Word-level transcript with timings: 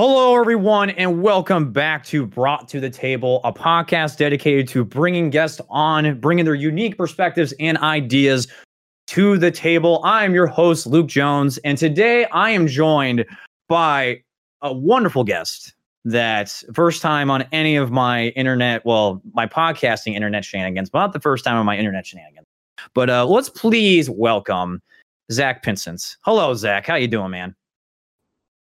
Hello, 0.00 0.38
everyone, 0.38 0.90
and 0.90 1.22
welcome 1.24 1.72
back 1.72 2.04
to 2.04 2.24
Brought 2.24 2.68
to 2.68 2.78
the 2.78 2.88
Table, 2.88 3.40
a 3.42 3.52
podcast 3.52 4.16
dedicated 4.16 4.68
to 4.68 4.84
bringing 4.84 5.28
guests 5.28 5.60
on, 5.70 6.20
bringing 6.20 6.44
their 6.44 6.54
unique 6.54 6.96
perspectives 6.96 7.52
and 7.58 7.76
ideas 7.78 8.46
to 9.08 9.38
the 9.38 9.50
table. 9.50 10.00
I 10.04 10.24
am 10.24 10.34
your 10.34 10.46
host, 10.46 10.86
Luke 10.86 11.08
Jones, 11.08 11.58
and 11.64 11.76
today 11.76 12.26
I 12.26 12.50
am 12.50 12.68
joined 12.68 13.26
by 13.68 14.22
a 14.62 14.72
wonderful 14.72 15.24
guest 15.24 15.74
that 16.04 16.62
first 16.74 17.02
time 17.02 17.28
on 17.28 17.42
any 17.50 17.74
of 17.74 17.90
my 17.90 18.28
internet, 18.36 18.86
well, 18.86 19.20
my 19.32 19.48
podcasting 19.48 20.14
internet 20.14 20.44
shenanigans, 20.44 20.90
but 20.90 21.00
not 21.00 21.12
the 21.12 21.18
first 21.18 21.44
time 21.44 21.56
on 21.56 21.66
my 21.66 21.76
internet 21.76 22.06
shenanigans. 22.06 22.46
But 22.94 23.10
uh, 23.10 23.26
let's 23.26 23.48
please 23.48 24.08
welcome 24.08 24.80
Zach 25.32 25.64
Pincince. 25.64 26.18
Hello, 26.20 26.54
Zach. 26.54 26.86
How 26.86 26.94
you 26.94 27.08
doing, 27.08 27.32
man? 27.32 27.56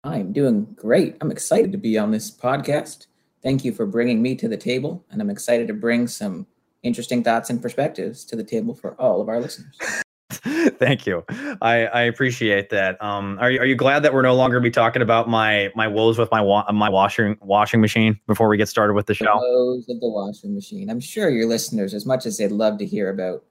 I'm 0.02 0.32
doing 0.32 0.64
great. 0.76 1.16
I'm 1.20 1.30
excited 1.30 1.72
to 1.72 1.78
be 1.78 1.98
on 1.98 2.10
this 2.10 2.30
podcast. 2.30 3.06
Thank 3.42 3.64
you 3.64 3.72
for 3.72 3.86
bringing 3.86 4.22
me 4.22 4.34
to 4.36 4.48
the 4.48 4.56
table, 4.56 5.04
and 5.10 5.20
I'm 5.20 5.30
excited 5.30 5.68
to 5.68 5.74
bring 5.74 6.06
some 6.06 6.46
interesting 6.82 7.22
thoughts 7.22 7.50
and 7.50 7.60
perspectives 7.60 8.24
to 8.26 8.36
the 8.36 8.44
table 8.44 8.74
for 8.74 8.98
all 9.00 9.20
of 9.20 9.28
our 9.28 9.40
listeners. 9.40 9.76
Thank 10.30 11.06
you. 11.06 11.24
I, 11.60 11.86
I 11.86 12.02
appreciate 12.02 12.70
that. 12.70 13.02
Um, 13.02 13.38
are 13.40 13.50
you, 13.50 13.60
are 13.60 13.66
you 13.66 13.74
glad 13.74 14.02
that 14.04 14.14
we're 14.14 14.22
no 14.22 14.34
longer 14.34 14.58
be 14.60 14.70
talking 14.70 15.02
about 15.02 15.28
my 15.28 15.70
my 15.74 15.86
woes 15.86 16.18
with 16.18 16.30
my 16.30 16.40
wa- 16.40 16.70
my 16.72 16.88
washing 16.88 17.36
washing 17.42 17.80
machine 17.80 18.18
before 18.26 18.48
we 18.48 18.56
get 18.56 18.68
started 18.68 18.94
with 18.94 19.06
the 19.06 19.14
show? 19.14 19.24
The 19.24 19.36
woes 19.36 19.88
of 19.88 20.00
the 20.00 20.08
washing 20.08 20.54
machine. 20.54 20.88
I'm 20.88 21.00
sure 21.00 21.28
your 21.28 21.46
listeners, 21.46 21.92
as 21.92 22.06
much 22.06 22.24
as 22.24 22.38
they'd 22.38 22.52
love 22.52 22.78
to 22.78 22.86
hear 22.86 23.10
about 23.10 23.44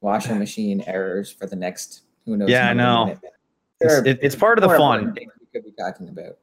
washing 0.00 0.38
machine 0.38 0.84
errors 0.86 1.32
for 1.32 1.46
the 1.46 1.56
next 1.56 2.02
who 2.26 2.36
knows. 2.36 2.48
Yeah, 2.48 2.70
I 2.70 2.74
know. 2.74 3.18
It's, 3.80 4.06
it, 4.06 4.18
it's 4.22 4.34
part 4.34 4.58
of 4.58 4.68
the 4.68 4.76
fun. 4.76 5.14
Could 5.56 5.64
be 5.64 5.72
talking 5.72 6.08
about. 6.08 6.38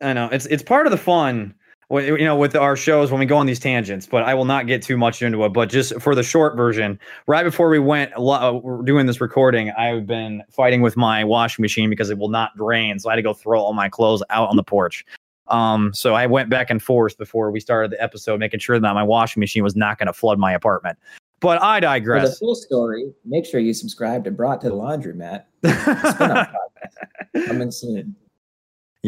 I 0.00 0.12
know 0.12 0.28
it's 0.30 0.46
it's 0.46 0.62
part 0.62 0.86
of 0.86 0.90
the 0.90 0.98
fun 0.98 1.54
you 1.90 2.24
know, 2.24 2.36
with 2.36 2.56
our 2.56 2.76
shows 2.76 3.10
when 3.12 3.20
we 3.20 3.26
go 3.26 3.36
on 3.36 3.46
these 3.46 3.60
tangents, 3.60 4.06
but 4.06 4.24
I 4.24 4.34
will 4.34 4.44
not 4.44 4.66
get 4.66 4.82
too 4.82 4.96
much 4.96 5.22
into 5.22 5.44
it. 5.44 5.50
But 5.50 5.68
just 5.68 5.98
for 6.00 6.14
the 6.14 6.22
short 6.22 6.56
version, 6.56 6.98
right 7.28 7.44
before 7.44 7.68
we 7.68 7.78
went 7.78 8.12
uh, 8.16 8.58
doing 8.84 9.06
this 9.06 9.20
recording, 9.20 9.70
I've 9.70 10.06
been 10.06 10.42
fighting 10.50 10.82
with 10.82 10.96
my 10.96 11.22
washing 11.22 11.62
machine 11.62 11.88
because 11.88 12.10
it 12.10 12.18
will 12.18 12.28
not 12.28 12.56
drain. 12.56 12.98
So 12.98 13.08
I 13.08 13.12
had 13.12 13.16
to 13.16 13.22
go 13.22 13.32
throw 13.32 13.60
all 13.60 13.72
my 13.72 13.88
clothes 13.88 14.22
out 14.30 14.48
on 14.48 14.56
the 14.56 14.64
porch. 14.64 15.04
Um, 15.46 15.94
so 15.94 16.14
I 16.14 16.26
went 16.26 16.50
back 16.50 16.70
and 16.70 16.82
forth 16.82 17.16
before 17.18 17.52
we 17.52 17.60
started 17.60 17.92
the 17.92 18.02
episode, 18.02 18.40
making 18.40 18.58
sure 18.58 18.80
that 18.80 18.94
my 18.94 19.04
washing 19.04 19.40
machine 19.40 19.62
was 19.62 19.76
not 19.76 19.96
going 19.96 20.08
to 20.08 20.12
flood 20.12 20.40
my 20.40 20.52
apartment. 20.52 20.98
But 21.38 21.62
I 21.62 21.78
digress. 21.78 22.24
For 22.24 22.28
the 22.30 22.36
full 22.36 22.54
story, 22.56 23.12
make 23.24 23.46
sure 23.46 23.60
you 23.60 23.74
subscribe 23.74 24.24
to 24.24 24.32
Brought 24.32 24.60
to 24.62 24.70
the 24.70 24.74
Laundromat. 24.74 25.44
Coming 27.46 27.70
soon. 27.70 28.16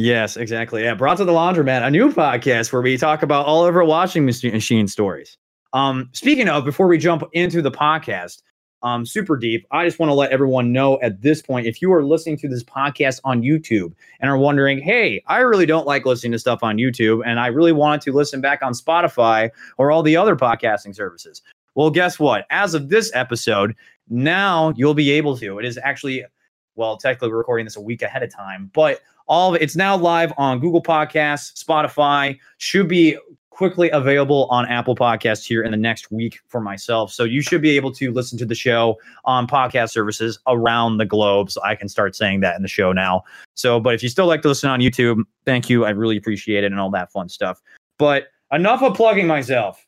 Yes, 0.00 0.36
exactly. 0.36 0.84
Yeah, 0.84 0.94
brought 0.94 1.16
to 1.16 1.24
the 1.24 1.32
laundromat, 1.32 1.84
a 1.84 1.90
new 1.90 2.12
podcast 2.12 2.72
where 2.72 2.80
we 2.80 2.96
talk 2.96 3.24
about 3.24 3.46
all 3.46 3.66
of 3.66 3.74
our 3.74 3.82
washing 3.82 4.24
machine 4.24 4.86
stories. 4.86 5.36
Um, 5.72 6.08
speaking 6.12 6.48
of, 6.48 6.64
before 6.64 6.86
we 6.86 6.98
jump 6.98 7.24
into 7.32 7.60
the 7.60 7.72
podcast, 7.72 8.42
um, 8.84 9.04
super 9.04 9.36
deep, 9.36 9.66
I 9.72 9.84
just 9.84 9.98
want 9.98 10.10
to 10.10 10.14
let 10.14 10.30
everyone 10.30 10.72
know 10.72 11.00
at 11.00 11.22
this 11.22 11.42
point, 11.42 11.66
if 11.66 11.82
you 11.82 11.92
are 11.92 12.04
listening 12.04 12.36
to 12.36 12.48
this 12.48 12.62
podcast 12.62 13.18
on 13.24 13.42
YouTube 13.42 13.92
and 14.20 14.30
are 14.30 14.38
wondering, 14.38 14.78
hey, 14.78 15.20
I 15.26 15.38
really 15.40 15.66
don't 15.66 15.84
like 15.84 16.06
listening 16.06 16.30
to 16.30 16.38
stuff 16.38 16.62
on 16.62 16.76
YouTube, 16.76 17.22
and 17.26 17.40
I 17.40 17.48
really 17.48 17.72
wanted 17.72 18.02
to 18.02 18.12
listen 18.12 18.40
back 18.40 18.62
on 18.62 18.74
Spotify 18.74 19.50
or 19.78 19.90
all 19.90 20.04
the 20.04 20.16
other 20.16 20.36
podcasting 20.36 20.94
services. 20.94 21.42
Well, 21.74 21.90
guess 21.90 22.20
what? 22.20 22.46
As 22.50 22.72
of 22.74 22.88
this 22.88 23.10
episode, 23.16 23.74
now 24.08 24.72
you'll 24.76 24.94
be 24.94 25.10
able 25.10 25.36
to. 25.38 25.58
It 25.58 25.64
is 25.64 25.76
actually, 25.82 26.24
well, 26.76 26.98
technically 26.98 27.30
we're 27.30 27.38
recording 27.38 27.66
this 27.66 27.74
a 27.74 27.80
week 27.80 28.02
ahead 28.02 28.22
of 28.22 28.32
time, 28.32 28.70
but 28.72 29.00
all 29.28 29.50
of 29.50 29.56
it, 29.56 29.62
it's 29.62 29.76
now 29.76 29.96
live 29.96 30.32
on 30.36 30.58
Google 30.58 30.82
Podcasts, 30.82 31.62
Spotify, 31.62 32.38
should 32.58 32.88
be 32.88 33.16
quickly 33.58 33.90
available 33.90 34.46
on 34.50 34.66
Apple 34.68 34.94
Podcasts 34.94 35.44
here 35.44 35.64
in 35.64 35.72
the 35.72 35.76
next 35.76 36.12
week 36.12 36.38
for 36.46 36.60
myself. 36.60 37.12
So 37.12 37.24
you 37.24 37.42
should 37.42 37.60
be 37.60 37.70
able 37.70 37.90
to 37.94 38.12
listen 38.12 38.38
to 38.38 38.46
the 38.46 38.54
show 38.54 38.96
on 39.24 39.48
podcast 39.48 39.90
services 39.90 40.38
around 40.46 40.98
the 40.98 41.04
globe. 41.04 41.50
So 41.50 41.60
I 41.64 41.74
can 41.74 41.88
start 41.88 42.14
saying 42.14 42.38
that 42.40 42.54
in 42.54 42.62
the 42.62 42.68
show 42.68 42.92
now. 42.92 43.24
So, 43.54 43.80
but 43.80 43.94
if 43.94 44.02
you 44.02 44.08
still 44.08 44.26
like 44.26 44.42
to 44.42 44.48
listen 44.48 44.70
on 44.70 44.78
YouTube, 44.78 45.24
thank 45.44 45.68
you. 45.68 45.84
I 45.84 45.90
really 45.90 46.16
appreciate 46.16 46.62
it 46.62 46.70
and 46.70 46.80
all 46.80 46.90
that 46.90 47.10
fun 47.10 47.28
stuff. 47.28 47.60
But 47.98 48.28
enough 48.52 48.80
of 48.80 48.94
plugging 48.94 49.26
myself. 49.26 49.84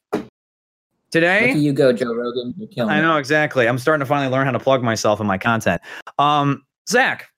Today, 1.13 1.53
you 1.53 1.73
go, 1.73 1.93
Joe 1.93 2.13
Rogan. 2.13 2.55
You're 2.57 2.69
killing 2.69 2.91
I 2.91 3.01
know 3.01 3.19
exactly. 3.19 3.69
I'm 3.69 3.79
starting 3.79 4.01
to 4.01 4.07
finally 4.07 4.33
learn 4.33 4.47
how 4.47 4.53
to 4.53 4.61
plug 4.61 4.83
myself 4.83 5.21
in 5.21 5.29
my 5.29 5.39
content. 5.39 5.81
Um, 6.19 6.65
Zach, 6.89 7.30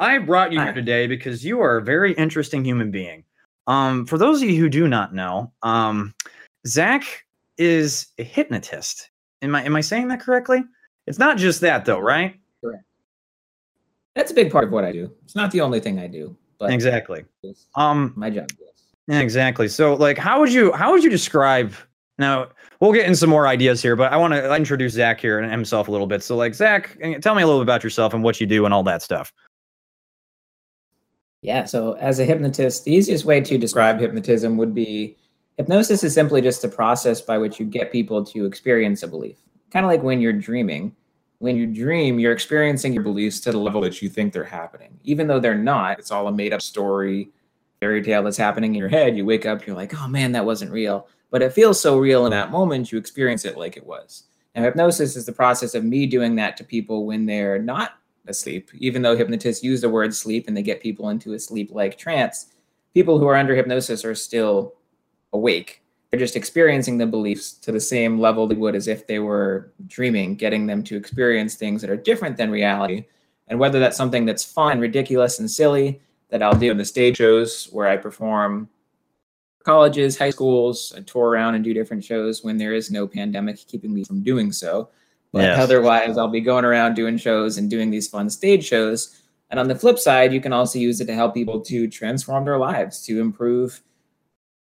I 0.00 0.16
brought 0.18 0.50
you 0.50 0.58
Hi. 0.58 0.64
here 0.64 0.72
today 0.72 1.06
because 1.06 1.44
you 1.44 1.60
are 1.60 1.76
a 1.76 1.82
very 1.82 2.14
interesting 2.14 2.64
human 2.64 2.90
being. 2.90 3.22
Um, 3.66 4.06
for 4.06 4.16
those 4.16 4.42
of 4.42 4.48
you 4.48 4.58
who 4.58 4.70
do 4.70 4.88
not 4.88 5.14
know, 5.14 5.52
um, 5.62 6.14
Zach 6.66 7.04
is 7.58 8.06
a 8.18 8.24
hypnotist. 8.24 9.10
Am 9.42 9.54
I 9.54 9.62
am 9.62 9.76
I 9.76 9.82
saying 9.82 10.08
that 10.08 10.20
correctly? 10.20 10.64
It's 11.06 11.18
not 11.18 11.36
just 11.36 11.60
that 11.60 11.84
though, 11.84 11.98
right? 11.98 12.34
Correct. 12.64 12.82
That's 14.16 14.30
a 14.30 14.34
big 14.34 14.50
part 14.50 14.64
of 14.64 14.72
what 14.72 14.84
I 14.84 14.92
do. 14.92 15.12
It's 15.22 15.36
not 15.36 15.50
the 15.50 15.60
only 15.60 15.80
thing 15.80 15.98
I 15.98 16.06
do, 16.06 16.34
but 16.58 16.72
exactly. 16.72 17.24
Um, 17.74 18.14
my 18.16 18.30
job. 18.30 18.48
Yes. 18.58 19.20
Exactly. 19.20 19.68
So, 19.68 19.94
like, 19.94 20.16
how 20.16 20.40
would 20.40 20.52
you 20.52 20.72
how 20.72 20.92
would 20.92 21.04
you 21.04 21.10
describe? 21.10 21.74
Now, 22.18 22.48
we'll 22.80 22.92
get 22.92 23.06
in 23.06 23.16
some 23.16 23.30
more 23.30 23.46
ideas 23.46 23.80
here, 23.80 23.96
but 23.96 24.12
I 24.12 24.16
want 24.16 24.34
to 24.34 24.54
introduce 24.54 24.92
Zach 24.92 25.20
here 25.20 25.38
and 25.38 25.50
himself 25.50 25.88
a 25.88 25.90
little 25.90 26.06
bit. 26.06 26.22
So, 26.22 26.36
like, 26.36 26.54
Zach, 26.54 26.98
tell 27.22 27.34
me 27.34 27.42
a 27.42 27.46
little 27.46 27.60
bit 27.60 27.64
about 27.64 27.82
yourself 27.82 28.12
and 28.12 28.22
what 28.22 28.40
you 28.40 28.46
do 28.46 28.66
and 28.66 28.74
all 28.74 28.82
that 28.82 29.00
stuff. 29.02 29.32
Yeah. 31.42 31.64
So, 31.64 31.92
as 31.94 32.18
a 32.18 32.24
hypnotist, 32.24 32.84
the 32.84 32.92
easiest 32.92 33.24
way 33.24 33.40
to 33.40 33.58
describe 33.58 33.98
hypnotism 33.98 34.56
would 34.58 34.74
be 34.74 35.16
hypnosis 35.56 36.04
is 36.04 36.14
simply 36.14 36.40
just 36.40 36.64
a 36.64 36.68
process 36.68 37.20
by 37.20 37.38
which 37.38 37.58
you 37.58 37.66
get 37.66 37.92
people 37.92 38.24
to 38.26 38.44
experience 38.44 39.02
a 39.02 39.08
belief. 39.08 39.38
Kind 39.70 39.84
of 39.84 39.90
like 39.90 40.02
when 40.02 40.20
you're 40.20 40.32
dreaming. 40.32 40.94
When 41.38 41.56
you 41.56 41.66
dream, 41.66 42.18
you're 42.18 42.32
experiencing 42.32 42.92
your 42.92 43.02
beliefs 43.02 43.40
to 43.40 43.52
the 43.52 43.58
level 43.58 43.80
that 43.80 44.02
you 44.02 44.10
think 44.10 44.34
they're 44.34 44.44
happening. 44.44 45.00
Even 45.04 45.26
though 45.26 45.40
they're 45.40 45.54
not, 45.56 45.98
it's 45.98 46.10
all 46.10 46.28
a 46.28 46.32
made 46.32 46.52
up 46.52 46.60
story, 46.60 47.30
fairy 47.80 48.02
tale 48.02 48.22
that's 48.22 48.36
happening 48.36 48.74
in 48.74 48.78
your 48.78 48.90
head. 48.90 49.16
You 49.16 49.24
wake 49.24 49.46
up, 49.46 49.66
you're 49.66 49.74
like, 49.74 49.98
oh 49.98 50.06
man, 50.06 50.32
that 50.32 50.44
wasn't 50.44 50.70
real. 50.70 51.08
But 51.30 51.40
it 51.40 51.54
feels 51.54 51.80
so 51.80 51.98
real 51.98 52.26
in 52.26 52.32
that 52.32 52.50
moment, 52.50 52.92
you 52.92 52.98
experience 52.98 53.46
it 53.46 53.56
like 53.56 53.78
it 53.78 53.86
was. 53.86 54.24
Now, 54.54 54.64
hypnosis 54.64 55.16
is 55.16 55.24
the 55.24 55.32
process 55.32 55.74
of 55.74 55.84
me 55.84 56.06
doing 56.06 56.34
that 56.36 56.56
to 56.58 56.64
people 56.64 57.06
when 57.06 57.24
they're 57.24 57.58
not 57.58 57.92
asleep. 58.30 58.70
Even 58.74 59.02
though 59.02 59.16
hypnotists 59.16 59.62
use 59.62 59.80
the 59.80 59.88
word 59.88 60.14
sleep 60.14 60.48
and 60.48 60.56
they 60.56 60.62
get 60.62 60.80
people 60.80 61.10
into 61.10 61.34
a 61.34 61.38
sleep 61.38 61.70
like 61.72 61.98
trance, 61.98 62.46
people 62.94 63.18
who 63.18 63.26
are 63.26 63.36
under 63.36 63.54
hypnosis 63.54 64.04
are 64.04 64.14
still 64.14 64.74
awake. 65.32 65.82
They're 66.10 66.18
just 66.18 66.36
experiencing 66.36 66.98
the 66.98 67.06
beliefs 67.06 67.52
to 67.52 67.70
the 67.70 67.80
same 67.80 68.18
level 68.18 68.46
they 68.46 68.56
would 68.56 68.74
as 68.74 68.88
if 68.88 69.06
they 69.06 69.20
were 69.20 69.72
dreaming, 69.86 70.34
getting 70.34 70.66
them 70.66 70.82
to 70.84 70.96
experience 70.96 71.54
things 71.54 71.80
that 71.82 71.90
are 71.90 71.96
different 71.96 72.36
than 72.36 72.50
reality. 72.50 73.04
And 73.46 73.58
whether 73.58 73.78
that's 73.78 73.96
something 73.96 74.24
that's 74.24 74.44
fun, 74.44 74.80
ridiculous, 74.80 75.38
and 75.38 75.50
silly 75.50 76.00
that 76.30 76.42
I'll 76.42 76.58
do 76.58 76.70
in 76.70 76.78
the 76.78 76.84
stage 76.84 77.18
shows 77.18 77.68
where 77.70 77.86
I 77.86 77.96
perform 77.96 78.68
colleges, 79.62 80.18
high 80.18 80.30
schools, 80.30 80.92
I 80.96 81.00
tour 81.00 81.28
around 81.28 81.54
and 81.54 81.62
do 81.62 81.74
different 81.74 82.04
shows 82.04 82.42
when 82.42 82.56
there 82.56 82.74
is 82.74 82.90
no 82.90 83.06
pandemic 83.06 83.58
keeping 83.66 83.92
me 83.92 84.04
from 84.04 84.22
doing 84.22 84.52
so. 84.52 84.88
But 85.32 85.42
yes. 85.42 85.58
otherwise, 85.60 86.18
I'll 86.18 86.28
be 86.28 86.40
going 86.40 86.64
around 86.64 86.94
doing 86.94 87.16
shows 87.16 87.56
and 87.56 87.70
doing 87.70 87.90
these 87.90 88.08
fun 88.08 88.30
stage 88.30 88.64
shows. 88.64 89.20
And 89.50 89.60
on 89.60 89.68
the 89.68 89.74
flip 89.74 89.98
side, 89.98 90.32
you 90.32 90.40
can 90.40 90.52
also 90.52 90.78
use 90.78 91.00
it 91.00 91.06
to 91.06 91.14
help 91.14 91.34
people 91.34 91.60
to 91.62 91.88
transform 91.88 92.44
their 92.44 92.58
lives, 92.58 93.04
to 93.06 93.20
improve 93.20 93.80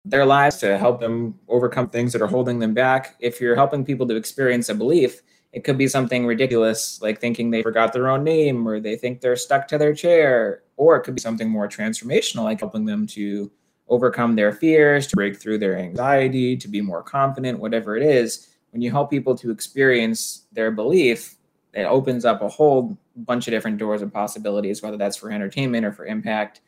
their 0.06 0.26
lives, 0.26 0.58
to 0.58 0.78
help 0.78 1.00
them 1.00 1.40
overcome 1.48 1.90
things 1.90 2.14
that 2.14 2.22
are 2.22 2.28
holding 2.28 2.60
them 2.60 2.74
back. 2.74 3.16
If 3.20 3.42
you're 3.42 3.56
helping 3.56 3.84
people 3.84 4.08
to 4.08 4.16
experience 4.16 4.70
a 4.70 4.76
belief, 4.76 5.22
it 5.52 5.64
could 5.64 5.78
be 5.78 5.88
something 5.88 6.26
ridiculous, 6.26 7.02
like 7.02 7.20
thinking 7.20 7.50
they 7.50 7.64
forgot 7.64 7.94
their 7.94 8.10
own 8.10 8.24
name 8.24 8.68
or 8.68 8.80
they 8.80 8.96
think 8.96 9.22
they're 9.22 9.38
stuck 9.38 9.68
to 9.70 9.78
their 9.78 9.94
chair. 9.94 10.64
Or 10.78 10.98
it 10.98 11.04
could 11.04 11.16
be 11.16 11.22
something 11.22 11.50
more 11.50 11.68
transformational, 11.68 12.44
like 12.44 12.60
helping 12.60 12.86
them 12.86 13.08
to 13.08 13.51
overcome 13.88 14.36
their 14.36 14.51
fears, 14.51 15.08
to 15.08 15.16
break 15.16 15.38
through 15.38 15.60
their 15.60 15.78
anxiety, 15.78 16.58
to 16.58 16.68
be 16.68 16.81
more 16.81 17.04
confident, 17.04 17.60
whatever 17.60 17.96
it 17.96 18.04
is 18.04 18.50
when 18.75 18.81
you 18.81 18.92
help 18.92 19.10
people 19.10 19.33
to 19.38 19.51
experience 19.51 20.48
their 20.51 20.69
belief, 20.69 21.36
it 21.74 21.86
opens 21.86 22.25
up 22.25 22.42
a 22.42 22.50
whole 22.50 22.98
bunch 23.16 23.48
of 23.48 23.51
different 23.51 23.77
doors 23.77 24.01
and 24.01 24.12
possibilities, 24.12 24.81
whether 24.81 24.98
that's 24.98 25.16
for 25.16 25.31
entertainment 25.31 25.86
or 25.86 25.94
for 25.94 26.06
impact 26.06 26.60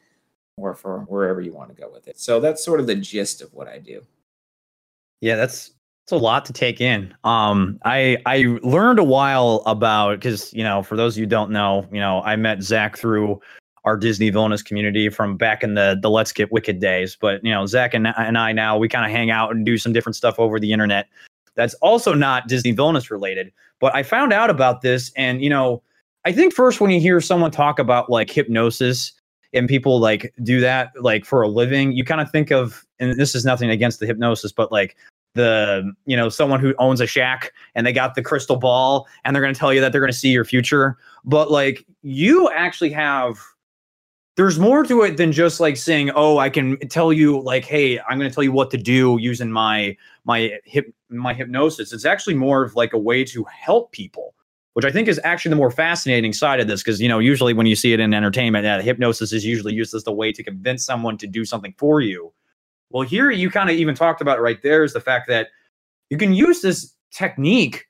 or 0.56 0.74
for 0.74 1.02
wherever 1.10 1.42
you 1.42 1.52
want 1.52 1.68
to 1.68 1.76
go 1.76 1.90
with 1.92 2.08
it. 2.08 2.18
So 2.18 2.40
that's 2.40 2.64
sort 2.64 2.80
of 2.80 2.88
the 2.88 2.96
gist 2.96 3.42
of 3.42 3.54
what 3.54 3.68
I 3.68 3.80
do. 3.80 4.06
Yeah, 5.20 5.36
that's 5.36 5.74
it's 6.06 6.14
a 6.14 6.18
lot 6.18 6.46
to 6.46 6.54
take 6.54 6.80
in. 6.80 7.14
Um, 7.26 7.78
I 7.84 8.16
I 8.26 8.58
learned 8.64 9.00
a 9.00 9.04
while 9.04 9.62
about 9.66 10.22
because 10.22 10.54
you 10.54 10.64
know 10.64 10.84
for 10.84 10.96
those 10.96 11.18
of 11.18 11.20
you 11.20 11.26
don't 11.26 11.52
know, 11.52 11.86
you 11.92 12.00
know 12.00 12.22
I 12.22 12.38
met 12.38 12.64
Zach 12.64 12.96
through 12.96 13.42
our 13.84 13.98
Disney 13.98 14.30
Villainous 14.30 14.64
community 14.64 15.10
from 15.10 15.36
back 15.36 15.62
in 15.62 15.74
the 15.74 16.00
the 16.02 16.10
Let's 16.10 16.32
Get 16.32 16.54
Wicked 16.54 16.80
days. 16.80 17.18
But 17.20 17.44
you 17.44 17.52
know 17.52 17.66
Zach 17.66 17.94
and 17.94 18.08
and 18.08 18.38
I 18.38 18.54
now 18.54 18.78
we 18.78 18.88
kind 18.88 19.04
of 19.04 19.12
hang 19.12 19.30
out 19.30 19.52
and 19.52 19.66
do 19.66 19.78
some 19.78 19.92
different 19.92 20.16
stuff 20.16 20.40
over 20.40 20.58
the 20.58 20.72
internet 20.72 21.10
that's 21.58 21.74
also 21.76 22.14
not 22.14 22.48
Disney 22.48 22.72
villainous 22.72 23.12
related. 23.12 23.52
But 23.80 23.94
I 23.94 24.04
found 24.04 24.32
out 24.32 24.50
about 24.50 24.82
this, 24.82 25.12
and 25.18 25.42
you 25.44 25.50
know, 25.50 25.84
I 26.24 26.32
think 26.32 26.54
first 26.54 26.80
when 26.80 26.92
you 26.92 27.02
hear 27.02 27.20
someone 27.20 27.52
talk 27.52 27.80
about 27.80 28.10
like 28.10 28.30
hypnosis, 28.30 29.12
and 29.54 29.68
people 29.68 30.00
like 30.00 30.34
do 30.44 30.62
that 30.62 30.92
like 31.02 31.26
for 31.26 31.42
a 31.42 31.48
living, 31.50 31.92
you 31.92 32.06
kind 32.06 32.22
of 32.22 32.32
think 32.32 32.52
of, 32.52 32.86
and 33.00 33.20
this 33.20 33.36
is 33.36 33.44
nothing 33.44 33.70
against 33.70 34.00
the 34.00 34.06
hypnosis, 34.06 34.52
but 34.54 34.72
like 34.72 34.96
the 35.38 35.94
you 36.06 36.18
know 36.18 36.28
someone 36.28 36.60
who 36.60 36.74
owns 36.80 37.00
a 37.00 37.08
shack 37.08 37.54
and 37.76 37.88
they 37.88 37.94
got 37.94 38.16
the 38.16 38.22
crystal 38.22 38.58
ball 38.58 39.08
and 39.24 39.36
they're 39.36 39.44
going 39.44 39.54
to 39.54 39.60
tell 39.60 39.74
you 39.74 39.80
that 39.80 39.92
they're 39.92 40.02
going 40.02 40.12
to 40.12 40.18
see 40.18 40.30
your 40.30 40.44
future 40.44 40.98
but 41.24 41.52
like 41.52 41.86
you 42.02 42.50
actually 42.52 42.90
have 42.90 43.38
there's 44.38 44.60
more 44.60 44.84
to 44.84 45.02
it 45.02 45.18
than 45.18 45.32
just 45.32 45.60
like 45.60 45.76
saying 45.76 46.12
oh 46.16 46.38
i 46.38 46.50
can 46.50 46.78
tell 46.90 47.12
you 47.12 47.42
like 47.42 47.66
hey 47.66 48.00
i'm 48.02 48.18
going 48.18 48.30
to 48.30 48.34
tell 48.34 48.44
you 48.44 48.52
what 48.52 48.72
to 48.72 48.78
do 48.78 49.18
using 49.20 49.52
my 49.52 49.98
my 50.24 50.52
hip 50.64 50.94
my 51.10 51.34
hypnosis. 51.34 51.94
It's 51.94 52.06
actually 52.06 52.36
more 52.36 52.64
of 52.64 52.76
like 52.76 52.94
a 52.94 52.98
way 52.98 53.24
to 53.26 53.44
help 53.46 53.92
people 53.92 54.34
which 54.74 54.86
i 54.86 54.92
think 54.92 55.08
is 55.08 55.20
actually 55.24 55.50
the 55.50 55.56
more 55.56 55.72
fascinating 55.72 56.32
side 56.32 56.60
of 56.60 56.68
this 56.68 56.82
because 56.82 57.02
you 57.02 57.10
know 57.10 57.20
usually 57.20 57.54
when 57.54 57.66
you 57.66 57.76
see 57.76 57.94
it 57.94 58.00
in 58.00 58.14
entertainment 58.14 58.84
hypnosis 58.84 59.34
is 59.34 59.46
usually 59.46 59.74
used 59.74 59.94
as 59.94 60.04
the 60.04 60.12
way 60.12 60.32
to 60.32 60.44
convince 60.44 60.86
someone 60.86 61.18
to 61.18 61.28
do 61.28 61.44
something 61.44 61.74
for 61.78 62.00
you. 62.00 62.32
Well 62.90 63.04
here 63.04 63.32
you 63.32 63.50
kind 63.50 63.70
of 63.70 63.76
even 63.76 63.96
talked 63.96 64.22
about 64.22 64.42
right 64.42 64.62
there 64.62 64.84
is 64.84 64.94
the 64.94 65.02
fact 65.02 65.28
that 65.28 65.48
you 66.10 66.18
can 66.18 66.34
use 66.34 66.62
this 66.62 66.94
technique 67.12 67.86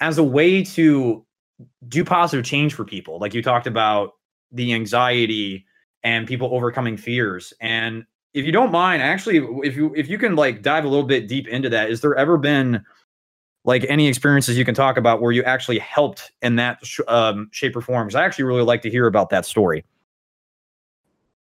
as 0.00 0.18
a 0.18 0.22
way 0.22 0.62
to 0.62 1.24
do 1.88 2.04
positive 2.04 2.44
change 2.44 2.72
for 2.72 2.84
people. 2.84 3.18
Like 3.18 3.34
you 3.34 3.42
talked 3.42 3.66
about 3.66 4.12
the 4.52 4.72
anxiety 4.72 5.66
and 6.02 6.26
people 6.26 6.48
overcoming 6.52 6.96
fears. 6.96 7.52
And 7.60 8.04
if 8.34 8.44
you 8.44 8.52
don't 8.52 8.70
mind, 8.70 9.02
actually, 9.02 9.38
if 9.66 9.76
you 9.76 9.94
if 9.94 10.08
you 10.08 10.18
can 10.18 10.36
like 10.36 10.62
dive 10.62 10.84
a 10.84 10.88
little 10.88 11.06
bit 11.06 11.28
deep 11.28 11.48
into 11.48 11.68
that, 11.70 11.90
is 11.90 12.00
there 12.00 12.14
ever 12.14 12.36
been 12.36 12.84
like 13.64 13.84
any 13.88 14.06
experiences 14.08 14.56
you 14.56 14.64
can 14.64 14.74
talk 14.74 14.96
about 14.96 15.20
where 15.20 15.32
you 15.32 15.42
actually 15.42 15.78
helped 15.78 16.32
in 16.42 16.56
that 16.56 16.78
sh- 16.84 17.00
um, 17.08 17.48
shape 17.52 17.76
or 17.76 17.80
form? 17.80 18.06
Because 18.06 18.16
I 18.16 18.24
actually 18.24 18.44
really 18.44 18.62
like 18.62 18.82
to 18.82 18.90
hear 18.90 19.06
about 19.06 19.30
that 19.30 19.44
story. 19.44 19.84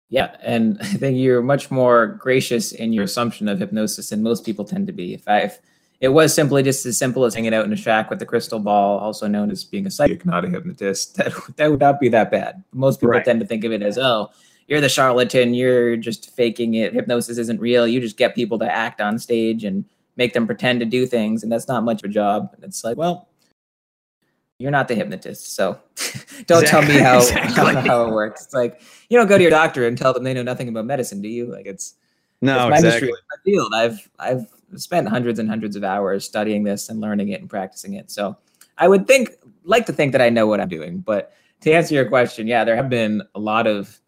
Yeah, 0.10 0.36
and 0.44 0.78
I 0.82 0.86
think 0.86 1.18
you're 1.18 1.42
much 1.42 1.72
more 1.72 2.08
gracious 2.08 2.72
in 2.72 2.94
your 2.94 3.06
assumption 3.06 3.48
of 3.48 3.60
hypnosis 3.60 4.10
than 4.10 4.22
most 4.22 4.46
people 4.46 4.66
tend 4.66 4.88
to 4.88 4.94
be. 4.94 5.14
If 5.14 5.28
I 5.28 5.40
if 5.40 5.60
it 6.04 6.10
was 6.10 6.34
simply 6.34 6.62
just 6.62 6.86
as 6.86 6.98
simple 6.98 7.24
as 7.24 7.34
hanging 7.34 7.54
out 7.54 7.64
in 7.64 7.72
a 7.72 7.78
shack 7.78 8.10
with 8.10 8.22
a 8.22 8.26
crystal 8.26 8.60
ball, 8.60 9.00
also 9.00 9.26
known 9.26 9.50
as 9.50 9.64
being 9.64 9.88
a 9.88 9.90
psychic, 9.90 10.26
not 10.26 10.44
a 10.44 10.50
hypnotist, 10.50 11.16
that, 11.16 11.32
that 11.56 11.72
would 11.72 11.80
not 11.80 12.02
be 12.02 12.10
that 12.10 12.30
bad. 12.30 12.62
Most 12.74 13.00
people 13.00 13.12
right. 13.12 13.24
tend 13.24 13.40
to 13.40 13.46
think 13.46 13.64
of 13.64 13.72
it 13.72 13.82
as, 13.82 13.98
oh, 13.98 14.30
you're 14.68 14.82
the 14.82 14.90
charlatan, 14.90 15.54
you're 15.54 15.96
just 15.96 16.30
faking 16.32 16.74
it. 16.74 16.94
Hypnosis 16.94 17.38
isn't 17.38 17.62
real. 17.62 17.88
You 17.88 18.02
just 18.02 18.18
get 18.18 18.36
people 18.36 18.60
to 18.60 18.70
act 18.70 19.00
on 19.00 19.18
stage 19.18 19.64
and 19.64 19.86
make 20.18 20.34
them 20.34 20.46
pretend 20.46 20.82
to 20.82 20.86
do 20.86 21.06
things, 21.06 21.42
and 21.42 21.50
that's 21.50 21.70
not 21.70 21.86
much 21.86 22.04
of 22.04 22.10
a 22.10 22.14
job. 22.14 22.50
And 22.54 22.66
it's 22.66 22.84
like, 22.84 22.98
well, 22.98 23.30
you're 24.60 24.72
not 24.72 24.90
the 24.90 24.96
hypnotist, 24.96 25.56
so 25.56 25.80
don't 26.48 26.64
exactly. 26.64 26.68
tell 26.68 26.82
me 26.82 26.98
how, 26.98 27.18
exactly. 27.20 27.88
how, 27.88 28.08
it 28.08 28.12
works. 28.12 28.44
It's 28.44 28.54
like 28.54 28.82
you 29.08 29.18
don't 29.18 29.28
go 29.28 29.38
to 29.38 29.42
your 29.42 29.52
doctor 29.52 29.88
and 29.88 29.98
tell 29.98 30.12
them 30.12 30.26
they 30.26 30.34
know 30.34 30.44
nothing 30.44 30.68
about 30.68 30.86
medicine, 30.86 31.22
do 31.22 31.30
you? 31.30 31.46
Like 31.46 31.66
it's 31.66 31.96
no, 32.42 32.68
it's 32.68 32.84
my 32.84 32.88
exactly. 32.90 33.10
my 33.10 33.38
field. 33.46 33.74
I've 33.74 34.10
I've 34.20 34.48
spent 34.80 35.08
hundreds 35.08 35.40
and 35.40 35.50
hundreds 35.50 35.76
of 35.76 35.84
hours 35.84 36.26
studying 36.26 36.64
this 36.64 36.90
and 36.90 37.02
learning 37.02 37.30
it 37.30 37.42
and 37.42 37.50
practicing 37.50 37.94
it. 37.94 38.12
So 38.12 38.38
I 38.78 38.88
would 38.88 39.08
think 39.08 39.30
like 39.64 39.86
to 39.86 39.94
think 39.94 40.12
that 40.12 40.22
I 40.22 40.30
know 40.30 40.48
what 40.48 40.60
I'm 40.60 40.70
doing. 40.70 41.00
But 41.00 41.34
to 41.62 41.72
answer 41.72 41.96
your 41.96 42.08
question, 42.10 42.48
yeah, 42.48 42.64
there 42.64 42.76
have 42.76 42.90
been 42.90 43.22
a 43.36 43.40
lot 43.40 43.68
of 43.68 44.00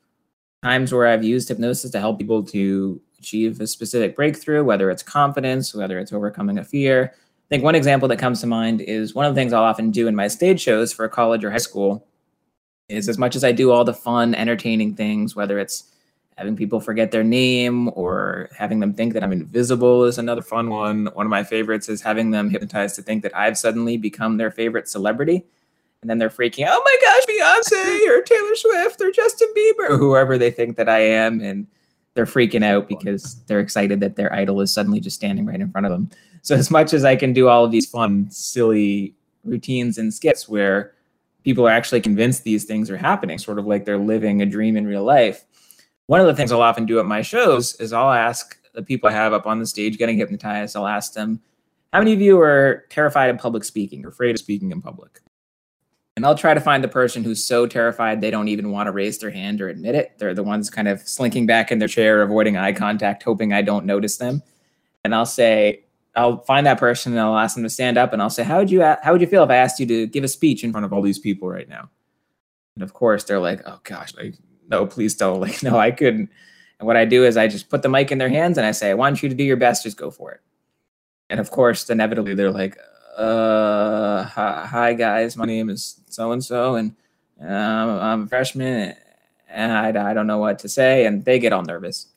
times 0.63 0.93
where 0.93 1.07
I've 1.07 1.23
used 1.23 1.47
hypnosis 1.47 1.91
to 1.91 1.99
help 1.99 2.17
people 2.17 2.43
to 2.43 2.99
achieve 3.19 3.61
a 3.61 3.67
specific 3.67 4.15
breakthrough, 4.15 4.63
whether 4.63 4.89
it's 4.89 5.03
confidence, 5.03 5.73
whether 5.73 5.99
it's 5.99 6.11
overcoming 6.11 6.57
a 6.57 6.63
fear. 6.63 7.13
I 7.13 7.47
think 7.49 7.63
one 7.63 7.75
example 7.75 8.07
that 8.09 8.17
comes 8.17 8.41
to 8.41 8.47
mind 8.47 8.81
is 8.81 9.13
one 9.13 9.25
of 9.25 9.33
the 9.33 9.39
things 9.39 9.53
I'll 9.53 9.63
often 9.63 9.91
do 9.91 10.07
in 10.07 10.15
my 10.15 10.27
stage 10.27 10.59
shows 10.59 10.91
for 10.91 11.07
college 11.07 11.43
or 11.43 11.51
high 11.51 11.57
school 11.57 12.07
is 12.89 13.07
as 13.07 13.17
much 13.17 13.35
as 13.35 13.43
I 13.43 13.51
do 13.51 13.71
all 13.71 13.83
the 13.83 13.93
fun, 13.93 14.35
entertaining 14.35 14.95
things, 14.95 15.35
whether 15.35 15.59
it's 15.59 15.91
having 16.37 16.55
people 16.55 16.79
forget 16.79 17.11
their 17.11 17.23
name 17.23 17.89
or 17.95 18.49
having 18.55 18.79
them 18.79 18.93
think 18.93 19.13
that 19.13 19.23
I'm 19.23 19.31
invisible 19.31 20.03
is 20.03 20.17
another 20.17 20.41
fun 20.41 20.69
one. 20.69 21.07
One 21.13 21.25
of 21.25 21.29
my 21.29 21.43
favorites 21.43 21.87
is 21.87 22.01
having 22.01 22.31
them 22.31 22.49
hypnotized 22.49 22.95
to 22.95 23.01
think 23.01 23.23
that 23.23 23.35
I've 23.35 23.57
suddenly 23.57 23.97
become 23.97 24.37
their 24.37 24.51
favorite 24.51 24.89
celebrity. 24.89 25.45
And 26.01 26.09
then 26.09 26.17
they're 26.17 26.29
freaking 26.29 26.65
out, 26.65 26.73
oh 26.75 26.83
my 26.83 26.97
gosh, 27.01 27.25
Beyonce 27.25 28.09
or 28.09 28.21
Taylor 28.21 28.55
Swift 28.55 29.01
or 29.01 29.11
Justin 29.11 29.47
Bieber 29.57 29.91
or 29.91 29.97
whoever 29.97 30.37
they 30.37 30.51
think 30.51 30.75
that 30.77 30.89
I 30.89 30.99
am. 30.99 31.39
And 31.39 31.67
they're 32.15 32.25
freaking 32.25 32.63
out 32.63 32.87
because 32.87 33.41
they're 33.45 33.59
excited 33.59 33.99
that 34.01 34.15
their 34.15 34.33
idol 34.33 34.61
is 34.61 34.73
suddenly 34.73 34.99
just 34.99 35.15
standing 35.15 35.45
right 35.45 35.59
in 35.59 35.71
front 35.71 35.85
of 35.85 35.91
them. 35.91 36.09
So, 36.41 36.55
as 36.55 36.69
much 36.69 36.93
as 36.93 37.03
I 37.03 37.15
can 37.15 37.33
do 37.33 37.47
all 37.47 37.65
of 37.65 37.71
these 37.71 37.89
fun, 37.89 38.29
silly 38.29 39.15
routines 39.43 39.97
and 39.97 40.13
skits 40.13 40.47
where 40.47 40.93
people 41.43 41.67
are 41.67 41.71
actually 41.71 42.01
convinced 42.01 42.43
these 42.43 42.65
things 42.65 42.89
are 42.89 42.97
happening, 42.97 43.37
sort 43.37 43.59
of 43.59 43.65
like 43.65 43.85
they're 43.85 43.97
living 43.97 44.41
a 44.41 44.45
dream 44.45 44.77
in 44.77 44.85
real 44.85 45.03
life, 45.03 45.45
one 46.07 46.21
of 46.21 46.27
the 46.27 46.35
things 46.35 46.51
I'll 46.51 46.61
often 46.61 46.85
do 46.85 46.99
at 46.99 47.05
my 47.05 47.21
shows 47.21 47.75
is 47.75 47.93
I'll 47.93 48.11
ask 48.11 48.57
the 48.73 48.83
people 48.83 49.09
I 49.09 49.13
have 49.13 49.33
up 49.33 49.47
on 49.47 49.59
the 49.59 49.65
stage 49.65 49.97
getting 49.97 50.17
hypnotized, 50.17 50.75
I'll 50.75 50.87
ask 50.87 51.13
them, 51.13 51.41
how 51.93 51.99
many 51.99 52.13
of 52.13 52.21
you 52.21 52.39
are 52.41 52.85
terrified 52.89 53.29
of 53.29 53.37
public 53.37 53.63
speaking 53.63 54.05
or 54.05 54.09
afraid 54.09 54.31
of 54.31 54.39
speaking 54.39 54.71
in 54.71 54.81
public? 54.81 55.21
And 56.17 56.25
I'll 56.25 56.35
try 56.35 56.53
to 56.53 56.61
find 56.61 56.83
the 56.83 56.89
person 56.89 57.23
who's 57.23 57.43
so 57.43 57.67
terrified 57.67 58.21
they 58.21 58.31
don't 58.31 58.47
even 58.47 58.71
want 58.71 58.87
to 58.87 58.91
raise 58.91 59.17
their 59.17 59.29
hand 59.29 59.61
or 59.61 59.67
admit 59.67 59.95
it. 59.95 60.17
They're 60.17 60.33
the 60.33 60.43
ones 60.43 60.69
kind 60.69 60.87
of 60.87 61.01
slinking 61.01 61.45
back 61.45 61.71
in 61.71 61.79
their 61.79 61.89
chair, 61.89 62.21
avoiding 62.21 62.55
eye 62.55 62.71
contact, 62.71 63.23
hoping 63.23 63.51
I 63.51 63.61
don't 63.61 63.85
notice 63.85 64.17
them. 64.17 64.41
And 65.03 65.13
I'll 65.13 65.25
say, 65.25 65.83
I'll 66.15 66.41
find 66.43 66.65
that 66.67 66.79
person 66.79 67.11
and 67.11 67.19
I'll 67.19 67.37
ask 67.37 67.55
them 67.55 67.63
to 67.63 67.69
stand 67.69 67.97
up 67.97 68.13
and 68.13 68.21
I'll 68.21 68.29
say, 68.29 68.43
how 68.43 68.59
would 68.59 68.71
you 68.71 68.81
how 68.81 69.11
would 69.11 69.19
you 69.19 69.27
feel 69.27 69.43
if 69.43 69.49
I 69.49 69.57
asked 69.57 69.79
you 69.79 69.85
to 69.87 70.07
give 70.07 70.23
a 70.23 70.29
speech 70.29 70.63
in 70.63 70.71
front 70.71 70.85
of 70.85 70.93
all 70.93 71.01
these 71.01 71.19
people 71.19 71.49
right 71.49 71.67
now? 71.67 71.89
And 72.75 72.83
of 72.83 72.93
course, 72.93 73.25
they're 73.25 73.39
like, 73.39 73.61
oh 73.65 73.79
gosh, 73.83 74.15
like 74.15 74.35
no, 74.69 74.85
please 74.85 75.15
don't. 75.15 75.39
Like, 75.45 75.63
no, 75.63 75.77
I 75.77 75.91
couldn't. 75.91 76.29
And 76.79 76.87
what 76.87 76.97
I 76.97 77.05
do 77.05 77.23
is 77.23 77.37
I 77.37 77.47
just 77.47 77.69
put 77.69 77.81
the 77.81 77.89
mic 77.89 78.11
in 78.11 78.17
their 78.17 78.29
hands 78.29 78.57
and 78.57 78.67
I 78.67 78.71
say, 78.71 78.89
I 78.89 78.95
want 78.95 79.23
you 79.23 79.29
to 79.29 79.35
do 79.35 79.43
your 79.43 79.57
best, 79.57 79.83
just 79.83 79.97
go 79.97 80.11
for 80.11 80.31
it. 80.31 80.41
And 81.29 81.39
of 81.39 81.51
course, 81.51 81.89
inevitably 81.89 82.35
they're 82.35 82.51
like, 82.51 82.77
uh, 83.17 84.23
hi, 84.23 84.93
guys, 84.93 85.37
my 85.37 85.45
name 85.45 85.69
is 85.69 86.01
so 86.09 86.31
and 86.31 86.43
so, 86.43 86.75
and 86.75 86.95
I'm 87.41 88.23
a 88.23 88.27
freshman, 88.27 88.95
and 89.49 89.71
I, 89.71 90.11
I 90.11 90.13
don't 90.13 90.27
know 90.27 90.37
what 90.37 90.59
to 90.59 90.69
say. 90.69 91.05
And 91.05 91.23
they 91.23 91.39
get 91.39 91.53
all 91.53 91.63
nervous. 91.63 92.07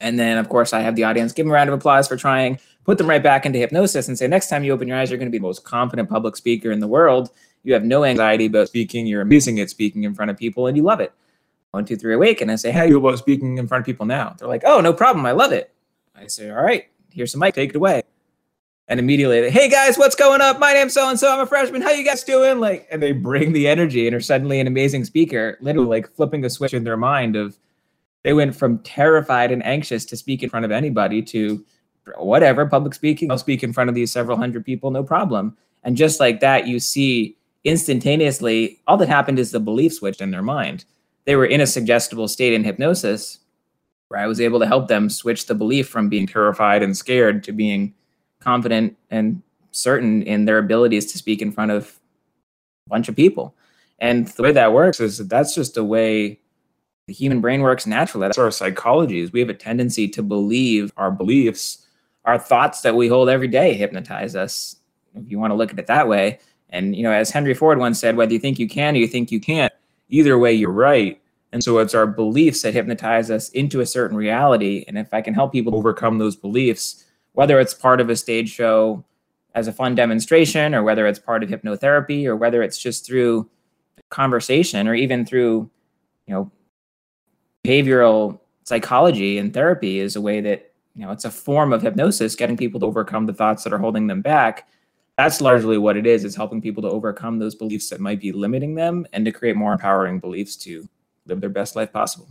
And 0.00 0.18
then, 0.18 0.36
of 0.36 0.48
course, 0.48 0.72
I 0.72 0.80
have 0.80 0.96
the 0.96 1.04
audience 1.04 1.32
give 1.32 1.46
them 1.46 1.52
a 1.52 1.54
round 1.54 1.70
of 1.70 1.74
applause 1.74 2.06
for 2.08 2.16
trying, 2.16 2.58
put 2.84 2.98
them 2.98 3.08
right 3.08 3.22
back 3.22 3.46
into 3.46 3.58
hypnosis, 3.58 4.08
and 4.08 4.18
say, 4.18 4.26
next 4.26 4.48
time 4.48 4.64
you 4.64 4.72
open 4.72 4.88
your 4.88 4.98
eyes, 4.98 5.10
you're 5.10 5.18
going 5.18 5.28
to 5.28 5.32
be 5.32 5.38
the 5.38 5.42
most 5.42 5.64
confident 5.64 6.10
public 6.10 6.36
speaker 6.36 6.70
in 6.70 6.80
the 6.80 6.88
world. 6.88 7.30
You 7.62 7.72
have 7.72 7.84
no 7.84 8.04
anxiety 8.04 8.46
about 8.46 8.68
speaking. 8.68 9.06
You're 9.06 9.22
amazing 9.22 9.58
at 9.60 9.70
speaking 9.70 10.04
in 10.04 10.14
front 10.14 10.30
of 10.30 10.36
people, 10.36 10.66
and 10.66 10.76
you 10.76 10.82
love 10.82 11.00
it 11.00 11.12
one, 11.70 11.84
two, 11.84 11.96
three, 11.96 12.14
awake. 12.14 12.40
And 12.40 12.50
I 12.50 12.56
say, 12.56 12.70
How 12.70 12.82
you 12.82 12.98
about 12.98 13.18
speaking 13.18 13.58
in 13.58 13.68
front 13.68 13.82
of 13.82 13.86
people 13.86 14.06
now? 14.06 14.34
They're 14.38 14.48
like, 14.48 14.62
Oh, 14.64 14.80
no 14.80 14.92
problem. 14.92 15.26
I 15.26 15.32
love 15.32 15.52
it. 15.52 15.72
I 16.14 16.26
say, 16.26 16.50
All 16.50 16.62
right, 16.62 16.86
here's 17.10 17.32
some 17.32 17.40
mic. 17.40 17.54
Take 17.54 17.70
it 17.70 17.76
away. 17.76 18.02
And 18.88 19.00
immediately, 19.00 19.50
hey 19.50 19.68
guys, 19.68 19.98
what's 19.98 20.14
going 20.14 20.40
up? 20.40 20.60
My 20.60 20.72
name's 20.72 20.94
so 20.94 21.10
and 21.10 21.18
so. 21.18 21.32
I'm 21.32 21.40
a 21.40 21.46
freshman. 21.46 21.82
How 21.82 21.90
you 21.90 22.04
guys 22.04 22.22
doing? 22.22 22.60
Like, 22.60 22.86
and 22.88 23.02
they 23.02 23.10
bring 23.10 23.52
the 23.52 23.66
energy 23.66 24.06
and 24.06 24.14
are 24.14 24.20
suddenly 24.20 24.60
an 24.60 24.68
amazing 24.68 25.04
speaker, 25.04 25.58
literally 25.60 25.88
like 25.88 26.14
flipping 26.14 26.44
a 26.44 26.50
switch 26.50 26.72
in 26.72 26.84
their 26.84 26.96
mind 26.96 27.34
of 27.34 27.58
they 28.22 28.32
went 28.32 28.54
from 28.54 28.78
terrified 28.80 29.50
and 29.50 29.64
anxious 29.64 30.04
to 30.04 30.16
speak 30.16 30.44
in 30.44 30.50
front 30.50 30.64
of 30.64 30.70
anybody 30.70 31.20
to 31.22 31.64
whatever 32.18 32.66
public 32.66 32.94
speaking. 32.94 33.30
I'll 33.30 33.38
speak 33.38 33.64
in 33.64 33.72
front 33.72 33.88
of 33.88 33.96
these 33.96 34.12
several 34.12 34.36
hundred 34.36 34.64
people, 34.64 34.92
no 34.92 35.02
problem. 35.02 35.56
And 35.82 35.96
just 35.96 36.20
like 36.20 36.40
that, 36.40 36.68
you 36.68 36.78
see 36.78 37.36
instantaneously, 37.64 38.80
all 38.86 38.96
that 38.98 39.08
happened 39.08 39.38
is 39.40 39.50
the 39.50 39.60
belief 39.60 39.94
switched 39.94 40.20
in 40.20 40.30
their 40.30 40.42
mind 40.42 40.84
they 41.26 41.36
were 41.36 41.44
in 41.44 41.60
a 41.60 41.66
suggestible 41.66 42.28
state 42.28 42.54
in 42.54 42.64
hypnosis 42.64 43.40
where 44.08 44.20
I 44.20 44.26
was 44.26 44.40
able 44.40 44.60
to 44.60 44.66
help 44.66 44.88
them 44.88 45.10
switch 45.10 45.46
the 45.46 45.54
belief 45.54 45.88
from 45.88 46.08
being 46.08 46.26
terrified 46.26 46.82
and 46.82 46.96
scared 46.96 47.42
to 47.44 47.52
being 47.52 47.92
confident 48.40 48.96
and 49.10 49.42
certain 49.72 50.22
in 50.22 50.44
their 50.44 50.58
abilities 50.58 51.10
to 51.12 51.18
speak 51.18 51.42
in 51.42 51.52
front 51.52 51.72
of 51.72 51.98
a 52.86 52.90
bunch 52.90 53.08
of 53.08 53.16
people. 53.16 53.54
And 53.98 54.28
the 54.28 54.42
way 54.42 54.52
that 54.52 54.72
works 54.72 55.00
is 55.00 55.18
that 55.18 55.28
that's 55.28 55.54
just 55.54 55.76
a 55.76 55.84
way 55.84 56.40
the 57.06 57.12
human 57.12 57.40
brain 57.40 57.62
works 57.62 57.86
naturally. 57.86 58.26
That's 58.26 58.38
our 58.38 58.50
psychology 58.50 59.20
is 59.20 59.32
we 59.32 59.40
have 59.40 59.48
a 59.48 59.54
tendency 59.54 60.08
to 60.08 60.22
believe 60.22 60.92
our 60.96 61.10
beliefs, 61.10 61.86
our 62.24 62.38
thoughts 62.38 62.82
that 62.82 62.94
we 62.94 63.08
hold 63.08 63.28
every 63.28 63.48
day 63.48 63.74
hypnotize 63.74 64.36
us. 64.36 64.76
If 65.14 65.30
you 65.30 65.38
want 65.38 65.50
to 65.50 65.54
look 65.56 65.72
at 65.72 65.78
it 65.78 65.86
that 65.86 66.08
way. 66.08 66.38
And 66.70 66.94
you 66.94 67.02
know, 67.02 67.12
as 67.12 67.30
Henry 67.30 67.54
Ford 67.54 67.78
once 67.78 67.98
said, 67.98 68.16
whether 68.16 68.32
you 68.32 68.38
think 68.38 68.58
you 68.58 68.68
can 68.68 68.94
or 68.94 68.98
you 68.98 69.06
think 69.06 69.30
you 69.30 69.40
can't, 69.40 69.72
either 70.08 70.38
way, 70.38 70.52
you're 70.52 70.70
right. 70.70 71.20
And 71.52 71.62
so 71.62 71.78
it's 71.78 71.94
our 71.94 72.06
beliefs 72.06 72.62
that 72.62 72.74
hypnotize 72.74 73.30
us 73.30 73.48
into 73.50 73.80
a 73.80 73.86
certain 73.86 74.16
reality. 74.16 74.84
And 74.88 74.98
if 74.98 75.14
I 75.14 75.22
can 75.22 75.34
help 75.34 75.52
people 75.52 75.74
overcome 75.74 76.18
those 76.18 76.36
beliefs, 76.36 77.04
whether 77.32 77.60
it's 77.60 77.74
part 77.74 78.00
of 78.00 78.10
a 78.10 78.16
stage 78.16 78.50
show 78.50 79.04
as 79.54 79.68
a 79.68 79.72
fun 79.72 79.94
demonstration, 79.94 80.74
or 80.74 80.82
whether 80.82 81.06
it's 81.06 81.18
part 81.18 81.42
of 81.42 81.48
hypnotherapy, 81.48 82.26
or 82.26 82.36
whether 82.36 82.62
it's 82.62 82.78
just 82.78 83.06
through 83.06 83.48
conversation, 84.10 84.86
or 84.86 84.94
even 84.94 85.24
through, 85.24 85.70
you 86.26 86.34
know, 86.34 86.50
behavioral 87.64 88.38
psychology 88.64 89.38
and 89.38 89.54
therapy 89.54 89.98
is 89.98 90.14
a 90.14 90.20
way 90.20 90.40
that, 90.40 90.72
you 90.94 91.06
know, 91.06 91.10
it's 91.10 91.24
a 91.24 91.30
form 91.30 91.72
of 91.72 91.82
hypnosis, 91.82 92.36
getting 92.36 92.56
people 92.56 92.80
to 92.80 92.86
overcome 92.86 93.26
the 93.26 93.32
thoughts 93.32 93.64
that 93.64 93.72
are 93.72 93.78
holding 93.78 94.08
them 94.08 94.20
back 94.20 94.68
that's 95.16 95.40
largely 95.40 95.78
what 95.78 95.96
it 95.96 96.06
is 96.06 96.24
it's 96.24 96.36
helping 96.36 96.60
people 96.60 96.82
to 96.82 96.90
overcome 96.90 97.38
those 97.38 97.54
beliefs 97.54 97.88
that 97.90 98.00
might 98.00 98.20
be 98.20 98.32
limiting 98.32 98.74
them 98.74 99.06
and 99.12 99.24
to 99.24 99.32
create 99.32 99.56
more 99.56 99.72
empowering 99.72 100.18
beliefs 100.18 100.56
to 100.56 100.88
live 101.26 101.40
their 101.40 101.50
best 101.50 101.76
life 101.76 101.92
possible 101.92 102.28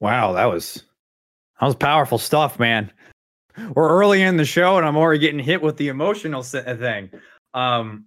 Wow, 0.00 0.32
that 0.32 0.44
was 0.46 0.84
that 1.60 1.66
was 1.66 1.74
powerful 1.74 2.18
stuff, 2.18 2.58
man. 2.58 2.92
We're 3.74 3.88
early 3.88 4.22
in 4.22 4.36
the 4.36 4.44
show, 4.44 4.76
and 4.76 4.86
I'm 4.86 4.96
already 4.96 5.18
getting 5.18 5.40
hit 5.40 5.60
with 5.60 5.76
the 5.76 5.88
emotional 5.88 6.42
thing. 6.42 7.10
Um, 7.54 8.06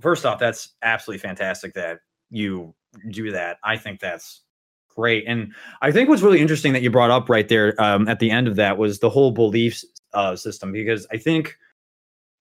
first 0.00 0.26
off, 0.26 0.38
that's 0.38 0.74
absolutely 0.82 1.20
fantastic 1.20 1.72
that 1.74 2.00
you 2.30 2.74
do 3.10 3.32
that. 3.32 3.56
I 3.64 3.78
think 3.78 4.00
that's 4.00 4.42
great, 4.94 5.24
and 5.26 5.54
I 5.80 5.90
think 5.92 6.10
what's 6.10 6.20
really 6.20 6.40
interesting 6.40 6.74
that 6.74 6.82
you 6.82 6.90
brought 6.90 7.10
up 7.10 7.30
right 7.30 7.48
there 7.48 7.80
um, 7.80 8.06
at 8.06 8.18
the 8.18 8.30
end 8.30 8.46
of 8.46 8.56
that 8.56 8.76
was 8.76 8.98
the 8.98 9.10
whole 9.10 9.30
belief 9.30 9.82
uh, 10.12 10.36
system, 10.36 10.70
because 10.70 11.06
I 11.10 11.16
think 11.16 11.56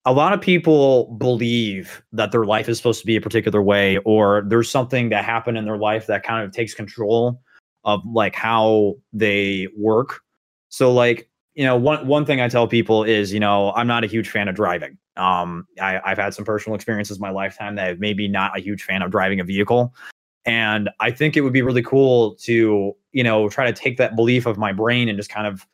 a 0.05 0.12
lot 0.12 0.33
of 0.33 0.41
people 0.41 1.15
believe 1.17 2.03
that 2.12 2.31
their 2.31 2.43
life 2.43 2.67
is 2.67 2.77
supposed 2.77 3.00
to 3.00 3.05
be 3.05 3.15
a 3.15 3.22
particular 3.22 3.62
way, 3.62 3.98
or 4.00 4.43
there's 4.48 4.69
something 4.69 5.10
that 5.10 5.24
happened 5.24 5.57
in 5.57 5.65
their 5.65 5.77
life 5.77 6.07
that 6.07 6.24
kind 6.24 6.43
of 6.43 6.51
takes 6.51 6.74
control 6.74 7.41
of 7.86 8.01
like 8.05 8.36
how 8.36 8.95
they 9.13 9.67
work. 9.77 10.22
So 10.69 10.91
like, 10.91 11.29
you 11.55 11.63
know, 11.63 11.77
one 11.77 12.07
one 12.07 12.25
thing 12.25 12.41
I 12.41 12.50
tell 12.50 12.67
people 12.67 13.03
is, 13.03 13.31
you 13.31 13.39
know, 13.39 13.72
I'm 13.74 13.88
not 13.88 14.03
a 14.03 14.07
huge 14.07 14.29
fan 14.29 14.48
of 14.48 14.55
driving. 14.55 14.98
Um, 15.15 15.67
I, 15.79 16.01
I've 16.03 16.17
had 16.17 16.33
some 16.33 16.43
personal 16.43 16.75
experiences 16.75 17.17
in 17.17 17.22
my 17.22 17.29
lifetime 17.29 17.75
that 17.75 18.00
maybe 18.00 18.27
not 18.27 18.57
a 18.57 18.62
huge 18.62 18.83
fan 18.83 19.03
of 19.03 19.12
driving 19.12 19.39
a 19.39 19.43
vehicle. 19.43 19.93
And 20.45 20.89
I 21.00 21.12
think 21.12 21.38
it 21.38 21.41
would 21.41 21.53
be 21.53 21.62
really 21.62 21.83
cool 21.83 22.36
to, 22.41 22.93
you 23.12 23.24
know, 23.24 23.48
try 23.48 23.65
to 23.65 23.74
take 23.74 23.98
that 23.98 24.15
belief 24.15 24.45
of 24.45 24.57
my 24.57 24.74
brain 24.74 25.07
and 25.07 25.17
just 25.17 25.29
kind 25.29 25.48
of 25.48 25.65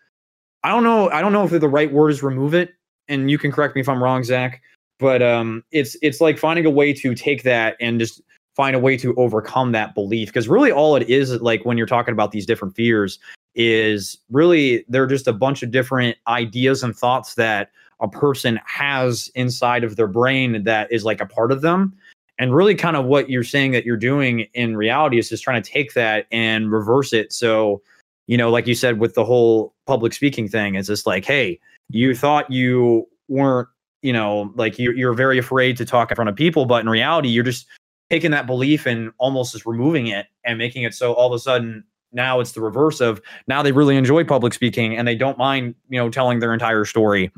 I 0.63 0.69
don't 0.69 0.83
know, 0.83 1.09
I 1.09 1.21
don't 1.21 1.31
know 1.31 1.45
if 1.45 1.51
the 1.51 1.69
right 1.69 1.91
word 1.91 2.09
is 2.09 2.21
remove 2.21 2.53
it. 2.53 2.73
And 3.09 3.29
you 3.29 3.37
can 3.37 3.51
correct 3.51 3.75
me 3.75 3.81
if 3.81 3.89
I'm 3.89 4.01
wrong, 4.01 4.23
Zach. 4.23 4.61
But 4.99 5.21
um 5.21 5.63
it's 5.71 5.97
it's 6.01 6.21
like 6.21 6.37
finding 6.37 6.65
a 6.65 6.69
way 6.69 6.93
to 6.93 7.13
take 7.15 7.43
that 7.43 7.75
and 7.81 7.99
just 7.99 8.21
find 8.55 8.75
a 8.75 8.79
way 8.79 8.97
to 8.97 9.15
overcome 9.15 9.71
that 9.71 9.95
belief 9.95 10.27
because 10.27 10.49
really 10.49 10.69
all 10.69 10.97
it 10.97 11.09
is 11.09 11.39
like 11.41 11.63
when 11.63 11.77
you're 11.77 11.87
talking 11.87 12.11
about 12.11 12.33
these 12.33 12.45
different 12.45 12.75
fears 12.75 13.17
is 13.55 14.17
really 14.29 14.83
they're 14.89 15.07
just 15.07 15.27
a 15.27 15.33
bunch 15.33 15.63
of 15.63 15.71
different 15.71 16.17
ideas 16.27 16.83
and 16.83 16.93
thoughts 16.93 17.35
that 17.35 17.71
a 18.01 18.07
person 18.09 18.59
has 18.65 19.31
inside 19.35 19.85
of 19.85 19.95
their 19.95 20.07
brain 20.07 20.63
that 20.63 20.91
is 20.91 21.05
like 21.05 21.21
a 21.21 21.25
part 21.25 21.53
of 21.53 21.61
them 21.61 21.93
and 22.37 22.53
really 22.53 22.75
kind 22.75 22.97
of 22.97 23.05
what 23.05 23.29
you're 23.29 23.43
saying 23.43 23.71
that 23.71 23.85
you're 23.85 23.95
doing 23.95 24.41
in 24.53 24.75
reality 24.75 25.17
is 25.17 25.29
just 25.29 25.43
trying 25.43 25.61
to 25.61 25.71
take 25.71 25.93
that 25.93 26.25
and 26.29 26.69
reverse 26.69 27.13
it 27.13 27.31
so 27.31 27.81
you 28.27 28.35
know 28.35 28.49
like 28.49 28.67
you 28.67 28.75
said 28.75 28.99
with 28.99 29.13
the 29.13 29.23
whole 29.23 29.73
public 29.85 30.11
speaking 30.11 30.49
thing 30.49 30.75
it's 30.75 30.87
just 30.87 31.07
like 31.07 31.23
hey 31.23 31.57
you 31.89 32.15
thought 32.15 32.49
you 32.51 33.07
weren't 33.27 33.67
you 34.01 34.13
know 34.13 34.53
like 34.55 34.79
you're, 34.79 34.95
you're 34.95 35.13
very 35.13 35.37
afraid 35.37 35.77
to 35.77 35.85
talk 35.85 36.11
in 36.11 36.15
front 36.15 36.29
of 36.29 36.35
people 36.35 36.65
but 36.65 36.81
in 36.81 36.89
reality 36.89 37.29
you're 37.29 37.43
just 37.43 37.65
taking 38.09 38.31
that 38.31 38.47
belief 38.47 38.85
and 38.85 39.11
almost 39.17 39.53
just 39.53 39.65
removing 39.65 40.07
it 40.07 40.27
and 40.45 40.57
making 40.57 40.83
it 40.83 40.93
so 40.93 41.13
all 41.13 41.27
of 41.27 41.33
a 41.33 41.39
sudden 41.39 41.83
now 42.11 42.39
it's 42.39 42.53
the 42.53 42.61
reverse 42.61 43.01
of 43.01 43.21
now 43.47 43.61
they 43.61 43.71
really 43.71 43.95
enjoy 43.95 44.23
public 44.23 44.53
speaking 44.53 44.95
and 44.95 45.07
they 45.07 45.15
don't 45.15 45.37
mind 45.37 45.75
you 45.89 45.99
know 45.99 46.09
telling 46.09 46.39
their 46.39 46.53
entire 46.53 46.85
story 46.85 47.31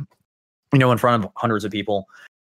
you 0.71 0.79
know 0.79 0.91
in 0.91 0.97
front 0.97 1.23
of 1.23 1.31
hundreds 1.35 1.65
of 1.65 1.71
people. 1.71 2.07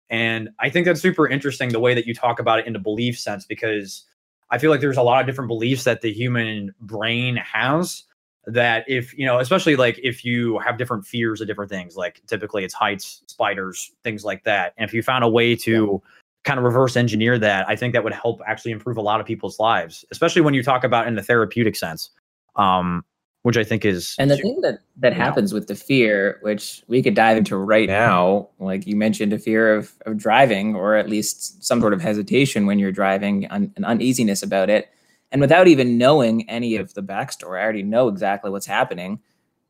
And 0.10 0.50
i 0.60 0.70
think 0.70 0.86
that's 0.86 1.02
super 1.02 1.28
interesting 1.28 1.70
the 1.70 1.80
way 1.80 1.94
that 1.94 2.06
you 2.06 2.14
talk 2.14 2.40
about 2.40 2.60
it 2.60 2.68
in 2.68 2.74
the 2.74 2.80
belief 2.80 3.18
sense 3.18 3.46
because 3.46 4.06
i 4.50 4.58
feel 4.58 4.70
like 4.70 4.82
there's 4.82 4.98
a 4.98 5.04
lot 5.04 5.22
of 5.22 5.26
different 5.26 5.48
beliefs 5.48 5.86
that 5.86 6.02
the 6.02 6.12
human 6.12 6.74
brain 6.82 7.38
has 7.38 8.04
that 8.48 8.84
if 8.88 9.18
you 9.18 9.26
know 9.26 9.40
especially 9.40 9.76
like 9.76 10.00
if 10.02 10.26
you 10.26 10.58
have 10.60 10.78
different 10.78 11.06
fears 11.06 11.42
of 11.42 11.48
different 11.48 11.70
things 11.70 11.96
like 11.96 12.22
typically 12.26 12.64
it's 12.64 12.74
heights 12.74 13.22
spiders 13.28 13.92
things 14.04 14.26
like 14.26 14.44
that 14.44 14.74
and 14.78 14.90
if 14.90 14.96
you 14.96 15.04
found 15.04 15.24
a 15.24 15.30
way 15.30 15.56
to 15.56 16.02
yeah 16.04 16.10
kind 16.44 16.58
of 16.58 16.64
reverse 16.64 16.96
engineer 16.96 17.38
that, 17.40 17.68
I 17.70 17.76
think 17.76 17.94
that 17.94 18.04
would 18.04 18.14
help 18.14 18.42
actually 18.48 18.72
improve 18.72 18.98
a 18.98 19.02
lot 19.02 19.20
of 19.20 19.26
people's 19.26 19.60
lives, 19.60 20.06
especially 20.12 20.42
when 20.42 20.54
you 20.54 20.64
talk 20.64 20.84
about 20.84 21.08
in 21.08 21.16
the 21.16 21.24
therapeutic 21.24 21.76
sense. 21.76 22.10
Um, 22.56 23.06
which 23.44 23.58
I 23.58 23.64
think 23.64 23.86
is 23.86 24.16
and 24.20 24.30
the 24.30 24.38
thing 24.38 24.62
that 24.62 24.82
that 24.98 25.14
happens 25.14 25.52
know. 25.52 25.56
with 25.56 25.68
the 25.68 25.74
fear, 25.74 26.38
which 26.44 26.84
we 26.88 27.02
could 27.02 27.16
dive 27.16 27.38
into 27.38 27.58
right 27.58 27.90
now, 27.90 28.50
like 28.60 28.86
you 28.86 28.96
mentioned, 28.96 29.34
a 29.34 29.40
fear 29.40 29.74
of 29.74 29.94
of 30.06 30.18
driving, 30.18 30.76
or 30.76 30.94
at 30.94 31.10
least 31.10 31.64
some 31.64 31.82
sort 31.82 31.94
of 31.94 32.02
hesitation 32.02 32.68
when 32.68 32.78
you're 32.78 32.92
driving, 32.92 33.48
un, 33.50 33.74
an 33.78 33.84
uneasiness 33.84 34.44
about 34.44 34.70
it, 34.70 34.92
and 35.32 35.42
without 35.42 35.68
even 35.68 35.98
knowing 35.98 36.50
any 36.50 36.76
of 36.76 36.94
the 36.94 37.04
backstory, 37.04 37.60
I 37.60 37.64
already 37.64 37.84
know 37.84 38.08
exactly 38.08 38.52
what's 38.52 38.66
happening 38.66 39.20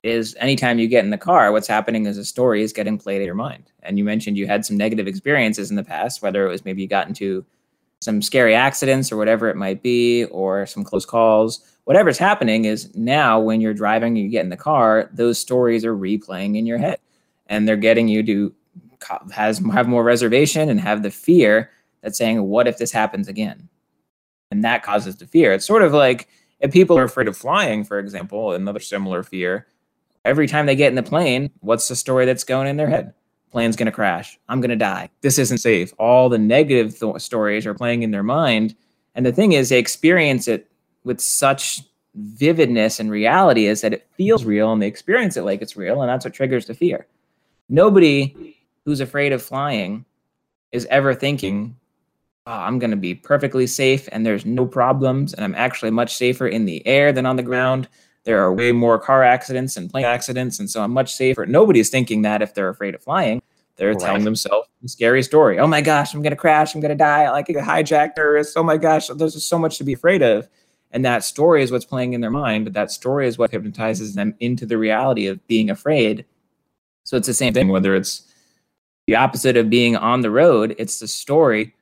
is 0.04 0.36
anytime 0.40 0.80
you 0.80 0.88
get 0.88 1.04
in 1.04 1.12
the 1.12 1.18
car, 1.18 1.52
what's 1.52 1.68
happening 1.68 2.08
is 2.08 2.18
a 2.18 2.26
story 2.26 2.64
is 2.64 2.74
getting 2.74 2.98
played 2.98 3.22
in 3.22 3.26
your 3.26 3.36
mind. 3.36 3.72
And 3.84 4.00
you 4.00 4.04
mentioned 4.04 4.38
you 4.38 4.48
had 4.48 4.66
some 4.66 4.76
negative 4.76 5.08
experiences 5.08 5.70
in 5.70 5.76
the 5.76 5.84
past, 5.84 6.24
whether 6.24 6.46
it 6.46 6.50
was 6.50 6.66
maybe 6.66 6.82
you 6.82 6.88
got 6.88 7.08
into 7.08 7.46
some 8.00 8.22
scary 8.24 8.56
accidents 8.56 9.12
or 9.12 9.18
whatever 9.18 9.48
it 9.50 9.56
might 9.56 9.84
be, 9.84 10.26
or 10.26 10.66
some 10.66 10.84
close 10.84 11.06
calls. 11.06 11.64
Whatever's 11.84 12.18
happening 12.18 12.66
is 12.66 12.96
now 12.96 13.40
when 13.40 13.62
you're 13.62 13.76
driving 13.76 14.18
and 14.18 14.26
you 14.26 14.30
get 14.30 14.44
in 14.44 14.50
the 14.50 14.58
car, 14.58 15.08
those 15.14 15.38
stories 15.38 15.86
are 15.86 15.96
replaying 15.96 16.58
in 16.58 16.66
your 16.66 16.80
head, 16.80 16.98
and 17.46 17.68
they're 17.68 17.78
getting 17.78 18.08
you 18.08 18.24
to 18.24 18.54
has 19.32 19.60
have 19.72 19.88
more 19.88 20.04
reservation 20.04 20.70
and 20.70 20.80
have 20.80 21.04
the 21.04 21.12
fear 21.12 21.72
that's 22.02 22.18
saying, 22.18 22.42
"What 22.42 22.68
if 22.68 22.78
this 22.78 22.92
happens 22.92 23.28
again?" 23.28 23.70
And 24.52 24.64
that 24.64 24.84
causes 24.84 25.16
the 25.16 25.26
fear. 25.26 25.54
It's 25.54 25.66
sort 25.66 25.82
of 25.82 25.94
like 25.94 26.28
if 26.60 26.72
people 26.72 26.98
are 26.98 27.04
afraid 27.04 27.28
of 27.28 27.38
flying, 27.38 27.84
for 27.84 27.98
example, 27.98 28.52
another 28.52 28.80
similar 28.80 29.24
fear 29.24 29.66
every 30.26 30.48
time 30.48 30.66
they 30.66 30.76
get 30.76 30.90
in 30.90 30.96
the 30.96 31.04
plane, 31.04 31.52
what's 31.62 31.88
the 31.88 31.96
story 31.96 32.26
that's 32.26 32.44
going 32.44 32.68
in 32.68 32.78
their 32.78 32.90
head? 32.90 33.14
Plane's 33.52 33.76
going 33.76 33.88
to 33.88 33.92
crash. 33.92 34.40
I'm 34.48 34.62
going 34.62 34.70
to 34.70 34.76
die. 34.76 35.10
This 35.22 35.38
isn't 35.38 35.58
safe. 35.58 35.94
All 35.98 36.30
the 36.30 36.38
negative 36.38 36.98
th- 36.98 37.22
stories 37.22 37.66
are 37.66 37.74
playing 37.74 38.04
in 38.04 38.12
their 38.12 38.24
mind. 38.24 38.76
And 39.16 39.26
the 39.26 39.34
thing 39.34 39.52
is, 39.52 39.70
they 39.70 39.80
experience 39.80 40.48
it 40.48 40.72
with 41.04 41.20
such 41.20 41.82
vividness 42.16 43.00
and 43.00 43.10
reality 43.10 43.66
is 43.66 43.82
that 43.82 43.94
it 43.94 44.08
feels 44.16 44.46
real 44.46 44.72
and 44.72 44.82
they 44.82 44.88
experience 44.88 45.36
it 45.36 45.44
like 45.44 45.62
it's 45.62 45.76
real. 45.76 46.02
And 46.02 46.10
that's 46.10 46.26
what 46.26 46.34
triggers 46.34 46.66
the 46.66 46.74
fear. 46.74 47.08
Nobody 47.68 48.56
who's 48.86 49.00
afraid 49.00 49.34
of 49.34 49.42
flying 49.42 50.06
is 50.72 50.86
ever 50.90 51.14
thinking, 51.14 51.76
Uh, 52.52 52.66
I'm 52.66 52.80
going 52.80 52.92
to 52.92 52.98
be 52.98 53.16
perfectly 53.16 53.66
safe 53.66 54.10
and 54.12 54.26
there's 54.26 54.46
no 54.46 54.66
problems. 54.66 55.34
And 55.34 55.46
I'm 55.46 55.56
actually 55.56 55.90
much 55.90 56.14
safer 56.14 56.50
in 56.50 56.66
the 56.66 56.86
air 56.86 57.14
than 57.14 57.26
on 57.26 57.38
the 57.38 57.44
ground. 57.44 57.88
There 58.26 58.44
are 58.44 58.54
way 58.54 58.74
more 58.74 59.00
car 59.00 59.24
accidents 59.24 59.78
and 59.78 59.90
plane 59.90 60.04
accidents, 60.04 60.60
and 60.60 60.70
so 60.70 60.84
I'm 60.84 60.92
much 60.92 61.16
safer. 61.16 61.46
Nobody's 61.46 61.90
thinking 61.90 62.24
that 62.24 62.42
if 62.42 62.54
they're 62.54 62.68
afraid 62.68 62.94
of 62.94 63.02
flying. 63.02 63.42
They're 63.78 63.94
right. 63.94 64.00
telling 64.00 64.26
themselves 64.26 64.68
a 64.84 64.90
scary 64.90 65.24
story. 65.24 65.60
Oh 65.60 65.66
my 65.66 65.80
gosh, 65.80 66.14
I'm 66.14 66.22
gonna 66.22 66.36
crash. 66.36 66.76
I'm 66.76 66.82
gonna 66.82 66.94
die. 66.94 67.32
Like 67.32 67.48
a 67.48 67.54
hijacked 67.54 68.16
terrorist. 68.16 68.58
Oh 68.58 68.64
my 68.64 68.76
gosh, 68.76 69.08
there's 69.08 69.34
just 69.34 69.48
so 69.48 69.58
much 69.58 69.78
to 69.78 69.86
be 69.86 69.94
afraid 69.94 70.22
of. 70.22 70.50
And 70.92 71.06
that 71.06 71.24
story 71.24 71.64
is 71.64 71.72
what's 71.72 71.86
playing 71.86 72.14
in 72.14 72.20
their 72.20 72.32
mind, 72.32 72.66
but 72.66 72.74
that 72.74 72.92
story 72.92 73.28
is 73.28 73.38
what 73.38 73.52
hypnotizes 73.52 74.14
them 74.14 74.36
into 74.42 74.66
the 74.66 74.78
reality 74.78 75.26
of 75.26 75.48
being 75.48 75.70
afraid. 75.70 76.26
So 77.06 77.16
it's 77.16 77.28
the 77.28 77.34
same 77.34 77.54
thing, 77.54 77.70
whether 77.70 77.96
it's 77.96 78.30
the 79.08 79.16
opposite 79.16 79.56
of 79.56 79.70
being 79.70 79.96
on 79.96 80.20
the 80.20 80.32
road, 80.32 80.76
it's 80.78 81.00
the 81.00 81.08
story 81.08 81.74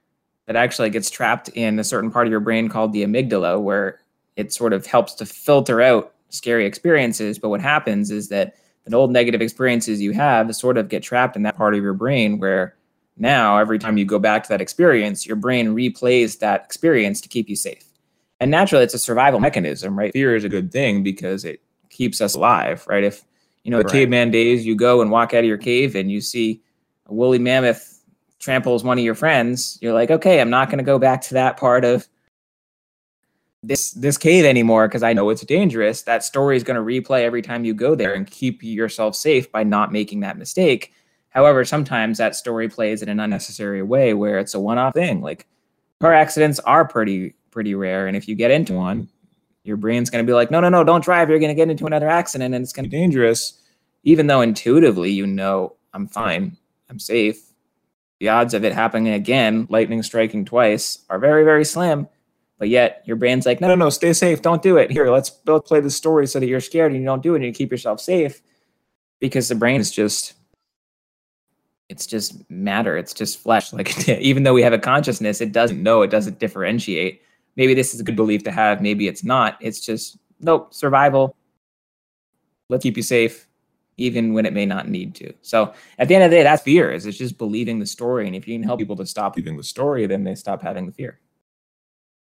that 0.49 0.55
actually 0.55 0.89
gets 0.89 1.11
trapped 1.11 1.47
in 1.49 1.77
a 1.77 1.83
certain 1.83 2.09
part 2.09 2.25
of 2.25 2.31
your 2.31 2.39
brain 2.39 2.69
called 2.69 2.91
the 2.91 3.03
amygdala, 3.03 3.61
where 3.61 3.99
it 4.35 4.51
sort 4.51 4.73
of 4.73 4.83
helps 4.83 5.13
to 5.13 5.23
filter 5.23 5.79
out 5.79 6.11
scary 6.29 6.65
experiences. 6.65 7.37
But 7.37 7.49
what 7.49 7.61
happens 7.61 8.09
is 8.09 8.29
that 8.29 8.55
the 8.85 8.97
old 8.97 9.11
negative 9.11 9.43
experiences 9.43 10.01
you 10.01 10.11
have 10.13 10.55
sort 10.55 10.79
of 10.79 10.89
get 10.89 11.03
trapped 11.03 11.35
in 11.35 11.43
that 11.43 11.55
part 11.55 11.75
of 11.75 11.83
your 11.83 11.93
brain 11.93 12.39
where 12.39 12.75
now 13.15 13.59
every 13.59 13.77
time 13.77 13.99
you 13.99 14.05
go 14.05 14.17
back 14.17 14.41
to 14.41 14.49
that 14.49 14.59
experience, 14.59 15.27
your 15.27 15.35
brain 15.35 15.67
replays 15.75 16.39
that 16.39 16.65
experience 16.65 17.21
to 17.21 17.29
keep 17.29 17.47
you 17.47 17.55
safe. 17.55 17.83
And 18.39 18.49
naturally, 18.49 18.83
it's 18.83 18.95
a 18.95 18.99
survival 18.99 19.39
mechanism, 19.39 19.99
right? 19.99 20.11
Fear 20.11 20.35
is 20.35 20.45
a 20.45 20.49
good 20.49 20.71
thing 20.71 21.03
because 21.03 21.45
it 21.45 21.61
keeps 21.91 22.21
us 22.21 22.33
alive, 22.33 22.87
right? 22.87 23.03
If 23.03 23.23
you 23.63 23.69
know 23.69 23.81
right. 23.81 23.87
caveman 23.87 24.31
days, 24.31 24.65
you 24.65 24.73
go 24.73 24.99
and 25.03 25.11
walk 25.11 25.35
out 25.35 25.41
of 25.41 25.45
your 25.45 25.59
cave 25.59 25.93
and 25.93 26.11
you 26.11 26.21
see 26.21 26.63
a 27.05 27.13
woolly 27.13 27.37
mammoth 27.37 27.98
tramples 28.39 28.83
one 28.83 28.97
of 28.97 29.03
your 29.03 29.15
friends, 29.15 29.77
you're 29.81 29.93
like, 29.93 30.11
okay, 30.11 30.39
I'm 30.39 30.49
not 30.49 30.69
going 30.69 30.77
to 30.77 30.83
go 30.83 30.97
back 30.97 31.21
to 31.23 31.33
that 31.35 31.57
part 31.57 31.85
of 31.85 32.07
this 33.61 33.91
this 33.91 34.17
cave 34.17 34.45
anymore 34.45 34.87
because 34.87 35.03
I 35.03 35.13
know 35.13 35.29
it's 35.29 35.45
dangerous. 35.45 36.03
That 36.03 36.23
story 36.23 36.55
is 36.55 36.63
going 36.63 36.75
to 36.77 36.81
replay 36.81 37.23
every 37.23 37.41
time 37.41 37.65
you 37.65 37.73
go 37.73 37.93
there 37.93 38.13
and 38.13 38.25
keep 38.25 38.63
yourself 38.63 39.15
safe 39.15 39.51
by 39.51 39.63
not 39.63 39.91
making 39.91 40.21
that 40.21 40.37
mistake. 40.37 40.93
However, 41.29 41.65
sometimes 41.65 42.17
that 42.17 42.35
story 42.35 42.69
plays 42.69 43.01
in 43.01 43.09
an 43.09 43.19
unnecessary 43.19 43.83
way 43.83 44.13
where 44.13 44.39
it's 44.39 44.53
a 44.53 44.59
one-off 44.59 44.93
thing. 44.93 45.21
Like 45.21 45.45
car 45.99 46.13
accidents 46.13 46.59
are 46.59 46.87
pretty 46.87 47.35
pretty 47.51 47.75
rare, 47.75 48.07
and 48.07 48.15
if 48.15 48.27
you 48.27 48.35
get 48.35 48.51
into 48.51 48.73
one, 48.73 49.09
your 49.63 49.77
brain's 49.77 50.09
going 50.09 50.25
to 50.25 50.29
be 50.29 50.33
like, 50.33 50.51
"No, 50.51 50.61
no, 50.61 50.69
no, 50.69 50.83
don't 50.83 51.03
drive. 51.03 51.29
You're 51.29 51.39
going 51.39 51.49
to 51.49 51.55
get 51.55 51.69
into 51.69 51.85
another 51.85 52.07
accident, 52.07 52.55
and 52.55 52.63
it's 52.63 52.73
going 52.73 52.85
to 52.85 52.89
be 52.89 52.97
dangerous." 52.97 53.55
Even 54.03 54.27
though 54.27 54.39
intuitively 54.39 55.11
you 55.11 55.27
know 55.27 55.75
I'm 55.93 56.07
fine, 56.07 56.55
I'm 56.89 56.99
safe. 56.99 57.48
The 58.19 58.29
odds 58.29 58.53
of 58.53 58.65
it 58.65 58.73
happening 58.73 59.13
again, 59.13 59.67
lightning 59.69 60.03
striking 60.03 60.45
twice, 60.45 61.05
are 61.09 61.19
very 61.19 61.43
very 61.43 61.65
slim 61.65 62.07
but 62.59 62.67
yet 62.67 63.01
your 63.05 63.15
brain's 63.15 63.45
like, 63.45 63.61
no, 63.61 63.69
no, 63.69 63.75
no, 63.75 63.89
stay 63.89 64.11
safe. 64.11 64.41
Don't 64.41 64.61
do 64.61 64.75
it. 64.75 64.91
Here, 64.91 65.09
let's 65.09 65.29
play 65.29 65.79
the 65.79 65.89
story 65.89 66.27
so 66.27 66.41
that 66.41 66.47
you're 66.47 66.59
scared 66.59 66.91
and 66.91 66.99
you 66.99 67.05
don't 67.05 67.23
do 67.23 67.33
it 67.33 67.37
and 67.37 67.45
you 67.45 67.53
keep 67.53 67.71
yourself 67.71 68.01
safe. 68.01 68.41
Because 69.21 69.47
the 69.47 69.55
brain 69.55 69.79
is 69.79 69.91
just 69.91 70.33
it's 71.87 72.05
just 72.05 72.47
matter. 72.51 72.97
It's 72.97 73.13
just 73.13 73.39
flesh. 73.39 73.73
Like 73.79 74.07
even 74.09 74.43
though 74.43 74.53
we 74.53 74.61
have 74.61 74.73
a 74.73 74.77
consciousness, 74.77 75.41
it 75.41 75.53
doesn't 75.53 75.81
know, 75.81 76.01
it 76.01 76.11
doesn't 76.11 76.39
differentiate. 76.39 77.21
Maybe 77.55 77.73
this 77.73 77.93
is 77.93 78.01
a 78.01 78.03
good 78.03 78.15
belief 78.15 78.43
to 78.43 78.51
have, 78.51 78.81
maybe 78.81 79.07
it's 79.07 79.23
not. 79.23 79.57
It's 79.61 79.79
just 79.79 80.17
nope, 80.41 80.73
survival. 80.73 81.35
Let's 82.67 82.83
keep 82.83 82.97
you 82.97 83.03
safe, 83.03 83.47
even 83.99 84.33
when 84.33 84.45
it 84.45 84.53
may 84.53 84.65
not 84.65 84.87
need 84.87 85.13
to. 85.15 85.33
So 85.41 85.73
at 85.97 86.07
the 86.07 86.15
end 86.15 86.23
of 86.23 86.31
the 86.31 86.37
day, 86.37 86.43
that's 86.43 86.63
fear. 86.63 86.91
Is 86.91 87.05
it's 87.05 87.17
just 87.17 87.37
believing 87.37 87.79
the 87.79 87.85
story, 87.85 88.25
and 88.27 88.35
if 88.35 88.47
you 88.47 88.55
can 88.55 88.63
help 88.63 88.79
people 88.79 88.95
to 88.95 89.05
stop 89.05 89.35
believing 89.35 89.57
the 89.57 89.63
story, 89.63 90.07
then 90.07 90.23
they 90.23 90.35
stop 90.35 90.61
having 90.61 90.85
the 90.85 90.91
fear. 90.91 91.19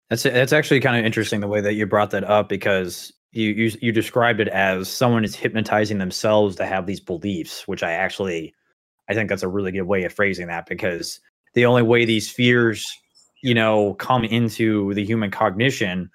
That's 0.09 0.23
that's 0.23 0.53
actually 0.53 0.81
kind 0.81 0.97
of 0.97 1.05
interesting 1.05 1.39
the 1.39 1.47
way 1.47 1.61
that 1.61 1.73
you 1.73 1.85
brought 1.85 2.11
that 2.11 2.25
up 2.25 2.49
because 2.49 3.13
you 3.31 3.49
you 3.49 3.71
you 3.81 3.91
described 3.91 4.41
it 4.41 4.49
as 4.49 4.89
someone 4.89 5.23
is 5.23 5.35
hypnotizing 5.35 5.97
themselves 5.97 6.55
to 6.57 6.65
have 6.65 6.85
these 6.85 6.99
beliefs, 6.99 7.67
which 7.67 7.83
I 7.83 7.93
actually 7.93 8.53
I 9.09 9.13
think 9.13 9.29
that's 9.29 9.43
a 9.43 9.47
really 9.47 9.71
good 9.71 9.83
way 9.83 10.03
of 10.03 10.13
phrasing 10.13 10.47
that 10.47 10.65
because 10.67 11.19
the 11.53 11.65
only 11.65 11.81
way 11.81 12.05
these 12.05 12.29
fears, 12.29 12.85
you 13.41 13.53
know, 13.53 13.93
come 13.95 14.23
into 14.23 14.93
the 14.93 15.05
human 15.05 15.31
cognition 15.31 16.09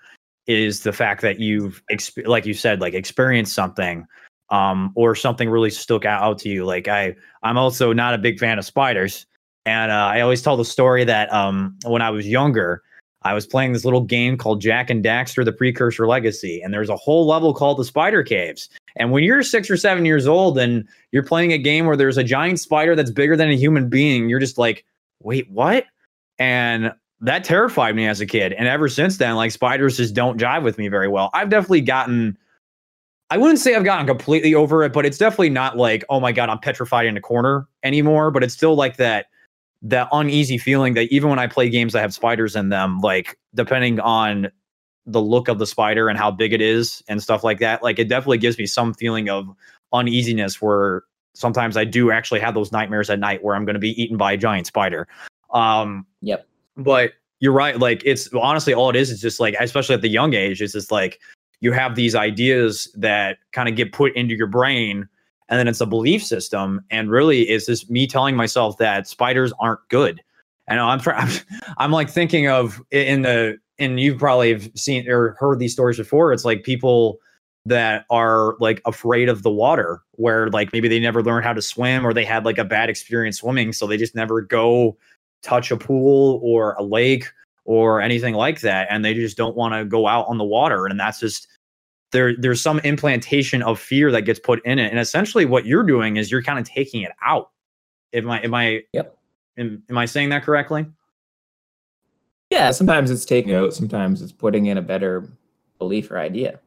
is 0.47 0.83
the 0.83 0.93
fact 0.93 1.23
that 1.23 1.41
you've 1.41 1.83
like 2.25 2.47
you 2.47 2.55
said 2.55 2.81
like 2.81 2.95
experienced 2.95 3.55
something 3.55 4.07
um 4.51 4.93
or 4.95 5.15
something 5.15 5.51
really 5.51 5.71
stuck 5.71 6.05
out 6.05 6.39
to 6.39 6.49
you. 6.49 6.65
Like 6.65 6.89
i 6.89 7.15
i'm 7.43 7.59
also 7.59 7.93
not 7.93 8.15
a 8.15 8.19
big 8.19 8.39
fan 8.39 8.59
of 8.59 8.65
spiders. 8.65 9.27
And 9.65 9.91
uh, 9.91 10.11
i 10.13 10.21
always 10.21 10.43
tell 10.43 10.57
the 10.57 10.65
story 10.65 11.05
that 11.05 11.33
um 11.33 11.77
when 11.85 12.03
i 12.03 12.11
was 12.11 12.27
younger 12.27 12.83
i 13.23 13.35
was 13.35 13.47
playing 13.47 13.73
this 13.73 13.85
little 13.85 14.03
game 14.03 14.37
called 14.37 14.61
Jak 14.61 14.91
and 14.91 15.05
Daxter 15.05 15.45
the 15.45 15.53
precursor 15.53 16.07
legacy. 16.07 16.61
And 16.63 16.73
there's 16.73 16.91
a 16.91 16.97
whole 16.97 17.27
level 17.27 17.53
called 17.53 17.79
the 17.79 17.85
spider 17.85 18.23
caves. 18.23 18.69
And 18.97 19.11
when 19.11 19.25
you're 19.25 19.43
six 19.43 19.69
or 19.69 19.77
seven 19.77 20.05
years 20.05 20.27
old 20.27 20.59
and 20.59 20.87
you're 21.13 21.25
playing 21.25 21.53
a 21.53 21.59
game 21.59 21.87
where 21.87 21.97
there's 21.97 22.19
a 22.19 22.25
giant 22.25 22.61
spider 22.61 22.95
that's 22.95 23.11
bigger 23.11 23.37
than 23.37 23.51
a 23.51 23.57
human 23.57 23.89
being 23.89 24.29
you're 24.29 24.41
just 24.41 24.59
like 24.59 24.85
wait 25.21 25.51
what? 25.51 25.85
And 26.39 26.93
that 27.21 27.45
terrified 27.45 27.97
me 27.97 28.07
as 28.07 28.21
a 28.21 28.27
kid. 28.27 28.53
And 28.53 28.69
ever 28.69 28.89
since 28.89 29.19
then, 29.19 29.37
like 29.37 29.51
spiders 29.51 29.97
just 29.97 30.15
don't 30.15 30.39
jive 30.39 30.63
with 30.63 30.79
me 30.79 30.89
very 30.89 31.09
well. 31.09 31.31
I've 31.33 31.49
definitely 31.49 31.81
gotten, 31.81 32.37
I 33.31 33.37
wouldn't 33.39 33.59
say 33.59 33.75
I've 33.75 33.85
gotten 33.85 34.07
completely 34.07 34.55
over 34.55 34.85
it, 34.85 34.93
but 34.93 35.05
it's 35.05 35.19
definitely 35.19 35.51
not 35.51 35.77
like, 35.77 36.05
oh 36.09 36.21
my 36.21 36.33
God, 36.33 36.49
I'm 36.49 36.59
petrified 36.59 37.07
in 37.07 37.17
a 37.17 37.21
corner 37.21 37.67
anymore. 37.83 38.31
But 38.31 38.45
it's 38.45 38.55
still 38.55 38.77
like 38.77 38.97
that, 38.99 39.27
that 39.83 40.09
uneasy 40.13 40.59
feeling 40.59 40.95
that 40.95 41.13
even 41.13 41.29
when 41.29 41.39
I 41.39 41.47
play 41.47 41.69
games 41.69 41.93
that 41.93 42.01
have 42.01 42.15
spiders 42.15 42.55
in 42.55 42.69
them, 42.69 43.01
like 43.01 43.39
depending 43.55 43.99
on 44.01 44.49
the 45.07 45.21
look 45.21 45.49
of 45.49 45.59
the 45.59 45.67
spider 45.67 46.09
and 46.09 46.19
how 46.19 46.31
big 46.31 46.53
it 46.53 46.61
is 46.61 47.03
and 47.09 47.23
stuff 47.23 47.43
like 47.43 47.59
that, 47.59 47.83
like 47.83 47.99
it 47.99 48.09
definitely 48.09 48.39
gives 48.39 48.59
me 48.59 48.67
some 48.67 48.95
feeling 48.95 49.29
of 49.29 49.49
uneasiness 49.93 50.63
where 50.63 51.03
sometimes 51.35 51.77
I 51.77 51.85
do 51.85 52.11
actually 52.11 52.41
have 52.41 52.55
those 52.55 52.73
nightmares 52.73 53.11
at 53.11 53.19
night 53.19 53.43
where 53.43 53.57
I'm 53.57 53.65
going 53.65 53.75
to 53.75 53.81
be 53.81 54.01
eaten 54.01 54.17
by 54.17 54.33
a 54.33 54.37
giant 54.37 54.67
spider. 54.67 55.09
Um, 55.53 56.07
yep 56.23 56.47
but 56.77 57.13
you're 57.41 57.53
right. 57.53 57.79
Like 57.79 58.03
it's 58.05 58.33
honestly 58.35 58.75
all 58.75 58.91
it 58.91 58.97
is. 58.97 59.11
is 59.11 59.21
just 59.21 59.41
like, 59.41 59.55
especially 59.61 59.95
at 59.95 60.03
the 60.03 60.09
young 60.09 60.35
age, 60.35 60.63
it's 60.63 60.73
just 60.73 60.91
like 60.91 61.21
you 61.61 61.73
have 61.73 61.95
these 61.95 62.15
ideas 62.15 62.91
that 62.97 63.39
kind 63.53 63.69
of 63.69 63.77
get 63.77 63.93
put 63.93 64.15
into 64.15 64.37
your 64.37 64.47
brain, 64.47 65.09
and 65.49 65.59
then 65.59 65.69
it's 65.69 65.81
a 65.81 65.87
belief 65.87 66.25
system. 66.25 66.81
And 66.91 67.11
really, 67.11 67.43
it's 67.43 67.67
just 67.67 67.91
me 67.91 68.07
telling 68.07 68.37
myself 68.37 68.79
that 68.79 69.07
spiders 69.07 69.53
aren't 69.61 69.81
good. 69.89 70.21
And 70.69 70.81
I'm, 70.81 71.01
I'm, 71.07 71.31
I'm 71.79 71.93
like 71.93 72.11
thinking 72.11 72.49
of 72.49 72.81
in 72.91 73.23
the, 73.23 73.59
and 73.79 74.01
you've 74.01 74.19
probably 74.19 74.53
have 74.53 74.71
seen 74.75 75.09
or 75.09 75.37
heard 75.39 75.59
these 75.59 75.73
stories 75.73 75.99
before. 75.99 76.33
It's 76.33 76.45
like 76.45 76.63
people 76.63 77.19
that 77.67 78.07
are 78.11 78.55
like 78.61 78.81
afraid 78.87 79.29
of 79.29 79.43
the 79.43 79.51
water, 79.51 80.01
where 80.13 80.49
like 80.51 80.73
maybe 80.73 80.89
they 80.89 81.01
never 81.01 81.23
learned 81.23 81.45
how 81.45 81.53
to 81.53 81.61
swim 81.61 82.07
or 82.07 82.15
they 82.15 82.25
had 82.25 82.45
like 82.45 82.59
a 82.59 82.65
bad 82.65 82.89
experience 82.89 83.39
swimming, 83.39 83.73
so 83.73 83.87
they 83.87 83.97
just 83.97 84.15
never 84.15 84.41
go 84.41 84.97
touch 85.43 85.71
a 85.71 85.77
pool 85.77 86.41
or 86.43 86.75
a 86.75 86.83
lake 86.83 87.27
or 87.67 88.01
anything 88.01 88.35
like 88.35 88.61
that 88.61 88.87
and 88.91 89.05
they 89.05 89.13
just 89.13 89.37
don't 89.37 89.57
want 89.57 89.75
to 89.75 89.85
go 89.85 90.07
out 90.07 90.27
on 90.29 90.39
the 90.39 90.45
water 90.45 90.87
and 90.87 90.99
that's 90.99 91.21
just 91.21 91.49
there 92.13 92.35
there's 92.37 92.63
some 92.63 92.79
implantation 92.81 93.63
of 93.63 93.79
fear 93.79 94.11
that 94.11 94.23
gets 94.23 94.39
put 94.39 94.65
in 94.65 94.79
it 94.79 94.91
and 94.91 94.99
essentially 94.99 95.45
what 95.45 95.67
you're 95.67 95.83
doing 95.83 96.17
is 96.17 96.31
you're 96.31 96.43
kind 96.43 96.59
of 96.59 96.65
taking 96.65 97.03
it 97.03 97.13
out. 97.25 97.51
Am 98.13 98.31
i 98.31 98.41
am 98.43 98.55
i 98.55 98.83
yep. 98.93 99.17
am, 99.59 99.83
am 99.91 99.99
i 99.99 100.07
saying 100.07 100.31
that 100.31 100.43
correctly? 100.45 100.87
Yeah 102.51 102.71
sometimes 102.71 103.11
it's 103.11 103.25
taking 103.25 103.55
out 103.55 103.75
sometimes 103.75 104.23
it's 104.23 104.33
putting 104.33 104.67
in 104.67 104.79
a 104.79 104.83
better 104.83 105.29
belief 105.79 106.11
or 106.11 106.19
idea. 106.19 106.61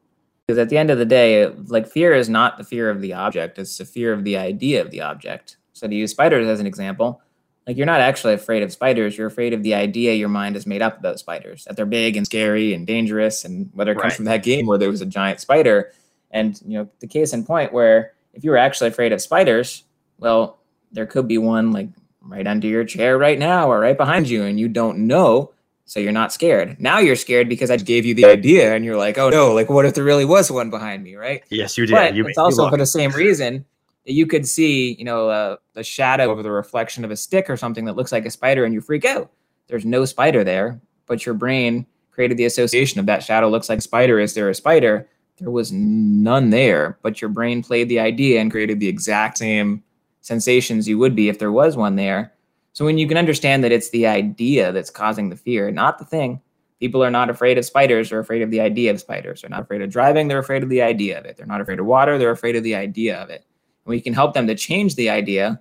Because 0.46 0.58
at 0.58 0.68
the 0.68 0.78
end 0.78 0.90
of 0.90 0.98
the 0.98 1.06
day 1.06 1.46
like 1.66 1.88
fear 1.88 2.12
is 2.12 2.28
not 2.28 2.58
the 2.58 2.64
fear 2.64 2.90
of 2.90 3.00
the 3.00 3.14
object 3.14 3.58
it's 3.58 3.78
the 3.78 3.84
fear 3.84 4.12
of 4.12 4.24
the 4.24 4.36
idea 4.36 4.80
of 4.82 4.90
the 4.90 5.00
object. 5.00 5.56
So 5.72 5.88
to 5.88 5.94
use 5.94 6.10
spiders 6.10 6.46
as 6.46 6.60
an 6.60 6.66
example 6.66 7.22
like 7.66 7.76
you're 7.76 7.86
not 7.86 8.00
actually 8.00 8.34
afraid 8.34 8.62
of 8.62 8.72
spiders 8.72 9.16
you're 9.16 9.26
afraid 9.26 9.52
of 9.52 9.62
the 9.62 9.74
idea 9.74 10.14
your 10.14 10.28
mind 10.28 10.54
has 10.56 10.66
made 10.66 10.82
up 10.82 10.98
about 10.98 11.18
spiders 11.18 11.64
that 11.64 11.76
they're 11.76 11.86
big 11.86 12.16
and 12.16 12.26
scary 12.26 12.74
and 12.74 12.86
dangerous 12.86 13.44
and 13.44 13.70
whether 13.74 13.92
it 13.92 13.96
comes 13.96 14.04
right. 14.04 14.16
from 14.16 14.24
that 14.24 14.42
game 14.42 14.66
where 14.66 14.78
there 14.78 14.90
was 14.90 15.00
a 15.00 15.06
giant 15.06 15.40
spider. 15.40 15.92
And 16.32 16.60
you 16.64 16.78
know 16.78 16.88
the 17.00 17.06
case 17.06 17.32
in 17.32 17.44
point 17.44 17.72
where 17.72 18.12
if 18.34 18.44
you 18.44 18.50
were 18.50 18.56
actually 18.56 18.88
afraid 18.88 19.12
of 19.12 19.20
spiders 19.20 19.84
well 20.18 20.58
there 20.92 21.06
could 21.06 21.26
be 21.26 21.38
one 21.38 21.72
like 21.72 21.88
right 22.22 22.46
under 22.46 22.68
your 22.68 22.84
chair 22.84 23.18
right 23.18 23.38
now 23.38 23.70
or 23.70 23.80
right 23.80 23.96
behind 23.96 24.28
you 24.28 24.44
and 24.44 24.58
you 24.58 24.68
don't 24.68 24.98
know 24.98 25.52
so 25.86 25.98
you're 25.98 26.12
not 26.12 26.32
scared. 26.32 26.78
Now 26.78 27.00
you're 27.00 27.16
scared 27.16 27.48
because 27.48 27.68
i 27.68 27.76
gave 27.76 28.06
you 28.06 28.14
the 28.14 28.26
idea 28.26 28.74
and 28.74 28.84
you're 28.84 28.96
like 28.96 29.18
oh 29.18 29.28
no 29.28 29.52
like 29.52 29.68
what 29.68 29.86
if 29.86 29.94
there 29.94 30.04
really 30.04 30.24
was 30.24 30.50
one 30.50 30.70
behind 30.70 31.02
me 31.02 31.16
right? 31.16 31.42
Yes 31.50 31.76
you 31.76 31.86
did. 31.86 31.94
But 31.94 32.14
you 32.14 32.26
it's 32.26 32.38
also 32.38 32.70
for 32.70 32.76
the 32.76 32.86
same 32.86 33.10
reason 33.10 33.64
you 34.12 34.26
could 34.26 34.46
see, 34.46 34.94
you 34.94 35.04
know, 35.04 35.58
the 35.74 35.82
shadow 35.82 36.30
over 36.30 36.42
the 36.42 36.50
reflection 36.50 37.04
of 37.04 37.10
a 37.10 37.16
stick 37.16 37.50
or 37.50 37.56
something 37.56 37.84
that 37.84 37.96
looks 37.96 38.12
like 38.12 38.26
a 38.26 38.30
spider 38.30 38.64
and 38.64 38.74
you 38.74 38.80
freak 38.80 39.04
out. 39.04 39.30
There's 39.68 39.84
no 39.84 40.04
spider 40.04 40.42
there, 40.42 40.80
but 41.06 41.24
your 41.24 41.34
brain 41.34 41.86
created 42.10 42.36
the 42.36 42.44
association 42.44 42.98
of 42.98 43.06
that 43.06 43.22
shadow 43.22 43.48
looks 43.48 43.68
like 43.68 43.78
a 43.78 43.82
spider. 43.82 44.18
Is 44.18 44.34
there 44.34 44.48
a 44.48 44.54
spider? 44.54 45.08
There 45.38 45.50
was 45.50 45.72
none 45.72 46.50
there, 46.50 46.98
but 47.02 47.20
your 47.20 47.30
brain 47.30 47.62
played 47.62 47.88
the 47.88 48.00
idea 48.00 48.40
and 48.40 48.50
created 48.50 48.80
the 48.80 48.88
exact 48.88 49.38
same 49.38 49.82
sensations 50.20 50.88
you 50.88 50.98
would 50.98 51.14
be 51.14 51.28
if 51.28 51.38
there 51.38 51.52
was 51.52 51.76
one 51.76 51.96
there. 51.96 52.32
So 52.72 52.84
when 52.84 52.98
you 52.98 53.08
can 53.08 53.16
understand 53.16 53.64
that 53.64 53.72
it's 53.72 53.90
the 53.90 54.06
idea 54.06 54.72
that's 54.72 54.90
causing 54.90 55.30
the 55.30 55.36
fear, 55.36 55.70
not 55.70 55.98
the 55.98 56.04
thing. 56.04 56.40
People 56.78 57.04
are 57.04 57.10
not 57.10 57.30
afraid 57.30 57.58
of 57.58 57.64
spiders, 57.64 58.10
they're 58.10 58.20
afraid 58.20 58.42
of 58.42 58.50
the 58.50 58.60
idea 58.60 58.90
of 58.90 59.00
spiders. 59.00 59.42
They're 59.42 59.50
not 59.50 59.62
afraid 59.62 59.82
of 59.82 59.90
driving, 59.90 60.28
they're 60.28 60.38
afraid 60.38 60.62
of 60.62 60.68
the 60.68 60.82
idea 60.82 61.18
of 61.18 61.26
it. 61.26 61.36
They're 61.36 61.46
not 61.46 61.60
afraid 61.60 61.78
of 61.78 61.86
water, 61.86 62.18
they're 62.18 62.30
afraid 62.30 62.56
of 62.56 62.62
the 62.62 62.74
idea 62.74 63.16
of 63.16 63.30
it 63.30 63.44
we 63.84 64.00
can 64.00 64.14
help 64.14 64.34
them 64.34 64.46
to 64.46 64.54
change 64.54 64.94
the 64.94 65.10
idea, 65.10 65.60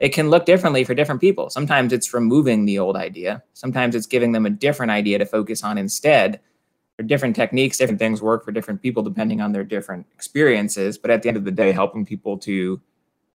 it 0.00 0.10
can 0.10 0.30
look 0.30 0.44
differently 0.44 0.84
for 0.84 0.94
different 0.94 1.20
people. 1.20 1.50
Sometimes 1.50 1.92
it's 1.92 2.12
removing 2.12 2.64
the 2.64 2.78
old 2.78 2.96
idea, 2.96 3.42
sometimes 3.54 3.94
it's 3.94 4.06
giving 4.06 4.32
them 4.32 4.46
a 4.46 4.50
different 4.50 4.92
idea 4.92 5.18
to 5.18 5.26
focus 5.26 5.62
on 5.62 5.78
instead. 5.78 6.40
For 6.96 7.02
different 7.02 7.34
techniques, 7.34 7.78
different 7.78 7.98
things 7.98 8.22
work 8.22 8.44
for 8.44 8.52
different 8.52 8.80
people 8.80 9.02
depending 9.02 9.40
on 9.40 9.50
their 9.50 9.64
different 9.64 10.06
experiences. 10.14 10.96
But 10.96 11.10
at 11.10 11.22
the 11.22 11.28
end 11.28 11.36
of 11.36 11.44
the 11.44 11.50
day, 11.50 11.72
helping 11.72 12.06
people 12.06 12.38
to 12.38 12.80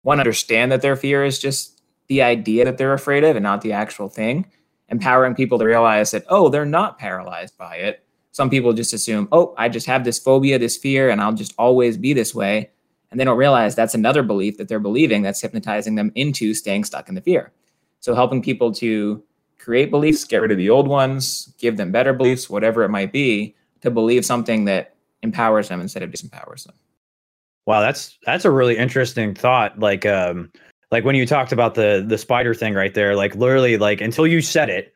one 0.01 0.19
understand 0.19 0.71
that 0.71 0.81
their 0.81 0.95
fear 0.95 1.25
is 1.25 1.39
just 1.39 1.81
the 2.07 2.21
idea 2.21 2.63
that 2.63 2.77
they're 2.77 2.93
afraid 2.93 3.25
of 3.25 3.35
and 3.35 3.43
not 3.43 3.59
the 3.59 3.73
actual 3.73 4.07
thing. 4.07 4.45
Empowering 4.87 5.35
people 5.35 5.59
to 5.59 5.65
realize 5.65 6.11
that, 6.11 6.23
oh, 6.29 6.47
they're 6.47 6.65
not 6.65 6.97
paralyzed 6.97 7.57
by 7.57 7.75
it. 7.75 8.05
Some 8.31 8.49
people 8.49 8.71
just 8.71 8.93
assume, 8.93 9.27
oh, 9.33 9.53
I 9.57 9.67
just 9.67 9.87
have 9.87 10.05
this 10.05 10.19
phobia, 10.19 10.57
this 10.57 10.77
fear, 10.77 11.09
and 11.09 11.19
I'll 11.19 11.33
just 11.33 11.53
always 11.57 11.97
be 11.97 12.13
this 12.13 12.33
way 12.33 12.71
and 13.11 13.19
they 13.19 13.23
don't 13.23 13.37
realize 13.37 13.75
that's 13.75 13.95
another 13.95 14.23
belief 14.23 14.57
that 14.57 14.67
they're 14.67 14.79
believing 14.79 15.21
that's 15.21 15.41
hypnotizing 15.41 15.95
them 15.95 16.11
into 16.15 16.53
staying 16.53 16.83
stuck 16.83 17.09
in 17.09 17.15
the 17.15 17.21
fear. 17.21 17.51
So 17.99 18.15
helping 18.15 18.41
people 18.41 18.71
to 18.73 19.23
create 19.57 19.91
beliefs, 19.91 20.23
get 20.23 20.41
rid 20.41 20.51
of 20.51 20.57
the 20.57 20.69
old 20.69 20.87
ones, 20.87 21.53
give 21.57 21.77
them 21.77 21.91
better 21.91 22.13
beliefs, 22.13 22.49
whatever 22.49 22.83
it 22.83 22.89
might 22.89 23.11
be, 23.11 23.55
to 23.81 23.91
believe 23.91 24.25
something 24.25 24.65
that 24.65 24.95
empowers 25.21 25.69
them 25.69 25.81
instead 25.81 26.03
of 26.03 26.11
disempowers 26.11 26.65
them. 26.65 26.75
Wow, 27.65 27.81
that's 27.81 28.17
that's 28.25 28.45
a 28.45 28.51
really 28.51 28.77
interesting 28.77 29.35
thought. 29.35 29.77
Like 29.77 30.05
um 30.05 30.51
like 30.91 31.03
when 31.03 31.15
you 31.15 31.25
talked 31.25 31.51
about 31.51 31.75
the 31.75 32.03
the 32.07 32.17
spider 32.17 32.53
thing 32.53 32.73
right 32.73 32.93
there, 32.93 33.15
like 33.15 33.35
literally 33.35 33.77
like 33.77 34.01
until 34.01 34.25
you 34.25 34.41
said 34.41 34.69
it, 34.69 34.93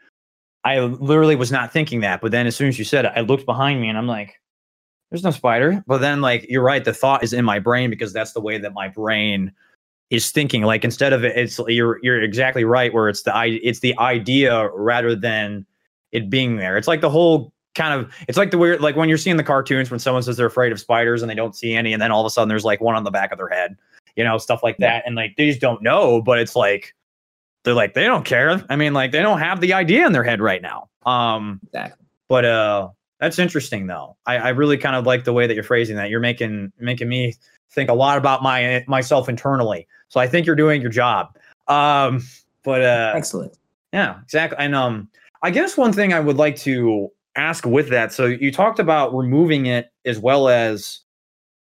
I 0.63 0.80
literally 0.80 1.36
was 1.36 1.52
not 1.52 1.71
thinking 1.71 1.99
that. 2.02 2.21
But 2.21 2.32
then 2.32 2.47
as 2.47 2.56
soon 2.56 2.69
as 2.69 2.80
you 2.80 2.86
said 2.86 3.06
it, 3.06 3.12
I 3.15 3.21
looked 3.21 3.45
behind 3.45 3.82
me 3.82 3.89
and 3.89 3.97
I'm 3.97 4.08
like, 4.08 4.39
there's 5.13 5.23
no 5.23 5.30
spider. 5.30 5.84
But 5.86 5.99
then, 5.99 6.21
like, 6.21 6.47
you're 6.49 6.63
right. 6.63 6.84
The 6.84 6.91
thought 6.91 7.23
is 7.23 7.34
in 7.34 7.45
my 7.45 7.60
brain 7.60 7.91
because 7.91 8.12
that's 8.13 8.34
the 8.34 8.41
way 8.41 8.58
that 8.58 8.73
my 8.73 8.88
brain 8.88 9.52
is 10.10 10.32
thinking. 10.32 10.63
Like, 10.63 10.84
instead 10.84 11.13
of 11.13 11.23
it, 11.23 11.38
it's 11.38 11.60
you're 11.67 11.99
you're 12.02 12.19
exactly 12.19 12.63
right. 12.63 12.91
Where 12.91 13.10
it's 13.10 13.21
the 13.21 13.32
it's 13.62 13.82
the 13.82 13.95
idea 13.99 14.71
rather 14.73 15.15
than 15.15 15.67
it 16.12 16.32
being 16.32 16.58
there. 16.58 16.78
It's 16.78 16.88
like 16.88 17.02
the 17.02 17.12
whole 17.12 17.54
kind 17.76 17.93
of 17.93 18.12
it's 18.28 18.39
like 18.39 18.49
the 18.49 18.58
weird 18.58 18.82
like 18.82 18.95
when 18.95 19.08
you're 19.08 19.19
seeing 19.19 19.38
the 19.38 19.43
cartoons 19.43 19.91
when 19.91 19.99
someone 19.99 20.23
says 20.23 20.36
they're 20.36 20.47
afraid 20.47 20.71
of 20.71 20.80
spiders 20.80 21.21
and 21.21 21.30
they 21.30 21.36
don't 21.36 21.56
see 21.56 21.76
any, 21.76 21.93
and 21.93 22.02
then 22.02 22.12
all 22.12 22.21
of 22.21 22.26
a 22.26 22.32
sudden 22.32 22.49
there's 22.49 22.65
like 22.65 22.82
one 22.82 22.95
on 22.95 23.04
the 23.04 23.12
back 23.12 23.32
of 23.32 23.38
their 23.38 23.49
head, 23.49 23.78
you 24.15 24.23
know, 24.23 24.39
stuff 24.39 24.63
like 24.63 24.78
that, 24.78 25.04
and 25.06 25.15
like 25.15 25.36
they 25.38 25.47
just 25.47 25.62
don't 25.62 25.84
know. 25.84 26.23
But 26.23 26.39
it's 26.39 26.56
like 26.56 26.95
they're 27.65 27.76
like 27.76 27.93
they 27.93 28.06
don't 28.06 28.26
care. 28.26 28.65
I 28.67 28.76
mean, 28.78 28.93
like 28.93 29.12
they 29.12 29.21
don't 29.21 29.38
have 29.38 29.62
the 29.62 29.73
idea 29.73 30.08
in 30.08 30.12
their 30.12 30.23
head 30.23 30.41
right 30.41 30.63
now. 30.63 30.89
Um, 31.06 31.60
exactly. 31.65 32.04
But 32.30 32.45
uh, 32.45 32.89
that's 33.19 33.39
interesting 33.39 33.88
though. 33.88 34.17
I, 34.26 34.38
I 34.38 34.49
really 34.49 34.78
kind 34.78 34.95
of 34.95 35.06
like 35.06 35.23
the 35.23 35.34
way 35.34 35.47
that 35.47 35.54
you're 35.54 35.63
phrasing 35.63 35.95
that. 35.97 36.10
You're 36.10 36.19
making 36.19 36.71
making 36.80 37.10
me 37.10 37.34
think 37.71 37.89
a 37.89 37.93
lot 37.93 38.17
about 38.17 38.43
my 38.43 38.84
myself 38.88 39.30
internally. 39.30 39.88
So 40.10 40.19
I 40.19 40.28
think 40.28 40.45
you're 40.45 40.56
doing 40.56 40.82
your 40.82 40.91
job. 40.91 41.36
Um, 41.67 42.21
but 42.63 42.82
uh, 42.82 43.13
excellent. 43.15 43.58
Yeah, 43.91 44.19
exactly. 44.23 44.58
And 44.60 44.76
um, 44.76 45.10
I 45.41 45.52
guess 45.52 45.78
one 45.78 45.93
thing 45.93 46.13
I 46.13 46.19
would 46.19 46.38
like 46.38 46.56
to 46.58 47.10
ask 47.36 47.65
with 47.65 47.89
that. 47.89 48.13
So 48.13 48.26
you 48.26 48.52
talked 48.52 48.80
about 48.80 49.13
removing 49.15 49.65
it 49.65 49.91
as 50.06 50.19
well 50.19 50.49
as 50.49 51.04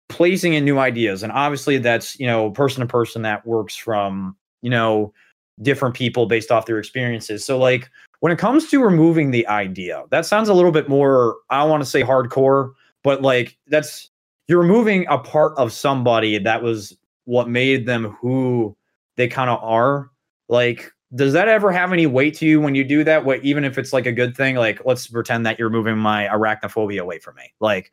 placing 0.08 0.54
in 0.54 0.64
new 0.64 0.78
ideas 0.78 1.22
and 1.22 1.30
obviously 1.32 1.76
that's 1.78 2.18
you 2.18 2.26
know 2.26 2.50
person 2.50 2.80
to 2.80 2.86
person 2.86 3.22
that 3.22 3.46
works 3.46 3.76
from 3.76 4.34
you 4.62 4.70
know 4.70 5.12
different 5.60 5.94
people 5.94 6.26
based 6.26 6.50
off 6.50 6.64
their 6.64 6.78
experiences 6.78 7.44
so 7.44 7.58
like 7.58 7.90
when 8.20 8.32
it 8.32 8.38
comes 8.38 8.68
to 8.68 8.82
removing 8.82 9.30
the 9.30 9.46
idea 9.48 10.04
that 10.10 10.26
sounds 10.26 10.48
a 10.48 10.54
little 10.54 10.72
bit 10.72 10.88
more 10.88 11.36
i 11.50 11.62
want 11.64 11.82
to 11.82 11.88
say 11.88 12.02
hardcore 12.02 12.72
but 13.02 13.22
like 13.22 13.56
that's 13.68 14.10
you're 14.48 14.60
removing 14.60 15.06
a 15.08 15.18
part 15.18 15.56
of 15.58 15.72
somebody 15.72 16.38
that 16.38 16.62
was 16.62 16.96
what 17.24 17.48
made 17.48 17.86
them 17.86 18.16
who 18.20 18.76
they 19.16 19.28
kind 19.28 19.50
of 19.50 19.62
are. 19.62 20.10
Like 20.48 20.90
does 21.14 21.32
that 21.32 21.48
ever 21.48 21.72
have 21.72 21.92
any 21.92 22.06
weight 22.06 22.34
to 22.36 22.46
you 22.46 22.60
when 22.60 22.74
you 22.74 22.84
do 22.84 23.02
that? 23.04 23.24
What 23.24 23.42
even 23.44 23.64
if 23.64 23.78
it's 23.78 23.92
like 23.92 24.06
a 24.06 24.12
good 24.12 24.36
thing 24.36 24.56
like 24.56 24.84
let's 24.84 25.06
pretend 25.06 25.46
that 25.46 25.58
you're 25.58 25.70
moving 25.70 25.96
my 25.96 26.26
arachnophobia 26.26 27.00
away 27.00 27.18
from 27.18 27.36
me. 27.36 27.52
Like 27.60 27.92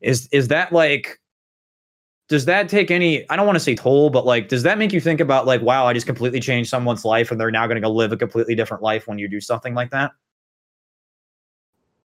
is 0.00 0.28
is 0.32 0.48
that 0.48 0.72
like 0.72 1.20
does 2.28 2.44
that 2.44 2.68
take 2.68 2.90
any 2.90 3.28
i 3.30 3.36
don't 3.36 3.46
want 3.46 3.56
to 3.56 3.60
say 3.60 3.74
toll 3.74 4.10
but 4.10 4.26
like 4.26 4.48
does 4.48 4.62
that 4.62 4.78
make 4.78 4.92
you 4.92 5.00
think 5.00 5.20
about 5.20 5.46
like 5.46 5.62
wow 5.62 5.86
i 5.86 5.92
just 5.92 6.06
completely 6.06 6.40
changed 6.40 6.68
someone's 6.68 7.04
life 7.04 7.30
and 7.30 7.40
they're 7.40 7.50
now 7.50 7.66
going 7.66 7.76
to 7.76 7.80
go 7.80 7.90
live 7.90 8.12
a 8.12 8.16
completely 8.16 8.54
different 8.54 8.82
life 8.82 9.06
when 9.06 9.18
you 9.18 9.28
do 9.28 9.40
something 9.40 9.74
like 9.74 9.90
that? 9.90 10.12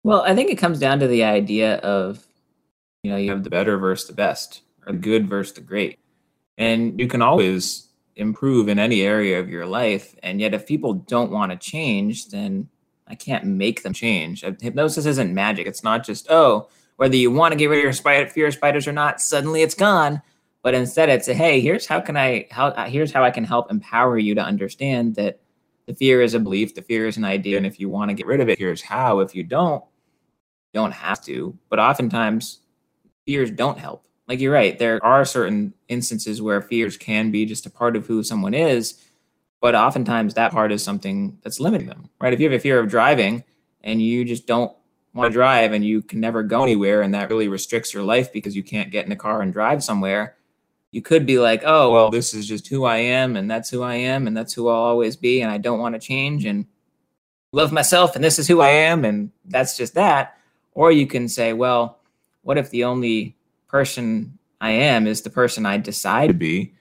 Well 0.03 0.23
i 0.23 0.35
think 0.35 0.51
it 0.51 0.57
comes 0.57 0.79
down 0.79 1.01
to 1.01 1.09
the 1.09 1.25
idea 1.25 1.77
of 1.79 2.27
you 3.03 3.11
know 3.11 3.17
you 3.17 3.31
have 3.31 3.45
the 3.45 3.51
better 3.51 3.77
versus 3.79 4.07
the 4.07 4.15
best 4.15 4.63
or 4.87 4.93
the 4.93 4.99
good 4.99 5.29
versus 5.29 5.55
the 5.55 5.61
great. 5.61 5.99
And 6.57 6.99
you 6.99 7.07
can 7.07 7.23
always 7.23 7.87
improve 8.17 8.69
in 8.69 8.81
any 8.81 9.03
area 9.03 9.39
of 9.39 9.49
your 9.49 9.65
life 9.67 10.15
and 10.23 10.41
yet 10.41 10.55
if 10.55 10.67
people 10.67 10.95
don't 10.95 11.31
want 11.31 11.53
to 11.53 11.59
change 11.59 12.31
then 12.31 12.69
i 13.07 13.15
can't 13.15 13.45
make 13.45 13.83
them 13.83 13.93
change. 13.93 14.45
Hypnosis 14.61 15.07
isn't 15.07 15.35
magic. 15.35 15.67
It's 15.67 15.85
not 15.85 16.05
just 16.05 16.31
oh 16.31 16.69
whether 16.99 17.17
you 17.17 17.31
want 17.31 17.53
to 17.53 17.57
get 17.57 17.71
rid 17.71 17.79
of 17.79 17.85
your 17.85 17.93
spider, 17.93 18.29
fear 18.29 18.49
of 18.49 18.55
spiders 18.55 18.89
or 18.89 18.93
not, 18.93 19.21
suddenly 19.21 19.63
it's 19.63 19.75
gone. 19.75 20.21
But 20.63 20.75
instead, 20.75 21.09
it's 21.09 21.29
a 21.29 21.35
hey, 21.35 21.61
here's 21.61 21.87
how 21.87 22.01
can 22.01 22.17
I 22.17 22.49
how 22.51 22.67
uh, 22.69 22.87
here's 22.87 23.13
how 23.13 23.23
I 23.23 23.31
can 23.31 23.45
help 23.45 23.71
empower 23.71 24.19
you 24.19 24.35
to 24.35 24.43
understand 24.43 25.15
that 25.15 25.41
the 25.87 25.95
fear 25.95 26.21
is 26.21 26.35
a 26.35 26.41
belief, 26.41 26.75
the 26.75 26.83
fear 26.83 27.07
is 27.07 27.17
an 27.17 27.25
idea, 27.25 27.57
and 27.57 27.65
if 27.65 27.79
you 27.79 27.89
want 27.89 28.11
to 28.11 28.15
get 28.15 28.27
rid 28.27 28.41
of 28.41 28.49
it, 28.49 28.59
here's 28.59 28.83
how. 28.83 29.21
If 29.21 29.35
you 29.35 29.45
don't, 29.45 29.83
you 30.73 30.81
don't 30.81 30.93
have 30.93 31.23
to. 31.25 31.57
But 31.71 31.79
oftentimes, 31.79 32.59
fears 33.25 33.53
don't 33.53 33.79
help. 33.79 34.05
Like 34.27 34.41
you're 34.41 34.53
right, 34.53 34.77
there 34.77 35.03
are 35.05 35.25
certain 35.25 35.75
instances 35.87 36.43
where 36.43 36.61
fears 36.61 36.97
can 36.97 37.31
be 37.31 37.47
just 37.47 37.65
a 37.65 37.71
part 37.71 37.95
of 37.95 38.09
who 38.09 38.25
someone 38.25 38.55
is, 38.55 39.01
but 39.61 39.77
oftentimes 39.77 40.35
that 40.35 40.51
part 40.51 40.73
is 40.73 40.83
something 40.83 41.39
that's 41.43 41.61
limiting 41.61 41.87
them. 41.87 42.11
Right? 42.21 42.33
If 42.33 42.41
you 42.41 42.51
have 42.51 42.59
a 42.59 42.61
fear 42.61 42.81
of 42.81 42.91
driving 42.91 43.45
and 43.83 44.03
you 44.03 44.25
just 44.25 44.49
don't 44.49 44.77
want 45.15 45.31
to 45.31 45.37
drive 45.37 45.73
and 45.73 45.85
you 45.85 46.03
can 46.03 46.21
never 46.21 46.43
go 46.43 46.63
anywhere 46.63 47.03
and 47.03 47.15
that 47.15 47.31
really 47.31 47.49
restricts 47.49 47.93
your 47.93 48.03
life 48.03 48.33
because 48.33 48.55
you 48.55 48.63
can't 48.63 48.91
get 48.91 49.07
in 49.07 49.13
a 49.13 49.17
car 49.17 49.43
and 49.43 49.53
drive 49.53 49.83
somewhere 49.83 50.37
you 50.91 51.03
could 51.03 51.27
be 51.27 51.39
like 51.39 51.63
oh 51.65 51.93
well 51.93 52.11
this 52.11 52.35
is 52.35 52.47
just 52.47 52.69
who 52.69 52.85
i 52.85 52.97
am 52.97 53.37
and 53.37 53.51
that's 53.51 53.71
who 53.71 53.83
i 53.83 53.95
am 53.95 54.27
and 54.27 54.37
that's 54.37 54.53
who 54.53 54.69
i'll 54.69 54.75
always 54.75 55.17
be 55.17 55.41
and 55.41 55.51
i 55.51 55.59
don't 55.59 55.81
want 55.81 55.95
to 55.95 56.01
change 56.01 56.45
and 56.45 56.67
love 57.53 57.73
myself 57.73 58.15
and 58.15 58.25
this 58.25 58.39
is 58.39 58.47
who 58.49 58.61
i 58.61 58.69
am 58.69 59.05
and 59.05 59.31
that's 59.47 59.77
just 59.77 59.95
that. 59.95 60.35
Or 60.73 60.93
you 60.93 61.07
can 61.07 61.29
say 61.29 61.53
well 61.53 61.99
what 62.43 62.59
if 62.59 62.71
the 62.71 62.85
only 62.85 63.37
person 63.67 64.39
i 64.61 64.71
am 64.71 65.07
is 65.07 65.23
the 65.23 65.31
person 65.31 65.67
i 65.67 65.77
decide 65.77 66.29
to 66.29 66.35
be 66.35 66.75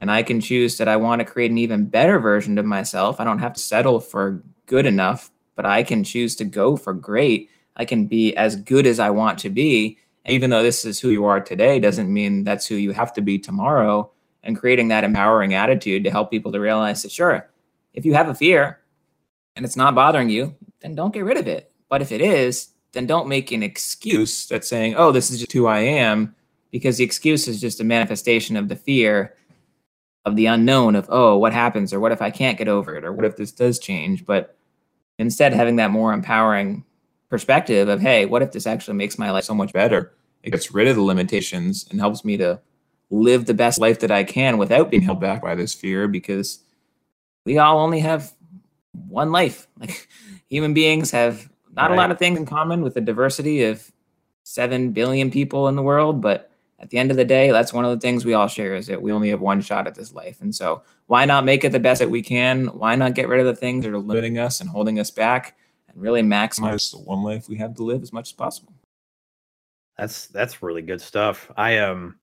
and 0.00 0.10
i 0.10 0.22
can 0.22 0.40
choose 0.40 0.76
that 0.78 0.88
i 0.88 0.96
want 0.96 1.20
to 1.20 1.24
create 1.24 1.50
an 1.50 1.58
even 1.58 1.86
better 1.86 2.18
version 2.18 2.58
of 2.58 2.64
myself. 2.64 3.20
I 3.20 3.24
don't 3.24 3.40
have 3.40 3.54
to 3.54 3.60
settle 3.60 4.00
for 4.00 4.42
good 4.66 4.86
enough 4.86 5.30
but 5.56 5.66
i 5.66 5.82
can 5.82 6.04
choose 6.04 6.36
to 6.36 6.44
go 6.44 6.76
for 6.76 6.92
great 6.92 7.50
I 7.80 7.86
can 7.86 8.04
be 8.04 8.36
as 8.36 8.56
good 8.56 8.86
as 8.86 9.00
I 9.00 9.08
want 9.08 9.38
to 9.38 9.48
be. 9.48 9.98
even 10.26 10.50
though 10.50 10.62
this 10.62 10.84
is 10.84 11.00
who 11.00 11.08
you 11.08 11.24
are 11.24 11.40
today, 11.40 11.80
doesn't 11.80 12.12
mean 12.12 12.44
that's 12.44 12.66
who 12.66 12.74
you 12.74 12.92
have 12.92 13.10
to 13.14 13.22
be 13.22 13.38
tomorrow. 13.38 14.10
And 14.42 14.58
creating 14.58 14.88
that 14.88 15.02
empowering 15.02 15.54
attitude 15.54 16.04
to 16.04 16.10
help 16.10 16.30
people 16.30 16.52
to 16.52 16.60
realize 16.60 17.02
that, 17.02 17.10
sure, 17.10 17.50
if 17.94 18.04
you 18.04 18.12
have 18.12 18.28
a 18.28 18.34
fear 18.34 18.80
and 19.56 19.64
it's 19.64 19.76
not 19.76 19.94
bothering 19.94 20.28
you, 20.28 20.54
then 20.80 20.94
don't 20.94 21.14
get 21.14 21.24
rid 21.24 21.38
of 21.38 21.46
it. 21.46 21.72
But 21.88 22.02
if 22.02 22.12
it 22.12 22.20
is, 22.20 22.68
then 22.92 23.06
don't 23.06 23.28
make 23.28 23.50
an 23.50 23.62
excuse 23.62 24.46
that's 24.46 24.68
saying, 24.68 24.94
oh, 24.96 25.10
this 25.10 25.30
is 25.30 25.38
just 25.38 25.52
who 25.52 25.66
I 25.66 25.78
am, 25.80 26.34
because 26.70 26.98
the 26.98 27.04
excuse 27.04 27.48
is 27.48 27.62
just 27.62 27.80
a 27.80 27.84
manifestation 27.84 28.58
of 28.58 28.68
the 28.68 28.76
fear 28.76 29.34
of 30.26 30.36
the 30.36 30.46
unknown 30.46 30.96
of, 30.96 31.06
oh, 31.08 31.38
what 31.38 31.54
happens, 31.54 31.94
or 31.94 32.00
what 32.00 32.12
if 32.12 32.20
I 32.20 32.30
can't 32.30 32.58
get 32.58 32.68
over 32.68 32.94
it, 32.94 33.04
or 33.06 33.12
what 33.12 33.24
if 33.24 33.36
this 33.36 33.52
does 33.52 33.78
change. 33.78 34.26
But 34.26 34.54
instead, 35.18 35.54
having 35.54 35.76
that 35.76 35.90
more 35.90 36.12
empowering 36.12 36.84
perspective 37.30 37.88
of, 37.88 38.00
hey, 38.00 38.26
what 38.26 38.42
if 38.42 38.52
this 38.52 38.66
actually 38.66 38.96
makes 38.96 39.18
my 39.18 39.30
life 39.30 39.44
so 39.44 39.54
much 39.54 39.72
better? 39.72 40.12
It 40.42 40.50
gets 40.50 40.72
rid 40.72 40.88
of 40.88 40.96
the 40.96 41.02
limitations 41.02 41.86
and 41.90 42.00
helps 42.00 42.24
me 42.24 42.36
to 42.38 42.60
live 43.08 43.46
the 43.46 43.54
best 43.54 43.78
life 43.78 44.00
that 44.00 44.10
I 44.10 44.24
can 44.24 44.58
without 44.58 44.90
being 44.90 45.02
held 45.02 45.20
back 45.20 45.42
by 45.42 45.54
this 45.54 45.74
fear 45.74 46.08
because 46.08 46.60
we 47.44 47.58
all 47.58 47.78
only 47.78 48.00
have 48.00 48.32
one 48.92 49.32
life. 49.32 49.66
Like 49.78 50.08
human 50.48 50.74
beings 50.74 51.12
have 51.12 51.48
not 51.72 51.90
right. 51.90 51.94
a 51.94 51.96
lot 51.96 52.10
of 52.10 52.18
things 52.18 52.38
in 52.38 52.44
common 52.44 52.82
with 52.82 52.94
the 52.94 53.00
diversity 53.00 53.62
of 53.62 53.90
7 54.42 54.92
billion 54.92 55.30
people 55.30 55.68
in 55.68 55.76
the 55.76 55.82
world, 55.82 56.20
but 56.20 56.50
at 56.80 56.90
the 56.90 56.98
end 56.98 57.10
of 57.10 57.16
the 57.16 57.24
day, 57.24 57.50
that's 57.50 57.72
one 57.72 57.84
of 57.84 57.90
the 57.90 58.00
things 58.00 58.24
we 58.24 58.34
all 58.34 58.48
share 58.48 58.74
is 58.74 58.86
that 58.86 59.02
we 59.02 59.12
only 59.12 59.30
have 59.30 59.40
one 59.40 59.60
shot 59.60 59.86
at 59.86 59.94
this 59.94 60.12
life. 60.12 60.40
And 60.40 60.54
so, 60.54 60.82
why 61.06 61.26
not 61.26 61.44
make 61.44 61.62
it 61.62 61.72
the 61.72 61.78
best 61.78 62.00
that 62.00 62.10
we 62.10 62.22
can? 62.22 62.66
Why 62.68 62.94
not 62.96 63.14
get 63.14 63.28
rid 63.28 63.40
of 63.40 63.46
the 63.46 63.54
things 63.54 63.84
that 63.84 63.92
are 63.92 63.98
limiting 63.98 64.38
us 64.38 64.60
and 64.60 64.70
holding 64.70 64.98
us 64.98 65.10
back? 65.10 65.56
And 65.92 66.02
really 66.02 66.22
maximize 66.22 66.90
the 66.90 66.98
one 66.98 67.22
life 67.22 67.48
we 67.48 67.56
have 67.56 67.74
to 67.76 67.82
live 67.82 68.02
as 68.02 68.12
much 68.12 68.28
as 68.28 68.32
possible. 68.32 68.72
That's 69.98 70.28
that's 70.28 70.62
really 70.62 70.82
good 70.82 71.00
stuff. 71.00 71.50
I 71.56 71.78
um 71.78 72.18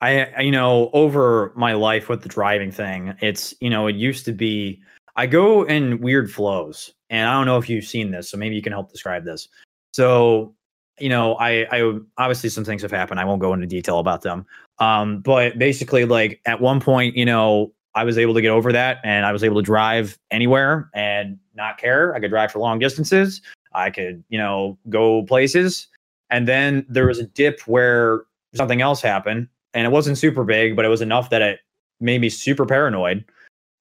I 0.00 0.42
you 0.42 0.50
know 0.50 0.90
over 0.92 1.52
my 1.56 1.72
life 1.72 2.08
with 2.08 2.22
the 2.22 2.28
driving 2.28 2.70
thing, 2.70 3.14
it's 3.20 3.54
you 3.60 3.70
know 3.70 3.86
it 3.86 3.96
used 3.96 4.24
to 4.26 4.32
be 4.32 4.80
I 5.16 5.26
go 5.26 5.64
in 5.64 6.00
weird 6.00 6.30
flows, 6.30 6.92
and 7.10 7.28
I 7.28 7.32
don't 7.32 7.46
know 7.46 7.58
if 7.58 7.68
you've 7.68 7.84
seen 7.84 8.10
this, 8.10 8.30
so 8.30 8.36
maybe 8.36 8.54
you 8.54 8.62
can 8.62 8.72
help 8.72 8.92
describe 8.92 9.24
this. 9.24 9.48
So 9.92 10.54
you 11.00 11.08
know 11.08 11.34
I 11.36 11.66
I 11.72 11.98
obviously 12.18 12.50
some 12.50 12.64
things 12.64 12.82
have 12.82 12.90
happened. 12.90 13.18
I 13.18 13.24
won't 13.24 13.40
go 13.40 13.54
into 13.54 13.66
detail 13.66 13.98
about 13.98 14.22
them. 14.22 14.46
Um, 14.78 15.20
but 15.20 15.58
basically, 15.58 16.04
like 16.04 16.40
at 16.44 16.60
one 16.60 16.80
point, 16.80 17.16
you 17.16 17.24
know, 17.24 17.72
I 17.96 18.04
was 18.04 18.18
able 18.18 18.34
to 18.34 18.42
get 18.42 18.50
over 18.50 18.72
that 18.72 19.00
and 19.02 19.24
I 19.24 19.32
was 19.32 19.42
able 19.42 19.56
to 19.56 19.62
drive 19.62 20.18
anywhere 20.30 20.90
and 20.94 21.38
not 21.54 21.78
care. 21.78 22.14
I 22.14 22.20
could 22.20 22.30
drive 22.30 22.52
for 22.52 22.58
long 22.58 22.78
distances. 22.78 23.40
I 23.72 23.90
could, 23.90 24.22
you 24.28 24.38
know, 24.38 24.78
go 24.90 25.24
places. 25.24 25.88
And 26.28 26.46
then 26.46 26.84
there 26.88 27.06
was 27.06 27.18
a 27.18 27.24
dip 27.24 27.60
where 27.62 28.24
something 28.54 28.82
else 28.82 29.00
happened 29.00 29.48
and 29.72 29.86
it 29.86 29.90
wasn't 29.90 30.18
super 30.18 30.44
big, 30.44 30.76
but 30.76 30.84
it 30.84 30.88
was 30.88 31.00
enough 31.00 31.30
that 31.30 31.40
it 31.40 31.60
made 31.98 32.20
me 32.20 32.28
super 32.28 32.66
paranoid. 32.66 33.24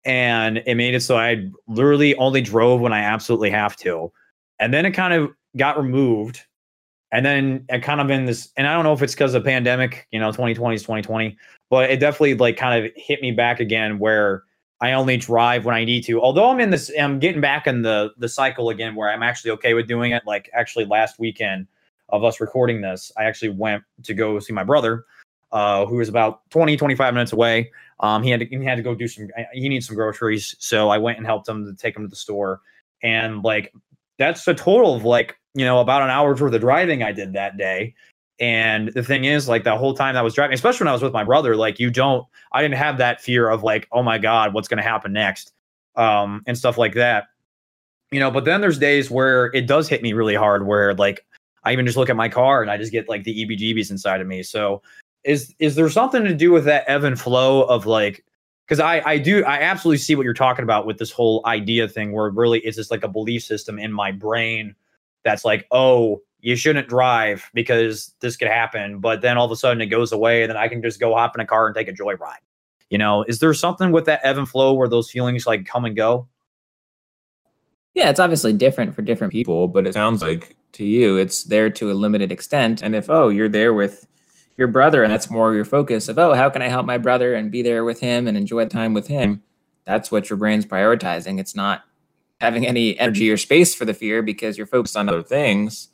And 0.05 0.63
it 0.65 0.75
made 0.75 0.95
it 0.95 1.01
so 1.01 1.17
I 1.17 1.49
literally 1.67 2.15
only 2.15 2.41
drove 2.41 2.79
when 2.79 2.93
I 2.93 2.99
absolutely 2.99 3.49
have 3.49 3.75
to. 3.77 4.11
And 4.59 4.73
then 4.73 4.85
it 4.85 4.91
kind 4.91 5.13
of 5.13 5.29
got 5.57 5.77
removed. 5.77 6.41
And 7.11 7.25
then 7.25 7.65
it 7.69 7.83
kind 7.83 8.01
of 8.01 8.09
in 8.09 8.25
this, 8.25 8.49
and 8.57 8.67
I 8.67 8.73
don't 8.73 8.83
know 8.83 8.93
if 8.93 9.01
it's 9.01 9.13
because 9.13 9.33
of 9.33 9.43
pandemic, 9.43 10.07
you 10.11 10.19
know, 10.19 10.31
2020 10.31 10.75
is 10.75 10.81
2020, 10.81 11.37
but 11.69 11.89
it 11.89 11.99
definitely 11.99 12.35
like 12.35 12.57
kind 12.57 12.83
of 12.83 12.91
hit 12.95 13.21
me 13.21 13.31
back 13.31 13.59
again 13.59 13.99
where 13.99 14.43
I 14.81 14.93
only 14.93 15.17
drive 15.17 15.65
when 15.65 15.75
I 15.75 15.85
need 15.85 16.03
to. 16.05 16.21
Although 16.21 16.49
I'm 16.49 16.59
in 16.59 16.71
this, 16.71 16.91
I'm 16.99 17.19
getting 17.19 17.41
back 17.41 17.67
in 17.67 17.81
the 17.81 18.11
the 18.17 18.27
cycle 18.27 18.69
again 18.69 18.95
where 18.95 19.09
I'm 19.09 19.23
actually 19.23 19.51
okay 19.51 19.73
with 19.73 19.87
doing 19.87 20.11
it. 20.11 20.23
Like 20.25 20.49
actually 20.53 20.85
last 20.85 21.19
weekend 21.19 21.67
of 22.09 22.23
us 22.23 22.41
recording 22.41 22.81
this, 22.81 23.11
I 23.17 23.23
actually 23.23 23.49
went 23.49 23.83
to 24.03 24.13
go 24.13 24.37
see 24.39 24.53
my 24.53 24.63
brother, 24.63 25.05
uh, 25.51 25.85
about 26.07 26.49
20, 26.49 26.77
25 26.77 27.13
minutes 27.13 27.31
away. 27.31 27.71
Um, 28.01 28.23
he 28.23 28.29
had 28.29 28.41
to, 28.41 28.45
he 28.45 28.63
had 28.63 28.75
to 28.75 28.83
go 28.83 28.93
do 28.93 29.07
some, 29.07 29.29
he 29.53 29.69
needs 29.69 29.87
some 29.87 29.95
groceries. 29.95 30.55
So 30.59 30.89
I 30.89 30.97
went 30.97 31.17
and 31.17 31.25
helped 31.25 31.47
him 31.47 31.65
to 31.65 31.73
take 31.73 31.95
him 31.95 32.03
to 32.03 32.09
the 32.09 32.15
store. 32.15 32.61
And 33.01 33.43
like, 33.43 33.73
that's 34.17 34.47
a 34.47 34.53
total 34.53 34.95
of 34.95 35.03
like, 35.03 35.37
you 35.53 35.65
know, 35.65 35.79
about 35.79 36.01
an 36.01 36.09
hour's 36.09 36.41
worth 36.41 36.53
of 36.53 36.61
driving 36.61 37.03
I 37.03 37.11
did 37.11 37.33
that 37.33 37.57
day. 37.57 37.93
And 38.39 38.89
the 38.89 39.03
thing 39.03 39.25
is, 39.25 39.47
like 39.47 39.63
the 39.63 39.77
whole 39.77 39.93
time 39.93 40.17
I 40.17 40.21
was 40.21 40.33
driving, 40.33 40.53
especially 40.53 40.85
when 40.85 40.89
I 40.89 40.93
was 40.93 41.01
with 41.01 41.13
my 41.13 41.23
brother, 41.23 41.55
like 41.55 41.79
you 41.79 41.89
don't, 41.89 42.25
I 42.51 42.61
didn't 42.61 42.75
have 42.75 42.97
that 42.97 43.21
fear 43.21 43.49
of 43.49 43.63
like, 43.63 43.87
oh 43.91 44.03
my 44.03 44.17
God, 44.17 44.53
what's 44.53 44.67
going 44.67 44.77
to 44.77 44.83
happen 44.83 45.13
next, 45.13 45.53
um, 45.95 46.43
and 46.45 46.57
stuff 46.57 46.77
like 46.77 46.93
that. 46.95 47.25
You 48.11 48.19
know, 48.19 48.29
but 48.29 48.45
then 48.45 48.61
there's 48.61 48.77
days 48.77 49.09
where 49.09 49.47
it 49.53 49.67
does 49.67 49.87
hit 49.87 50.01
me 50.01 50.13
really 50.13 50.35
hard, 50.35 50.67
where 50.67 50.93
like 50.93 51.25
I 51.63 51.71
even 51.71 51.85
just 51.85 51.97
look 51.97 52.09
at 52.09 52.15
my 52.15 52.29
car 52.29 52.61
and 52.61 52.69
I 52.69 52.77
just 52.77 52.91
get 52.91 53.09
like 53.09 53.23
the 53.23 53.45
EBGBs 53.45 53.89
inside 53.89 54.21
of 54.21 54.27
me. 54.27 54.43
So, 54.43 54.81
is 55.23 55.55
is 55.59 55.75
there 55.75 55.89
something 55.89 56.23
to 56.23 56.33
do 56.33 56.51
with 56.51 56.65
that 56.65 56.83
ebb 56.87 57.03
and 57.03 57.19
flow 57.19 57.63
of 57.63 57.85
like? 57.85 58.23
Because 58.65 58.79
I 58.79 59.01
I 59.05 59.17
do 59.17 59.43
I 59.45 59.61
absolutely 59.61 59.99
see 59.99 60.15
what 60.15 60.23
you're 60.23 60.33
talking 60.33 60.63
about 60.63 60.85
with 60.85 60.97
this 60.97 61.11
whole 61.11 61.41
idea 61.45 61.87
thing, 61.87 62.11
where 62.11 62.29
really 62.29 62.59
it's 62.59 62.77
just 62.77 62.91
like 62.91 63.03
a 63.03 63.07
belief 63.07 63.43
system 63.43 63.77
in 63.77 63.91
my 63.91 64.11
brain 64.11 64.75
that's 65.23 65.45
like, 65.45 65.67
oh, 65.71 66.21
you 66.39 66.55
shouldn't 66.55 66.87
drive 66.87 67.49
because 67.53 68.13
this 68.19 68.37
could 68.37 68.47
happen. 68.47 68.99
But 68.99 69.21
then 69.21 69.37
all 69.37 69.45
of 69.45 69.51
a 69.51 69.55
sudden 69.55 69.81
it 69.81 69.87
goes 69.87 70.11
away, 70.11 70.43
and 70.43 70.49
then 70.49 70.57
I 70.57 70.67
can 70.67 70.81
just 70.81 70.99
go 70.99 71.15
hop 71.15 71.35
in 71.35 71.41
a 71.41 71.45
car 71.45 71.67
and 71.67 71.75
take 71.75 71.87
a 71.87 71.93
joyride. 71.93 72.43
You 72.89 72.97
know, 72.97 73.23
is 73.23 73.39
there 73.39 73.53
something 73.53 73.91
with 73.91 74.05
that 74.05 74.21
ebb 74.23 74.37
and 74.37 74.47
flow 74.47 74.73
where 74.73 74.87
those 74.87 75.09
feelings 75.09 75.47
like 75.47 75.65
come 75.65 75.85
and 75.85 75.95
go? 75.95 76.27
Yeah, 77.95 78.09
it's 78.09 78.19
obviously 78.19 78.53
different 78.53 78.93
for 78.93 79.01
different 79.01 79.31
people, 79.33 79.67
but 79.67 79.87
it 79.87 79.93
sounds 79.93 80.21
like 80.21 80.55
to 80.73 80.83
you 80.83 81.15
it's 81.15 81.45
there 81.45 81.69
to 81.69 81.91
a 81.91 81.93
limited 81.93 82.31
extent. 82.31 82.81
And 82.81 82.93
if 82.93 83.09
oh, 83.09 83.29
you're 83.29 83.49
there 83.49 83.73
with 83.73 84.05
your 84.57 84.67
brother 84.67 85.03
and 85.03 85.11
that's 85.11 85.29
more 85.29 85.53
your 85.53 85.65
focus 85.65 86.07
of 86.07 86.17
oh 86.17 86.33
how 86.33 86.49
can 86.49 86.61
i 86.61 86.67
help 86.67 86.85
my 86.85 86.97
brother 86.97 87.33
and 87.33 87.51
be 87.51 87.61
there 87.61 87.83
with 87.83 87.99
him 87.99 88.27
and 88.27 88.37
enjoy 88.37 88.65
time 88.65 88.93
with 88.93 89.07
him? 89.07 89.43
That's 89.85 90.11
what 90.11 90.29
your 90.29 90.37
brain's 90.37 90.65
prioritizing. 90.65 91.39
It's 91.39 91.55
not 91.55 91.83
having 92.41 92.65
any 92.65 92.97
energy 92.99 93.29
or 93.29 93.37
space 93.37 93.75
for 93.75 93.85
the 93.85 93.93
fear 93.93 94.21
because 94.21 94.57
you're 94.57 94.67
focused 94.67 94.97
on 94.97 95.07
other 95.07 95.23
things. 95.23 95.89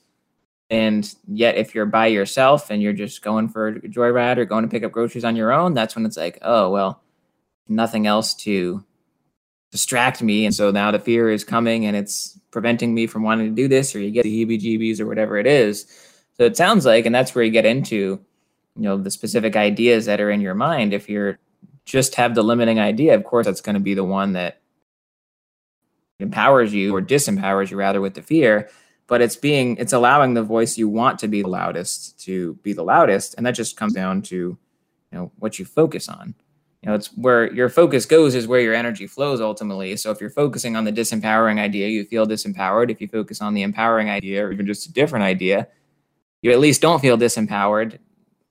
And 0.69 1.13
yet 1.27 1.57
if 1.57 1.75
you're 1.75 1.85
by 1.85 2.07
yourself 2.07 2.69
and 2.69 2.81
you're 2.81 2.93
just 2.93 3.21
going 3.21 3.49
for 3.49 3.67
a 3.67 3.81
joyride 3.81 4.37
or 4.37 4.45
going 4.45 4.63
to 4.63 4.69
pick 4.69 4.83
up 4.83 4.91
groceries 4.91 5.25
on 5.25 5.35
your 5.35 5.51
own 5.51 5.73
that's 5.73 5.95
when 5.95 6.05
it's 6.05 6.17
like 6.17 6.39
oh 6.41 6.69
well 6.69 7.01
nothing 7.67 8.07
else 8.07 8.33
to 8.33 8.83
distract 9.71 10.21
me. 10.21 10.45
And 10.45 10.53
so 10.53 10.69
now 10.71 10.91
the 10.91 10.99
fear 10.99 11.29
is 11.29 11.43
coming 11.43 11.85
and 11.85 11.95
it's 11.95 12.37
preventing 12.51 12.93
me 12.93 13.07
from 13.07 13.23
wanting 13.23 13.47
to 13.47 13.55
do 13.55 13.67
this 13.67 13.95
or 13.95 13.99
you 13.99 14.11
get 14.11 14.23
the 14.23 14.45
heebie 14.45 14.61
jeebies 14.61 14.99
or 14.99 15.07
whatever 15.07 15.37
it 15.37 15.47
is. 15.47 15.85
So 16.37 16.43
it 16.43 16.57
sounds 16.57 16.85
like 16.85 17.05
and 17.05 17.15
that's 17.15 17.33
where 17.33 17.43
you 17.43 17.51
get 17.51 17.65
into 17.65 18.19
you 18.75 18.83
know 18.83 18.97
the 18.97 19.11
specific 19.11 19.55
ideas 19.55 20.05
that 20.05 20.21
are 20.21 20.31
in 20.31 20.41
your 20.41 20.55
mind 20.55 20.93
if 20.93 21.09
you're 21.09 21.37
just 21.85 22.15
have 22.15 22.35
the 22.35 22.43
limiting 22.43 22.79
idea 22.79 23.15
of 23.15 23.23
course 23.23 23.45
that's 23.45 23.61
going 23.61 23.73
to 23.73 23.79
be 23.79 23.93
the 23.93 24.03
one 24.03 24.33
that 24.33 24.61
empowers 26.19 26.73
you 26.73 26.95
or 26.95 27.01
disempowers 27.01 27.71
you 27.71 27.77
rather 27.77 28.01
with 28.01 28.13
the 28.13 28.21
fear 28.21 28.69
but 29.11 29.21
it's 29.21 29.35
being 29.35 29.75
it's 29.75 29.91
allowing 29.91 30.35
the 30.35 30.41
voice 30.41 30.77
you 30.77 30.87
want 30.87 31.19
to 31.19 31.27
be 31.27 31.41
the 31.41 31.49
loudest 31.49 32.17
to 32.17 32.53
be 32.63 32.71
the 32.71 32.81
loudest 32.81 33.35
and 33.35 33.45
that 33.45 33.51
just 33.51 33.75
comes 33.75 33.91
down 33.91 34.21
to 34.21 34.35
you 34.35 34.57
know 35.11 35.31
what 35.37 35.59
you 35.59 35.65
focus 35.65 36.07
on. 36.07 36.33
You 36.81 36.89
know 36.89 36.95
it's 36.95 37.07
where 37.17 37.51
your 37.53 37.67
focus 37.67 38.05
goes 38.05 38.33
is 38.33 38.47
where 38.47 38.61
your 38.61 38.73
energy 38.73 39.05
flows 39.05 39.41
ultimately. 39.41 39.97
So 39.97 40.11
if 40.11 40.21
you're 40.21 40.29
focusing 40.29 40.77
on 40.77 40.85
the 40.85 40.93
disempowering 40.93 41.59
idea 41.59 41.89
you 41.89 42.05
feel 42.05 42.25
disempowered. 42.25 42.89
If 42.89 43.01
you 43.01 43.09
focus 43.09 43.41
on 43.41 43.53
the 43.53 43.63
empowering 43.63 44.09
idea 44.09 44.45
or 44.45 44.53
even 44.53 44.65
just 44.65 44.87
a 44.87 44.93
different 44.93 45.25
idea 45.25 45.67
you 46.41 46.51
at 46.51 46.59
least 46.59 46.81
don't 46.81 47.01
feel 47.01 47.17
disempowered 47.17 47.99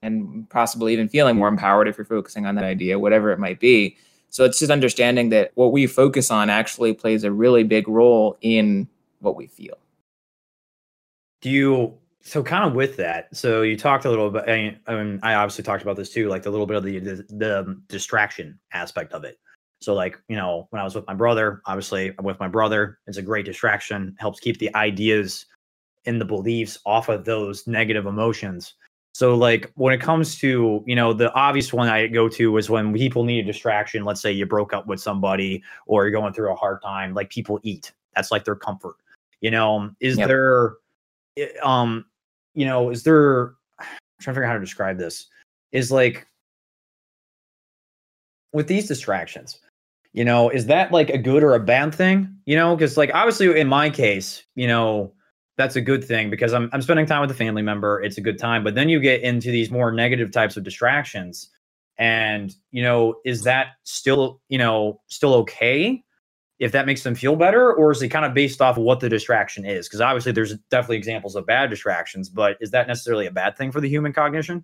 and 0.01 0.49
possibly 0.49 0.93
even 0.93 1.07
feeling 1.07 1.35
more 1.35 1.47
empowered 1.47 1.87
if 1.87 1.97
you're 1.97 2.05
focusing 2.05 2.45
on 2.45 2.55
that 2.55 2.63
idea, 2.63 2.99
whatever 2.99 3.31
it 3.31 3.39
might 3.39 3.59
be. 3.59 3.97
So 4.29 4.45
it's 4.45 4.59
just 4.59 4.71
understanding 4.71 5.29
that 5.29 5.51
what 5.55 5.71
we 5.71 5.87
focus 5.87 6.31
on 6.31 6.49
actually 6.49 6.93
plays 6.93 7.23
a 7.23 7.31
really 7.31 7.63
big 7.63 7.87
role 7.87 8.37
in 8.41 8.87
what 9.19 9.35
we 9.35 9.47
feel. 9.47 9.77
Do 11.41 11.49
you 11.49 11.97
so 12.23 12.43
kind 12.43 12.63
of 12.63 12.73
with 12.73 12.97
that? 12.97 13.35
So 13.35 13.61
you 13.61 13.75
talked 13.75 14.05
a 14.05 14.09
little 14.09 14.29
bit. 14.29 14.47
I 14.47 14.95
mean, 14.95 15.19
I 15.23 15.33
obviously 15.33 15.63
talked 15.63 15.81
about 15.81 15.97
this 15.97 16.11
too, 16.11 16.29
like 16.29 16.43
the 16.43 16.51
little 16.51 16.67
bit 16.67 16.77
of 16.77 16.83
the, 16.83 16.99
the 16.99 17.15
the 17.29 17.81
distraction 17.87 18.59
aspect 18.73 19.11
of 19.13 19.23
it. 19.23 19.39
So 19.81 19.93
like 19.95 20.19
you 20.29 20.35
know, 20.35 20.67
when 20.69 20.79
I 20.79 20.83
was 20.83 20.95
with 20.95 21.07
my 21.07 21.15
brother, 21.15 21.61
obviously 21.65 22.13
I'm 22.17 22.25
with 22.25 22.39
my 22.39 22.47
brother. 22.47 22.99
It's 23.07 23.17
a 23.17 23.23
great 23.23 23.45
distraction. 23.45 24.15
Helps 24.19 24.39
keep 24.39 24.59
the 24.59 24.73
ideas 24.75 25.45
and 26.05 26.21
the 26.21 26.25
beliefs 26.25 26.79
off 26.85 27.09
of 27.09 27.25
those 27.25 27.67
negative 27.67 28.05
emotions. 28.05 28.75
So 29.13 29.35
like 29.35 29.71
when 29.75 29.93
it 29.93 29.99
comes 29.99 30.37
to, 30.39 30.83
you 30.87 30.95
know, 30.95 31.13
the 31.13 31.33
obvious 31.33 31.73
one 31.73 31.89
I 31.89 32.07
go 32.07 32.29
to 32.29 32.57
is 32.57 32.69
when 32.69 32.93
people 32.93 33.23
need 33.23 33.39
a 33.39 33.43
distraction. 33.43 34.05
Let's 34.05 34.21
say 34.21 34.31
you 34.31 34.45
broke 34.45 34.73
up 34.73 34.87
with 34.87 35.01
somebody 35.01 35.63
or 35.85 36.03
you're 36.03 36.11
going 36.11 36.33
through 36.33 36.51
a 36.51 36.55
hard 36.55 36.81
time, 36.81 37.13
like 37.13 37.29
people 37.29 37.59
eat. 37.63 37.91
That's 38.15 38.31
like 38.31 38.45
their 38.45 38.55
comfort. 38.55 38.95
You 39.41 39.51
know, 39.51 39.89
is 39.99 40.17
yep. 40.17 40.27
there 40.27 40.75
eh, 41.37 41.49
um 41.63 42.05
you 42.53 42.65
know, 42.65 42.89
is 42.89 43.03
there 43.03 43.53
I'm 43.79 43.87
trying 44.19 44.33
to 44.33 44.39
figure 44.39 44.43
out 44.45 44.49
how 44.49 44.53
to 44.53 44.59
describe 44.59 44.97
this. 44.97 45.27
Is 45.71 45.91
like 45.91 46.27
with 48.53 48.67
these 48.67 48.87
distractions, 48.87 49.59
you 50.13 50.25
know, 50.25 50.49
is 50.49 50.65
that 50.67 50.91
like 50.91 51.09
a 51.09 51.17
good 51.17 51.43
or 51.43 51.55
a 51.55 51.59
bad 51.59 51.93
thing? 51.93 52.33
You 52.45 52.55
know, 52.55 52.75
because 52.75 52.97
like 52.97 53.11
obviously 53.13 53.59
in 53.59 53.67
my 53.67 53.89
case, 53.89 54.43
you 54.55 54.67
know, 54.67 55.13
that's 55.57 55.75
a 55.75 55.81
good 55.81 56.03
thing 56.03 56.29
because 56.29 56.53
I'm 56.53 56.69
I'm 56.73 56.81
spending 56.81 57.05
time 57.05 57.21
with 57.21 57.31
a 57.31 57.35
family 57.35 57.61
member. 57.61 58.01
It's 58.01 58.17
a 58.17 58.21
good 58.21 58.39
time. 58.39 58.63
But 58.63 58.75
then 58.75 58.89
you 58.89 58.99
get 58.99 59.21
into 59.21 59.51
these 59.51 59.69
more 59.71 59.91
negative 59.91 60.31
types 60.31 60.57
of 60.57 60.63
distractions. 60.63 61.49
And, 61.97 62.55
you 62.71 62.81
know, 62.81 63.15
is 63.25 63.43
that 63.43 63.73
still, 63.83 64.41
you 64.49 64.57
know, 64.57 65.01
still 65.07 65.35
okay 65.35 66.03
if 66.57 66.71
that 66.71 66.85
makes 66.85 67.03
them 67.03 67.15
feel 67.15 67.35
better? 67.35 67.73
Or 67.73 67.91
is 67.91 68.01
it 68.01 68.09
kind 68.09 68.25
of 68.25 68.33
based 68.33 68.61
off 68.61 68.77
of 68.77 68.83
what 68.83 69.01
the 69.01 69.09
distraction 69.09 69.65
is? 69.65 69.87
Because 69.87 70.01
obviously 70.01 70.31
there's 70.31 70.55
definitely 70.69 70.97
examples 70.97 71.35
of 71.35 71.45
bad 71.45 71.69
distractions, 71.69 72.29
but 72.29 72.57
is 72.59 72.71
that 72.71 72.87
necessarily 72.87 73.27
a 73.27 73.31
bad 73.31 73.57
thing 73.57 73.71
for 73.71 73.81
the 73.81 73.89
human 73.89 74.13
cognition? 74.13 74.63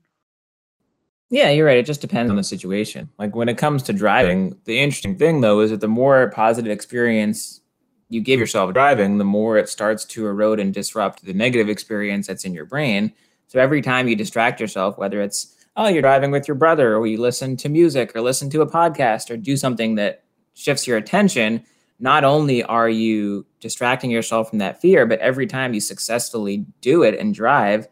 Yeah, 1.29 1.49
you're 1.49 1.65
right. 1.65 1.77
It 1.77 1.85
just 1.85 2.01
depends 2.01 2.29
on 2.29 2.37
the 2.37 2.43
situation. 2.43 3.09
Like 3.19 3.35
when 3.35 3.49
it 3.49 3.57
comes 3.57 3.83
to 3.83 3.93
driving, 3.93 4.57
the 4.63 4.79
interesting 4.79 5.17
thing 5.17 5.41
though 5.41 5.59
is 5.59 5.71
that 5.71 5.81
the 5.81 5.87
more 5.87 6.31
positive 6.31 6.71
experience 6.71 7.61
you 8.09 8.21
give 8.21 8.39
yourself 8.39 8.73
driving, 8.73 9.17
the 9.17 9.25
more 9.25 9.57
it 9.57 9.69
starts 9.69 10.05
to 10.05 10.27
erode 10.27 10.59
and 10.59 10.73
disrupt 10.73 11.25
the 11.25 11.33
negative 11.33 11.69
experience 11.69 12.27
that's 12.27 12.45
in 12.45 12.53
your 12.53 12.65
brain. 12.65 13.11
So 13.47 13.59
every 13.59 13.81
time 13.81 14.07
you 14.07 14.15
distract 14.15 14.59
yourself, 14.59 14.97
whether 14.97 15.21
it's, 15.21 15.55
oh, 15.75 15.87
you're 15.87 16.01
driving 16.01 16.31
with 16.31 16.47
your 16.47 16.55
brother, 16.55 16.95
or 16.95 17.05
you 17.05 17.19
listen 17.19 17.57
to 17.57 17.69
music, 17.69 18.15
or 18.15 18.21
listen 18.21 18.49
to 18.51 18.61
a 18.61 18.69
podcast, 18.69 19.29
or 19.29 19.37
do 19.37 19.57
something 19.57 19.95
that 19.95 20.23
shifts 20.53 20.87
your 20.87 20.97
attention, 20.97 21.63
not 21.99 22.23
only 22.23 22.63
are 22.63 22.89
you 22.89 23.45
distracting 23.59 24.11
yourself 24.11 24.49
from 24.49 24.59
that 24.59 24.79
fear, 24.81 25.05
but 25.05 25.19
every 25.19 25.47
time 25.47 25.73
you 25.73 25.81
successfully 25.81 26.65
do 26.81 27.03
it 27.03 27.19
and 27.19 27.33
drive, 27.33 27.87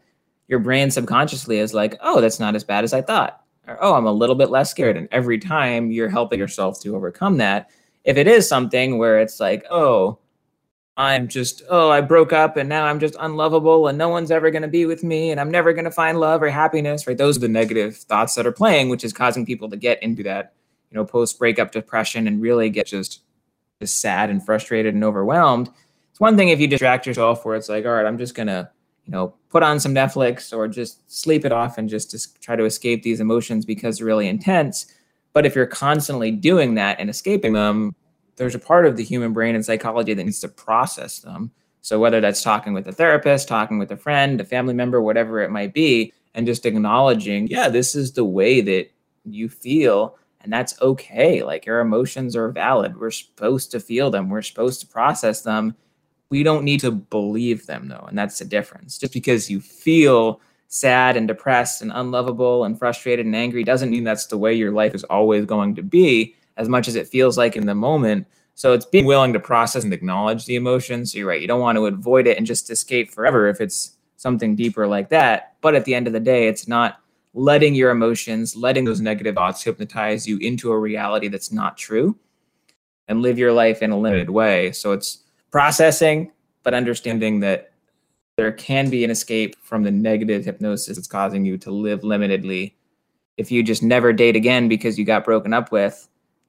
your 0.48 0.60
brain 0.60 0.90
subconsciously 0.90 1.58
is 1.58 1.74
like, 1.74 1.96
oh, 2.00 2.20
that's 2.20 2.40
not 2.40 2.54
as 2.54 2.64
bad 2.64 2.84
as 2.84 2.92
I 2.92 3.02
thought. 3.02 3.42
Or, 3.66 3.76
oh, 3.80 3.94
I'm 3.94 4.06
a 4.06 4.12
little 4.12 4.36
bit 4.36 4.50
less 4.50 4.70
scared. 4.70 4.96
And 4.96 5.08
every 5.10 5.38
time 5.38 5.90
you're 5.90 6.08
helping 6.08 6.38
yourself 6.38 6.80
to 6.82 6.94
overcome 6.94 7.38
that 7.38 7.68
if 8.06 8.16
it 8.16 8.28
is 8.28 8.48
something 8.48 8.96
where 8.96 9.20
it's 9.20 9.40
like, 9.40 9.66
oh, 9.68 10.18
I'm 10.96 11.28
just, 11.28 11.62
oh, 11.68 11.90
I 11.90 12.00
broke 12.00 12.32
up 12.32 12.56
and 12.56 12.68
now 12.68 12.86
I'm 12.86 13.00
just 13.00 13.16
unlovable 13.20 13.88
and 13.88 13.98
no 13.98 14.08
one's 14.08 14.30
ever 14.30 14.50
going 14.50 14.62
to 14.62 14.68
be 14.68 14.86
with 14.86 15.04
me 15.04 15.30
and 15.30 15.38
I'm 15.38 15.50
never 15.50 15.74
going 15.74 15.84
to 15.84 15.90
find 15.90 16.18
love 16.18 16.42
or 16.42 16.48
happiness, 16.48 17.06
right? 17.06 17.18
Those 17.18 17.36
are 17.36 17.40
the 17.40 17.48
negative 17.48 17.96
thoughts 17.96 18.34
that 18.36 18.46
are 18.46 18.52
playing, 18.52 18.88
which 18.88 19.04
is 19.04 19.12
causing 19.12 19.44
people 19.44 19.68
to 19.68 19.76
get 19.76 20.02
into 20.02 20.22
that, 20.22 20.54
you 20.90 20.94
know, 20.96 21.04
post 21.04 21.38
breakup 21.38 21.72
depression 21.72 22.26
and 22.26 22.40
really 22.40 22.70
get 22.70 22.86
just, 22.86 23.22
just 23.80 24.00
sad 24.00 24.30
and 24.30 24.42
frustrated 24.42 24.94
and 24.94 25.04
overwhelmed. 25.04 25.68
It's 26.12 26.20
one 26.20 26.36
thing 26.36 26.48
if 26.48 26.60
you 26.60 26.68
distract 26.68 27.06
yourself 27.06 27.44
where 27.44 27.56
it's 27.56 27.68
like, 27.68 27.84
all 27.84 27.92
right, 27.92 28.06
I'm 28.06 28.16
just 28.16 28.34
going 28.34 28.46
to, 28.46 28.70
you 29.04 29.12
know, 29.12 29.34
put 29.50 29.62
on 29.62 29.80
some 29.80 29.94
Netflix 29.94 30.56
or 30.56 30.66
just 30.66 31.12
sleep 31.12 31.44
it 31.44 31.52
off 31.52 31.76
and 31.76 31.90
just, 31.90 32.12
just 32.12 32.40
try 32.40 32.56
to 32.56 32.64
escape 32.64 33.02
these 33.02 33.20
emotions 33.20 33.66
because 33.66 33.98
they're 33.98 34.06
really 34.06 34.28
intense. 34.28 34.86
But 35.36 35.44
if 35.44 35.54
you're 35.54 35.66
constantly 35.66 36.30
doing 36.30 36.76
that 36.76 36.98
and 36.98 37.10
escaping 37.10 37.52
them, 37.52 37.94
there's 38.36 38.54
a 38.54 38.58
part 38.58 38.86
of 38.86 38.96
the 38.96 39.04
human 39.04 39.34
brain 39.34 39.54
and 39.54 39.62
psychology 39.62 40.14
that 40.14 40.24
needs 40.24 40.40
to 40.40 40.48
process 40.48 41.18
them. 41.18 41.50
So 41.82 42.00
whether 42.00 42.22
that's 42.22 42.42
talking 42.42 42.72
with 42.72 42.88
a 42.88 42.92
therapist, 42.92 43.46
talking 43.46 43.78
with 43.78 43.92
a 43.92 43.98
friend, 43.98 44.40
a 44.40 44.46
family 44.46 44.72
member, 44.72 45.02
whatever 45.02 45.40
it 45.40 45.50
might 45.50 45.74
be, 45.74 46.14
and 46.32 46.46
just 46.46 46.64
acknowledging, 46.64 47.48
yeah, 47.48 47.68
this 47.68 47.94
is 47.94 48.12
the 48.12 48.24
way 48.24 48.62
that 48.62 48.90
you 49.26 49.50
feel 49.50 50.16
and 50.40 50.50
that's 50.50 50.80
okay. 50.80 51.42
Like 51.42 51.66
your 51.66 51.80
emotions 51.80 52.34
are 52.34 52.48
valid. 52.48 52.98
We're 52.98 53.10
supposed 53.10 53.70
to 53.72 53.78
feel 53.78 54.10
them. 54.10 54.30
We're 54.30 54.40
supposed 54.40 54.80
to 54.80 54.86
process 54.86 55.42
them. 55.42 55.76
We 56.30 56.44
don't 56.44 56.64
need 56.64 56.80
to 56.80 56.90
believe 56.92 57.66
them 57.66 57.88
though, 57.88 58.06
and 58.08 58.16
that's 58.16 58.38
the 58.38 58.46
difference. 58.46 58.96
Just 58.96 59.12
because 59.12 59.50
you 59.50 59.60
feel 59.60 60.40
sad 60.68 61.16
and 61.16 61.28
depressed 61.28 61.82
and 61.82 61.92
unlovable 61.94 62.64
and 62.64 62.78
frustrated 62.78 63.24
and 63.26 63.36
angry 63.36 63.64
doesn't 63.64 63.90
mean 63.90 64.04
that's 64.04 64.26
the 64.26 64.38
way 64.38 64.52
your 64.52 64.72
life 64.72 64.94
is 64.94 65.04
always 65.04 65.44
going 65.44 65.74
to 65.74 65.82
be 65.82 66.34
as 66.56 66.68
much 66.68 66.88
as 66.88 66.94
it 66.94 67.08
feels 67.08 67.38
like 67.38 67.56
in 67.56 67.66
the 67.66 67.74
moment. 67.74 68.26
So 68.54 68.72
it's 68.72 68.86
being 68.86 69.04
willing 69.04 69.32
to 69.34 69.40
process 69.40 69.84
and 69.84 69.92
acknowledge 69.92 70.46
the 70.46 70.56
emotions. 70.56 71.14
You're 71.14 71.28
right. 71.28 71.40
You 71.40 71.46
don't 71.46 71.60
want 71.60 71.76
to 71.76 71.86
avoid 71.86 72.26
it 72.26 72.38
and 72.38 72.46
just 72.46 72.70
escape 72.70 73.10
forever 73.10 73.48
if 73.48 73.60
it's 73.60 73.96
something 74.16 74.56
deeper 74.56 74.86
like 74.86 75.10
that. 75.10 75.54
But 75.60 75.74
at 75.74 75.84
the 75.84 75.94
end 75.94 76.06
of 76.06 76.12
the 76.12 76.20
day, 76.20 76.48
it's 76.48 76.66
not 76.66 77.00
letting 77.34 77.74
your 77.74 77.90
emotions, 77.90 78.56
letting 78.56 78.84
those 78.84 79.00
negative 79.00 79.34
thoughts 79.34 79.62
hypnotize 79.62 80.26
you 80.26 80.38
into 80.38 80.72
a 80.72 80.78
reality 80.78 81.28
that's 81.28 81.52
not 81.52 81.76
true 81.76 82.18
and 83.08 83.20
live 83.20 83.38
your 83.38 83.52
life 83.52 83.82
in 83.82 83.90
a 83.90 83.98
limited 83.98 84.30
way. 84.30 84.72
So 84.72 84.92
it's 84.92 85.22
processing, 85.50 86.32
but 86.62 86.72
understanding 86.72 87.40
that 87.40 87.72
there 88.36 88.52
can 88.52 88.90
be 88.90 89.02
an 89.04 89.10
escape 89.10 89.56
from 89.62 89.82
the 89.82 89.90
negative 89.90 90.44
hypnosis 90.44 90.96
that's 90.96 91.08
causing 91.08 91.44
you 91.44 91.56
to 91.58 91.70
live 91.70 92.02
limitedly. 92.02 92.74
If 93.36 93.50
you 93.50 93.62
just 93.62 93.82
never 93.82 94.12
date 94.12 94.36
again 94.36 94.68
because 94.68 94.98
you 94.98 95.04
got 95.04 95.24
broken 95.24 95.54
up 95.54 95.72
with, 95.72 96.08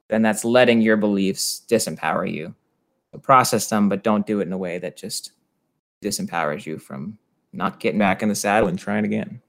then 0.10 0.22
that's 0.22 0.46
letting 0.46 0.82
your 0.82 0.98
beliefs 0.98 1.66
disempower 1.70 2.32
you. 2.32 2.54
So 3.12 3.20
process 3.20 3.70
them, 3.70 3.90
but 3.90 4.04
don't 4.04 4.28
do 4.28 4.40
it 4.40 4.48
in 4.48 4.54
a 4.54 4.58
way 4.58 4.80
that 4.80 4.98
just 4.98 5.32
disempowers 6.04 6.66
you 6.66 6.78
from 6.78 7.18
not 7.54 7.80
getting 7.80 8.00
back 8.00 8.22
in 8.22 8.30
the 8.30 8.36
saddle 8.36 8.70
and 8.70 8.78
trying 8.78 9.06
again. 9.06 9.42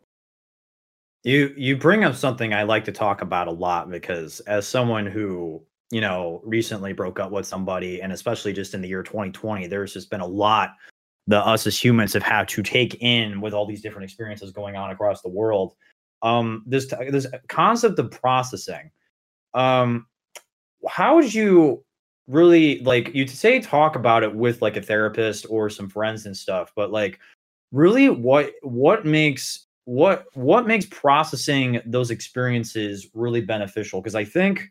You 1.25 1.53
you 1.57 1.77
bring 1.77 2.05
up 2.05 2.15
something 2.15 2.55
I 2.55 2.63
like 2.63 2.85
to 2.85 2.93
talk 2.93 3.21
about 3.23 3.49
a 3.49 3.53
lot 3.53 3.91
because 3.91 4.39
as 4.41 4.67
someone 4.67 5.05
who 5.05 5.61
you 5.91 6.01
know 6.01 6.41
recently 6.45 6.93
broke 6.93 7.19
up 7.19 7.33
with 7.33 7.45
somebody 7.45 8.01
and 8.01 8.13
especially 8.13 8.53
just 8.53 8.73
in 8.73 8.81
the 8.81 8.89
year 8.89 9.03
2020 9.03 9.67
there's 9.67 9.93
just 9.93 10.11
been 10.11 10.21
a 10.21 10.27
lot 10.27 10.77
the 11.29 11.39
us 11.47 11.67
as 11.67 11.83
humans 11.83 12.15
have 12.15 12.23
had 12.23 12.49
to 12.49 12.63
take 12.63 12.97
in 13.03 13.41
with 13.43 13.53
all 13.53 13.67
these 13.67 13.83
different 13.83 14.05
experiences 14.05 14.51
going 14.51 14.77
on 14.77 14.91
across 14.91 15.21
the 15.21 15.29
world. 15.29 15.75
Um, 16.23 16.65
this 16.67 16.87
this 17.11 17.27
concept 17.49 17.99
of 17.99 18.11
processing. 18.11 18.91
Um, 19.55 20.07
how 20.89 21.15
would 21.15 21.33
you 21.33 21.85
really 22.27 22.81
like 22.81 23.15
you 23.15 23.27
say 23.27 23.61
talk 23.61 23.95
about 23.95 24.23
it 24.23 24.35
with 24.35 24.63
like 24.63 24.77
a 24.77 24.83
therapist 24.83 25.47
or 25.51 25.69
some 25.69 25.89
friends 25.89 26.25
and 26.25 26.37
stuff, 26.37 26.73
but 26.75 26.91
like 26.91 27.21
really 27.73 28.09
what 28.09 28.53
what 28.63 29.05
makes 29.05 29.67
what 29.85 30.25
what 30.33 30.67
makes 30.67 30.87
processing 30.87 31.81
those 31.85 32.11
experiences 32.11 33.09
really 33.13 33.43
beneficial? 33.43 34.01
Because 34.01 34.15
I 34.15 34.25
think 34.25 34.71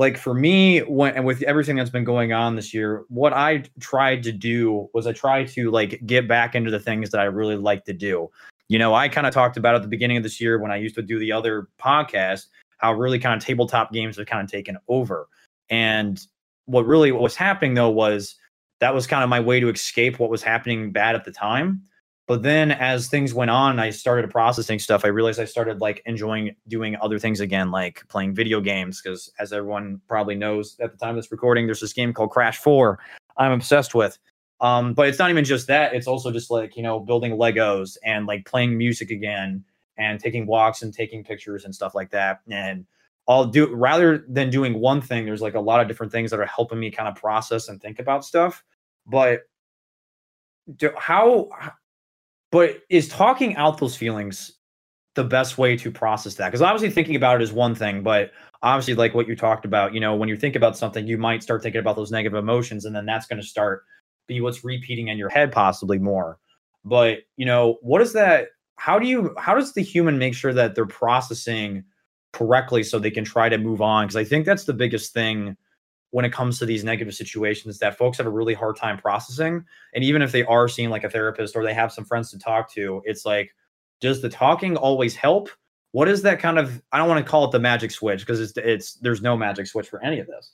like 0.00 0.16
for 0.16 0.32
me 0.32 0.78
when 0.80 1.14
and 1.14 1.26
with 1.26 1.42
everything 1.42 1.76
that's 1.76 1.90
been 1.90 2.04
going 2.04 2.32
on 2.32 2.56
this 2.56 2.72
year 2.72 3.04
what 3.08 3.34
i 3.34 3.62
tried 3.80 4.22
to 4.22 4.32
do 4.32 4.88
was 4.94 5.06
i 5.06 5.12
tried 5.12 5.46
to 5.46 5.70
like 5.70 6.00
get 6.06 6.26
back 6.26 6.54
into 6.54 6.70
the 6.70 6.80
things 6.80 7.10
that 7.10 7.20
i 7.20 7.24
really 7.24 7.56
like 7.56 7.84
to 7.84 7.92
do. 7.92 8.30
You 8.68 8.78
know 8.78 8.94
i 8.94 9.08
kind 9.08 9.26
of 9.26 9.34
talked 9.34 9.56
about 9.56 9.74
at 9.74 9.82
the 9.82 9.88
beginning 9.88 10.16
of 10.16 10.22
this 10.22 10.40
year 10.40 10.58
when 10.58 10.70
i 10.70 10.76
used 10.76 10.94
to 10.94 11.02
do 11.02 11.18
the 11.18 11.32
other 11.32 11.68
podcast 11.78 12.46
how 12.80 12.94
really 12.94 13.18
kind 13.18 13.40
of 13.40 13.46
tabletop 13.46 13.92
games 13.92 14.16
have 14.16 14.26
kind 14.26 14.42
of 14.42 14.50
taken 14.50 14.78
over. 14.88 15.28
And 15.68 16.18
what 16.64 16.86
really 16.86 17.12
what 17.12 17.22
was 17.22 17.36
happening 17.36 17.74
though 17.74 17.90
was 17.90 18.36
that 18.80 18.94
was 18.94 19.06
kind 19.06 19.22
of 19.22 19.28
my 19.28 19.40
way 19.40 19.60
to 19.60 19.68
escape 19.68 20.18
what 20.18 20.30
was 20.30 20.42
happening 20.42 20.90
bad 20.90 21.14
at 21.14 21.24
the 21.24 21.30
time 21.30 21.82
but 22.30 22.44
then 22.44 22.70
as 22.70 23.08
things 23.08 23.34
went 23.34 23.50
on, 23.50 23.80
I 23.80 23.90
started 23.90 24.30
processing 24.30 24.78
stuff. 24.78 25.04
I 25.04 25.08
realized 25.08 25.40
I 25.40 25.44
started 25.46 25.80
like 25.80 26.00
enjoying 26.06 26.54
doing 26.68 26.96
other 27.02 27.18
things 27.18 27.40
again, 27.40 27.72
like 27.72 28.06
playing 28.06 28.36
video 28.36 28.60
games. 28.60 29.02
Because 29.02 29.32
as 29.40 29.52
everyone 29.52 30.00
probably 30.06 30.36
knows 30.36 30.76
at 30.78 30.92
the 30.92 30.96
time 30.96 31.10
of 31.10 31.16
this 31.16 31.32
recording, 31.32 31.66
there's 31.66 31.80
this 31.80 31.92
game 31.92 32.12
called 32.12 32.30
Crash 32.30 32.58
4 32.58 33.00
I'm 33.36 33.50
obsessed 33.50 33.96
with. 33.96 34.16
Um, 34.60 34.94
but 34.94 35.08
it's 35.08 35.18
not 35.18 35.30
even 35.30 35.42
just 35.42 35.66
that, 35.66 35.92
it's 35.92 36.06
also 36.06 36.30
just 36.30 36.52
like, 36.52 36.76
you 36.76 36.84
know, 36.84 37.00
building 37.00 37.32
Legos 37.32 37.96
and 38.04 38.26
like 38.26 38.46
playing 38.46 38.78
music 38.78 39.10
again 39.10 39.64
and 39.98 40.20
taking 40.20 40.46
walks 40.46 40.82
and 40.82 40.94
taking 40.94 41.24
pictures 41.24 41.64
and 41.64 41.74
stuff 41.74 41.96
like 41.96 42.12
that. 42.12 42.42
And 42.48 42.86
I'll 43.26 43.46
do 43.46 43.74
rather 43.74 44.24
than 44.28 44.50
doing 44.50 44.78
one 44.78 45.00
thing, 45.00 45.24
there's 45.24 45.42
like 45.42 45.54
a 45.54 45.60
lot 45.60 45.80
of 45.80 45.88
different 45.88 46.12
things 46.12 46.30
that 46.30 46.38
are 46.38 46.46
helping 46.46 46.78
me 46.78 46.92
kind 46.92 47.08
of 47.08 47.16
process 47.16 47.66
and 47.66 47.82
think 47.82 47.98
about 47.98 48.24
stuff. 48.24 48.62
But 49.04 49.40
do, 50.76 50.92
how 50.96 51.48
but 52.50 52.82
is 52.88 53.08
talking 53.08 53.56
out 53.56 53.78
those 53.78 53.96
feelings 53.96 54.52
the 55.14 55.24
best 55.24 55.58
way 55.58 55.76
to 55.76 55.90
process 55.90 56.34
that? 56.34 56.48
Because 56.48 56.62
obviously 56.62 56.90
thinking 56.90 57.16
about 57.16 57.40
it 57.40 57.42
is 57.42 57.52
one 57.52 57.74
thing, 57.74 58.02
but 58.02 58.32
obviously 58.62 58.94
like 58.94 59.14
what 59.14 59.28
you 59.28 59.36
talked 59.36 59.64
about, 59.64 59.94
you 59.94 60.00
know, 60.00 60.14
when 60.14 60.28
you 60.28 60.36
think 60.36 60.56
about 60.56 60.76
something, 60.76 61.06
you 61.06 61.18
might 61.18 61.42
start 61.42 61.62
thinking 61.62 61.80
about 61.80 61.96
those 61.96 62.10
negative 62.10 62.38
emotions, 62.38 62.84
and 62.84 62.94
then 62.94 63.06
that's 63.06 63.26
going 63.26 63.40
to 63.40 63.46
start 63.46 63.84
be 64.26 64.40
what's 64.40 64.64
repeating 64.64 65.08
in 65.08 65.18
your 65.18 65.28
head 65.28 65.52
possibly 65.52 65.98
more. 65.98 66.38
But 66.84 67.18
you 67.36 67.46
know, 67.46 67.78
what 67.82 68.00
is 68.00 68.12
that? 68.14 68.48
How 68.76 68.98
do 68.98 69.06
you? 69.06 69.34
How 69.38 69.54
does 69.54 69.74
the 69.74 69.82
human 69.82 70.18
make 70.18 70.34
sure 70.34 70.54
that 70.54 70.74
they're 70.74 70.86
processing 70.86 71.84
correctly 72.32 72.82
so 72.82 72.98
they 72.98 73.10
can 73.10 73.24
try 73.24 73.48
to 73.48 73.58
move 73.58 73.82
on? 73.82 74.06
Because 74.06 74.16
I 74.16 74.24
think 74.24 74.46
that's 74.46 74.64
the 74.64 74.72
biggest 74.72 75.12
thing 75.12 75.56
when 76.10 76.24
it 76.24 76.32
comes 76.32 76.58
to 76.58 76.66
these 76.66 76.84
negative 76.84 77.14
situations 77.14 77.78
that 77.78 77.96
folks 77.96 78.18
have 78.18 78.26
a 78.26 78.30
really 78.30 78.54
hard 78.54 78.76
time 78.76 78.98
processing. 78.98 79.64
And 79.94 80.04
even 80.04 80.22
if 80.22 80.32
they 80.32 80.44
are 80.44 80.68
seeing 80.68 80.90
like 80.90 81.04
a 81.04 81.10
therapist 81.10 81.54
or 81.54 81.64
they 81.64 81.74
have 81.74 81.92
some 81.92 82.04
friends 82.04 82.30
to 82.30 82.38
talk 82.38 82.72
to, 82.72 83.02
it's 83.04 83.24
like, 83.24 83.54
does 84.00 84.20
the 84.20 84.28
talking 84.28 84.76
always 84.76 85.14
help? 85.14 85.48
What 85.92 86.08
is 86.08 86.22
that 86.22 86.38
kind 86.40 86.58
of? 86.58 86.82
I 86.92 86.98
don't 86.98 87.08
want 87.08 87.24
to 87.24 87.30
call 87.30 87.44
it 87.44 87.50
the 87.50 87.58
magic 87.58 87.90
switch 87.90 88.20
because 88.20 88.40
it's 88.40 88.52
it's 88.56 88.94
there's 88.94 89.22
no 89.22 89.36
magic 89.36 89.66
switch 89.66 89.88
for 89.88 90.02
any 90.04 90.20
of 90.20 90.26
this. 90.26 90.52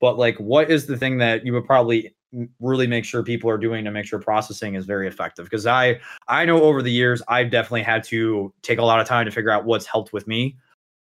But 0.00 0.18
like, 0.18 0.36
what 0.38 0.70
is 0.70 0.86
the 0.86 0.96
thing 0.96 1.18
that 1.18 1.44
you 1.44 1.52
would 1.54 1.64
probably 1.64 2.14
really 2.60 2.86
make 2.86 3.04
sure 3.04 3.22
people 3.22 3.48
are 3.50 3.58
doing 3.58 3.84
to 3.84 3.90
make 3.90 4.06
sure 4.06 4.18
processing 4.18 4.74
is 4.74 4.86
very 4.86 5.08
effective? 5.08 5.46
Because 5.46 5.66
I 5.66 5.98
I 6.28 6.44
know 6.44 6.62
over 6.62 6.82
the 6.82 6.92
years 6.92 7.20
I've 7.28 7.50
definitely 7.50 7.82
had 7.82 8.04
to 8.04 8.52
take 8.62 8.78
a 8.78 8.84
lot 8.84 9.00
of 9.00 9.08
time 9.08 9.24
to 9.26 9.32
figure 9.32 9.50
out 9.50 9.64
what's 9.64 9.86
helped 9.86 10.12
with 10.12 10.26
me 10.28 10.56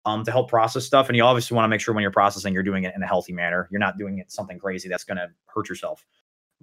um, 0.05 0.23
to 0.23 0.31
help 0.31 0.49
process 0.49 0.85
stuff. 0.85 1.09
And 1.09 1.15
you 1.15 1.23
obviously 1.23 1.55
want 1.55 1.65
to 1.65 1.69
make 1.69 1.81
sure 1.81 1.93
when 1.93 2.01
you're 2.01 2.11
processing, 2.11 2.53
you're 2.53 2.63
doing 2.63 2.83
it 2.83 2.93
in 2.95 3.03
a 3.03 3.07
healthy 3.07 3.33
manner. 3.33 3.67
You're 3.71 3.79
not 3.79 3.97
doing 3.97 4.19
it 4.19 4.31
something 4.31 4.59
crazy 4.59 4.87
that's 4.87 5.03
going 5.03 5.17
to 5.17 5.27
hurt 5.47 5.67
yourself. 5.67 6.05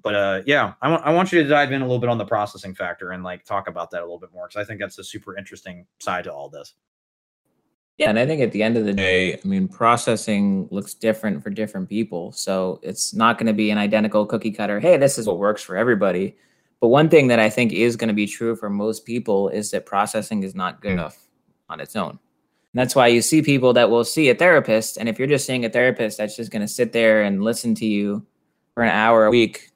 But 0.03 0.15
uh, 0.15 0.43
yeah, 0.47 0.75
I 0.81 0.89
want 0.89 1.05
I 1.05 1.13
want 1.13 1.33
you 1.33 1.43
to 1.43 1.49
dive 1.49 1.71
in 1.71 1.83
a 1.83 1.85
little 1.85 1.99
bit 1.99 2.09
on 2.09 2.19
the 2.19 2.25
processing 2.25 2.75
factor 2.75 3.11
and 3.11 3.23
like 3.23 3.45
talk 3.45 3.69
about 3.69 3.91
that 3.91 4.01
a 4.01 4.05
little 4.05 4.19
bit 4.19 4.33
more 4.33 4.49
because 4.49 4.61
I 4.61 4.65
think 4.65 4.81
that's 4.81 4.99
a 4.99 5.05
super 5.05 5.37
interesting 5.37 5.87
side 6.01 6.25
to 6.25 6.33
all 6.33 6.49
this. 6.49 6.75
Yeah, 7.99 8.09
and 8.09 8.19
I 8.19 8.27
think 8.27 8.41
at 8.41 8.53
the 8.53 8.63
end 8.63 8.79
of 8.79 8.87
the 8.87 8.95
day, 8.95 9.35
I 9.35 9.41
mean, 9.45 9.69
processing 9.69 10.67
looks 10.71 10.95
different 10.95 11.43
for 11.43 11.51
different 11.51 11.89
people. 11.89 12.33
So 12.33 12.81
it's 12.83 13.15
not 13.15 13.37
going 13.37 13.49
to 13.49 13.53
be 13.53 13.71
an 13.71 13.77
identical 13.77 14.25
cookie 14.25 14.51
cutter. 14.51 14.81
Hey, 14.81 14.97
this 14.97 15.19
is 15.19 15.27
what 15.27 15.39
works 15.39 15.63
for 15.63 15.77
everybody. 15.77 16.37
But 16.81 16.89
one 16.89 17.11
thing 17.11 17.29
that 17.29 17.39
I 17.39 17.51
think 17.51 17.73
is 17.73 17.95
going 17.95 18.09
to 18.09 18.15
be 18.15 18.27
true 18.27 18.57
for 18.57 18.71
most 18.71 19.05
people 19.05 19.51
is 19.51 19.71
that 19.71 19.85
processing 19.87 20.43
is 20.43 20.55
not 20.55 20.81
good 20.81 20.93
enough 20.93 21.29
on 21.69 21.81
its 21.81 21.95
own. 21.95 22.19
And 22.73 22.81
that's 22.81 22.95
why 22.95 23.09
you 23.09 23.21
see 23.21 23.43
people 23.43 23.75
that 23.75 23.91
will 23.91 24.05
see 24.05 24.31
a 24.31 24.35
therapist. 24.35 24.97
And 24.97 25.09
if 25.09 25.19
you're 25.19 25.29
just 25.29 25.47
seeing 25.47 25.65
a 25.65 25.71
therapist 25.71 26.19
that's 26.19 26.37
just 26.37 26.51
going 26.51 26.63
to 26.63 26.69
sit 26.69 26.93
there 26.93 27.23
and 27.23 27.45
listen 27.45 27.75
to 27.77 27.87
you 27.87 28.27
for 28.75 28.83
an 28.83 28.91
hour 28.91 29.27
a 29.27 29.31
week, 29.31 29.71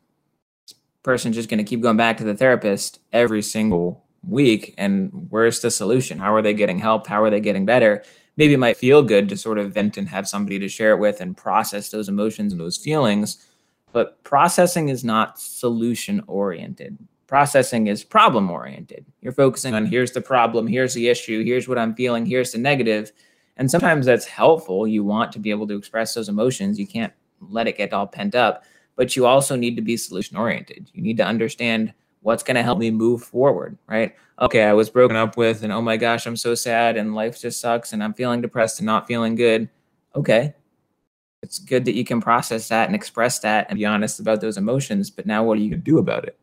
person's 1.03 1.37
just 1.37 1.51
going 1.51 1.59
to 1.59 1.65
keep 1.65 1.83
going 1.83 1.99
back 1.99 2.17
to 2.17 2.25
the 2.25 2.35
therapist 2.35 3.01
every 3.13 3.43
single 3.43 4.05
week. 4.27 4.75
And 4.79 5.29
where's 5.29 5.61
the 5.61 5.71
solution? 5.71 6.19
How 6.19 6.35
are 6.35 6.43
they 6.43 6.55
getting 6.55 6.79
help? 6.79 7.07
How 7.07 7.23
are 7.23 7.31
they 7.31 7.41
getting 7.41 7.67
better? 7.67 8.03
Maybe 8.39 8.55
it 8.55 8.59
might 8.59 8.77
feel 8.77 9.03
good 9.03 9.29
to 9.29 9.37
sort 9.37 9.59
of 9.59 9.73
vent 9.73 9.97
and 9.97 10.09
have 10.09 10.27
somebody 10.27 10.59
to 10.59 10.69
share 10.69 10.93
it 10.93 10.99
with 10.99 11.21
and 11.21 11.37
process 11.37 11.91
those 11.91 12.09
emotions 12.09 12.53
and 12.53 12.61
those 12.61 12.77
feelings. 12.79 13.47
But 13.93 14.23
processing 14.25 14.89
is 14.89 15.05
not 15.05 15.39
solution 15.39 16.23
oriented 16.27 16.99
processing 17.27 17.87
is 17.87 18.05
problem 18.05 18.51
oriented. 18.51 19.05
You're 19.21 19.33
focusing 19.33 19.75
on 19.75 19.87
here's 19.87 20.13
the 20.13 20.21
problem, 20.21 20.67
here's 20.67 20.95
the 20.95 21.09
issue, 21.09 21.45
here's 21.45 21.69
what 21.69 21.79
I'm 21.79 21.95
feeling, 21.95 22.27
here's 22.27 22.53
the 22.53 22.59
negative. 22.59 23.13
And 23.57 23.71
sometimes 23.71 24.07
that's 24.07 24.27
helpful. 24.27 24.87
You 24.87 25.03
want 25.03 25.33
to 25.33 25.39
be 25.39 25.51
able 25.51 25.67
to 25.69 25.77
express 25.77 26.15
those 26.15 26.29
emotions. 26.29 26.79
You 26.79 26.87
can't 26.87 27.13
let 27.41 27.67
it 27.67 27.79
get 27.79 27.93
all 27.93 28.07
pent 28.07 28.35
up, 28.35 28.65
but 28.97 29.17
you 29.17 29.27
also 29.27 29.57
need 29.57 29.77
to 29.77 29.83
be 29.83 29.97
solution 29.97 30.37
oriented. 30.37 30.91
You 30.93 31.03
need 31.03 31.17
to 31.17 31.27
understand 31.27 31.95
what's 32.21 32.43
going 32.43 32.57
to 32.57 32.63
help 32.63 32.79
me 32.79 32.91
move 32.91 33.23
forward, 33.23 33.79
right? 33.87 34.15
Okay, 34.41 34.65
I 34.65 34.73
was 34.73 34.91
broken 34.91 35.17
up 35.17 35.37
with, 35.37 35.63
and 35.63 35.73
oh 35.73 35.81
my 35.81 35.97
gosh, 35.97 36.27
I'm 36.27 36.37
so 36.37 36.55
sad, 36.55 36.97
and 36.97 37.15
life 37.15 37.41
just 37.41 37.61
sucks, 37.61 37.93
and 37.93 38.03
I'm 38.03 38.15
feeling 38.15 38.41
depressed 38.41 38.81
and 38.81 38.87
not 38.87 39.07
feeling 39.07 39.37
good. 39.37 39.69
Okay. 40.15 40.55
It's 41.43 41.59
good 41.59 41.85
that 41.85 41.95
you 41.95 42.05
can 42.05 42.21
process 42.21 42.69
that 42.69 42.89
and 42.89 42.95
express 42.97 43.39
that 43.41 43.67
and 43.69 43.79
be 43.79 43.87
honest 43.87 44.19
about 44.19 44.41
those 44.41 44.57
emotions, 44.57 45.11
but 45.11 45.27
now 45.27 45.45
what 45.45 45.57
are 45.57 45.61
you 45.61 45.71
going 45.71 45.81
to 45.81 45.91
do 45.91 45.99
about 45.99 46.25
it? 46.25 46.39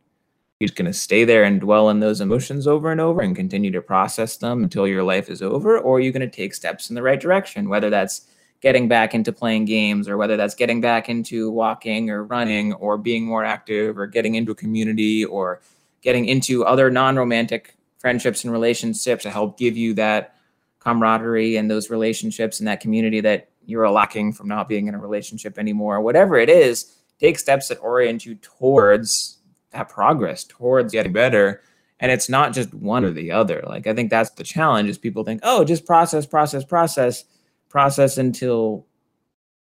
You're 0.64 0.70
just 0.70 0.78
going 0.78 0.90
to 0.90 0.98
stay 0.98 1.26
there 1.26 1.44
and 1.44 1.60
dwell 1.60 1.88
on 1.88 2.00
those 2.00 2.22
emotions 2.22 2.68
over 2.68 2.90
and 2.90 3.02
over 3.02 3.20
and 3.20 3.36
continue 3.36 3.70
to 3.72 3.82
process 3.82 4.38
them 4.38 4.64
until 4.64 4.88
your 4.88 5.04
life 5.04 5.30
is 5.30 5.42
over, 5.42 5.78
or 5.78 6.00
you're 6.00 6.14
going 6.14 6.22
to 6.22 6.34
take 6.34 6.54
steps 6.54 6.90
in 6.90 6.96
the 6.96 7.02
right 7.02 7.20
direction, 7.20 7.68
whether 7.68 7.90
that's 7.90 8.28
getting 8.62 8.88
back 8.88 9.14
into 9.14 9.34
playing 9.34 9.66
games 9.66 10.08
or 10.08 10.16
whether 10.16 10.38
that's 10.38 10.56
getting 10.56 10.80
back 10.80 11.10
into 11.10 11.52
walking 11.52 12.10
or 12.10 12.24
running 12.24 12.72
or 12.76 12.98
being 12.98 13.26
more 13.26 13.44
active 13.44 13.98
or 13.98 14.08
getting 14.08 14.36
into 14.36 14.54
a 14.54 14.56
community 14.56 15.26
or 15.26 15.60
getting 16.02 16.28
into 16.28 16.64
other 16.64 16.90
non-romantic 16.90 17.76
friendships 17.98 18.46
and 18.46 18.54
relationships 18.54 19.24
to 19.24 19.30
help 19.30 19.58
give 19.58 19.76
you 19.76 19.94
that 19.94 20.38
camaraderie 20.80 21.58
and 21.58 21.70
those 21.70 21.90
relationships 21.90 22.60
and 22.60 22.70
that 22.70 22.80
community 22.80 23.20
that 23.20 23.50
you're 23.66 23.90
lacking 23.90 24.32
from 24.32 24.48
not 24.48 24.70
being 24.70 24.88
in 24.88 24.96
a 24.96 24.98
relationship 24.98 25.60
anymore. 25.60 26.00
Whatever 26.00 26.38
it 26.38 26.50
is 26.50 26.96
take 27.20 27.38
steps 27.38 27.68
that 27.68 27.80
orient 27.80 28.26
you 28.26 28.36
towards 28.36 29.40
that 29.74 29.90
progress 29.90 30.44
towards 30.44 30.94
getting 30.94 31.14
better 31.14 31.62
and 32.00 32.12
it's 32.12 32.28
not 32.28 32.54
just 32.54 32.74
one 32.74 33.06
or 33.06 33.12
the 33.12 33.32
other. 33.32 33.64
Like 33.66 33.88
i 33.88 33.94
think 33.94 34.10
that's 34.10 34.32
the 34.32 34.44
challenge 34.44 34.90
is 34.90 34.98
people 34.98 35.24
think 35.24 35.42
oh 35.44 35.64
just 35.64 35.86
process 35.86 36.26
process 36.26 36.64
process 36.64 37.26
process 37.70 38.18
until 38.18 38.86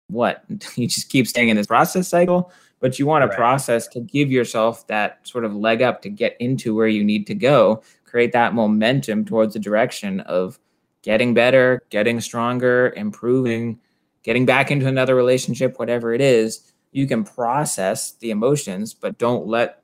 what? 0.08 0.44
You 0.76 0.88
just 0.88 1.08
keep 1.08 1.26
staying 1.26 1.48
in 1.48 1.56
this 1.56 1.66
process 1.66 2.08
cycle. 2.08 2.52
But 2.80 2.98
you 2.98 3.06
want 3.06 3.22
to 3.22 3.28
right. 3.28 3.36
process 3.36 3.86
to 3.88 4.00
give 4.00 4.30
yourself 4.30 4.86
that 4.86 5.20
sort 5.24 5.44
of 5.44 5.54
leg 5.54 5.82
up 5.82 6.00
to 6.02 6.08
get 6.08 6.34
into 6.40 6.74
where 6.74 6.88
you 6.88 7.04
need 7.04 7.26
to 7.26 7.34
go 7.34 7.82
create 8.10 8.32
that 8.32 8.54
momentum 8.54 9.24
towards 9.24 9.54
the 9.54 9.60
direction 9.60 10.20
of 10.20 10.58
getting 11.02 11.32
better 11.32 11.82
getting 11.90 12.20
stronger 12.20 12.92
improving 12.96 13.78
getting 14.22 14.44
back 14.44 14.70
into 14.70 14.86
another 14.86 15.14
relationship 15.14 15.78
whatever 15.78 16.12
it 16.12 16.20
is. 16.20 16.72
You 16.92 17.06
can 17.06 17.22
process 17.22 18.12
the 18.12 18.30
emotions 18.30 18.94
but 18.94 19.18
don't 19.18 19.46
let 19.46 19.79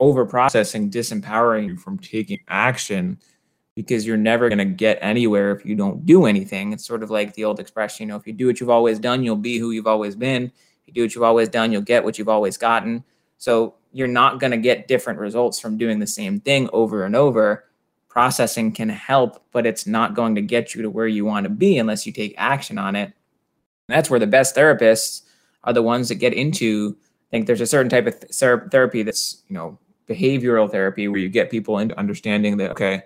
over 0.00 0.26
processing 0.26 0.90
disempowering 0.90 1.66
you 1.66 1.76
from 1.76 1.98
taking 1.98 2.40
action 2.48 3.18
because 3.74 4.06
you're 4.06 4.16
never 4.16 4.48
going 4.48 4.58
to 4.58 4.64
get 4.64 4.98
anywhere 5.02 5.52
if 5.52 5.64
you 5.64 5.74
don't 5.74 6.04
do 6.06 6.24
anything. 6.26 6.72
It's 6.72 6.86
sort 6.86 7.02
of 7.02 7.10
like 7.10 7.34
the 7.34 7.44
old 7.44 7.60
expression, 7.60 8.04
you 8.04 8.08
know, 8.08 8.16
if 8.16 8.26
you 8.26 8.32
do 8.32 8.46
what 8.46 8.58
you've 8.58 8.70
always 8.70 8.98
done, 8.98 9.22
you'll 9.22 9.36
be 9.36 9.58
who 9.58 9.70
you've 9.70 9.86
always 9.86 10.16
been. 10.16 10.44
If 10.44 10.86
you 10.86 10.92
do 10.94 11.02
what 11.02 11.14
you've 11.14 11.24
always 11.24 11.48
done, 11.48 11.72
you'll 11.72 11.82
get 11.82 12.02
what 12.02 12.18
you've 12.18 12.28
always 12.28 12.56
gotten. 12.56 13.04
So 13.38 13.74
you're 13.92 14.08
not 14.08 14.40
going 14.40 14.50
to 14.50 14.56
get 14.56 14.88
different 14.88 15.18
results 15.18 15.60
from 15.60 15.76
doing 15.76 15.98
the 15.98 16.06
same 16.06 16.40
thing 16.40 16.70
over 16.72 17.04
and 17.04 17.14
over. 17.14 17.64
Processing 18.08 18.72
can 18.72 18.88
help, 18.88 19.44
but 19.52 19.66
it's 19.66 19.86
not 19.86 20.14
going 20.14 20.34
to 20.36 20.42
get 20.42 20.74
you 20.74 20.80
to 20.82 20.90
where 20.90 21.06
you 21.06 21.26
want 21.26 21.44
to 21.44 21.50
be 21.50 21.76
unless 21.76 22.06
you 22.06 22.12
take 22.12 22.34
action 22.38 22.78
on 22.78 22.96
it. 22.96 23.12
And 23.88 23.96
that's 23.96 24.08
where 24.08 24.20
the 24.20 24.26
best 24.26 24.56
therapists 24.56 25.22
are 25.64 25.74
the 25.74 25.82
ones 25.82 26.08
that 26.08 26.14
get 26.14 26.32
into. 26.32 26.96
I 26.98 27.30
think 27.30 27.46
there's 27.46 27.60
a 27.60 27.66
certain 27.66 27.90
type 27.90 28.06
of 28.06 28.18
th- 28.20 28.70
therapy 28.70 29.02
that's, 29.02 29.42
you 29.48 29.54
know, 29.54 29.78
behavioral 30.08 30.70
therapy 30.70 31.08
where 31.08 31.20
you 31.20 31.28
get 31.28 31.50
people 31.50 31.78
into 31.78 31.98
understanding 31.98 32.56
that 32.56 32.70
okay 32.70 33.02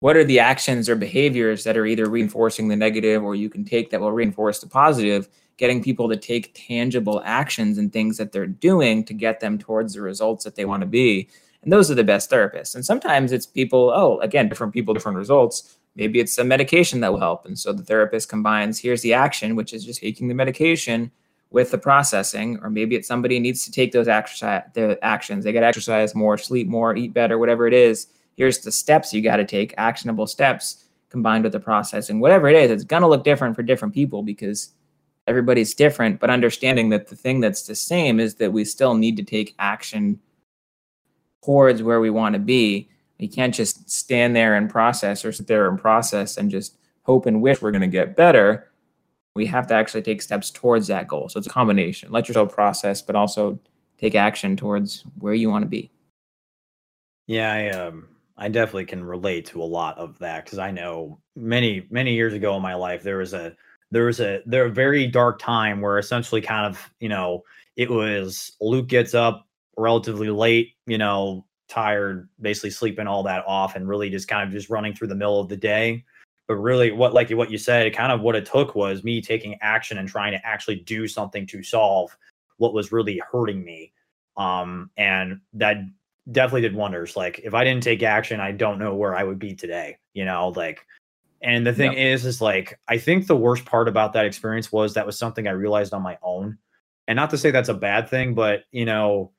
what 0.00 0.16
are 0.16 0.24
the 0.24 0.40
actions 0.40 0.88
or 0.88 0.96
behaviors 0.96 1.62
that 1.62 1.76
are 1.76 1.86
either 1.86 2.08
reinforcing 2.08 2.66
the 2.66 2.76
negative 2.76 3.22
or 3.22 3.34
you 3.34 3.48
can 3.48 3.64
take 3.64 3.90
that 3.90 4.00
will 4.00 4.12
reinforce 4.12 4.58
the 4.58 4.66
positive 4.66 5.28
getting 5.58 5.82
people 5.82 6.08
to 6.08 6.16
take 6.16 6.52
tangible 6.54 7.22
actions 7.24 7.78
and 7.78 7.92
things 7.92 8.16
that 8.16 8.32
they're 8.32 8.46
doing 8.46 9.04
to 9.04 9.14
get 9.14 9.38
them 9.40 9.58
towards 9.58 9.94
the 9.94 10.00
results 10.00 10.44
that 10.44 10.56
they 10.56 10.64
want 10.64 10.80
to 10.80 10.86
be 10.86 11.28
And 11.62 11.72
those 11.72 11.90
are 11.90 11.94
the 11.94 12.04
best 12.04 12.30
therapists. 12.30 12.74
And 12.74 12.84
sometimes 12.84 13.30
it's 13.30 13.46
people, 13.46 13.92
oh, 13.94 14.18
again, 14.20 14.48
different 14.48 14.72
people, 14.72 14.94
different 14.94 15.18
results. 15.18 15.78
Maybe 15.94 16.18
it's 16.18 16.32
some 16.32 16.48
medication 16.48 17.00
that 17.00 17.12
will 17.12 17.20
help. 17.20 17.46
And 17.46 17.58
so 17.58 17.72
the 17.72 17.84
therapist 17.84 18.28
combines 18.28 18.80
here's 18.80 19.02
the 19.02 19.14
action, 19.14 19.54
which 19.54 19.72
is 19.72 19.84
just 19.84 20.00
taking 20.00 20.28
the 20.28 20.34
medication 20.34 21.12
with 21.52 21.70
the 21.70 21.78
processing, 21.78 22.58
or 22.62 22.70
maybe 22.70 22.96
it's 22.96 23.06
somebody 23.06 23.38
needs 23.38 23.64
to 23.64 23.70
take 23.70 23.92
those 23.92 24.08
exercise 24.08 24.62
the 24.74 24.98
actions. 25.02 25.44
They 25.44 25.52
got 25.52 25.60
to 25.60 25.66
exercise 25.66 26.14
more, 26.14 26.38
sleep 26.38 26.66
more, 26.66 26.96
eat 26.96 27.12
better, 27.12 27.38
whatever 27.38 27.66
it 27.66 27.74
is. 27.74 28.08
Here's 28.36 28.58
the 28.58 28.72
steps 28.72 29.12
you 29.12 29.20
got 29.22 29.36
to 29.36 29.44
take, 29.44 29.74
actionable 29.76 30.26
steps 30.26 30.84
combined 31.12 31.44
with 31.44 31.52
the 31.52 31.60
processing. 31.60 32.20
Whatever 32.20 32.48
it 32.48 32.56
is, 32.56 32.70
it's 32.70 32.84
gonna 32.84 33.06
look 33.06 33.22
different 33.22 33.54
for 33.54 33.62
different 33.62 33.92
people 33.92 34.22
because 34.22 34.70
everybody's 35.26 35.74
different, 35.74 36.18
but 36.18 36.30
understanding 36.30 36.88
that 36.88 37.06
the 37.06 37.14
thing 37.14 37.38
that's 37.38 37.66
the 37.66 37.74
same 37.74 38.18
is 38.18 38.34
that 38.36 38.50
we 38.50 38.64
still 38.64 38.94
need 38.94 39.18
to 39.18 39.22
take 39.22 39.54
action 39.58 40.18
towards 41.44 41.82
where 41.82 42.00
we 42.00 42.08
want 42.08 42.34
to 42.34 42.38
be. 42.38 42.88
We 43.20 43.28
can't 43.28 43.54
just 43.54 43.90
stand 43.90 44.34
there 44.34 44.54
and 44.54 44.70
process 44.70 45.24
or 45.24 45.32
sit 45.32 45.46
there 45.46 45.68
and 45.68 45.78
process 45.78 46.38
and 46.38 46.50
just 46.50 46.76
hope 47.02 47.26
and 47.26 47.42
wish 47.42 47.60
we're 47.60 47.72
to 47.72 47.86
get 47.86 48.16
better. 48.16 48.71
We 49.34 49.46
have 49.46 49.66
to 49.68 49.74
actually 49.74 50.02
take 50.02 50.22
steps 50.22 50.50
towards 50.50 50.86
that 50.88 51.08
goal. 51.08 51.28
So 51.28 51.38
it's 51.38 51.46
a 51.46 51.50
combination. 51.50 52.12
Let 52.12 52.28
yourself 52.28 52.52
process, 52.52 53.00
but 53.00 53.16
also 53.16 53.58
take 53.98 54.14
action 54.14 54.56
towards 54.56 55.04
where 55.18 55.34
you 55.34 55.48
want 55.48 55.64
to 55.64 55.68
be. 55.68 55.90
Yeah, 57.26 57.52
I 57.52 57.70
um 57.70 58.08
I 58.36 58.48
definitely 58.48 58.86
can 58.86 59.04
relate 59.04 59.46
to 59.46 59.62
a 59.62 59.64
lot 59.64 59.96
of 59.98 60.18
that 60.18 60.44
because 60.44 60.58
I 60.58 60.70
know 60.70 61.18
many 61.36 61.86
many 61.90 62.14
years 62.14 62.34
ago 62.34 62.56
in 62.56 62.62
my 62.62 62.74
life 62.74 63.02
there 63.02 63.18
was 63.18 63.32
a 63.32 63.56
there 63.90 64.06
was 64.06 64.20
a 64.20 64.42
there 64.46 64.66
a 64.66 64.70
very 64.70 65.06
dark 65.06 65.38
time 65.38 65.80
where 65.80 65.98
essentially 65.98 66.40
kind 66.40 66.66
of 66.66 66.90
you 66.98 67.08
know 67.08 67.42
it 67.76 67.88
was 67.90 68.52
Luke 68.60 68.88
gets 68.88 69.14
up 69.14 69.46
relatively 69.76 70.28
late, 70.30 70.74
you 70.86 70.98
know, 70.98 71.46
tired, 71.68 72.28
basically 72.40 72.70
sleeping 72.70 73.06
all 73.06 73.22
that 73.22 73.44
off, 73.46 73.76
and 73.76 73.88
really 73.88 74.10
just 74.10 74.28
kind 74.28 74.46
of 74.46 74.52
just 74.52 74.70
running 74.70 74.94
through 74.94 75.08
the 75.08 75.14
middle 75.14 75.40
of 75.40 75.48
the 75.48 75.56
day. 75.56 76.04
But 76.52 76.58
really, 76.58 76.92
what 76.92 77.14
like 77.14 77.30
what 77.30 77.50
you 77.50 77.56
said, 77.56 77.96
kind 77.96 78.12
of 78.12 78.20
what 78.20 78.36
it 78.36 78.44
took 78.44 78.74
was 78.74 79.02
me 79.02 79.22
taking 79.22 79.56
action 79.62 79.96
and 79.96 80.06
trying 80.06 80.32
to 80.32 80.46
actually 80.46 80.76
do 80.76 81.08
something 81.08 81.46
to 81.46 81.62
solve 81.62 82.14
what 82.58 82.74
was 82.74 82.92
really 82.92 83.22
hurting 83.32 83.64
me. 83.64 83.94
Um, 84.36 84.90
and 84.98 85.40
that 85.54 85.78
definitely 86.30 86.60
did 86.60 86.74
wonders. 86.74 87.16
Like 87.16 87.40
if 87.42 87.54
I 87.54 87.64
didn't 87.64 87.84
take 87.84 88.02
action, 88.02 88.38
I 88.38 88.52
don't 88.52 88.78
know 88.78 88.94
where 88.94 89.16
I 89.16 89.24
would 89.24 89.38
be 89.38 89.54
today. 89.54 89.96
You 90.12 90.26
know, 90.26 90.52
like 90.54 90.84
and 91.40 91.66
the 91.66 91.72
thing 91.72 91.92
yep. 91.92 92.00
is, 92.00 92.26
is 92.26 92.42
like 92.42 92.78
I 92.86 92.98
think 92.98 93.26
the 93.26 93.34
worst 93.34 93.64
part 93.64 93.88
about 93.88 94.12
that 94.12 94.26
experience 94.26 94.70
was 94.70 94.92
that 94.92 95.06
was 95.06 95.16
something 95.18 95.48
I 95.48 95.52
realized 95.52 95.94
on 95.94 96.02
my 96.02 96.18
own. 96.22 96.58
And 97.08 97.16
not 97.16 97.30
to 97.30 97.38
say 97.38 97.50
that's 97.50 97.70
a 97.70 97.74
bad 97.74 98.10
thing, 98.10 98.34
but 98.34 98.64
you 98.72 98.84
know, 98.84 99.32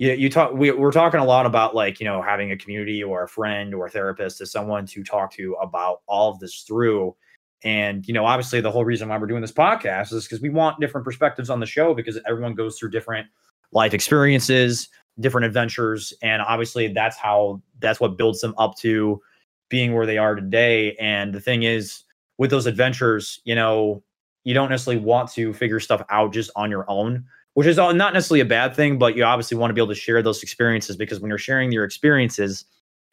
you, 0.00 0.12
you 0.12 0.30
talk 0.30 0.54
we, 0.54 0.70
we're 0.70 0.90
talking 0.90 1.20
a 1.20 1.24
lot 1.24 1.44
about 1.44 1.74
like, 1.74 2.00
you 2.00 2.06
know, 2.06 2.22
having 2.22 2.50
a 2.50 2.56
community 2.56 3.04
or 3.04 3.22
a 3.22 3.28
friend 3.28 3.74
or 3.74 3.86
a 3.86 3.90
therapist 3.90 4.40
as 4.40 4.50
someone 4.50 4.86
to 4.86 5.04
talk 5.04 5.30
to 5.34 5.54
about 5.60 6.00
all 6.06 6.32
of 6.32 6.38
this 6.40 6.62
through. 6.62 7.14
And 7.62 8.08
you 8.08 8.14
know, 8.14 8.24
obviously 8.24 8.62
the 8.62 8.70
whole 8.70 8.86
reason 8.86 9.10
why 9.10 9.18
we're 9.18 9.26
doing 9.26 9.42
this 9.42 9.52
podcast 9.52 10.14
is 10.14 10.24
because 10.24 10.40
we 10.40 10.48
want 10.48 10.80
different 10.80 11.04
perspectives 11.04 11.50
on 11.50 11.60
the 11.60 11.66
show 11.66 11.92
because 11.92 12.18
everyone 12.26 12.54
goes 12.54 12.78
through 12.78 12.92
different 12.92 13.28
life 13.72 13.92
experiences, 13.92 14.88
different 15.20 15.44
adventures, 15.44 16.14
and 16.22 16.40
obviously 16.40 16.88
that's 16.88 17.18
how 17.18 17.60
that's 17.80 18.00
what 18.00 18.16
builds 18.16 18.40
them 18.40 18.54
up 18.56 18.78
to 18.78 19.20
being 19.68 19.92
where 19.92 20.06
they 20.06 20.16
are 20.16 20.34
today. 20.34 20.96
And 20.96 21.34
the 21.34 21.42
thing 21.42 21.64
is, 21.64 22.04
with 22.38 22.48
those 22.48 22.66
adventures, 22.66 23.38
you 23.44 23.54
know, 23.54 24.02
you 24.44 24.54
don't 24.54 24.70
necessarily 24.70 25.04
want 25.04 25.30
to 25.32 25.52
figure 25.52 25.78
stuff 25.78 26.02
out 26.08 26.32
just 26.32 26.50
on 26.56 26.70
your 26.70 26.86
own, 26.88 27.26
which 27.54 27.66
is 27.66 27.76
not 27.76 27.96
necessarily 27.96 28.40
a 28.40 28.44
bad 28.46 28.74
thing, 28.74 28.98
but 28.98 29.16
you 29.16 29.24
obviously 29.24 29.56
want 29.56 29.70
to 29.70 29.74
be 29.74 29.80
able 29.80 29.92
to 29.92 30.00
share 30.00 30.22
those 30.22 30.42
experiences 30.42 30.96
because 30.96 31.20
when 31.20 31.28
you're 31.28 31.38
sharing 31.38 31.72
your 31.72 31.84
experiences, 31.84 32.64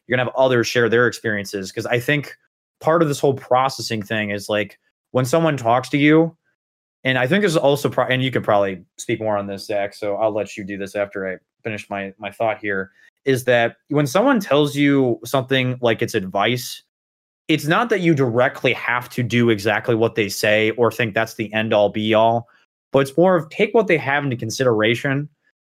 you're 0.06 0.18
going 0.18 0.26
to 0.26 0.32
have 0.32 0.40
others 0.40 0.68
share 0.68 0.90
their 0.90 1.08
experiences. 1.08 1.72
Because 1.72 1.86
I 1.86 2.00
think 2.00 2.36
part 2.80 3.02
of 3.02 3.08
this 3.08 3.20
whole 3.20 3.34
processing 3.34 4.02
thing 4.02 4.30
is 4.30 4.48
like 4.48 4.80
when 5.12 5.26
someone 5.26 5.58
talks 5.58 5.90
to 5.90 5.98
you, 5.98 6.36
and 7.04 7.18
I 7.18 7.28
think 7.28 7.42
this 7.42 7.52
is 7.52 7.58
also, 7.58 7.90
pro- 7.90 8.08
and 8.08 8.24
you 8.24 8.32
could 8.32 8.44
probably 8.44 8.84
speak 8.98 9.20
more 9.20 9.38
on 9.38 9.48
this, 9.48 9.66
Zach. 9.66 9.94
So 9.94 10.16
I'll 10.16 10.34
let 10.34 10.58
you 10.58 10.64
do 10.64 10.78
this 10.78 10.96
after 10.96 11.28
I 11.28 11.38
finish 11.64 11.90
my 11.90 12.14
my 12.18 12.32
thought 12.32 12.60
here 12.60 12.92
is 13.26 13.44
that 13.44 13.76
when 13.90 14.08
someone 14.08 14.40
tells 14.40 14.76
you 14.76 15.20
something 15.26 15.78
like 15.82 16.02
it's 16.02 16.16
advice, 16.16 16.82
it's 17.50 17.66
not 17.66 17.90
that 17.90 18.00
you 18.00 18.16
directly 18.16 18.74
have 18.74 19.10
to 19.10 19.22
do 19.22 19.50
exactly 19.50 19.96
what 19.96 20.16
they 20.16 20.30
say 20.30 20.72
or 20.72 20.92
think 20.92 21.14
that's 21.14 21.36
the 21.36 21.54
end 21.54 21.74
all 21.74 21.90
be 21.90 22.14
all, 22.14 22.48
but 22.98 23.08
it's 23.08 23.16
more 23.16 23.36
of 23.36 23.48
take 23.50 23.76
what 23.76 23.86
they 23.86 23.96
have 23.96 24.24
into 24.24 24.36
consideration 24.36 25.30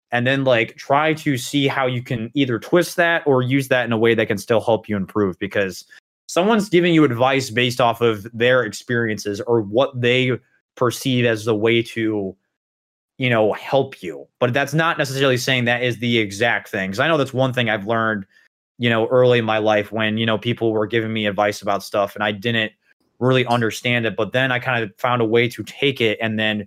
and 0.10 0.26
then 0.26 0.46
like 0.46 0.78
try 0.78 1.14
to 1.14 1.36
see 1.36 1.68
how 1.68 1.86
you 1.86 2.02
can 2.02 2.32
either 2.34 2.58
twist 2.58 2.96
that 2.96 3.28
or 3.28 3.42
use 3.42 3.68
that 3.68 3.84
in 3.84 3.92
a 3.92 3.98
way 3.98 4.16
that 4.16 4.28
can 4.28 4.38
still 4.38 4.62
help 4.62 4.88
you 4.88 4.96
improve 4.96 5.38
because 5.38 5.84
someone's 6.30 6.70
giving 6.70 6.94
you 6.94 7.04
advice 7.04 7.50
based 7.50 7.82
off 7.82 8.00
of 8.00 8.26
their 8.34 8.64
experiences 8.64 9.42
or 9.42 9.60
what 9.60 10.00
they 10.00 10.32
perceive 10.76 11.26
as 11.26 11.44
the 11.44 11.54
way 11.54 11.84
to 11.84 12.34
you 13.18 13.30
know, 13.30 13.52
help 13.52 14.02
you. 14.02 14.26
But 14.40 14.54
that's 14.54 14.74
not 14.74 14.98
necessarily 14.98 15.36
saying 15.36 15.66
that 15.66 15.84
is 15.84 15.98
the 15.98 16.20
exact 16.20 16.70
thing. 16.70 16.90
Because 16.90 17.02
I 17.02 17.10
know 17.10 17.18
that's 17.18 17.34
one 17.34 17.52
thing 17.52 17.70
I've 17.70 17.86
learned, 17.86 18.26
you 18.78 18.90
know, 18.90 19.08
early 19.08 19.40
in 19.40 19.44
my 19.44 19.58
life 19.58 19.92
when, 19.92 20.18
you 20.18 20.26
know, 20.26 20.38
people 20.38 20.72
were 20.72 20.88
giving 20.88 21.12
me 21.12 21.26
advice 21.26 21.62
about 21.62 21.84
stuff 21.84 22.16
and 22.16 22.24
I 22.24 22.32
didn't 22.32 22.72
really 23.20 23.46
understand 23.46 24.06
it. 24.06 24.16
But 24.16 24.32
then 24.32 24.54
I 24.54 24.60
kind 24.60 24.82
of 24.82 24.96
found 24.98 25.22
a 25.22 25.26
way 25.26 25.50
to 25.50 25.64
take 25.66 26.00
it 26.00 26.18
and 26.22 26.40
then 26.40 26.66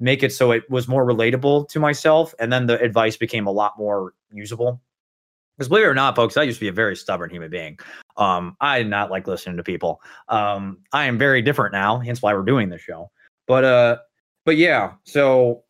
make 0.00 0.22
it 0.22 0.32
so 0.32 0.50
it 0.52 0.68
was 0.70 0.88
more 0.88 1.06
relatable 1.06 1.68
to 1.68 1.80
myself. 1.80 2.34
And 2.38 2.52
then 2.52 2.66
the 2.66 2.80
advice 2.80 3.16
became 3.16 3.46
a 3.46 3.52
lot 3.52 3.78
more 3.78 4.12
usable. 4.32 4.80
Because 5.56 5.68
believe 5.68 5.84
it 5.84 5.88
or 5.88 5.94
not, 5.94 6.16
folks, 6.16 6.36
I 6.36 6.42
used 6.42 6.58
to 6.58 6.64
be 6.64 6.68
a 6.68 6.72
very 6.72 6.96
stubborn 6.96 7.30
human 7.30 7.48
being. 7.48 7.78
Um, 8.16 8.56
I 8.60 8.78
did 8.78 8.90
not 8.90 9.10
like 9.10 9.28
listening 9.28 9.56
to 9.56 9.62
people. 9.62 10.00
Um, 10.28 10.78
I 10.92 11.04
am 11.04 11.16
very 11.16 11.42
different 11.42 11.72
now, 11.72 12.00
hence 12.00 12.20
why 12.22 12.34
we're 12.34 12.42
doing 12.42 12.70
this 12.70 12.80
show. 12.80 13.10
But 13.46 13.64
uh, 13.64 13.98
but 14.44 14.56
yeah, 14.56 14.94
so 15.04 15.64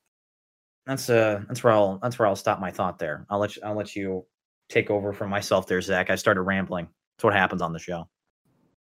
that's 0.87 1.09
uh 1.11 1.43
that's 1.49 1.63
where 1.63 1.73
I'll 1.73 1.99
that's 2.03 2.19
where 2.19 2.29
I'll 2.29 2.37
stop 2.37 2.61
my 2.61 2.71
thought 2.71 2.99
there. 2.99 3.27
I'll 3.31 3.39
let 3.39 3.57
you 3.57 3.63
I'll 3.65 3.75
let 3.75 3.95
you 3.95 4.25
take 4.69 4.91
over 4.91 5.13
from 5.13 5.31
myself 5.31 5.67
there, 5.67 5.81
Zach. 5.81 6.11
I 6.11 6.15
started 6.15 6.43
rambling. 6.43 6.89
That's 7.17 7.25
what 7.25 7.35
happens 7.35 7.63
on 7.63 7.73
the 7.73 7.79
show. 7.79 8.09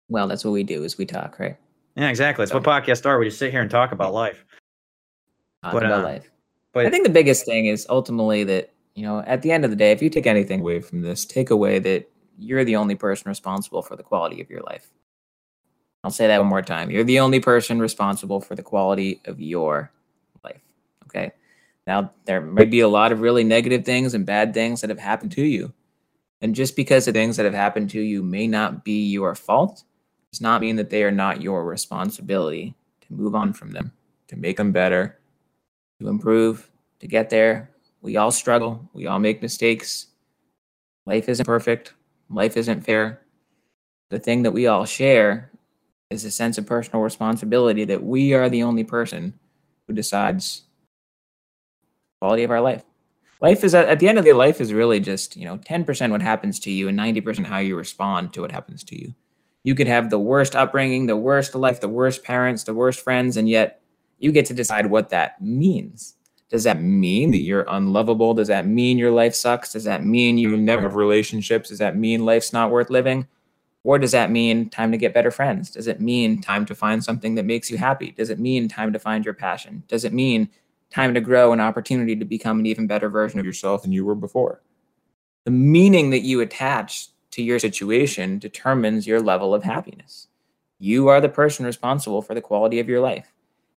Well, 0.09 0.27
that's 0.27 0.43
what 0.43 0.51
we 0.51 0.63
do 0.63 0.83
is 0.83 0.97
we 0.97 1.05
talk, 1.05 1.39
right? 1.39 1.57
Yeah, 1.95 2.09
exactly. 2.09 2.43
That's 2.43 2.51
so, 2.51 2.57
what 2.57 2.65
podcasts 2.65 3.05
are. 3.05 3.19
We 3.19 3.25
just 3.25 3.39
sit 3.39 3.51
here 3.51 3.61
and 3.61 3.69
talk 3.69 3.91
about 3.91 4.13
life. 4.13 4.45
Talk 5.64 5.74
but, 5.74 5.91
uh, 5.91 6.03
life. 6.03 6.32
But 6.74 6.86
I 6.86 6.89
think 6.89 7.05
the 7.05 7.14
biggest 7.14 7.45
thing 7.45 7.66
is 7.66 7.86
ultimately 7.89 8.43
that, 8.45 8.72
you 8.95 9.03
know, 9.03 9.20
at 9.26 9.41
the 9.41 9.51
end 9.51 9.66
of 9.66 9.72
the 9.72 9.76
day, 9.76 9.91
if 9.91 10.01
you 10.01 10.10
take 10.10 10.28
anything 10.28 10.62
away 10.62 10.80
from 10.80 11.01
this, 11.01 11.26
take 11.26 11.49
away 11.49 11.80
that 11.80 12.10
you're 12.38 12.64
the 12.64 12.76
only 12.76 12.95
person 12.95 13.28
responsible 13.28 13.82
for 13.82 13.95
the 13.95 14.03
quality 14.03 14.41
of 14.41 14.49
your 14.49 14.62
life. 14.62 14.89
I'll 16.03 16.12
say 16.12 16.28
that 16.28 16.39
one 16.39 16.47
more 16.47 16.62
time. 16.62 16.89
You're 16.89 17.03
the 17.03 17.20
only 17.20 17.39
person 17.39 17.80
responsible 17.80 18.39
for 18.39 18.55
the 18.55 18.64
quality 18.64 19.22
of 19.26 19.41
your 19.41 19.91
life. 20.43 20.62
Okay. 21.05 21.32
Now, 21.86 22.12
there 22.26 22.39
may 22.39 22.66
be 22.66 22.80
a 22.80 22.88
lot 22.88 23.12
of 23.12 23.22
really 23.22 23.43
negative 23.43 23.84
things 23.84 24.14
and 24.14 24.26
bad 24.26 24.53
things 24.53 24.82
that 24.82 24.89
have 24.89 24.99
happened 24.99 25.32
to 25.34 25.43
you. 25.43 25.74
And 26.41 26.55
just 26.55 26.76
because 26.76 27.05
the 27.05 27.12
things 27.12 27.36
that 27.36 27.45
have 27.45 27.53
happened 27.53 27.89
to 27.89 27.99
you 27.99 28.24
may 28.24 28.47
not 28.47 28.86
be 28.86 29.10
your 29.10 29.36
fault, 29.36 29.84
does 30.32 30.39
not 30.39 30.62
mean 30.62 30.78
that 30.78 30.89
they 30.89 31.03
are 31.03 31.12
not 31.12 31.41
your 31.41 31.66
responsibility 31.66 32.76
to 33.01 33.14
move 33.14 33.36
on 33.36 33.51
from 33.51 33.72
them, 33.72 33.91
to 34.28 34.38
make 34.38 34.57
them 34.57 34.72
better, 34.72 35.18
to 36.00 36.08
improve, 36.08 36.70
to 37.00 37.08
get 37.08 37.30
there. 37.30 37.72
We 38.02 38.18
all 38.18 38.32
struggle, 38.32 38.89
we 38.93 39.08
all 39.08 39.20
make 39.20 39.41
mistakes. 39.41 40.08
Life 41.06 41.28
isn't 41.28 41.45
perfect, 41.45 41.93
life 42.30 42.56
isn't 42.56 42.86
fair. 42.86 43.22
The 44.10 44.20
thing 44.20 44.43
that 44.43 44.52
we 44.52 44.68
all 44.68 44.86
share 44.86 45.52
is 46.10 46.26
a 46.26 46.32
sense 46.32 46.58
of 46.58 46.66
personal 46.66 47.02
responsibility 47.02 47.86
that 47.86 48.04
we 48.04 48.34
are 48.34 48.50
the 48.50 48.64
only 48.64 48.84
person 48.84 49.34
who 49.88 49.93
decides 49.93 50.64
quality 52.20 52.43
of 52.43 52.52
our 52.52 52.62
life. 52.62 52.84
Life 53.41 53.64
is 53.64 53.74
at 53.74 54.00
the 54.00 54.10
end 54.10 54.18
of 54.18 54.26
the 54.26 54.32
day, 54.32 54.34
life 54.34 54.60
is 54.60 54.74
really 54.74 55.00
just, 55.00 55.38
you 55.38 55.45
know, 55.45 55.58
10% 55.58 56.12
what 56.12 56.22
happens 56.22 56.60
to 56.62 56.72
you 56.72 56.89
and 56.89 56.97
90% 56.97 57.45
how 57.45 57.60
you 57.60 57.76
respond 57.76 58.34
to 58.34 58.41
what 58.41 58.52
happens 58.52 58.84
to 58.86 59.00
you. 59.00 59.14
You 59.64 59.76
could 59.76 59.88
have 59.88 60.10
the 60.10 60.20
worst 60.20 60.56
upbringing, 60.56 61.06
the 61.06 61.16
worst 61.16 61.56
life, 61.56 61.80
the 61.80 61.88
worst 61.88 62.24
parents, 62.24 62.64
the 62.64 62.74
worst 62.74 63.00
friends, 63.00 63.38
and 63.38 63.47
yet 63.47 63.78
you 64.20 64.32
get 64.32 64.45
to 64.47 64.53
decide 64.53 64.88
what 64.88 65.09
that 65.09 65.41
means. 65.41 66.15
Does 66.49 66.63
that 66.63 66.82
mean 66.82 67.32
that 67.32 67.41
you're 67.41 67.65
unlovable? 67.67 68.34
Does 68.34 68.47
that 68.47 68.65
mean 68.67 68.97
your 68.97 69.11
life 69.11 69.36
sucks? 69.36 69.74
Does 69.74 69.84
that 69.84 70.03
mean 70.03 70.38
you 70.38 70.57
never 70.57 70.84
have 70.84 70.95
relationships? 70.95 71.70
Does 71.70 71.80
that 71.80 71.95
mean 71.95 72.26
life's 72.26 72.53
not 72.53 72.72
worth 72.72 72.89
living? 72.89 73.28
Or 73.84 73.97
does 73.97 74.11
that 74.11 74.32
mean 74.32 74.70
time 74.70 74.91
to 74.91 74.97
get 74.97 75.13
better 75.13 75.32
friends? 75.32 75.72
Does 75.72 75.88
it 75.88 76.01
mean 76.01 76.41
time 76.41 76.65
to 76.65 76.76
find 76.76 77.03
something 77.03 77.36
that 77.36 77.45
makes 77.45 77.72
you 77.72 77.78
happy? 77.78 78.11
Does 78.11 78.30
it 78.30 78.39
mean 78.39 78.67
time 78.67 78.91
to 78.93 78.99
find 78.99 79.24
your 79.24 79.34
passion? 79.34 79.84
Does 79.88 80.03
it 80.03 80.13
mean 80.13 80.49
time 80.89 81.13
to 81.13 81.22
grow, 81.22 81.53
an 81.53 81.59
opportunity 81.59 82.15
to 82.15 82.26
become 82.26 82.59
an 82.59 82.65
even 82.65 82.88
better 82.88 83.09
version 83.09 83.39
of 83.39 83.45
yourself 83.45 83.84
than 83.84 83.91
you 83.91 84.05
were 84.05 84.15
before. 84.15 84.61
The 85.45 85.51
meaning 85.51 86.09
that 86.09 86.22
you 86.22 86.41
attach 86.41 87.09
to 87.32 87.43
your 87.43 87.59
situation 87.59 88.39
determines 88.39 89.07
your 89.07 89.22
level 89.22 89.53
of 89.53 89.63
happiness. 89.63 90.28
You 90.80 91.07
are 91.07 91.22
the 91.22 91.30
person 91.30 91.65
responsible 91.65 92.22
for 92.22 92.34
the 92.34 92.41
quality 92.41 92.80
of 92.80 92.89
your 92.89 93.01
life. 93.01 93.32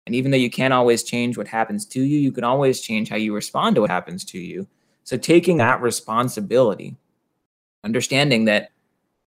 And 0.05 0.15
even 0.15 0.31
though 0.31 0.37
you 0.37 0.49
can't 0.49 0.73
always 0.73 1.03
change 1.03 1.37
what 1.37 1.47
happens 1.47 1.85
to 1.87 2.01
you, 2.01 2.17
you 2.17 2.31
can 2.31 2.43
always 2.43 2.81
change 2.81 3.09
how 3.09 3.17
you 3.17 3.33
respond 3.33 3.75
to 3.75 3.81
what 3.81 3.89
happens 3.89 4.25
to 4.25 4.39
you. 4.39 4.67
So, 5.03 5.17
taking 5.17 5.57
that 5.57 5.81
responsibility 5.81 6.95
Understanding 7.83 8.45
that 8.45 8.71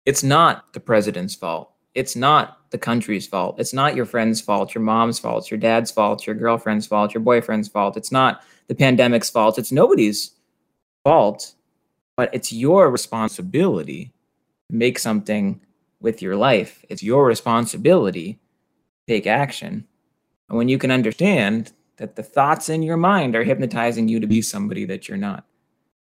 it's 0.05 0.24
not 0.24 0.74
the 0.74 0.80
president's 0.80 1.36
fault. 1.36 1.72
It's 1.93 2.15
not 2.15 2.72
the 2.72 2.78
country's 2.78 3.28
fault. 3.28 3.59
It's 3.59 3.74
not 3.74 3.95
your 3.95 4.05
friend's 4.05 4.41
fault, 4.41 4.74
your 4.74 4.84
mom's 4.84 5.20
fault, 5.20 5.51
your 5.51 5.59
dad's 5.59 5.91
fault, 5.91 6.26
your 6.26 6.36
girlfriend's 6.36 6.88
fault, 6.88 7.13
your 7.13 7.22
boyfriend's 7.22 7.67
fault. 7.67 7.97
It's 7.97 8.11
not 8.11 8.41
the 8.67 8.76
pandemic's 8.76 9.30
fault. 9.30 9.59
It's 9.59 9.72
nobody's 9.72 10.32
fault, 11.03 11.53
but 12.15 12.34
it's 12.34 12.51
your 12.51 12.89
responsibility 12.89 14.13
to 14.70 14.76
make 14.76 14.97
something 14.97 15.61
with 15.99 16.22
your 16.22 16.36
life. 16.36 16.84
It's 16.89 17.03
your 17.03 17.26
responsibility 17.26 18.34
to 18.34 19.13
take 19.13 19.28
action. 19.28 19.86
And 20.50 20.58
when 20.58 20.68
you 20.68 20.78
can 20.78 20.91
understand 20.91 21.72
that 21.97 22.16
the 22.16 22.24
thoughts 22.24 22.70
in 22.70 22.82
your 22.82 22.97
mind 22.97 23.36
are 23.36 23.43
hypnotizing 23.43 24.08
you 24.08 24.20
to 24.20 24.28
be 24.28 24.41
somebody 24.41 24.86
that 24.86 25.08
you're 25.08 25.18
not, 25.18 25.45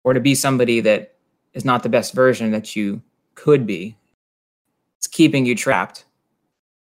or 0.03 0.13
to 0.13 0.19
be 0.19 0.33
somebody 0.35 0.79
that 0.81 1.15
is 1.53 1.65
not 1.65 1.83
the 1.83 1.89
best 1.89 2.13
version 2.13 2.51
that 2.51 2.75
you 2.75 3.01
could 3.35 3.67
be, 3.67 3.97
it's 4.97 5.07
keeping 5.07 5.45
you 5.45 5.55
trapped. 5.55 6.05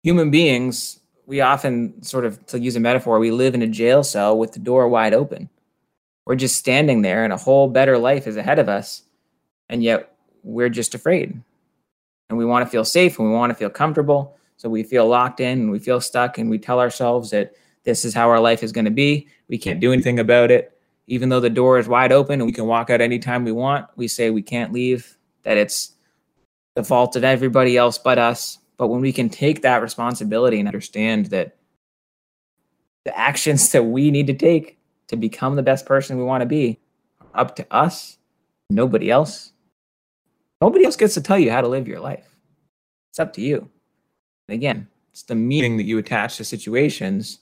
Human 0.02 0.30
beings, 0.30 1.00
we 1.26 1.40
often 1.40 2.02
sort 2.02 2.24
of, 2.24 2.44
to 2.46 2.58
use 2.58 2.76
a 2.76 2.80
metaphor, 2.80 3.18
we 3.18 3.30
live 3.30 3.54
in 3.54 3.62
a 3.62 3.66
jail 3.66 4.02
cell 4.02 4.36
with 4.38 4.52
the 4.52 4.58
door 4.58 4.88
wide 4.88 5.14
open. 5.14 5.48
We're 6.24 6.36
just 6.36 6.56
standing 6.56 7.02
there 7.02 7.24
and 7.24 7.32
a 7.32 7.36
whole 7.36 7.68
better 7.68 7.98
life 7.98 8.26
is 8.26 8.36
ahead 8.36 8.58
of 8.58 8.68
us. 8.68 9.02
And 9.68 9.82
yet 9.82 10.14
we're 10.42 10.68
just 10.68 10.94
afraid. 10.94 11.40
And 12.28 12.38
we 12.38 12.44
want 12.44 12.64
to 12.64 12.70
feel 12.70 12.84
safe 12.84 13.18
and 13.18 13.28
we 13.28 13.34
want 13.34 13.50
to 13.50 13.54
feel 13.54 13.70
comfortable. 13.70 14.36
So 14.62 14.68
we 14.68 14.84
feel 14.84 15.08
locked 15.08 15.40
in 15.40 15.58
and 15.58 15.70
we 15.72 15.80
feel 15.80 16.00
stuck 16.00 16.38
and 16.38 16.48
we 16.48 16.56
tell 16.56 16.78
ourselves 16.78 17.30
that 17.30 17.54
this 17.82 18.04
is 18.04 18.14
how 18.14 18.30
our 18.30 18.38
life 18.38 18.62
is 18.62 18.70
going 18.70 18.84
to 18.84 18.92
be. 18.92 19.26
We 19.48 19.58
can't 19.58 19.80
do 19.80 19.92
anything 19.92 20.20
about 20.20 20.52
it. 20.52 20.78
Even 21.08 21.30
though 21.30 21.40
the 21.40 21.50
door 21.50 21.80
is 21.80 21.88
wide 21.88 22.12
open 22.12 22.34
and 22.34 22.46
we 22.46 22.52
can 22.52 22.68
walk 22.68 22.88
out 22.88 23.00
anytime 23.00 23.44
we 23.44 23.50
want, 23.50 23.88
we 23.96 24.06
say 24.06 24.30
we 24.30 24.40
can't 24.40 24.72
leave, 24.72 25.18
that 25.42 25.56
it's 25.56 25.94
the 26.76 26.84
fault 26.84 27.16
of 27.16 27.24
everybody 27.24 27.76
else 27.76 27.98
but 27.98 28.18
us. 28.18 28.60
But 28.76 28.86
when 28.86 29.00
we 29.00 29.12
can 29.12 29.28
take 29.28 29.62
that 29.62 29.82
responsibility 29.82 30.60
and 30.60 30.68
understand 30.68 31.26
that 31.26 31.56
the 33.04 33.18
actions 33.18 33.72
that 33.72 33.82
we 33.82 34.12
need 34.12 34.28
to 34.28 34.34
take 34.34 34.78
to 35.08 35.16
become 35.16 35.56
the 35.56 35.64
best 35.64 35.86
person 35.86 36.18
we 36.18 36.22
want 36.22 36.42
to 36.42 36.46
be 36.46 36.78
are 37.20 37.40
up 37.40 37.56
to 37.56 37.66
us, 37.72 38.16
nobody 38.70 39.10
else. 39.10 39.54
Nobody 40.60 40.84
else 40.84 40.94
gets 40.94 41.14
to 41.14 41.20
tell 41.20 41.36
you 41.36 41.50
how 41.50 41.62
to 41.62 41.66
live 41.66 41.88
your 41.88 41.98
life. 41.98 42.36
It's 43.10 43.18
up 43.18 43.32
to 43.32 43.40
you. 43.40 43.68
Again, 44.52 44.88
it's 45.12 45.22
the 45.22 45.34
meaning 45.34 45.76
that 45.76 45.84
you 45.84 45.98
attach 45.98 46.36
to 46.36 46.44
situations. 46.44 47.38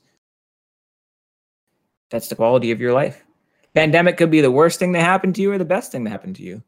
That's 2.10 2.28
the 2.28 2.36
quality 2.36 2.70
of 2.70 2.80
your 2.80 2.92
life. 2.92 3.24
Pandemic 3.74 4.16
could 4.16 4.30
be 4.30 4.40
the 4.40 4.50
worst 4.50 4.78
thing 4.78 4.92
that 4.92 5.02
happened 5.02 5.34
to 5.36 5.42
you 5.42 5.52
or 5.52 5.58
the 5.58 5.64
best 5.64 5.92
thing 5.92 6.04
that 6.04 6.10
happened 6.10 6.36
to 6.36 6.42
you. 6.42 6.62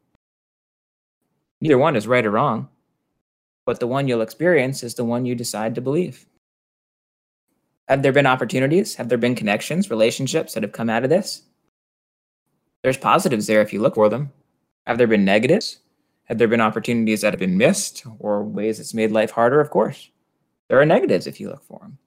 Neither 1.59 1.77
one 1.77 1.95
is 1.95 2.07
right 2.07 2.25
or 2.25 2.31
wrong, 2.31 2.69
but 3.65 3.79
the 3.79 3.87
one 3.87 4.07
you'll 4.07 4.21
experience 4.21 4.83
is 4.83 4.95
the 4.95 5.05
one 5.05 5.25
you 5.25 5.35
decide 5.35 5.75
to 5.75 5.81
believe. 5.81 6.25
Have 7.87 8.01
there 8.01 8.13
been 8.13 8.25
opportunities? 8.25 8.95
Have 8.95 9.09
there 9.09 9.17
been 9.17 9.35
connections, 9.35 9.89
relationships 9.89 10.53
that 10.53 10.63
have 10.63 10.71
come 10.71 10.89
out 10.89 11.03
of 11.03 11.09
this? 11.09 11.43
There's 12.81 12.97
positives 12.97 13.47
there 13.47 13.61
if 13.61 13.73
you 13.73 13.81
look 13.81 13.95
for 13.95 14.09
them. 14.09 14.31
Have 14.85 14.97
there 14.97 15.07
been 15.07 15.25
negatives? 15.25 15.79
Have 16.25 16.37
there 16.37 16.47
been 16.47 16.61
opportunities 16.61 17.21
that 17.21 17.33
have 17.33 17.39
been 17.39 17.57
missed 17.57 18.05
or 18.19 18.43
ways 18.43 18.79
it's 18.79 18.93
made 18.93 19.11
life 19.11 19.31
harder? 19.31 19.59
Of 19.59 19.69
course. 19.69 20.09
There 20.73 20.81
are 20.81 20.87
negatives 20.87 21.27
if 21.27 21.39
you 21.39 21.49
look 21.49 21.63
for 21.63 21.77
them. 21.77 21.99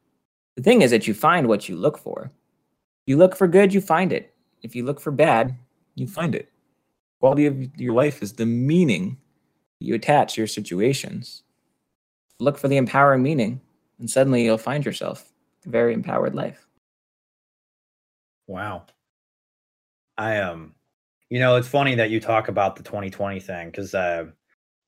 The 0.56 0.62
thing 0.64 0.82
is 0.82 0.90
that 0.90 1.06
you 1.06 1.14
find 1.14 1.46
what 1.46 1.68
you 1.68 1.76
look 1.76 1.96
for. 1.96 2.32
You 3.06 3.16
look 3.16 3.36
for 3.36 3.46
good, 3.46 3.72
you 3.72 3.80
find 3.80 4.12
it. 4.12 4.34
If 4.60 4.74
you 4.74 4.84
look 4.84 4.98
for 4.98 5.12
bad, 5.12 5.56
you 5.94 6.08
find 6.08 6.34
it. 6.34 6.50
Quality 7.20 7.46
of 7.46 7.78
your 7.78 7.94
life 7.94 8.24
is 8.24 8.32
the 8.32 8.44
meaning 8.44 9.18
you 9.78 9.94
attach 9.94 10.34
to 10.34 10.40
your 10.40 10.48
situations. 10.48 11.44
Look 12.40 12.58
for 12.58 12.66
the 12.66 12.76
empowering 12.76 13.22
meaning, 13.22 13.60
and 14.00 14.10
suddenly 14.10 14.42
you'll 14.42 14.58
find 14.58 14.84
yourself 14.84 15.32
a 15.64 15.68
very 15.68 15.94
empowered 15.94 16.34
life. 16.34 16.66
Wow. 18.48 18.86
I 20.18 20.38
um 20.38 20.74
you 21.30 21.38
know, 21.38 21.54
it's 21.54 21.68
funny 21.68 21.94
that 21.94 22.10
you 22.10 22.18
talk 22.18 22.48
about 22.48 22.74
the 22.74 22.82
2020 22.82 23.38
thing 23.38 23.70
because 23.70 23.94
uh 23.94 24.26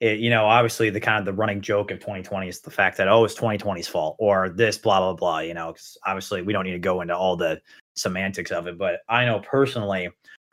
it, 0.00 0.20
you 0.20 0.30
know, 0.30 0.44
obviously 0.44 0.90
the 0.90 1.00
kind 1.00 1.18
of 1.18 1.24
the 1.24 1.32
running 1.32 1.60
joke 1.60 1.90
of 1.90 1.98
2020 1.98 2.48
is 2.48 2.60
the 2.60 2.70
fact 2.70 2.96
that 2.98 3.08
oh, 3.08 3.24
it's 3.24 3.34
2020's 3.34 3.88
fault 3.88 4.16
or 4.18 4.48
this 4.48 4.78
blah 4.78 5.00
blah 5.00 5.14
blah. 5.14 5.40
You 5.40 5.54
know, 5.54 5.72
because 5.72 5.96
obviously 6.06 6.42
we 6.42 6.52
don't 6.52 6.64
need 6.64 6.72
to 6.72 6.78
go 6.78 7.00
into 7.00 7.16
all 7.16 7.36
the 7.36 7.60
semantics 7.96 8.52
of 8.52 8.66
it, 8.66 8.78
but 8.78 9.00
I 9.08 9.24
know 9.24 9.40
personally, 9.40 10.08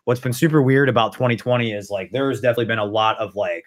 what's 0.06 0.22
been 0.22 0.34
super 0.34 0.62
weird 0.62 0.90
about 0.90 1.14
2020 1.14 1.72
is 1.72 1.90
like 1.90 2.12
there's 2.12 2.42
definitely 2.42 2.66
been 2.66 2.80
a 2.80 2.86
lot 2.86 3.18
of 3.18 3.36
like 3.36 3.66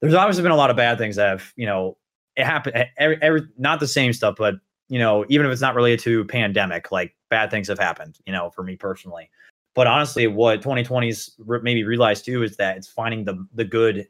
there's 0.00 0.14
obviously 0.14 0.42
been 0.42 0.52
a 0.52 0.56
lot 0.56 0.70
of 0.70 0.76
bad 0.76 0.96
things 0.96 1.16
that 1.16 1.28
have, 1.28 1.52
you 1.56 1.66
know, 1.66 1.96
it 2.36 2.44
happened. 2.44 2.86
Every, 2.96 3.18
every 3.20 3.42
not 3.58 3.80
the 3.80 3.86
same 3.86 4.12
stuff, 4.12 4.36
but 4.38 4.54
you 4.88 4.98
know, 4.98 5.24
even 5.28 5.46
if 5.46 5.52
it's 5.52 5.60
not 5.60 5.74
related 5.74 6.00
to 6.00 6.24
pandemic, 6.24 6.90
like 6.90 7.14
bad 7.28 7.50
things 7.50 7.68
have 7.68 7.78
happened. 7.78 8.18
You 8.26 8.32
know, 8.32 8.50
for 8.50 8.62
me 8.62 8.76
personally. 8.76 9.30
But 9.74 9.86
honestly, 9.86 10.26
what 10.26 10.62
2020's 10.62 11.36
maybe 11.62 11.84
realized 11.84 12.24
too 12.24 12.42
is 12.42 12.56
that 12.56 12.76
it's 12.76 12.88
finding 12.88 13.24
the 13.24 13.46
the 13.54 13.64
good 13.64 14.06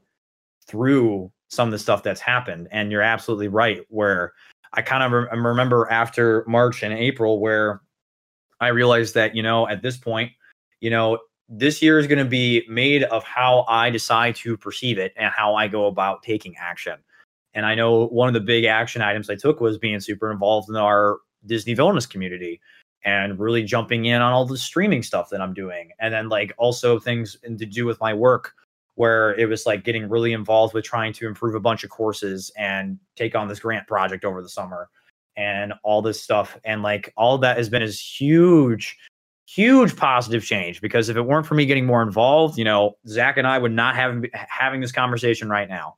through 0.70 1.30
some 1.48 1.68
of 1.68 1.72
the 1.72 1.78
stuff 1.78 2.02
that's 2.02 2.20
happened. 2.20 2.68
And 2.70 2.92
you're 2.92 3.02
absolutely 3.02 3.48
right. 3.48 3.80
Where 3.88 4.32
I 4.72 4.82
kind 4.82 5.02
of 5.02 5.12
re- 5.12 5.28
remember 5.38 5.88
after 5.90 6.44
March 6.46 6.82
and 6.82 6.94
April, 6.94 7.40
where 7.40 7.82
I 8.60 8.68
realized 8.68 9.14
that 9.14 9.34
you 9.34 9.42
know 9.42 9.68
at 9.68 9.82
this 9.82 9.96
point, 9.96 10.32
you 10.80 10.90
know, 10.90 11.18
this 11.48 11.82
year 11.82 11.98
is 11.98 12.06
going 12.06 12.18
to 12.18 12.24
be 12.24 12.64
made 12.68 13.02
of 13.04 13.24
how 13.24 13.64
I 13.68 13.90
decide 13.90 14.36
to 14.36 14.56
perceive 14.56 14.98
it 14.98 15.12
and 15.16 15.32
how 15.36 15.56
I 15.56 15.66
go 15.66 15.86
about 15.86 16.22
taking 16.22 16.54
action. 16.56 16.94
And 17.54 17.66
I 17.66 17.74
know 17.74 18.06
one 18.06 18.28
of 18.28 18.34
the 18.34 18.40
big 18.40 18.64
action 18.64 19.02
items 19.02 19.28
I 19.28 19.34
took 19.34 19.60
was 19.60 19.76
being 19.76 19.98
super 19.98 20.30
involved 20.30 20.68
in 20.68 20.76
our 20.76 21.18
Disney 21.46 21.74
Villainous 21.74 22.06
community 22.06 22.60
and 23.04 23.38
really 23.40 23.64
jumping 23.64 24.04
in 24.04 24.22
on 24.22 24.32
all 24.32 24.44
the 24.44 24.56
streaming 24.58 25.02
stuff 25.02 25.30
that 25.30 25.40
I'm 25.40 25.54
doing. 25.54 25.90
And 25.98 26.14
then 26.14 26.28
like 26.28 26.52
also 26.58 27.00
things 27.00 27.36
to 27.42 27.66
do 27.66 27.86
with 27.86 27.98
my 27.98 28.14
work 28.14 28.52
where 29.00 29.34
it 29.40 29.48
was 29.48 29.64
like 29.64 29.82
getting 29.82 30.06
really 30.10 30.34
involved 30.34 30.74
with 30.74 30.84
trying 30.84 31.10
to 31.10 31.26
improve 31.26 31.54
a 31.54 31.60
bunch 31.60 31.82
of 31.82 31.88
courses 31.88 32.52
and 32.58 32.98
take 33.16 33.34
on 33.34 33.48
this 33.48 33.58
grant 33.58 33.86
project 33.86 34.26
over 34.26 34.42
the 34.42 34.48
summer 34.48 34.90
and 35.38 35.72
all 35.82 36.02
this 36.02 36.22
stuff. 36.22 36.54
And 36.66 36.82
like 36.82 37.10
all 37.16 37.38
that 37.38 37.56
has 37.56 37.70
been 37.70 37.80
as 37.80 37.98
huge 37.98 38.98
huge 39.46 39.96
positive 39.96 40.44
change 40.44 40.82
because 40.82 41.08
if 41.08 41.16
it 41.16 41.22
weren't 41.22 41.46
for 41.46 41.54
me 41.54 41.64
getting 41.64 41.86
more 41.86 42.02
involved, 42.02 42.58
you 42.58 42.64
know, 42.64 42.98
Zach 43.08 43.38
and 43.38 43.46
I 43.46 43.56
would 43.56 43.72
not 43.72 43.96
have 43.96 44.22
having 44.34 44.82
this 44.82 44.92
conversation 44.92 45.48
right 45.48 45.68
now. 45.68 45.96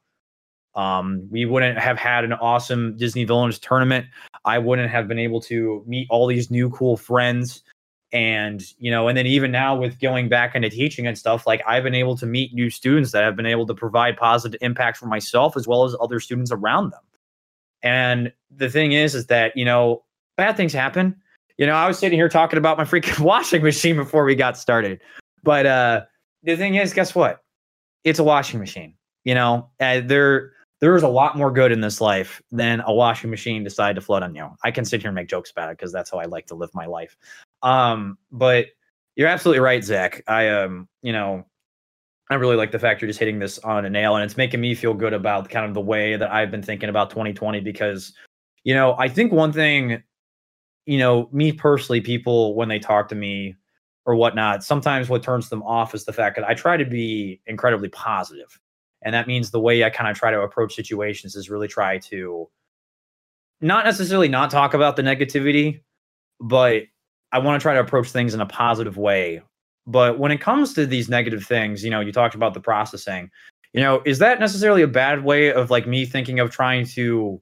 Um, 0.77 1.27
we 1.29 1.45
wouldn't 1.45 1.79
have 1.79 1.99
had 1.99 2.23
an 2.23 2.33
awesome 2.35 2.97
Disney 2.97 3.25
Villains 3.25 3.59
tournament. 3.59 4.07
I 4.45 4.61
wouldn't 4.61 4.93
have 4.93 5.09
been 5.09 5.19
able 5.19 5.41
to 5.43 5.83
meet 5.89 6.07
all 6.09 6.29
these 6.29 6.53
new 6.53 6.71
cool 6.71 6.97
friends. 6.97 7.65
And, 8.13 8.63
you 8.79 8.91
know, 8.91 9.09
and 9.09 9.17
then 9.17 9.27
even 9.27 9.51
now 9.51 9.75
with 9.75 9.99
going 9.99 10.29
back 10.29 10.55
into 10.55 10.69
teaching 10.69 11.07
and 11.07 11.17
stuff, 11.17 11.47
like 11.47 11.63
I've 11.67 11.83
been 11.83 11.95
able 11.95 12.17
to 12.19 12.27
meet 12.27 12.53
new 12.53 12.69
students 12.69 13.13
that 13.13 13.25
have 13.25 13.37
been 13.37 13.47
able 13.47 13.67
to 13.67 13.75
provide 13.75 14.19
positive 14.19 14.59
impact 14.61 14.99
for 14.99 15.07
myself 15.07 15.57
as 15.57 15.67
well 15.67 15.85
as 15.85 15.97
other 15.99 16.21
students 16.21 16.53
around 16.53 16.91
them. 16.91 17.01
And 17.83 18.33
the 18.55 18.69
thing 18.69 18.93
is, 18.93 19.15
is 19.15 19.27
that, 19.29 19.57
you 19.57 19.65
know, 19.65 20.05
bad 20.37 20.57
things 20.57 20.73
happen 20.73 21.17
you 21.59 21.67
know, 21.67 21.75
I 21.75 21.87
was 21.87 21.99
sitting 21.99 22.19
here 22.19 22.29
talking 22.29 22.59
about 22.59 22.79
my 22.79 22.85
freaking 22.85 23.21
washing 23.25 23.63
machine 23.63 23.97
before 23.97 24.25
we 24.25 24.35
got 24.35 24.57
started. 24.57 25.01
But 25.43 25.67
uh 25.67 26.03
the 26.43 26.57
thing 26.57 26.75
is, 26.75 26.93
guess 26.93 27.15
what? 27.15 27.43
It's 28.05 28.19
a 28.19 28.25
washing 28.25 28.59
machine. 28.59 28.95
You 29.25 29.35
know, 29.35 29.71
uh, 29.79 30.01
there 30.05 30.53
there's 30.81 31.05
a 31.05 31.09
lot 31.09 31.37
more 31.37 31.53
good 31.53 31.71
in 31.71 31.81
this 31.81 32.01
life 32.01 32.43
than 32.51 32.83
a 32.85 32.93
washing 32.93 33.31
machine 33.31 33.63
decide 33.63 33.95
to 33.95 34.01
flood 34.01 34.25
on 34.25 34.35
you. 34.35 34.49
I 34.65 34.73
can 34.73 34.85
sit 34.85 35.01
here 35.01 35.11
and 35.11 35.15
make 35.15 35.29
jokes 35.29 35.53
about 35.53 35.71
it 35.71 35.79
because 35.79 35.93
that's 35.93 36.11
how 36.11 36.19
I 36.19 36.25
like 36.25 36.47
to 36.47 36.57
live 36.57 36.71
my 36.75 36.87
life. 36.87 37.17
Um, 37.63 38.19
but 38.31 38.67
you're 39.17 39.29
absolutely 39.29 39.61
right, 39.61 39.83
Zach. 39.85 40.23
I 40.27 40.49
um, 40.49 40.89
you 41.03 41.13
know, 41.13 41.45
I 42.31 42.35
really 42.35 42.57
like 42.57 42.73
the 42.73 42.79
fact 42.79 43.03
you're 43.03 43.09
just 43.09 43.21
hitting 43.21 43.39
this 43.39 43.59
on 43.61 43.85
a 43.85 43.91
nail, 43.91 44.17
and 44.17 44.25
it's 44.25 44.37
making 44.37 44.61
me 44.61 44.75
feel 44.75 44.95
good 44.95 45.13
about 45.13 45.51
kind 45.51 45.67
of 45.67 45.75
the 45.75 45.81
way 45.81 46.17
that 46.17 46.33
I've 46.33 46.51
been 46.51 46.63
thinking 46.63 46.89
about 46.89 47.11
2020 47.11 47.61
because, 47.61 48.13
you 48.65 48.75
know, 48.75 48.97
I 48.99 49.09
think 49.09 49.33
one 49.33 49.53
thing 49.53 50.03
you 50.87 50.99
know, 50.99 51.29
me 51.33 51.53
personally, 51.53 52.01
people 52.01 52.55
when 52.55 52.69
they 52.69 52.79
talk 52.79 53.09
to 53.09 53.15
me 53.15 53.57
or 54.05 54.15
whatnot, 54.15 54.65
sometimes 54.65 55.09
what 55.09 55.23
turns 55.23 55.49
them 55.49 55.63
off 55.63 55.95
is 55.95 56.05
the 56.05 56.13
fact 56.13 56.37
that 56.37 56.49
I 56.49 56.55
try 56.55 56.77
to 56.77 56.85
be 56.85 57.41
incredibly 57.47 57.89
positive. 57.89 58.59
And 59.03 59.15
that 59.15 59.27
means 59.27 59.51
the 59.51 59.61
way 59.61 59.85
I 59.85 59.91
kind 59.91 60.11
of 60.11 60.17
try 60.17 60.31
to 60.31 60.41
approach 60.41 60.75
situations 60.75 61.37
is 61.37 61.51
really 61.51 61.69
try 61.69 61.99
to 61.99 62.49
not 63.61 63.85
necessarily 63.85 64.29
not 64.29 64.51
talk 64.51 64.75
about 64.75 64.97
the 64.97 65.03
negativity, 65.03 65.83
but 66.41 66.83
I 67.33 67.39
want 67.39 67.61
to 67.61 67.63
try 67.63 67.75
to 67.75 67.81
approach 67.81 68.11
things 68.11 68.35
in 68.35 68.41
a 68.41 68.47
positive 68.47 68.97
way. 68.97 69.43
But 69.87 70.19
when 70.19 70.31
it 70.31 70.41
comes 70.41 70.75
to 70.75 70.87
these 70.87 71.09
negative 71.09 71.45
things, 71.45 71.83
you 71.83 71.91
know, 71.91 72.01
you 72.01 72.13
talked 72.13 72.35
about 72.35 72.55
the 72.55 72.61
processing, 72.61 73.31
you 73.73 73.81
know, 73.81 74.03
is 74.05 74.19
that 74.21 74.39
necessarily 74.39 74.83
a 74.83 74.89
bad 74.89 75.25
way 75.25 75.53
of 75.53 75.71
like 75.71 75.87
me 75.87 76.05
thinking 76.05 76.39
of 76.39 76.51
trying 76.51 76.87
to 76.87 77.41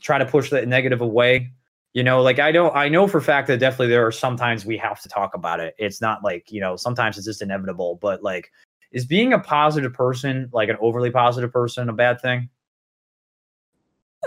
try 0.00 0.18
to 0.18 0.24
push 0.24 0.50
that 0.50 0.68
negative 0.68 1.00
away? 1.00 1.50
you 1.96 2.02
know 2.02 2.20
like 2.20 2.40
i 2.40 2.50
don't 2.50 2.74
i 2.74 2.88
know 2.88 3.06
for 3.06 3.20
fact 3.20 3.46
that 3.46 3.60
definitely 3.60 3.86
there 3.86 4.04
are 4.04 4.10
sometimes 4.10 4.66
we 4.66 4.76
have 4.76 5.00
to 5.00 5.08
talk 5.08 5.32
about 5.32 5.60
it 5.60 5.76
it's 5.78 6.00
not 6.00 6.24
like 6.24 6.50
you 6.50 6.60
know 6.60 6.74
sometimes 6.74 7.16
it's 7.16 7.24
just 7.24 7.40
inevitable 7.40 8.00
but 8.02 8.20
like 8.20 8.50
is 8.94 9.04
being 9.04 9.32
a 9.32 9.38
positive 9.38 9.92
person, 9.92 10.48
like 10.52 10.68
an 10.70 10.76
overly 10.80 11.10
positive 11.10 11.52
person, 11.52 11.88
a 11.88 11.92
bad 11.92 12.20
thing? 12.22 12.48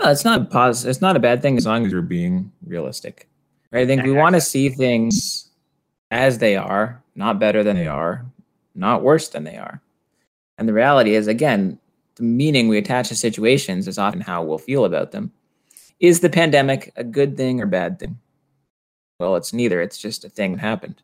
No, 0.00 0.10
it's 0.10 0.26
not 0.26 0.50
positive. 0.50 0.90
It's 0.90 1.00
not 1.00 1.16
a 1.16 1.20
bad 1.20 1.42
thing 1.42 1.56
as 1.56 1.66
long 1.66 1.86
as 1.86 1.90
you're 1.90 2.02
being 2.02 2.52
realistic. 2.64 3.27
I 3.72 3.86
think 3.86 4.02
we 4.02 4.12
want 4.12 4.34
to 4.34 4.40
see 4.40 4.68
things 4.70 5.50
as 6.10 6.38
they 6.38 6.56
are, 6.56 7.02
not 7.14 7.38
better 7.38 7.62
than 7.62 7.76
they 7.76 7.86
are, 7.86 8.24
not 8.74 9.02
worse 9.02 9.28
than 9.28 9.44
they 9.44 9.56
are. 9.56 9.82
And 10.56 10.68
the 10.68 10.72
reality 10.72 11.14
is, 11.14 11.26
again, 11.26 11.78
the 12.16 12.22
meaning 12.22 12.68
we 12.68 12.78
attach 12.78 13.08
to 13.08 13.14
situations 13.14 13.86
is 13.86 13.98
often 13.98 14.22
how 14.22 14.42
we'll 14.42 14.58
feel 14.58 14.84
about 14.84 15.12
them. 15.12 15.32
Is 16.00 16.20
the 16.20 16.30
pandemic 16.30 16.92
a 16.96 17.04
good 17.04 17.36
thing 17.36 17.60
or 17.60 17.66
bad 17.66 17.98
thing? 17.98 18.18
Well, 19.20 19.36
it's 19.36 19.52
neither. 19.52 19.80
It's 19.82 19.98
just 19.98 20.24
a 20.24 20.28
thing 20.28 20.52
that 20.52 20.60
happened. 20.60 21.02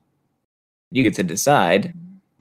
You 0.90 1.02
get 1.02 1.14
to 1.14 1.22
decide 1.22 1.94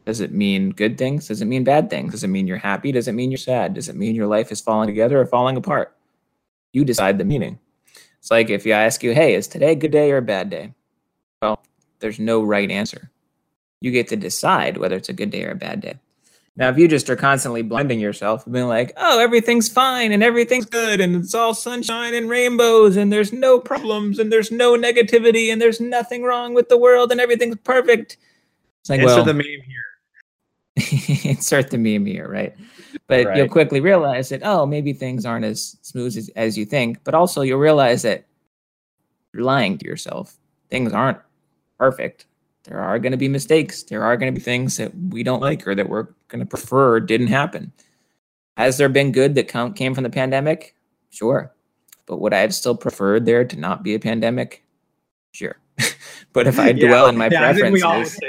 does 0.05 0.19
it 0.19 0.33
mean 0.33 0.71
good 0.71 0.97
things? 0.97 1.29
Does 1.29 1.41
it 1.41 1.45
mean 1.45 1.63
bad 1.63 1.89
things? 1.89 2.11
Does 2.11 2.23
it 2.23 2.27
mean 2.27 2.45
you're 2.45 2.57
happy? 2.57 2.91
Does 2.91 3.07
it 3.07 3.13
mean 3.13 3.31
you're 3.31 3.37
sad? 3.37 3.73
Does 3.73 3.87
it 3.87 3.95
mean 3.95 4.15
your 4.15 4.27
life 4.27 4.51
is 4.51 4.59
falling 4.59 4.87
together 4.87 5.19
or 5.19 5.25
falling 5.25 5.55
apart? 5.55 5.95
You 6.73 6.83
decide 6.83 7.17
the 7.17 7.25
meaning. 7.25 7.59
It's 8.23 8.31
like 8.31 8.49
if 8.49 8.65
you 8.65 8.71
ask 8.71 9.03
you, 9.03 9.13
hey, 9.13 9.35
is 9.35 9.49
today 9.49 9.73
a 9.73 9.75
good 9.75 9.91
day 9.91 10.09
or 10.09 10.15
a 10.15 10.21
bad 10.21 10.49
day? 10.49 10.73
Well, 11.41 11.61
there's 11.99 12.19
no 12.19 12.41
right 12.41 12.71
answer. 12.71 13.11
You 13.81 13.91
get 13.91 14.07
to 14.07 14.15
decide 14.15 14.77
whether 14.77 14.95
it's 14.95 15.09
a 15.09 15.13
good 15.13 15.29
day 15.29 15.43
or 15.43 15.51
a 15.51 15.55
bad 15.55 15.81
day. 15.81 15.95
Now, 16.55 16.69
if 16.69 16.77
you 16.77 16.87
just 16.87 17.09
are 17.09 17.17
constantly 17.17 17.63
blinding 17.63 17.99
yourself 17.99 18.45
and 18.45 18.53
being 18.53 18.69
like, 18.69 18.93
oh, 18.95 19.19
everything's 19.19 19.67
fine 19.67 20.13
and 20.13 20.23
everything's 20.23 20.67
good 20.67 21.01
and 21.01 21.17
it's 21.17 21.35
all 21.35 21.53
sunshine 21.53 22.13
and 22.13 22.29
rainbows 22.29 22.95
and 22.95 23.11
there's 23.11 23.33
no 23.33 23.59
problems 23.59 24.19
and 24.19 24.31
there's 24.31 24.51
no 24.51 24.77
negativity 24.77 25.51
and 25.51 25.61
there's 25.61 25.81
nothing 25.81 26.23
wrong 26.23 26.53
with 26.53 26.69
the 26.69 26.77
world 26.77 27.11
and 27.11 27.19
everything's 27.19 27.57
perfect. 27.57 28.15
It's 28.79 28.89
like, 28.89 29.01
Answer 29.01 29.15
well, 29.15 29.25
the 29.25 29.33
meme 29.33 29.43
here. 29.43 29.83
insert 31.23 31.69
the 31.69 31.77
meme 31.77 32.05
here, 32.05 32.27
right? 32.27 32.55
But 33.07 33.25
right. 33.25 33.37
you'll 33.37 33.49
quickly 33.49 33.79
realize 33.79 34.29
that, 34.29 34.41
oh, 34.43 34.65
maybe 34.65 34.93
things 34.93 35.25
aren't 35.25 35.45
as 35.45 35.77
smooth 35.81 36.17
as, 36.17 36.29
as 36.35 36.57
you 36.57 36.65
think. 36.65 37.03
But 37.03 37.13
also, 37.13 37.41
you'll 37.41 37.59
realize 37.59 38.01
that 38.03 38.25
you're 39.33 39.43
lying 39.43 39.77
to 39.77 39.85
yourself. 39.85 40.35
Things 40.69 40.93
aren't 40.93 41.19
perfect 41.77 42.25
there 42.63 42.79
are 42.79 42.97
going 42.99 43.11
to 43.11 43.17
be 43.17 43.27
mistakes. 43.27 43.83
There 43.83 44.03
are 44.03 44.15
going 44.17 44.33
to 44.33 44.39
be 44.39 44.43
things 44.43 44.77
that 44.77 44.93
we 44.95 45.23
don't 45.23 45.41
like 45.41 45.67
or 45.67 45.75
that 45.75 45.89
we're 45.89 46.07
going 46.29 46.39
to 46.39 46.45
prefer 46.45 46.99
didn't 46.99 47.27
happen. 47.27 47.73
Has 48.55 48.77
there 48.77 48.89
been 48.89 49.11
good 49.11 49.35
that 49.35 49.47
come, 49.47 49.73
came 49.73 49.93
from 49.93 50.03
the 50.03 50.09
pandemic? 50.09 50.75
Sure. 51.09 51.51
But 52.05 52.19
would 52.19 52.33
I 52.33 52.39
have 52.39 52.53
still 52.53 52.75
preferred 52.75 53.25
there 53.25 53.43
to 53.43 53.59
not 53.59 53.83
be 53.83 53.95
a 53.95 53.99
pandemic? 53.99 54.63
Sure. 55.31 55.57
but 56.33 56.47
if 56.47 56.59
I 56.59 56.69
yeah, 56.69 56.87
dwell 56.87 57.07
in 57.07 57.17
my 57.17 57.29
yeah, 57.29 57.51
preferences, 57.51 58.19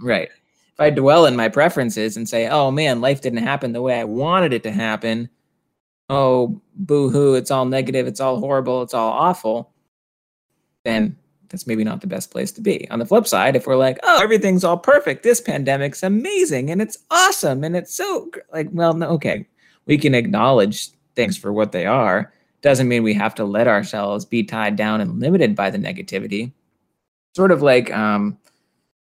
right. 0.00 0.30
If 0.76 0.80
I 0.80 0.90
dwell 0.90 1.24
in 1.24 1.36
my 1.36 1.48
preferences 1.48 2.18
and 2.18 2.28
say, 2.28 2.48
oh 2.48 2.70
man, 2.70 3.00
life 3.00 3.22
didn't 3.22 3.42
happen 3.42 3.72
the 3.72 3.80
way 3.80 3.98
I 3.98 4.04
wanted 4.04 4.52
it 4.52 4.62
to 4.64 4.70
happen. 4.70 5.30
Oh, 6.10 6.60
boo 6.74 7.08
hoo, 7.08 7.34
it's 7.34 7.50
all 7.50 7.64
negative, 7.64 8.06
it's 8.06 8.20
all 8.20 8.38
horrible, 8.38 8.82
it's 8.82 8.92
all 8.92 9.10
awful. 9.10 9.72
Then 10.84 11.16
that's 11.48 11.66
maybe 11.66 11.82
not 11.82 12.02
the 12.02 12.06
best 12.06 12.30
place 12.30 12.52
to 12.52 12.60
be. 12.60 12.86
On 12.90 12.98
the 12.98 13.06
flip 13.06 13.26
side, 13.26 13.56
if 13.56 13.66
we're 13.66 13.76
like, 13.76 13.98
oh, 14.02 14.22
everything's 14.22 14.64
all 14.64 14.76
perfect, 14.76 15.22
this 15.22 15.40
pandemic's 15.40 16.02
amazing 16.02 16.70
and 16.70 16.82
it's 16.82 16.98
awesome 17.10 17.64
and 17.64 17.74
it's 17.74 17.94
so 17.94 18.30
like, 18.52 18.68
well, 18.70 18.92
no, 18.92 19.08
okay, 19.12 19.48
we 19.86 19.96
can 19.96 20.14
acknowledge 20.14 20.90
things 21.14 21.38
for 21.38 21.54
what 21.54 21.72
they 21.72 21.86
are. 21.86 22.34
Doesn't 22.60 22.88
mean 22.88 23.02
we 23.02 23.14
have 23.14 23.34
to 23.36 23.44
let 23.46 23.66
ourselves 23.66 24.26
be 24.26 24.42
tied 24.42 24.76
down 24.76 25.00
and 25.00 25.20
limited 25.20 25.56
by 25.56 25.70
the 25.70 25.78
negativity. 25.78 26.52
Sort 27.34 27.50
of 27.50 27.62
like, 27.62 27.90
um, 27.94 28.36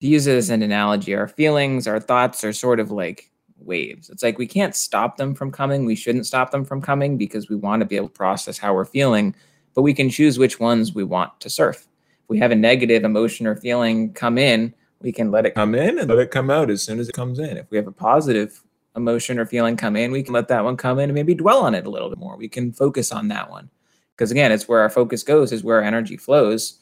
to 0.01 0.07
use 0.07 0.27
it 0.27 0.37
as 0.37 0.49
an 0.49 0.61
analogy, 0.61 1.15
our 1.15 1.27
feelings, 1.27 1.87
our 1.87 1.99
thoughts 1.99 2.43
are 2.43 2.53
sort 2.53 2.79
of 2.79 2.91
like 2.91 3.31
waves. 3.59 4.09
It's 4.09 4.23
like 4.23 4.37
we 4.37 4.47
can't 4.47 4.75
stop 4.75 5.17
them 5.17 5.33
from 5.33 5.51
coming. 5.51 5.85
We 5.85 5.95
shouldn't 5.95 6.27
stop 6.27 6.51
them 6.51 6.63
from 6.63 6.81
coming 6.81 7.17
because 7.17 7.49
we 7.49 7.55
want 7.55 7.81
to 7.81 7.85
be 7.85 7.95
able 7.95 8.09
to 8.09 8.13
process 8.13 8.57
how 8.57 8.73
we're 8.73 8.85
feeling, 8.85 9.35
but 9.73 9.81
we 9.81 9.93
can 9.93 10.09
choose 10.09 10.37
which 10.37 10.59
ones 10.59 10.93
we 10.93 11.03
want 11.03 11.39
to 11.39 11.49
surf 11.49 11.87
If 12.23 12.29
we 12.29 12.37
have 12.39 12.51
a 12.51 12.55
negative 12.55 13.03
emotion 13.03 13.47
or 13.47 13.55
feeling 13.55 14.13
come 14.13 14.37
in, 14.37 14.73
we 15.01 15.11
can 15.11 15.31
let 15.31 15.45
it 15.45 15.55
come 15.55 15.75
in 15.75 15.99
and 15.99 16.09
let 16.09 16.19
it 16.19 16.31
come 16.31 16.49
out 16.49 16.69
as 16.69 16.81
soon 16.81 16.99
as 16.99 17.09
it 17.09 17.13
comes 17.13 17.39
in. 17.39 17.57
If 17.57 17.69
we 17.69 17.77
have 17.77 17.87
a 17.87 17.91
positive 17.91 18.63
emotion 18.95 19.37
or 19.37 19.45
feeling 19.45 19.77
come 19.77 19.95
in, 19.95 20.11
we 20.11 20.23
can 20.23 20.33
let 20.33 20.47
that 20.47 20.63
one 20.63 20.75
come 20.77 20.99
in 20.99 21.09
and 21.09 21.13
maybe 21.13 21.35
dwell 21.35 21.59
on 21.59 21.75
it 21.75 21.85
a 21.85 21.89
little 21.89 22.09
bit 22.09 22.17
more. 22.17 22.35
We 22.35 22.49
can 22.49 22.71
focus 22.71 23.11
on 23.11 23.27
that 23.27 23.49
one. 23.49 23.69
Because 24.15 24.31
again, 24.31 24.51
it's 24.51 24.67
where 24.67 24.79
our 24.81 24.89
focus 24.89 25.21
goes, 25.21 25.51
is 25.51 25.63
where 25.63 25.77
our 25.77 25.83
energy 25.83 26.17
flows. 26.17 26.79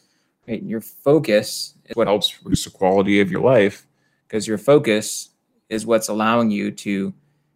Right? 0.48 0.64
Your 0.64 0.80
focus 0.80 1.75
is 1.86 1.96
what 1.96 2.08
helps 2.08 2.44
reduce 2.44 2.66
the 2.66 2.72
quality 2.72 3.20
of 3.20 3.32
your 3.32 3.42
life 3.42 3.86
because 4.28 4.48
your 4.48 4.58
focus 4.58 5.30
is 5.70 5.86
what's 5.86 6.10
allowing 6.10 6.52
you 6.52 6.72
to 6.72 7.14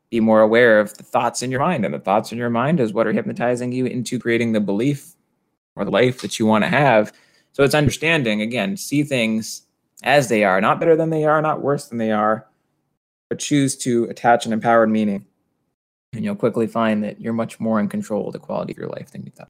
be 0.10 0.20
more 0.20 0.42
aware 0.42 0.80
of 0.80 0.98
the 0.98 1.04
thoughts 1.04 1.42
in 1.42 1.52
your 1.52 1.60
mind. 1.60 1.86
And 1.86 1.94
the 1.94 2.00
thoughts 2.00 2.32
in 2.32 2.38
your 2.38 2.50
mind 2.50 2.80
is 2.80 2.94
what 2.94 3.08
are 3.08 3.14
hypnotizing 3.14 3.72
you 3.72 3.86
into 3.86 4.20
creating 4.20 4.54
the 4.54 4.60
belief 4.60 5.16
or 5.76 5.86
the 5.86 5.92
life 5.92 6.22
that 6.22 6.40
you 6.40 6.46
want 6.46 6.64
to 6.64 6.70
have 6.70 7.14
so 7.54 7.64
it's 7.64 7.76
understanding, 7.76 8.42
again, 8.42 8.78
see 8.78 9.04
things 9.04 9.64
as 10.04 10.30
they 10.30 10.44
are, 10.44 10.62
not 10.62 10.80
better 10.80 10.96
than 10.96 11.10
they 11.10 11.26
are, 11.26 11.42
not 11.42 11.62
worse 11.62 11.88
than 11.88 11.98
they 11.98 12.12
are, 12.12 12.48
but 13.30 13.40
choose 13.40 13.76
to 13.78 14.06
attach 14.06 14.46
an 14.46 14.54
empowered 14.54 14.90
meaning. 14.90 15.26
And 16.14 16.24
you'll 16.24 16.36
quickly 16.36 16.68
find 16.68 17.04
that 17.04 17.20
you're 17.20 17.34
much 17.34 17.60
more 17.60 17.80
in 17.80 17.90
control 17.90 18.28
of 18.28 18.34
the 18.34 18.40
quality 18.40 18.74
of 18.74 18.78
your 18.78 18.88
life 18.88 19.12
than 19.12 19.24
you 19.24 19.32
thought. 19.32 19.50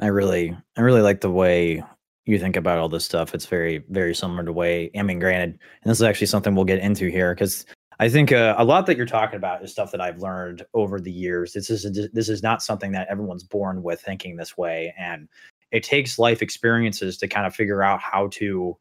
I 0.00 0.06
really, 0.06 0.56
I 0.76 0.80
really 0.80 1.02
like 1.02 1.20
the 1.20 1.30
way 1.30 1.84
you 2.26 2.38
think 2.38 2.56
about 2.56 2.78
all 2.78 2.88
this 2.88 3.04
stuff. 3.04 3.34
It's 3.34 3.46
very, 3.46 3.84
very 3.88 4.14
similar 4.14 4.44
to 4.44 4.52
way, 4.52 4.90
I 4.96 5.02
mean, 5.02 5.18
granted, 5.18 5.58
and 5.82 5.90
this 5.90 5.98
is 5.98 6.02
actually 6.02 6.28
something 6.28 6.54
we'll 6.54 6.64
get 6.64 6.80
into 6.80 7.10
here 7.10 7.34
because 7.34 7.66
I 7.98 8.08
think 8.08 8.32
uh, 8.32 8.54
a 8.56 8.64
lot 8.64 8.86
that 8.86 8.96
you're 8.96 9.06
talking 9.06 9.36
about 9.36 9.62
is 9.62 9.72
stuff 9.72 9.92
that 9.92 10.00
I've 10.00 10.18
learned 10.18 10.64
over 10.74 11.00
the 11.00 11.12
years. 11.12 11.52
This 11.52 11.68
is 11.68 11.84
a, 11.84 12.08
this 12.12 12.28
is 12.28 12.42
not 12.42 12.62
something 12.62 12.92
that 12.92 13.08
everyone's 13.08 13.44
born 13.44 13.82
with 13.82 14.00
thinking 14.00 14.36
this 14.36 14.56
way, 14.56 14.94
and 14.98 15.28
it 15.70 15.82
takes 15.82 16.18
life 16.18 16.42
experiences 16.42 17.16
to 17.18 17.28
kind 17.28 17.46
of 17.46 17.54
figure 17.54 17.82
out 17.82 18.00
how 18.00 18.28
to 18.32 18.76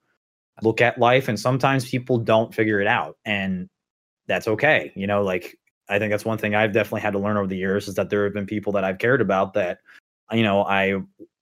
look 0.62 0.82
at 0.82 0.98
life 0.98 1.28
and 1.28 1.40
sometimes 1.40 1.90
people 1.90 2.18
don't 2.18 2.54
figure 2.54 2.82
it 2.82 2.88
out 2.88 3.18
and 3.26 3.70
that's 4.28 4.48
okay 4.48 4.92
you 4.96 5.08
know 5.08 5.22
like 5.24 5.58
i 5.88 5.98
think 5.98 6.12
that's 6.12 6.26
one 6.26 6.38
thing 6.38 6.56
i've 6.56 6.74
definitely 6.74 7.02
had 7.02 7.14
to 7.14 7.20
learn 7.20 7.38
over 7.38 7.48
the 7.48 7.58
years 7.58 7.88
is 7.88 7.96
that 7.96 8.10
there 8.10 8.24
have 8.24 8.34
been 8.34 8.46
people 8.46 8.74
that 8.74 8.84
i've 8.84 8.98
cared 8.98 9.22
about 9.22 9.54
that 9.54 9.80
you 10.32 10.44
know 10.44 10.64
i 10.64 10.96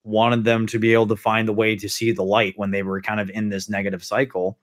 wanted 0.08 0.44
them 0.44 0.66
to 0.68 0.80
be 0.80 0.94
able 0.94 1.08
to 1.08 1.16
find 1.16 1.48
the 1.48 1.54
way 1.54 1.76
to 1.76 1.90
see 1.90 2.12
the 2.12 2.24
light 2.24 2.54
when 2.58 2.72
they 2.72 2.84
were 2.84 3.02
kind 3.02 3.20
of 3.20 3.30
in 3.32 3.50
this 3.50 3.70
negative 3.70 4.04
cycle 4.04 4.58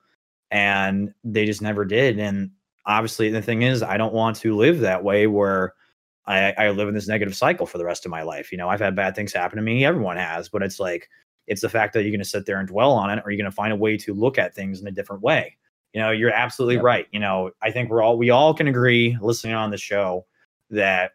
and 0.51 1.13
they 1.23 1.45
just 1.45 1.61
never 1.61 1.85
did 1.85 2.19
and 2.19 2.51
obviously 2.85 3.29
the 3.29 3.41
thing 3.41 3.61
is 3.61 3.81
i 3.81 3.97
don't 3.97 4.13
want 4.13 4.35
to 4.35 4.55
live 4.55 4.79
that 4.79 5.03
way 5.03 5.27
where 5.27 5.73
I, 6.27 6.53
I 6.57 6.69
live 6.71 6.87
in 6.87 6.95
this 6.95 7.07
negative 7.07 7.35
cycle 7.35 7.65
for 7.65 7.77
the 7.77 7.85
rest 7.85 8.05
of 8.05 8.11
my 8.11 8.23
life. 8.23 8.51
You 8.51 8.57
know, 8.57 8.69
I've 8.69 8.79
had 8.79 8.95
bad 8.95 9.15
things 9.15 9.33
happen 9.33 9.57
to 9.57 9.61
me. 9.61 9.85
Everyone 9.85 10.17
has, 10.17 10.49
but 10.49 10.63
it's 10.63 10.79
like, 10.79 11.09
it's 11.47 11.61
the 11.61 11.69
fact 11.69 11.93
that 11.93 12.01
you're 12.01 12.11
going 12.11 12.19
to 12.19 12.25
sit 12.25 12.45
there 12.45 12.59
and 12.59 12.67
dwell 12.67 12.91
on 12.93 13.11
it, 13.11 13.21
or 13.23 13.31
you're 13.31 13.37
going 13.37 13.49
to 13.49 13.55
find 13.55 13.71
a 13.71 13.75
way 13.75 13.97
to 13.97 14.13
look 14.13 14.39
at 14.39 14.55
things 14.55 14.81
in 14.81 14.87
a 14.87 14.91
different 14.91 15.21
way. 15.21 15.55
You 15.93 16.01
know, 16.01 16.11
you're 16.11 16.31
absolutely 16.31 16.75
yep. 16.75 16.83
right. 16.83 17.07
You 17.11 17.19
know, 17.19 17.51
I 17.61 17.71
think 17.71 17.89
we're 17.89 18.01
all, 18.01 18.17
we 18.17 18.31
all 18.31 18.53
can 18.53 18.67
agree 18.67 19.15
listening 19.21 19.53
on 19.53 19.69
the 19.69 19.77
show 19.77 20.25
that 20.71 21.11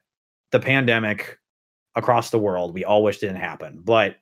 the 0.53 0.61
pandemic 0.61 1.39
across 1.97 2.31
the 2.31 2.39
world, 2.39 2.73
we 2.73 2.85
all 2.85 3.03
wish 3.03 3.19
didn't 3.19 3.37
happen, 3.37 3.81
but 3.83 4.17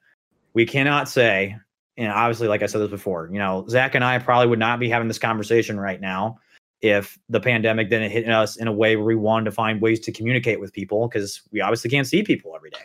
we 0.58 0.66
cannot 0.66 1.08
say, 1.08 1.56
and 1.96 2.10
obviously, 2.10 2.48
like 2.48 2.62
I 2.62 2.66
said 2.66 2.80
this 2.80 2.90
before, 2.90 3.30
you 3.32 3.38
know, 3.38 3.64
Zach 3.68 3.94
and 3.94 4.04
I 4.04 4.18
probably 4.18 4.48
would 4.48 4.58
not 4.58 4.80
be 4.80 4.88
having 4.88 5.06
this 5.06 5.18
conversation 5.18 5.78
right 5.78 6.00
now 6.00 6.38
if 6.80 7.16
the 7.28 7.38
pandemic 7.40 7.90
didn't 7.90 8.10
hit 8.10 8.28
us 8.28 8.56
in 8.56 8.66
a 8.66 8.72
way 8.72 8.96
where 8.96 9.04
we 9.04 9.14
wanted 9.14 9.44
to 9.44 9.52
find 9.52 9.80
ways 9.80 10.00
to 10.00 10.12
communicate 10.12 10.60
with 10.60 10.72
people 10.72 11.08
because 11.08 11.42
we 11.52 11.60
obviously 11.60 11.90
can't 11.90 12.06
see 12.06 12.22
people 12.22 12.54
every 12.56 12.70
day 12.70 12.80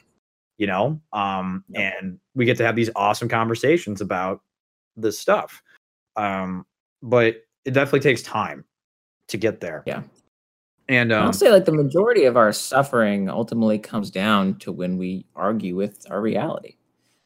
you 0.57 0.67
know? 0.67 1.01
Um 1.11 1.63
yep. 1.69 1.93
and 2.01 2.19
we 2.35 2.45
get 2.45 2.57
to 2.57 2.65
have 2.65 2.75
these 2.75 2.89
awesome 2.95 3.27
conversations 3.27 4.01
about 4.01 4.41
this 4.95 5.19
stuff. 5.19 5.61
Um 6.15 6.65
but 7.01 7.43
it 7.65 7.71
definitely 7.71 8.01
takes 8.01 8.21
time 8.21 8.63
to 9.29 9.37
get 9.37 9.59
there. 9.59 9.83
Yeah. 9.85 10.03
And 10.89 11.11
um, 11.13 11.27
i'll 11.27 11.33
say 11.33 11.49
like 11.49 11.65
the 11.65 11.71
majority 11.71 12.25
of 12.25 12.35
our 12.37 12.51
suffering 12.51 13.29
ultimately 13.29 13.79
comes 13.79 14.11
down 14.11 14.55
to 14.59 14.71
when 14.71 14.97
we 14.97 15.25
argue 15.35 15.75
with 15.75 16.05
our 16.09 16.21
reality 16.21 16.75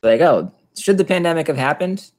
like 0.08 0.22
oh 0.22 0.52
should 0.78 0.98
the 0.98 1.06
pandemic 1.06 1.48
have 1.48 1.58
happened 1.58 2.12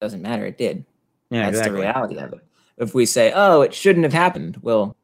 doesn't 0.00 0.22
matter 0.22 0.44
it 0.46 0.58
did 0.58 0.84
yeah 1.30 1.44
that's 1.44 1.58
exactly. 1.58 1.76
the 1.76 1.82
reality 1.82 2.18
of 2.18 2.32
it 2.32 2.44
if 2.76 2.94
we 2.94 3.06
say, 3.06 3.32
oh, 3.34 3.62
it 3.62 3.74
shouldn't 3.74 4.04
have 4.04 4.12
happened, 4.12 4.58
well, 4.62 4.96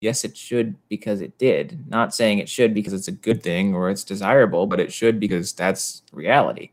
yes, 0.00 0.24
it 0.24 0.36
should 0.36 0.76
because 0.88 1.20
it 1.20 1.38
did. 1.38 1.84
Not 1.88 2.14
saying 2.14 2.38
it 2.38 2.48
should 2.48 2.74
because 2.74 2.92
it's 2.92 3.08
a 3.08 3.12
good 3.12 3.42
thing 3.42 3.74
or 3.74 3.90
it's 3.90 4.04
desirable, 4.04 4.66
but 4.66 4.80
it 4.80 4.92
should 4.92 5.18
because 5.18 5.52
that's 5.52 6.02
reality. 6.12 6.70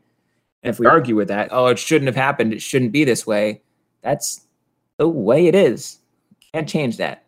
And 0.62 0.72
if 0.72 0.78
we 0.78 0.86
argue 0.86 1.16
with 1.16 1.28
that, 1.28 1.48
oh, 1.50 1.66
it 1.66 1.78
shouldn't 1.78 2.06
have 2.06 2.16
happened, 2.16 2.52
it 2.52 2.62
shouldn't 2.62 2.92
be 2.92 3.04
this 3.04 3.26
way, 3.26 3.62
that's 4.02 4.46
the 4.96 5.08
way 5.08 5.46
it 5.46 5.54
is. 5.54 5.98
Can't 6.52 6.68
change 6.68 6.98
that. 6.98 7.24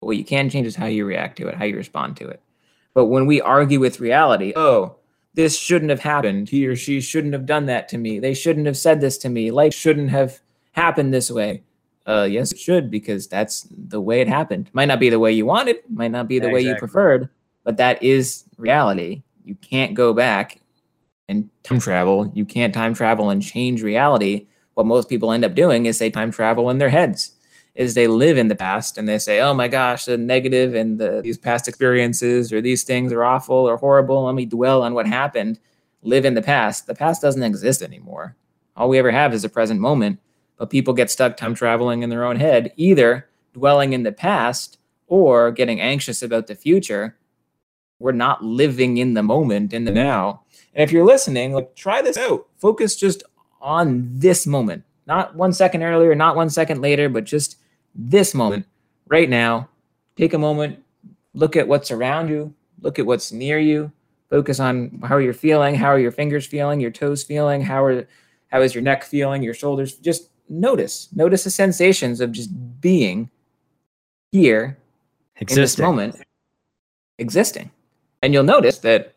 But 0.00 0.06
what 0.08 0.16
you 0.16 0.24
can 0.24 0.50
change 0.50 0.66
is 0.66 0.74
how 0.74 0.86
you 0.86 1.04
react 1.04 1.38
to 1.38 1.46
it, 1.46 1.54
how 1.54 1.64
you 1.64 1.76
respond 1.76 2.16
to 2.16 2.28
it. 2.28 2.40
But 2.94 3.06
when 3.06 3.26
we 3.26 3.40
argue 3.40 3.78
with 3.78 4.00
reality, 4.00 4.52
oh, 4.56 4.96
this 5.34 5.58
shouldn't 5.58 5.90
have 5.90 6.00
happened. 6.00 6.48
He 6.48 6.66
or 6.66 6.76
she 6.76 7.00
shouldn't 7.00 7.32
have 7.34 7.46
done 7.46 7.66
that 7.66 7.88
to 7.90 7.98
me. 7.98 8.18
They 8.20 8.34
shouldn't 8.34 8.66
have 8.66 8.76
said 8.76 9.00
this 9.00 9.18
to 9.18 9.28
me. 9.28 9.50
Life 9.50 9.74
shouldn't 9.74 10.10
have 10.10 10.40
happened 10.72 11.12
this 11.14 11.30
way 11.30 11.62
Uh, 12.06 12.28
yes, 12.30 12.52
it 12.52 12.58
should 12.58 12.90
because 12.90 13.26
that's 13.28 13.66
the 13.70 14.00
way 14.00 14.20
it 14.20 14.28
happened. 14.28 14.70
Might 14.74 14.86
not 14.86 15.00
be 15.00 15.08
the 15.10 15.18
way 15.18 15.32
you 15.32 15.46
wanted, 15.46 15.78
might 15.88 16.10
not 16.10 16.28
be 16.28 16.38
the 16.38 16.50
way 16.50 16.60
you 16.60 16.74
preferred, 16.76 17.30
but 17.64 17.78
that 17.78 18.02
is 18.02 18.44
reality. 18.58 19.22
You 19.44 19.54
can't 19.56 19.94
go 19.94 20.12
back 20.12 20.60
and 21.28 21.48
time 21.62 21.80
travel. 21.80 22.30
You 22.34 22.44
can't 22.44 22.74
time 22.74 22.94
travel 22.94 23.30
and 23.30 23.42
change 23.42 23.82
reality. 23.82 24.46
What 24.74 24.86
most 24.86 25.08
people 25.08 25.32
end 25.32 25.44
up 25.44 25.54
doing 25.54 25.86
is 25.86 25.98
they 25.98 26.10
time 26.10 26.30
travel 26.32 26.68
in 26.70 26.78
their 26.78 26.90
heads. 26.90 27.33
Is 27.74 27.94
they 27.94 28.06
live 28.06 28.38
in 28.38 28.48
the 28.48 28.54
past 28.54 28.98
and 28.98 29.08
they 29.08 29.18
say, 29.18 29.40
"Oh 29.40 29.52
my 29.54 29.68
gosh, 29.68 30.04
the 30.04 30.16
negative 30.16 30.74
and 30.74 30.98
the, 30.98 31.20
these 31.22 31.38
past 31.38 31.66
experiences 31.66 32.52
or 32.52 32.60
these 32.60 32.84
things 32.84 33.12
are 33.12 33.24
awful 33.24 33.56
or 33.56 33.76
horrible. 33.76 34.24
Let 34.24 34.34
me 34.34 34.46
dwell 34.46 34.82
on 34.82 34.94
what 34.94 35.06
happened." 35.06 35.58
Live 36.02 36.24
in 36.24 36.34
the 36.34 36.42
past. 36.42 36.86
The 36.86 36.94
past 36.94 37.22
doesn't 37.22 37.42
exist 37.42 37.82
anymore. 37.82 38.36
All 38.76 38.88
we 38.90 38.98
ever 38.98 39.10
have 39.10 39.32
is 39.32 39.42
the 39.42 39.48
present 39.48 39.80
moment 39.80 40.18
but 40.58 40.70
people 40.70 40.94
get 40.94 41.10
stuck 41.10 41.36
time 41.36 41.54
traveling 41.54 42.02
in 42.02 42.10
their 42.10 42.24
own 42.24 42.36
head, 42.36 42.72
either 42.76 43.28
dwelling 43.52 43.92
in 43.92 44.02
the 44.02 44.12
past 44.12 44.78
or 45.06 45.50
getting 45.50 45.80
anxious 45.80 46.22
about 46.22 46.46
the 46.46 46.54
future. 46.54 47.16
We're 47.98 48.12
not 48.12 48.42
living 48.42 48.96
in 48.96 49.14
the 49.14 49.22
moment, 49.22 49.72
in 49.72 49.84
the 49.84 49.92
now. 49.92 50.42
And 50.74 50.82
if 50.82 50.92
you're 50.92 51.04
listening, 51.04 51.52
like 51.52 51.74
try 51.74 52.02
this 52.02 52.16
out. 52.16 52.46
Focus 52.58 52.96
just 52.96 53.22
on 53.60 54.08
this 54.10 54.46
moment, 54.46 54.84
not 55.06 55.34
one 55.36 55.52
second 55.52 55.82
earlier, 55.82 56.14
not 56.14 56.36
one 56.36 56.50
second 56.50 56.80
later, 56.80 57.08
but 57.08 57.24
just 57.24 57.56
this 57.94 58.34
moment 58.34 58.66
right 59.08 59.28
now. 59.28 59.68
Take 60.16 60.32
a 60.32 60.38
moment, 60.38 60.82
look 61.32 61.56
at 61.56 61.66
what's 61.66 61.90
around 61.90 62.28
you, 62.28 62.54
look 62.80 62.98
at 62.98 63.06
what's 63.06 63.32
near 63.32 63.58
you, 63.58 63.90
focus 64.30 64.60
on 64.60 65.00
how 65.02 65.18
you're 65.18 65.32
feeling, 65.32 65.74
how 65.74 65.88
are 65.88 65.98
your 65.98 66.12
fingers 66.12 66.46
feeling, 66.46 66.80
your 66.80 66.90
toes 66.90 67.24
feeling, 67.24 67.62
how 67.62 67.84
are 67.84 68.06
how 68.48 68.62
is 68.62 68.74
your 68.74 68.82
neck 68.82 69.02
feeling, 69.02 69.42
your 69.42 69.54
shoulders, 69.54 69.94
just 69.94 70.28
notice 70.48 71.08
notice 71.14 71.44
the 71.44 71.50
sensations 71.50 72.20
of 72.20 72.32
just 72.32 72.50
being 72.80 73.30
here 74.32 74.76
existing. 75.36 75.58
in 75.58 75.62
this 75.62 75.78
moment 75.78 76.16
existing 77.18 77.70
and 78.22 78.34
you'll 78.34 78.42
notice 78.42 78.78
that 78.78 79.14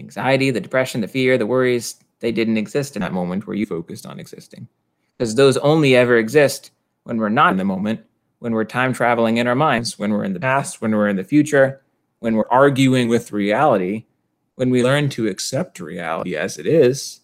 anxiety 0.00 0.50
the 0.50 0.60
depression 0.60 1.00
the 1.00 1.08
fear 1.08 1.36
the 1.36 1.46
worries 1.46 1.96
they 2.20 2.30
didn't 2.30 2.56
exist 2.56 2.96
in 2.96 3.02
that 3.02 3.12
moment 3.12 3.46
where 3.46 3.56
you 3.56 3.66
focused 3.66 4.06
on 4.06 4.20
existing 4.20 4.68
because 5.16 5.34
those 5.34 5.56
only 5.58 5.96
ever 5.96 6.16
exist 6.16 6.70
when 7.04 7.18
we're 7.18 7.28
not 7.28 7.52
in 7.52 7.58
the 7.58 7.64
moment 7.64 8.00
when 8.40 8.52
we're 8.52 8.64
time 8.64 8.92
traveling 8.92 9.36
in 9.36 9.46
our 9.46 9.54
minds 9.54 9.98
when 9.98 10.12
we're 10.12 10.24
in 10.24 10.32
the 10.32 10.40
past 10.40 10.80
when 10.80 10.92
we're 10.92 11.08
in 11.08 11.16
the 11.16 11.24
future 11.24 11.82
when 12.18 12.34
we're 12.34 12.48
arguing 12.50 13.08
with 13.08 13.32
reality 13.32 14.04
when 14.56 14.70
we 14.70 14.82
learn 14.82 15.08
to 15.08 15.26
accept 15.26 15.80
reality 15.80 16.36
as 16.36 16.58
it 16.58 16.66
is 16.66 17.20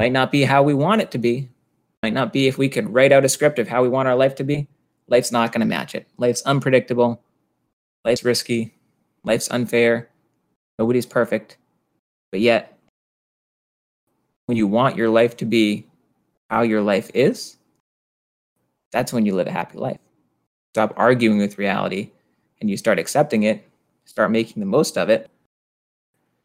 might 0.00 0.12
not 0.12 0.30
be 0.30 0.44
how 0.44 0.62
we 0.62 0.74
want 0.74 1.00
it 1.00 1.10
to 1.10 1.18
be 1.18 1.48
might 2.06 2.12
not 2.12 2.32
be 2.32 2.46
if 2.46 2.56
we 2.56 2.68
could 2.68 2.92
write 2.94 3.10
out 3.10 3.24
a 3.24 3.28
script 3.28 3.58
of 3.58 3.66
how 3.66 3.82
we 3.82 3.88
want 3.88 4.06
our 4.06 4.14
life 4.14 4.36
to 4.36 4.44
be. 4.44 4.68
Life's 5.08 5.32
not 5.32 5.50
going 5.50 5.60
to 5.60 5.66
match 5.66 5.92
it. 5.92 6.06
Life's 6.18 6.42
unpredictable. 6.42 7.20
Life's 8.04 8.24
risky. 8.24 8.74
Life's 9.24 9.50
unfair. 9.50 10.08
Nobody's 10.78 11.04
perfect. 11.04 11.56
But 12.30 12.40
yet, 12.40 12.78
when 14.46 14.56
you 14.56 14.68
want 14.68 14.96
your 14.96 15.08
life 15.08 15.36
to 15.38 15.44
be 15.44 15.86
how 16.48 16.62
your 16.62 16.80
life 16.80 17.10
is, 17.12 17.55
that's 18.96 19.12
when 19.12 19.26
you 19.26 19.34
live 19.34 19.46
a 19.46 19.52
happy 19.52 19.78
life. 19.78 19.98
Stop 20.72 20.94
arguing 20.96 21.38
with 21.38 21.58
reality 21.58 22.10
and 22.60 22.70
you 22.70 22.76
start 22.76 22.98
accepting 22.98 23.42
it, 23.42 23.68
start 24.04 24.30
making 24.30 24.60
the 24.60 24.66
most 24.66 24.96
of 24.96 25.10
it, 25.10 25.30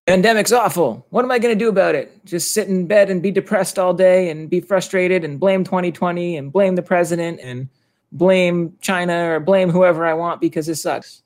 Pandemic's 0.07 0.51
awful. 0.51 1.05
What 1.11 1.23
am 1.23 1.31
I 1.31 1.39
going 1.39 1.57
to 1.57 1.63
do 1.63 1.69
about 1.69 1.95
it? 1.95 2.25
Just 2.25 2.53
sit 2.53 2.67
in 2.67 2.87
bed 2.87 3.09
and 3.09 3.21
be 3.21 3.31
depressed 3.31 3.77
all 3.77 3.93
day 3.93 4.29
and 4.29 4.49
be 4.49 4.59
frustrated 4.59 5.23
and 5.23 5.39
blame 5.39 5.63
2020 5.63 6.37
and 6.37 6.51
blame 6.51 6.75
the 6.75 6.81
president 6.81 7.39
and 7.39 7.69
blame 8.11 8.75
China 8.81 9.29
or 9.29 9.39
blame 9.39 9.69
whoever 9.69 10.05
I 10.05 10.13
want 10.13 10.41
because 10.41 10.67
it 10.67 10.75
sucks. 10.75 11.21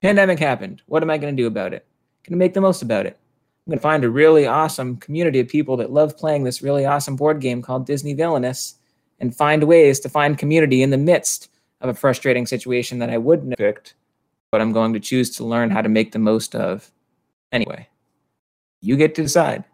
Pandemic 0.00 0.38
happened. 0.38 0.80
What 0.86 1.02
am 1.02 1.10
I 1.10 1.18
going 1.18 1.36
to 1.36 1.42
do 1.42 1.48
about 1.48 1.74
it? 1.74 1.86
Going 2.24 2.32
to 2.32 2.38
make 2.38 2.54
the 2.54 2.60
most 2.60 2.82
about 2.82 3.04
it. 3.04 3.18
I'm 3.66 3.72
going 3.72 3.78
to 3.78 3.82
find 3.82 4.04
a 4.04 4.10
really 4.10 4.46
awesome 4.46 4.96
community 4.96 5.40
of 5.40 5.48
people 5.48 5.76
that 5.78 5.92
love 5.92 6.16
playing 6.16 6.44
this 6.44 6.62
really 6.62 6.86
awesome 6.86 7.16
board 7.16 7.40
game 7.40 7.60
called 7.60 7.84
Disney 7.84 8.14
Villainous 8.14 8.76
and 9.20 9.36
find 9.36 9.64
ways 9.64 10.00
to 10.00 10.08
find 10.08 10.38
community 10.38 10.82
in 10.82 10.90
the 10.90 10.98
midst 10.98 11.48
of 11.80 11.88
a 11.88 11.94
frustrating 11.94 12.46
situation 12.46 12.98
that 12.98 13.10
I 13.10 13.18
wouldn't 13.18 13.50
have 13.50 13.58
picked, 13.58 13.94
but 14.50 14.60
I'm 14.60 14.72
going 14.72 14.92
to 14.94 15.00
choose 15.00 15.30
to 15.36 15.44
learn 15.44 15.70
how 15.70 15.82
to 15.82 15.88
make 15.88 16.12
the 16.12 16.18
most 16.18 16.54
of 16.54 16.90
anyway. 17.52 17.88
You 18.80 18.96
get 18.96 19.14
to 19.16 19.22
decide. 19.22 19.64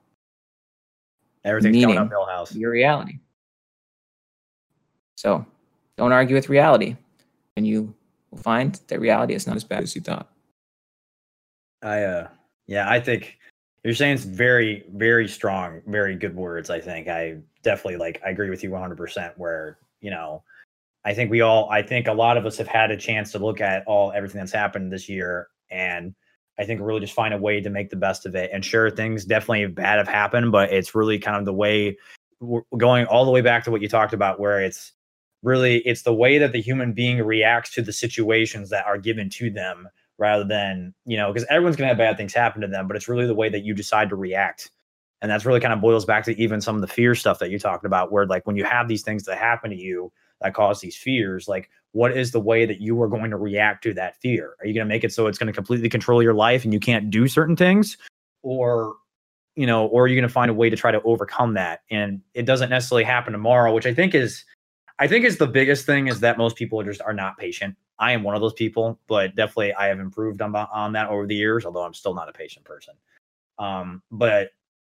Everything's 1.45 1.85
coming 1.85 1.99
up 1.99 2.11
Milhouse. 2.11 2.55
Your 2.55 2.73
reality. 2.73 3.21
So 5.17 5.47
don't 5.97 6.13
argue 6.13 6.35
with 6.35 6.49
reality, 6.49 6.97
and 7.57 7.67
you 7.67 7.95
will 8.31 8.39
find 8.39 8.79
that 8.89 9.01
reality 9.01 9.35
is 9.35 9.47
not 9.47 9.57
as 9.57 9.65
bad 9.65 9.83
as 9.83 9.95
you 9.95 10.03
thought. 10.03 10.29
I 11.83 12.03
uh 12.03 12.29
yeah, 12.67 12.91
I 12.91 12.99
think 12.99 13.39
you're 13.85 13.95
saying 13.95 14.15
it's 14.15 14.25
very, 14.25 14.85
very 14.95 15.29
strong, 15.29 15.81
very 15.87 16.17
good 16.17 16.35
words. 16.35 16.71
I 16.71 16.81
think 16.81 17.07
I 17.07 17.37
definitely 17.67 17.99
like 17.99 18.23
I 18.25 18.31
agree 18.31 18.49
with 18.49 18.63
you 18.63 18.71
100 18.71 18.97
percent 18.97 19.35
where, 19.37 19.77
you 20.01 20.11
know, 20.11 20.43
I 21.05 21.13
think 21.13 21.31
we 21.31 21.43
all 21.43 21.69
I 21.71 21.83
think 21.83 22.07
a 22.09 22.13
lot 22.13 22.39
of 22.39 22.47
us 22.47 22.57
have 22.57 22.69
had 22.69 22.91
a 22.91 22.97
chance 22.97 23.33
to 23.33 23.39
look 23.39 23.61
at 23.61 23.85
all 23.87 24.13
everything 24.13 24.39
that's 24.39 24.53
happened 24.53 24.91
this 24.91 25.09
year 25.09 25.49
and 25.71 26.15
I 26.59 26.65
think 26.65 26.81
really 26.81 27.01
just 27.01 27.13
find 27.13 27.35
a 27.35 27.39
way 27.39 27.61
to 27.61 27.69
make 27.69 27.91
the 27.91 27.97
best 27.97 28.25
of 28.25 28.35
it. 28.35 28.51
And 28.53 28.65
sure, 28.65 28.91
things 28.91 29.27
definitely 29.27 29.67
bad 29.67 29.99
have 29.99 30.09
happened, 30.09 30.53
but 30.53 30.73
it's 30.73 30.95
really 30.95 31.19
kind 31.19 31.37
of 31.37 31.45
the 31.45 31.53
way 31.53 31.99
we're 32.41 32.63
going 32.77 33.05
all 33.07 33.25
the 33.25 33.31
way 33.31 33.43
back 33.43 33.65
to 33.65 33.71
what 33.71 33.83
you 33.83 33.89
talked 33.89 34.15
about, 34.15 34.41
where 34.41 34.61
it's 34.61 34.93
really 35.43 35.79
it's 35.79 36.03
the 36.03 36.15
way 36.15 36.39
that 36.39 36.53
the 36.53 36.61
human 36.61 36.93
being 36.93 37.19
reacts 37.19 37.73
to 37.75 37.83
the 37.83 37.93
situations 37.93 38.71
that 38.71 38.87
are 38.87 38.99
given 38.99 39.29
to 39.31 39.51
them 39.51 39.89
rather 40.19 40.45
than 40.45 40.95
you 41.05 41.17
know 41.17 41.33
because 41.33 41.47
everyone's 41.51 41.77
going 41.77 41.87
to 41.87 41.89
have 41.89 41.99
bad 41.99 42.17
things 42.17 42.33
happen 42.33 42.63
to 42.63 42.67
them 42.67 42.89
but 42.89 42.97
it's 42.97 43.09
really 43.09 43.27
the 43.27 43.35
way 43.35 43.49
that 43.49 43.63
you 43.63 43.75
decide 43.75 44.09
to 44.09 44.17
react 44.17 44.71
and 45.27 45.33
that's 45.33 45.45
really 45.45 45.59
kind 45.59 45.75
of 45.75 45.81
boils 45.81 46.05
back 46.05 46.23
to 46.23 46.41
even 46.41 46.61
some 46.61 46.77
of 46.77 46.83
the 46.83 46.87
fear 46.87 47.17
stuff 47.17 47.41
that 47.41 47.51
you 47.51 47.59
talked 47.59 47.85
about 47.85 48.13
where 48.13 48.27
like 48.27 48.47
when 48.47 48.55
you 48.55 48.63
have 48.63 48.87
these 48.87 49.03
things 49.03 49.25
that 49.25 49.37
happen 49.37 49.71
to 49.71 49.77
you 49.77 50.13
that 50.41 50.55
cause 50.55 50.81
these 50.81 50.97
fears 50.97 51.49
like 51.49 51.69
what 51.97 52.17
is 52.17 52.31
the 52.31 52.39
way 52.39 52.65
that 52.65 52.81
you 52.81 53.03
are 53.03 53.09
going 53.09 53.31
to 53.31 53.37
react 53.37 53.83
to 53.83 53.93
that 53.95 54.21
fear? 54.21 54.55
Are 54.61 54.67
you 54.67 54.73
going 54.75 54.87
to 54.87 54.89
make 54.89 55.03
it 55.03 55.13
so 55.13 55.27
it's 55.27 55.37
going 55.37 55.49
to 55.49 55.53
completely 55.53 55.89
control 55.89 56.23
your 56.23 56.35
life 56.35 56.63
and 56.63 56.73
you 56.73 56.79
can't 56.79 57.11
do 57.11 57.27
certain 57.27 57.57
things? 57.57 57.97
Or, 58.43 58.95
you 59.57 59.67
know, 59.67 59.87
or 59.87 60.05
are 60.05 60.07
you 60.07 60.15
going 60.15 60.29
to 60.29 60.33
find 60.33 60.49
a 60.49 60.55
way 60.55 60.71
to 60.71 60.77
try 60.77 60.93
to 60.93 61.03
overcome 61.03 61.55
that? 61.55 61.81
And 61.91 62.21
it 62.35 62.45
doesn't 62.45 62.71
necessarily 62.71 63.03
happen 63.03 63.33
tomorrow, 63.33 63.73
which 63.73 63.87
I 63.87 63.95
think 63.95 64.15
is, 64.15 64.45
I 65.01 65.09
think 65.09 65.25
is 65.25 65.39
the 65.39 65.47
biggest 65.47 65.87
thing 65.87 66.07
is 66.07 66.21
that 66.21 66.39
most 66.39 66.55
people 66.55 66.83
just 66.85 67.01
are 67.01 67.15
not 67.15 67.39
patient. 67.39 67.75
I 67.99 68.13
am 68.13 68.23
one 68.23 68.37
of 68.37 68.43
those 68.43 68.53
people, 68.53 69.01
but 69.09 69.35
definitely 69.35 69.73
I 69.73 69.87
have 69.87 69.99
improved 69.99 70.43
on, 70.43 70.55
on 70.55 70.93
that 70.93 71.09
over 71.09 71.27
the 71.27 71.35
years, 71.35 71.65
although 71.65 71.83
I'm 71.83 71.95
still 71.95 72.15
not 72.15 72.29
a 72.29 72.33
patient 72.33 72.67
person. 72.67 72.95
Um, 73.59 74.03
but 74.11 74.51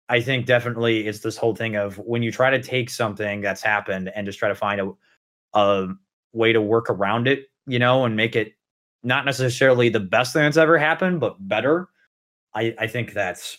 I 0.10 0.22
think 0.22 0.46
definitely 0.46 1.08
it's 1.08 1.20
this 1.20 1.38
whole 1.38 1.56
thing 1.56 1.76
of 1.76 1.98
when 1.98 2.22
you 2.22 2.32
try 2.32 2.50
to 2.50 2.62
take 2.62 2.90
something 2.90 3.42
that's 3.42 3.64
happened 3.64 4.12
and 4.16 4.26
just 4.26 4.38
try 4.38 4.50
to 4.50 4.56
find 4.56 4.80
a, 4.80 4.92
a 5.54 5.88
way 6.34 6.54
to 6.54 6.62
work 6.62 6.90
around 6.90 7.28
it, 7.28 7.48
you 7.66 7.80
know, 7.80 8.06
and 8.06 8.16
make 8.16 8.36
it 8.36 8.54
not 9.04 9.26
necessarily 9.26 9.90
the 9.90 10.00
best 10.00 10.34
thing 10.34 10.44
that's 10.44 10.58
ever 10.58 10.78
happened, 10.78 11.20
but 11.20 11.36
better. 11.48 11.90
I, 12.54 12.76
I 12.80 12.88
think 12.88 13.14
that's 13.14 13.58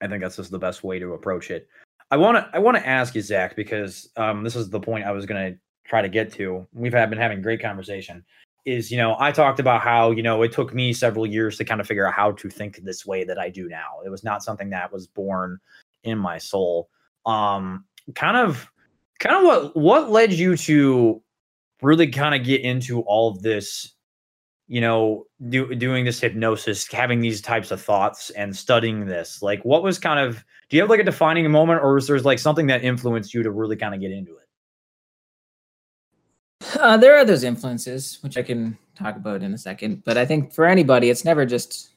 I 0.00 0.08
think 0.08 0.22
that's 0.22 0.36
just 0.36 0.50
the 0.50 0.58
best 0.58 0.84
way 0.84 0.98
to 0.98 1.14
approach 1.14 1.50
it. 1.50 1.68
I 2.10 2.16
want 2.16 2.36
to 2.36 2.48
I 2.52 2.58
want 2.58 2.76
to 2.76 2.86
ask 2.86 3.14
you, 3.14 3.22
Zach, 3.22 3.56
because 3.56 4.08
um, 4.16 4.44
this 4.44 4.54
is 4.54 4.70
the 4.70 4.80
point 4.80 5.04
I 5.04 5.12
was 5.12 5.26
going 5.26 5.52
to 5.52 5.58
try 5.84 6.02
to 6.02 6.08
get 6.08 6.32
to. 6.34 6.66
We've 6.72 6.92
had, 6.92 7.10
been 7.10 7.18
having 7.18 7.42
great 7.42 7.60
conversation. 7.60 8.24
Is 8.64 8.90
you 8.90 8.96
know 8.96 9.16
I 9.18 9.30
talked 9.30 9.60
about 9.60 9.82
how 9.82 10.10
you 10.10 10.22
know 10.22 10.42
it 10.42 10.52
took 10.52 10.72
me 10.72 10.92
several 10.92 11.26
years 11.26 11.58
to 11.58 11.64
kind 11.64 11.80
of 11.80 11.86
figure 11.86 12.06
out 12.06 12.14
how 12.14 12.32
to 12.32 12.48
think 12.48 12.78
this 12.78 13.04
way 13.04 13.24
that 13.24 13.38
I 13.38 13.50
do 13.50 13.68
now. 13.68 14.00
It 14.04 14.08
was 14.08 14.24
not 14.24 14.42
something 14.42 14.70
that 14.70 14.92
was 14.92 15.06
born 15.06 15.58
in 16.02 16.18
my 16.18 16.38
soul. 16.38 16.88
Um, 17.26 17.84
kind 18.14 18.36
of, 18.36 18.70
kind 19.18 19.36
of 19.36 19.42
what 19.44 19.76
what 19.76 20.10
led 20.10 20.32
you 20.32 20.56
to 20.56 21.22
really 21.82 22.06
kind 22.06 22.34
of 22.34 22.46
get 22.46 22.62
into 22.62 23.00
all 23.02 23.30
of 23.30 23.42
this 23.42 23.94
you 24.66 24.80
know 24.80 25.26
do, 25.48 25.74
doing 25.74 26.04
this 26.04 26.20
hypnosis 26.20 26.90
having 26.90 27.20
these 27.20 27.40
types 27.40 27.70
of 27.70 27.80
thoughts 27.80 28.30
and 28.30 28.56
studying 28.56 29.06
this 29.06 29.42
like 29.42 29.62
what 29.64 29.82
was 29.82 29.98
kind 29.98 30.18
of 30.18 30.44
do 30.68 30.76
you 30.76 30.82
have 30.82 30.90
like 30.90 31.00
a 31.00 31.04
defining 31.04 31.50
moment 31.50 31.80
or 31.82 31.98
is 31.98 32.06
there 32.06 32.18
like 32.20 32.38
something 32.38 32.66
that 32.66 32.82
influenced 32.82 33.34
you 33.34 33.42
to 33.42 33.50
really 33.50 33.76
kind 33.76 33.94
of 33.94 34.00
get 34.00 34.10
into 34.10 34.32
it 34.36 34.43
uh, 36.78 36.96
there 36.96 37.16
are 37.16 37.24
those 37.24 37.44
influences 37.44 38.18
which 38.22 38.36
i 38.36 38.42
can 38.42 38.76
talk 38.96 39.16
about 39.16 39.42
in 39.42 39.54
a 39.54 39.58
second 39.58 40.02
but 40.04 40.16
i 40.16 40.24
think 40.24 40.52
for 40.52 40.64
anybody 40.64 41.10
it's 41.10 41.24
never 41.24 41.44
just 41.44 41.90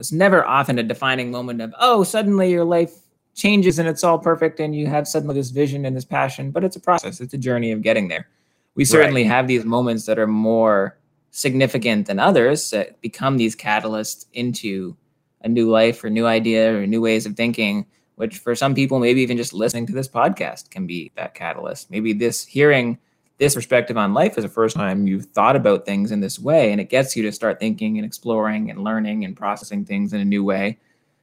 it's 0.00 0.12
never 0.12 0.44
often 0.44 0.78
a 0.78 0.82
defining 0.82 1.30
moment 1.30 1.60
of 1.60 1.72
oh 1.78 2.02
suddenly 2.02 2.50
your 2.50 2.64
life 2.64 3.04
changes 3.34 3.78
and 3.78 3.88
it's 3.88 4.04
all 4.04 4.18
perfect 4.18 4.60
and 4.60 4.74
you 4.74 4.86
have 4.86 5.06
suddenly 5.06 5.34
this 5.34 5.50
vision 5.50 5.84
and 5.84 5.96
this 5.96 6.04
passion 6.04 6.50
but 6.50 6.64
it's 6.64 6.76
a 6.76 6.80
process. 6.80 7.20
It's 7.20 7.34
a 7.34 7.38
journey 7.38 7.72
of 7.72 7.82
getting 7.82 8.08
there. 8.08 8.28
We 8.76 8.84
certainly 8.84 9.22
right. 9.22 9.30
have 9.30 9.46
these 9.46 9.64
moments 9.64 10.06
that 10.06 10.18
are 10.18 10.26
more 10.26 10.98
significant 11.30 12.06
than 12.06 12.18
others 12.18 12.70
that 12.70 13.00
become 13.00 13.36
these 13.36 13.56
catalysts 13.56 14.26
into 14.32 14.96
a 15.42 15.48
new 15.48 15.68
life 15.68 16.02
or 16.02 16.10
new 16.10 16.26
idea 16.26 16.74
or 16.76 16.86
new 16.86 17.00
ways 17.00 17.26
of 17.26 17.36
thinking 17.36 17.86
which 18.16 18.38
for 18.38 18.54
some 18.54 18.74
people 18.74 19.00
maybe 19.00 19.20
even 19.20 19.36
just 19.36 19.52
listening 19.52 19.86
to 19.86 19.92
this 19.92 20.08
podcast 20.08 20.70
can 20.70 20.86
be 20.86 21.10
that 21.16 21.34
catalyst. 21.34 21.90
Maybe 21.90 22.12
this 22.12 22.44
hearing 22.44 22.98
this 23.38 23.54
perspective 23.54 23.96
on 23.96 24.14
life 24.14 24.38
is 24.38 24.44
the 24.44 24.48
first 24.50 24.76
time 24.76 25.06
you've 25.06 25.26
thought 25.26 25.56
about 25.56 25.84
things 25.84 26.12
in 26.12 26.20
this 26.20 26.38
way 26.38 26.70
and 26.70 26.80
it 26.80 26.88
gets 26.88 27.16
you 27.16 27.22
to 27.24 27.32
start 27.32 27.58
thinking 27.58 27.98
and 27.98 28.06
exploring 28.06 28.70
and 28.70 28.84
learning 28.84 29.24
and 29.24 29.36
processing 29.36 29.84
things 29.84 30.12
in 30.12 30.20
a 30.20 30.24
new 30.24 30.44
way. 30.44 30.78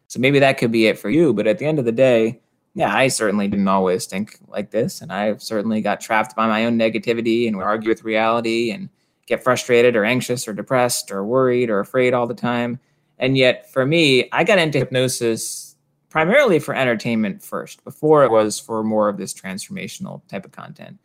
So 0.07 0.19
maybe 0.19 0.39
that 0.39 0.57
could 0.57 0.71
be 0.71 0.87
it 0.87 0.99
for 0.99 1.09
you 1.09 1.33
but 1.33 1.47
at 1.47 1.57
the 1.57 1.65
end 1.65 1.79
of 1.79 1.85
the 1.85 1.91
day 1.91 2.41
yeah 2.73 2.93
i 2.93 3.07
certainly 3.07 3.47
didn't 3.47 3.67
always 3.67 4.05
think 4.05 4.37
like 4.47 4.71
this 4.71 5.01
and 5.01 5.11
i 5.11 5.35
certainly 5.37 5.81
got 5.81 6.01
trapped 6.01 6.35
by 6.35 6.47
my 6.47 6.65
own 6.65 6.77
negativity 6.77 7.47
and 7.47 7.57
would 7.57 7.65
argue 7.65 7.89
with 7.89 8.03
reality 8.03 8.71
and 8.71 8.89
get 9.25 9.43
frustrated 9.43 9.95
or 9.95 10.03
anxious 10.03 10.47
or 10.47 10.53
depressed 10.53 11.11
or 11.11 11.23
worried 11.23 11.69
or 11.69 11.79
afraid 11.79 12.13
all 12.13 12.27
the 12.27 12.33
time. 12.33 12.79
And 13.17 13.37
yet 13.37 13.71
for 13.71 13.85
me 13.85 14.27
i 14.31 14.43
got 14.43 14.59
into 14.59 14.79
hypnosis 14.79 15.75
primarily 16.09 16.59
for 16.59 16.75
entertainment 16.75 17.41
first 17.41 17.83
before 17.85 18.25
it 18.25 18.31
was 18.31 18.59
for 18.59 18.83
more 18.83 19.07
of 19.07 19.17
this 19.17 19.33
transformational 19.33 20.21
type 20.27 20.43
of 20.43 20.51
content 20.51 20.97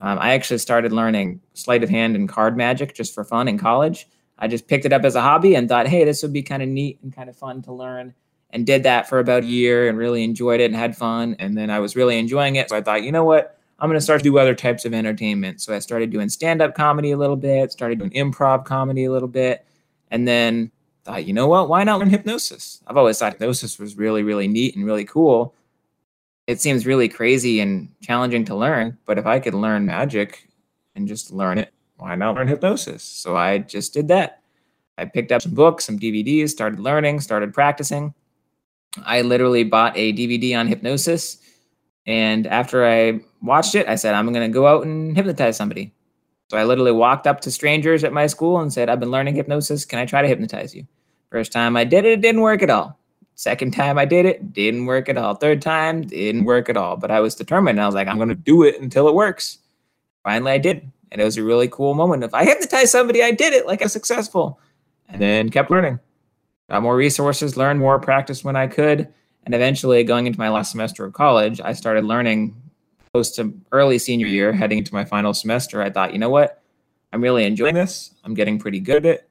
um, 0.00 0.18
I 0.20 0.32
actually 0.32 0.58
started 0.58 0.92
learning 0.92 1.40
sleight 1.54 1.82
of 1.82 1.90
hand 1.90 2.14
and 2.14 2.28
card 2.28 2.56
magic 2.56 2.94
just 2.94 3.14
for 3.14 3.24
fun 3.24 3.48
in 3.48 3.58
college. 3.58 4.08
I 4.38 4.46
just 4.46 4.68
picked 4.68 4.84
it 4.84 4.92
up 4.92 5.04
as 5.04 5.16
a 5.16 5.20
hobby 5.20 5.54
and 5.54 5.68
thought, 5.68 5.88
hey, 5.88 6.04
this 6.04 6.22
would 6.22 6.32
be 6.32 6.42
kind 6.42 6.62
of 6.62 6.68
neat 6.68 7.00
and 7.02 7.14
kind 7.14 7.28
of 7.28 7.36
fun 7.36 7.62
to 7.62 7.72
learn. 7.72 8.14
And 8.50 8.64
did 8.64 8.84
that 8.84 9.08
for 9.08 9.18
about 9.18 9.42
a 9.42 9.46
year 9.46 9.88
and 9.88 9.98
really 9.98 10.22
enjoyed 10.22 10.60
it 10.60 10.66
and 10.66 10.76
had 10.76 10.96
fun. 10.96 11.36
And 11.38 11.58
then 11.58 11.68
I 11.70 11.80
was 11.80 11.96
really 11.96 12.18
enjoying 12.18 12.56
it. 12.56 12.70
So 12.70 12.76
I 12.76 12.80
thought, 12.80 13.02
you 13.02 13.12
know 13.12 13.24
what? 13.24 13.58
I'm 13.80 13.88
going 13.88 13.98
to 13.98 14.02
start 14.02 14.20
to 14.20 14.24
do 14.24 14.38
other 14.38 14.54
types 14.54 14.84
of 14.84 14.94
entertainment. 14.94 15.60
So 15.60 15.74
I 15.74 15.80
started 15.80 16.10
doing 16.10 16.28
stand 16.28 16.62
up 16.62 16.74
comedy 16.74 17.10
a 17.10 17.16
little 17.16 17.36
bit, 17.36 17.72
started 17.72 17.98
doing 17.98 18.10
improv 18.10 18.64
comedy 18.64 19.04
a 19.04 19.12
little 19.12 19.28
bit. 19.28 19.66
And 20.10 20.26
then 20.26 20.70
thought, 21.04 21.26
you 21.26 21.32
know 21.34 21.48
what? 21.48 21.68
Why 21.68 21.84
not 21.84 21.98
learn 21.98 22.10
hypnosis? 22.10 22.82
I've 22.86 22.96
always 22.96 23.18
thought 23.18 23.34
hypnosis 23.34 23.78
was 23.78 23.96
really, 23.96 24.22
really 24.22 24.48
neat 24.48 24.76
and 24.76 24.86
really 24.86 25.04
cool 25.04 25.54
it 26.48 26.62
seems 26.62 26.86
really 26.86 27.10
crazy 27.10 27.60
and 27.60 27.90
challenging 28.00 28.42
to 28.46 28.56
learn. 28.56 28.96
But 29.04 29.18
if 29.18 29.26
I 29.26 29.38
could 29.38 29.52
learn 29.52 29.84
magic 29.84 30.48
and 30.96 31.06
just 31.06 31.30
learn 31.30 31.58
it, 31.58 31.74
why 31.98 32.14
not 32.14 32.36
learn 32.36 32.48
hypnosis? 32.48 33.02
So 33.02 33.36
I 33.36 33.58
just 33.58 33.92
did 33.92 34.08
that. 34.08 34.40
I 34.96 35.04
picked 35.04 35.30
up 35.30 35.42
some 35.42 35.52
books, 35.52 35.84
some 35.84 35.98
DVDs, 35.98 36.48
started 36.48 36.80
learning, 36.80 37.20
started 37.20 37.52
practicing. 37.52 38.14
I 39.04 39.20
literally 39.20 39.62
bought 39.62 39.92
a 39.94 40.14
DVD 40.14 40.58
on 40.58 40.66
hypnosis. 40.68 41.36
And 42.06 42.46
after 42.46 42.86
I 42.86 43.20
watched 43.42 43.74
it, 43.74 43.86
I 43.86 43.96
said, 43.96 44.14
I'm 44.14 44.32
going 44.32 44.50
to 44.50 44.52
go 44.52 44.66
out 44.66 44.86
and 44.86 45.14
hypnotize 45.14 45.58
somebody. 45.58 45.92
So 46.50 46.56
I 46.56 46.64
literally 46.64 46.92
walked 46.92 47.26
up 47.26 47.42
to 47.42 47.50
strangers 47.50 48.04
at 48.04 48.14
my 48.14 48.26
school 48.26 48.58
and 48.58 48.72
said, 48.72 48.88
I've 48.88 49.00
been 49.00 49.10
learning 49.10 49.34
hypnosis. 49.34 49.84
Can 49.84 49.98
I 49.98 50.06
try 50.06 50.22
to 50.22 50.28
hypnotize 50.28 50.74
you? 50.74 50.86
First 51.30 51.52
time 51.52 51.76
I 51.76 51.84
did 51.84 52.06
it, 52.06 52.12
it 52.12 52.20
didn't 52.22 52.40
work 52.40 52.62
at 52.62 52.70
all. 52.70 52.98
Second 53.38 53.70
time 53.70 53.98
I 53.98 54.04
did 54.04 54.26
it, 54.26 54.52
didn't 54.52 54.86
work 54.86 55.08
at 55.08 55.16
all. 55.16 55.32
Third 55.32 55.62
time, 55.62 56.02
didn't 56.02 56.42
work 56.42 56.68
at 56.68 56.76
all. 56.76 56.96
But 56.96 57.12
I 57.12 57.20
was 57.20 57.36
determined. 57.36 57.80
I 57.80 57.86
was 57.86 57.94
like, 57.94 58.08
I'm 58.08 58.16
going 58.16 58.30
to 58.30 58.34
do 58.34 58.64
it 58.64 58.80
until 58.80 59.06
it 59.06 59.14
works. 59.14 59.58
Finally, 60.24 60.50
I 60.50 60.58
did. 60.58 60.90
And 61.12 61.20
it 61.20 61.24
was 61.24 61.36
a 61.36 61.44
really 61.44 61.68
cool 61.68 61.94
moment. 61.94 62.24
If 62.24 62.34
I 62.34 62.44
hypnotized 62.44 62.90
somebody, 62.90 63.22
I 63.22 63.30
did 63.30 63.52
it 63.52 63.64
like 63.64 63.80
I 63.80 63.84
was 63.84 63.92
successful. 63.92 64.58
And 65.08 65.22
then 65.22 65.50
kept 65.50 65.70
learning. 65.70 66.00
Got 66.68 66.82
more 66.82 66.96
resources, 66.96 67.56
learned 67.56 67.78
more, 67.78 68.00
practiced 68.00 68.42
when 68.42 68.56
I 68.56 68.66
could. 68.66 69.06
And 69.44 69.54
eventually, 69.54 70.02
going 70.02 70.26
into 70.26 70.40
my 70.40 70.48
last 70.48 70.72
semester 70.72 71.04
of 71.04 71.12
college, 71.12 71.60
I 71.60 71.74
started 71.74 72.04
learning 72.04 72.60
close 73.12 73.30
to 73.36 73.54
early 73.70 74.00
senior 74.00 74.26
year, 74.26 74.52
heading 74.52 74.78
into 74.78 74.92
my 74.92 75.04
final 75.04 75.32
semester. 75.32 75.80
I 75.80 75.90
thought, 75.90 76.12
you 76.12 76.18
know 76.18 76.28
what? 76.28 76.60
I'm 77.12 77.22
really 77.22 77.44
enjoying 77.44 77.76
this. 77.76 78.12
I'm 78.24 78.34
getting 78.34 78.58
pretty 78.58 78.80
good 78.80 79.06
at 79.06 79.14
it. 79.14 79.30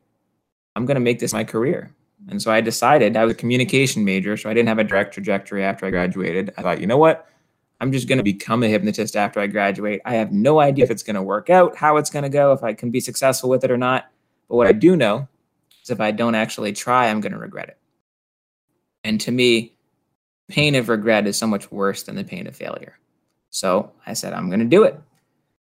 I'm 0.78 0.86
going 0.86 0.95
to 0.95 1.01
make 1.01 1.20
this 1.20 1.34
my 1.34 1.43
career. 1.43 1.93
And 2.30 2.41
so 2.41 2.51
I 2.51 2.61
decided 2.61 3.15
I 3.15 3.23
was 3.23 3.34
a 3.34 3.38
communication 3.38 4.03
major, 4.03 4.36
so 4.36 4.49
I 4.49 4.53
didn't 4.53 4.67
have 4.69 4.80
a 4.80 4.84
direct 4.84 5.13
trajectory 5.13 5.63
after 5.63 5.86
I 5.86 5.91
graduated. 5.91 6.53
I 6.57 6.61
thought, 6.61 6.82
you 6.82 6.88
know 6.88 6.97
what? 6.97 7.28
I'm 7.80 7.91
just 7.91 8.07
going 8.07 8.17
to 8.17 8.23
become 8.23 8.63
a 8.63 8.67
hypnotist 8.67 9.15
after 9.15 9.39
I 9.39 9.47
graduate. 9.47 10.01
I 10.03 10.15
have 10.15 10.32
no 10.32 10.59
idea 10.59 10.84
if 10.84 10.91
it's 10.91 11.03
going 11.03 11.15
to 11.15 11.21
work 11.21 11.49
out, 11.49 11.78
how 11.78 11.97
it's 11.97 12.09
going 12.09 12.23
to 12.23 12.30
go, 12.30 12.51
if 12.51 12.63
I 12.63 12.73
can 12.73 12.91
be 12.91 12.99
successful 12.99 13.49
with 13.49 13.63
it 13.63 13.71
or 13.71 13.78
not. 13.78 14.09
But 14.49 14.55
what 14.55 14.67
I 14.67 14.71
do 14.71 14.95
know 14.95 15.28
is 15.84 15.89
if 15.89 16.01
I 16.01 16.11
don't 16.11 16.36
actually 16.36 16.73
try, 16.73 17.07
I'm 17.07 17.21
going 17.21 17.34
to 17.34 17.38
regret 17.38 17.69
it. 17.69 17.78
And 19.03 19.21
to 19.21 19.32
me, 19.32 19.75
pain 20.49 20.75
of 20.75 20.89
regret 20.89 21.28
is 21.28 21.38
so 21.38 21.47
much 21.47 21.71
worse 21.71 22.03
than 22.03 22.15
the 22.15 22.23
pain 22.23 22.47
of 22.47 22.55
failure. 22.55 22.97
So 23.51 23.91
I 24.05 24.13
said, 24.13 24.34
I'm 24.34 24.49
going 24.49 24.59
to 24.59 24.65
do 24.65 24.84
it. 24.84 24.99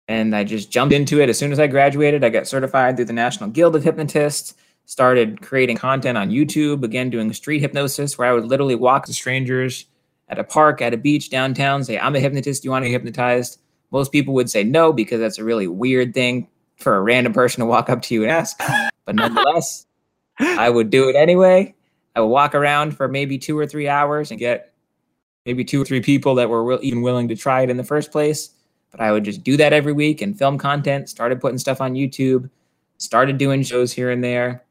And 0.09 0.34
I 0.34 0.42
just 0.42 0.70
jumped 0.72 0.94
into 0.94 1.20
it. 1.20 1.28
As 1.28 1.38
soon 1.38 1.53
as 1.53 1.61
I 1.61 1.66
graduated, 1.68 2.24
I 2.24 2.30
got 2.30 2.48
certified 2.48 2.96
through 2.96 3.05
the 3.05 3.12
National 3.12 3.51
Guild 3.51 3.76
of 3.76 3.84
Hypnotists 3.84 4.55
started 4.91 5.41
creating 5.41 5.76
content 5.76 6.18
on 6.18 6.30
YouTube, 6.30 6.82
again, 6.82 7.11
doing 7.11 7.32
street 7.32 7.61
hypnosis 7.61 8.18
where 8.18 8.26
I 8.26 8.32
would 8.32 8.47
literally 8.47 8.74
walk 8.74 9.07
to 9.07 9.12
strangers 9.12 9.86
at 10.28 10.41
a 10.41 10.43
park, 10.43 10.82
at 10.82 10.93
a 10.93 10.97
beach, 10.97 11.30
downtown, 11.30 11.84
say, 11.84 11.97
I'm 11.97 12.16
a 12.16 12.18
hypnotist. 12.18 12.62
Do 12.62 12.66
you 12.66 12.72
want 12.72 12.82
to 12.82 12.88
be 12.88 12.93
hypnotized? 12.93 13.61
Most 13.93 14.11
people 14.11 14.34
would 14.34 14.51
say 14.51 14.64
no 14.64 14.93
because 14.93 15.20
that's 15.20 15.38
a 15.38 15.45
really 15.45 15.68
weird 15.68 16.12
thing 16.12 16.49
for 16.74 16.97
a 16.97 17.03
random 17.03 17.32
person 17.32 17.61
to 17.61 17.66
walk 17.66 17.88
up 17.88 18.03
to 18.03 18.14
you 18.14 18.24
and 18.24 18.32
ask. 18.32 18.61
But 19.05 19.14
nonetheless, 19.14 19.86
I 20.41 20.68
would 20.68 20.91
do 20.91 21.09
it 21.09 21.14
anyway. 21.14 21.72
I 22.16 22.20
would 22.20 22.26
walk 22.26 22.57
around 22.57 22.97
for 22.97 23.07
maybe 23.07 23.38
two 23.38 23.57
or 23.57 23.68
three 23.68 23.86
hours 23.86 24.32
and 24.32 24.41
get 24.41 24.72
maybe 25.47 25.64
two 25.64 25.82
or 25.82 25.84
three 25.84 26.01
people 26.01 26.34
that 26.34 26.51
were 26.51 26.80
even 26.80 27.03
willing 27.03 27.28
to 27.28 27.36
try 27.36 27.62
it 27.62 27.70
in 27.70 27.76
the 27.76 27.84
first 27.84 28.11
place. 28.11 28.51
But 28.91 29.01
I 29.01 29.12
would 29.12 29.22
just 29.22 29.45
do 29.45 29.57
that 29.57 29.72
every 29.72 29.93
week 29.93 30.20
and 30.20 30.36
film 30.36 30.59
content, 30.59 31.09
started 31.09 31.41
putting 31.41 31.59
stuff 31.59 31.80
on 31.80 31.95
YouTube, 31.95 32.51
started 32.99 33.38
doing 33.38 33.62
shows 33.62 33.93
here 33.93 34.11
and 34.11 34.24
there. 34.24 34.64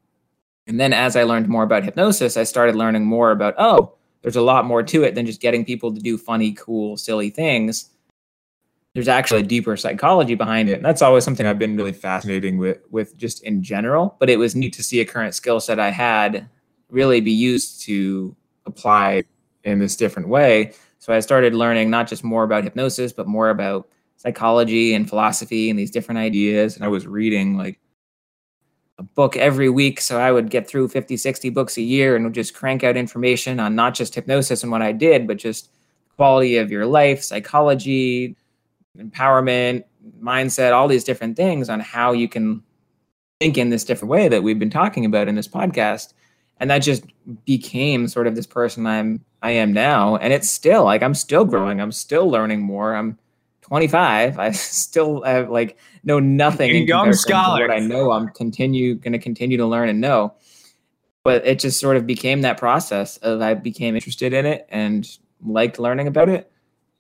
And 0.70 0.80
then 0.80 0.94
as 0.94 1.16
I 1.16 1.24
learned 1.24 1.50
more 1.50 1.64
about 1.64 1.84
hypnosis, 1.84 2.38
I 2.38 2.44
started 2.44 2.76
learning 2.76 3.04
more 3.04 3.32
about, 3.32 3.56
oh, 3.58 3.96
there's 4.22 4.36
a 4.36 4.42
lot 4.42 4.66
more 4.66 4.84
to 4.84 5.04
it 5.04 5.16
than 5.16 5.26
just 5.26 5.42
getting 5.42 5.66
people 5.66 5.92
to 5.92 6.00
do 6.00 6.16
funny, 6.16 6.52
cool, 6.54 6.96
silly 6.96 7.32
things. 7.32 7.90
There's 8.94 9.08
actually 9.08 9.40
a 9.40 9.44
deeper 9.44 9.76
psychology 9.76 10.36
behind 10.36 10.70
it. 10.70 10.74
And 10.74 10.86
that's 10.86 11.02
always 11.02 11.24
something 11.24 11.48
I've 11.48 11.58
been 11.58 11.76
really 11.76 11.92
fascinating 11.92 12.60
with 12.60 12.78
with 12.92 13.18
just 13.18 13.44
in 13.44 13.64
general. 13.64 14.16
But 14.20 14.30
it 14.30 14.38
was 14.38 14.56
neat 14.56 14.74
to 14.74 14.84
see 14.84 15.00
a 15.02 15.06
current 15.06 15.34
skill 15.34 15.60
set 15.60 15.80
I 15.80 15.90
had 15.90 16.48
really 16.90 17.20
be 17.20 17.32
used 17.32 17.82
to 17.84 18.36
apply 18.68 19.24
in 19.64 19.80
this 19.80 19.96
different 19.96 20.30
way. 20.30 20.74
So 21.00 21.14
I 21.14 21.20
started 21.20 21.56
learning 21.56 21.90
not 21.90 22.08
just 22.08 22.24
more 22.24 22.44
about 22.44 22.64
hypnosis, 22.64 23.12
but 23.12 23.28
more 23.28 23.50
about 23.50 23.90
psychology 24.18 24.94
and 24.94 25.10
philosophy 25.10 25.72
and 25.72 25.80
these 25.80 25.92
different 25.92 26.20
ideas. 26.20 26.76
And 26.76 26.86
I 26.86 26.90
was 26.90 27.08
reading 27.08 27.58
like 27.58 27.80
a 29.00 29.04
book 29.04 29.38
every 29.38 29.70
week. 29.70 30.02
So 30.02 30.20
I 30.20 30.32
would 30.32 30.50
get 30.50 30.68
through 30.68 30.90
50, 30.90 31.18
60 31.18 31.50
books 31.50 31.78
a 31.78 31.82
year 31.82 32.16
and 32.16 32.26
would 32.26 32.34
just 32.34 32.54
crank 32.54 32.84
out 32.84 32.98
information 32.98 33.60
on 33.60 33.74
not 33.74 33.96
just 33.96 34.14
hypnosis 34.14 34.62
and 34.62 34.72
what 34.72 34.82
I 34.82 34.92
did, 34.92 35.26
but 35.26 35.38
just 35.38 35.72
quality 36.18 36.58
of 36.58 36.70
your 36.70 36.86
life, 36.86 37.24
psychology, 37.24 38.36
empowerment, 38.98 39.86
mindset, 40.22 40.74
all 40.74 40.90
these 40.90 41.06
different 41.06 41.38
things 41.38 41.70
on 41.70 41.80
how 41.80 42.12
you 42.12 42.28
can 42.28 42.62
think 43.40 43.58
in 43.58 43.70
this 43.70 43.86
different 43.86 44.12
way 44.12 44.28
that 44.28 44.44
we've 44.44 44.60
been 44.60 44.70
talking 44.70 45.06
about 45.06 45.30
in 45.30 45.36
this 45.36 45.48
podcast. 45.48 46.14
And 46.60 46.70
that 46.70 46.80
just 46.80 47.06
became 47.46 48.10
sort 48.10 48.28
of 48.28 48.36
this 48.36 48.48
person 48.48 48.86
I'm 48.86 49.24
I 49.42 49.52
am 49.52 49.72
now. 49.72 50.18
And 50.18 50.34
it's 50.34 50.50
still 50.50 50.84
like 50.84 51.02
I'm 51.02 51.14
still 51.14 51.46
growing. 51.46 51.80
I'm 51.80 51.94
still 51.94 52.30
learning 52.30 52.62
more. 52.62 52.96
I'm 52.96 53.18
25. 53.62 54.40
I 54.40 54.52
still 54.52 55.24
have 55.24 55.50
like 55.50 55.78
know 56.04 56.20
nothing 56.20 56.76
in 56.76 56.88
young 56.88 57.14
scholar. 57.14 57.68
What 57.68 57.72
I 57.72 57.80
know, 57.80 58.12
I'm 58.12 58.30
continue 58.30 58.96
going 58.96 59.14
to 59.14 59.20
continue 59.20 59.58
to 59.58 59.66
learn 59.66 59.90
and 59.90 60.02
know. 60.02 60.34
But 61.24 61.46
it 61.46 61.60
just 61.60 61.80
sort 61.80 61.98
of 61.98 62.08
became 62.08 62.42
that 62.42 62.58
process 62.58 63.18
of 63.18 63.42
I 63.42 63.54
became 63.54 63.96
interested 63.96 64.34
in 64.34 64.46
it 64.46 64.66
and 64.70 65.08
liked 65.46 65.78
learning 65.78 66.08
about 66.08 66.30
it, 66.30 66.52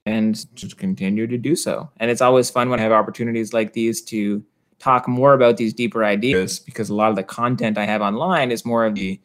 and 0.05 0.45
just 0.55 0.77
continue 0.77 1.25
to 1.25 1.37
do 1.37 1.55
so. 1.55 1.89
And 1.97 2.11
it's 2.11 2.21
always 2.21 2.49
fun 2.49 2.69
when 2.69 2.79
I 2.79 2.83
have 2.83 2.91
opportunities 2.91 3.53
like 3.53 3.73
these 3.73 4.01
to 4.03 4.43
talk 4.79 5.07
more 5.07 5.33
about 5.33 5.57
these 5.57 5.73
deeper 5.73 6.03
ideas 6.03 6.59
because 6.59 6.89
a 6.89 6.95
lot 6.95 7.09
of 7.09 7.15
the 7.15 7.23
content 7.23 7.77
I 7.77 7.85
have 7.85 8.01
online 8.01 8.51
is 8.51 8.65
more 8.65 8.85
of 8.85 8.95
the 8.95 9.19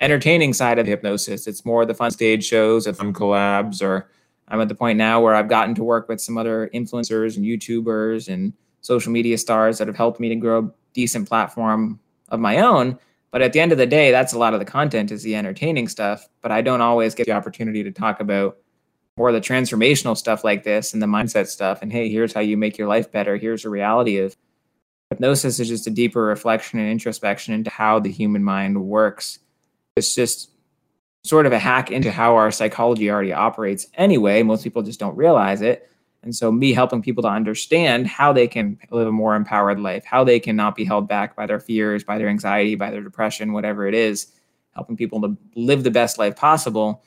entertaining 0.00 0.52
side 0.52 0.78
of 0.78 0.86
hypnosis. 0.86 1.46
It's 1.46 1.64
more 1.64 1.86
the 1.86 1.94
fun 1.94 2.10
stage 2.10 2.44
shows, 2.44 2.86
of 2.86 2.98
fun 2.98 3.12
collabs, 3.12 3.82
or 3.82 4.10
I'm 4.48 4.60
at 4.60 4.68
the 4.68 4.74
point 4.74 4.98
now 4.98 5.20
where 5.20 5.34
I've 5.34 5.48
gotten 5.48 5.74
to 5.76 5.84
work 5.84 6.08
with 6.08 6.20
some 6.20 6.38
other 6.38 6.70
influencers 6.72 7.36
and 7.36 7.44
YouTubers 7.44 8.32
and 8.32 8.52
social 8.80 9.12
media 9.12 9.38
stars 9.38 9.78
that 9.78 9.88
have 9.88 9.96
helped 9.96 10.20
me 10.20 10.28
to 10.28 10.36
grow 10.36 10.58
a 10.66 10.70
decent 10.92 11.28
platform 11.28 11.98
of 12.28 12.40
my 12.40 12.58
own. 12.58 12.98
But 13.32 13.42
at 13.42 13.52
the 13.52 13.60
end 13.60 13.72
of 13.72 13.78
the 13.78 13.86
day, 13.86 14.12
that's 14.12 14.32
a 14.32 14.38
lot 14.38 14.54
of 14.54 14.60
the 14.60 14.64
content 14.64 15.10
is 15.10 15.22
the 15.22 15.34
entertaining 15.34 15.88
stuff. 15.88 16.28
But 16.40 16.52
I 16.52 16.62
don't 16.62 16.80
always 16.80 17.14
get 17.14 17.26
the 17.26 17.32
opportunity 17.32 17.82
to 17.82 17.90
talk 17.90 18.20
about 18.20 18.58
more 19.16 19.32
the 19.32 19.40
transformational 19.40 20.16
stuff 20.16 20.44
like 20.44 20.62
this 20.62 20.92
and 20.92 21.02
the 21.02 21.06
mindset 21.06 21.48
stuff. 21.48 21.82
And 21.82 21.92
hey, 21.92 22.08
here's 22.08 22.32
how 22.32 22.40
you 22.40 22.56
make 22.56 22.78
your 22.78 22.88
life 22.88 23.10
better. 23.10 23.36
Here's 23.36 23.62
the 23.62 23.70
reality 23.70 24.18
of 24.18 24.36
hypnosis 25.10 25.58
is 25.58 25.68
just 25.68 25.86
a 25.86 25.90
deeper 25.90 26.22
reflection 26.22 26.78
and 26.78 26.90
introspection 26.90 27.54
into 27.54 27.70
how 27.70 27.98
the 27.98 28.10
human 28.10 28.44
mind 28.44 28.84
works. 28.84 29.38
It's 29.96 30.14
just 30.14 30.50
sort 31.26 31.46
of 31.46 31.52
a 31.52 31.58
hack 31.58 31.90
into 31.90 32.10
how 32.10 32.36
our 32.36 32.50
psychology 32.50 33.10
already 33.10 33.32
operates 33.32 33.86
anyway. 33.94 34.42
Most 34.42 34.64
people 34.64 34.82
just 34.82 35.00
don't 35.00 35.16
realize 35.16 35.62
it. 35.62 35.90
And 36.22 36.34
so, 36.34 36.50
me 36.50 36.72
helping 36.72 37.02
people 37.02 37.22
to 37.22 37.28
understand 37.28 38.06
how 38.06 38.32
they 38.32 38.48
can 38.48 38.78
live 38.90 39.06
a 39.06 39.12
more 39.12 39.36
empowered 39.36 39.78
life, 39.78 40.04
how 40.04 40.24
they 40.24 40.40
can 40.40 40.56
not 40.56 40.74
be 40.74 40.84
held 40.84 41.06
back 41.06 41.36
by 41.36 41.46
their 41.46 41.60
fears, 41.60 42.02
by 42.02 42.18
their 42.18 42.28
anxiety, 42.28 42.74
by 42.74 42.90
their 42.90 43.02
depression, 43.02 43.52
whatever 43.52 43.86
it 43.86 43.94
is, 43.94 44.32
helping 44.74 44.96
people 44.96 45.20
to 45.20 45.36
live 45.54 45.84
the 45.84 45.90
best 45.90 46.18
life 46.18 46.34
possible 46.34 47.02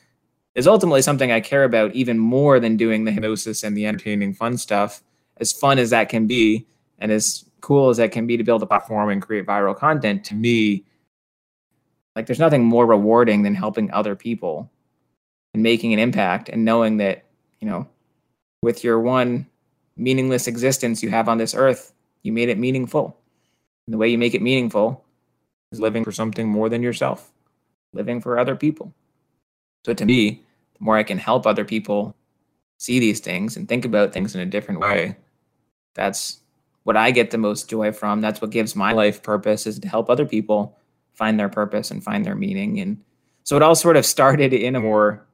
is 0.56 0.68
ultimately 0.68 1.02
something 1.02 1.32
I 1.32 1.40
care 1.40 1.64
about 1.64 1.94
even 1.94 2.18
more 2.18 2.60
than 2.60 2.78
doing 2.78 3.06
the 3.06 3.12
hypnosis 3.12 3.64
and 3.64 3.78
the 3.78 3.86
entertaining 3.86 4.34
fun 4.34 4.58
stuff. 4.58 5.02
As 5.38 5.54
fun 5.54 5.80
as 5.80 5.90
that 5.92 6.10
can 6.10 6.28
be, 6.28 6.68
And 6.98 7.12
as 7.14 7.46
cool 7.62 7.90
as 7.90 7.98
that 7.98 8.12
can 8.12 8.28
be 8.28 8.36
to 8.36 8.44
build 8.44 8.62
a 8.62 8.66
platform 8.66 9.10
and 9.10 9.22
create 9.22 9.46
viral 9.46 9.76
content, 9.76 10.26
to 10.26 10.36
me, 10.36 10.86
like 12.16 12.26
there's 12.26 12.40
nothing 12.40 12.64
more 12.64 12.86
rewarding 12.86 13.44
than 13.44 13.56
helping 13.56 13.92
other 13.92 14.16
people 14.16 14.70
and 15.54 15.64
making 15.64 15.94
an 15.94 16.00
impact 16.00 16.50
and 16.50 16.66
knowing 16.66 16.98
that, 16.98 17.26
you 17.60 17.68
know, 17.68 17.88
with 18.62 18.84
your 18.84 19.00
one 19.00 19.48
meaningless 19.96 20.48
existence 20.48 21.04
you 21.04 21.10
have 21.10 21.30
on 21.30 21.38
this 21.38 21.56
earth, 21.56 21.94
you 22.24 22.32
made 22.32 22.50
it 22.50 22.58
meaningful. 22.58 23.18
And 23.88 23.94
the 23.94 23.98
way 23.98 24.10
you 24.10 24.18
make 24.18 24.34
it 24.34 24.42
meaningful 24.42 25.06
is 25.72 25.80
living 25.80 26.04
for 26.04 26.12
something 26.12 26.48
more 26.48 26.70
than 26.70 26.84
yourself, 26.84 27.32
living 27.94 28.22
for 28.22 28.38
other 28.38 28.56
people. 28.56 28.94
So 29.86 29.94
to 29.94 30.06
me, 30.06 30.44
the 30.78 30.84
more 30.84 30.98
I 30.98 31.04
can 31.04 31.18
help 31.18 31.46
other 31.46 31.66
people 31.66 32.16
see 32.78 33.00
these 33.00 33.20
things 33.20 33.58
and 33.58 33.68
think 33.68 33.86
about 33.86 34.14
things 34.14 34.36
in 34.36 34.42
a 34.42 34.46
different 34.46 34.80
way, 34.80 35.16
that's 35.96 36.40
what 36.84 36.98
I 36.98 37.12
get 37.12 37.32
the 37.32 37.38
most 37.38 37.70
joy 37.70 37.92
from. 37.92 38.22
That's 38.22 38.42
what 38.42 38.52
gives 38.52 38.76
my 38.76 38.94
life 38.94 39.22
purpose 39.22 39.68
is 39.68 39.80
to 39.80 39.88
help 39.88 40.10
other 40.10 40.26
people 40.26 40.78
find 41.20 41.38
their 41.38 41.50
purpose 41.50 41.92
and 41.92 42.02
find 42.02 42.26
their 42.26 42.34
meaning. 42.34 42.80
And 42.80 42.98
so 43.44 43.58
it 43.58 43.62
all 43.62 43.76
sort 43.76 43.98
of 43.98 44.06
started 44.06 44.54
in 44.54 44.74
a 44.78 44.80
more 44.80 45.28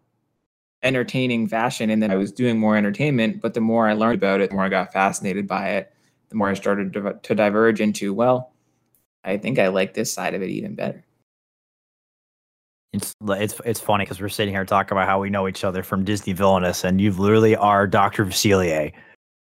entertaining 0.82 1.48
fashion 1.48 1.92
and 1.92 2.02
then 2.02 2.10
I 2.10 2.16
was 2.16 2.32
doing 2.32 2.60
more 2.60 2.76
entertainment, 2.76 3.40
but 3.40 3.54
the 3.54 3.62
more 3.62 3.88
I 3.88 3.94
learned 3.94 4.18
about 4.18 4.42
it, 4.42 4.50
the 4.50 4.56
more 4.56 4.66
I 4.66 4.70
got 4.70 4.92
fascinated 4.92 5.48
by 5.48 5.70
it, 5.70 5.94
the 6.30 6.36
more 6.36 6.50
I 6.50 6.56
started 6.56 6.92
to, 6.94 7.20
to 7.22 7.36
diverge 7.36 7.80
into, 7.80 8.16
well, 8.16 8.52
I 9.24 9.38
think 9.38 9.60
I 9.60 9.68
like 9.68 9.94
this 9.94 10.12
side 10.12 10.34
of 10.34 10.42
it 10.42 10.50
even 10.50 10.74
better. 10.74 11.06
It's 12.94 13.14
it's 13.28 13.60
it's 13.66 13.80
funny 13.80 14.06
because 14.06 14.22
we're 14.22 14.30
sitting 14.30 14.54
here 14.54 14.64
talking 14.64 14.98
about 14.98 15.08
how 15.08 15.20
we 15.20 15.30
know 15.30 15.48
each 15.48 15.66
other 15.66 15.84
from 15.84 16.06
Disney 16.06 16.32
Villainous, 16.32 16.86
and 16.86 17.02
you 17.02 17.12
literally 17.12 17.54
are 17.56 17.88
Doctor 17.88 18.26
Facilier, 18.26 18.94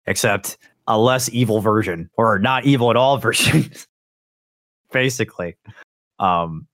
except 0.07 0.57
a 0.87 0.99
less 0.99 1.29
evil 1.31 1.61
version, 1.61 2.09
or 2.17 2.37
not 2.37 2.65
evil 2.65 2.89
at 2.89 2.97
all 2.97 3.17
version, 3.29 3.71
basically. 4.91 5.55
Um, 6.19 6.67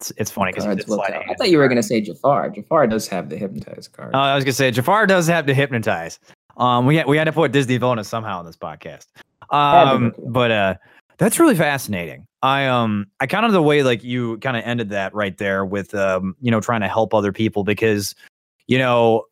it's, 0.00 0.12
it's 0.16 0.30
funny 0.30 0.52
because 0.52 0.66
I 0.66 1.34
thought 1.34 1.50
you 1.50 1.58
were 1.58 1.66
going 1.66 1.76
to 1.76 1.82
say 1.82 2.00
Jafar. 2.00 2.50
Jafar 2.50 2.86
does 2.86 3.08
have 3.08 3.30
the 3.30 3.36
hypnotize 3.36 3.88
card. 3.88 4.14
Uh, 4.14 4.18
I 4.18 4.34
was 4.34 4.44
going 4.44 4.52
to 4.52 4.56
say 4.56 4.70
Jafar 4.70 5.06
does 5.06 5.26
have 5.26 5.46
the 5.46 5.54
hypnotize. 5.54 6.20
Um, 6.56 6.86
we 6.86 7.02
we 7.04 7.16
had 7.16 7.24
to 7.24 7.32
put 7.32 7.52
Disney 7.52 7.76
Villainous 7.78 8.08
somehow 8.08 8.40
in 8.40 8.46
this 8.46 8.56
podcast. 8.56 9.06
Um, 9.50 10.14
but 10.26 10.50
uh, 10.50 10.74
that's 11.18 11.38
really 11.38 11.54
fascinating. 11.54 12.26
I 12.42 12.66
um 12.66 13.06
I 13.20 13.26
kind 13.26 13.44
of 13.44 13.52
the 13.52 13.62
way 13.62 13.82
like 13.82 14.04
you 14.04 14.38
kind 14.38 14.56
of 14.56 14.62
ended 14.64 14.90
that 14.90 15.12
right 15.14 15.36
there 15.36 15.64
with 15.64 15.94
um 15.94 16.36
you 16.40 16.50
know 16.50 16.60
trying 16.60 16.80
to 16.82 16.88
help 16.88 17.12
other 17.12 17.32
people 17.32 17.64
because 17.64 18.14
you 18.68 18.78
know 18.78 19.24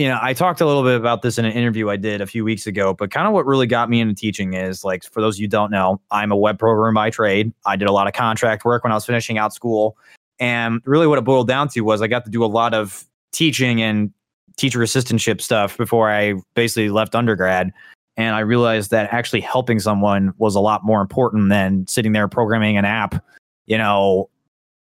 you 0.00 0.08
know 0.08 0.18
I 0.22 0.32
talked 0.32 0.62
a 0.62 0.66
little 0.66 0.82
bit 0.82 0.96
about 0.96 1.20
this 1.20 1.36
in 1.36 1.44
an 1.44 1.52
interview 1.52 1.90
I 1.90 1.96
did 1.96 2.22
a 2.22 2.26
few 2.26 2.42
weeks 2.42 2.66
ago, 2.66 2.94
but 2.94 3.10
kind 3.10 3.26
of 3.26 3.34
what 3.34 3.44
really 3.44 3.66
got 3.66 3.90
me 3.90 4.00
into 4.00 4.14
teaching 4.14 4.54
is 4.54 4.82
like 4.82 5.04
for 5.04 5.20
those 5.20 5.36
of 5.36 5.40
you 5.40 5.48
don't 5.48 5.70
know, 5.70 6.00
I'm 6.10 6.32
a 6.32 6.36
web 6.36 6.58
programmer 6.58 6.90
by 6.92 7.10
trade. 7.10 7.52
I 7.66 7.76
did 7.76 7.86
a 7.86 7.92
lot 7.92 8.06
of 8.06 8.14
contract 8.14 8.64
work 8.64 8.82
when 8.82 8.92
I 8.92 8.94
was 8.94 9.04
finishing 9.04 9.36
out 9.36 9.52
school, 9.52 9.98
and 10.38 10.80
really 10.86 11.06
what 11.06 11.18
it 11.18 11.24
boiled 11.24 11.48
down 11.48 11.68
to 11.68 11.82
was 11.82 12.00
I 12.00 12.06
got 12.06 12.24
to 12.24 12.30
do 12.30 12.42
a 12.42 12.46
lot 12.46 12.72
of 12.72 13.04
teaching 13.32 13.82
and 13.82 14.10
teacher 14.56 14.78
assistantship 14.78 15.42
stuff 15.42 15.76
before 15.76 16.10
I 16.10 16.34
basically 16.54 16.88
left 16.88 17.14
undergrad. 17.14 17.70
And 18.16 18.34
I 18.34 18.40
realized 18.40 18.90
that 18.92 19.12
actually 19.12 19.42
helping 19.42 19.80
someone 19.80 20.32
was 20.38 20.54
a 20.54 20.60
lot 20.60 20.82
more 20.82 21.02
important 21.02 21.50
than 21.50 21.86
sitting 21.86 22.12
there 22.12 22.26
programming 22.26 22.78
an 22.78 22.86
app, 22.86 23.22
you 23.66 23.76
know, 23.76 24.30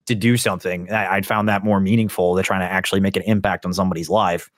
to 0.06 0.16
do 0.16 0.38
something. 0.38 0.89
I, 0.91 1.16
would 1.16 1.26
found 1.26 1.49
that 1.49 1.64
more 1.64 1.82
meaningful 1.82 2.36
than 2.36 2.45
trying 2.45 2.62
to 2.62 2.72
actually 2.72 3.01
make 3.01 3.18
an 3.18 3.24
impact 3.24 3.66
on 3.66 3.74
somebody's 3.74 4.10
life. 4.10 4.49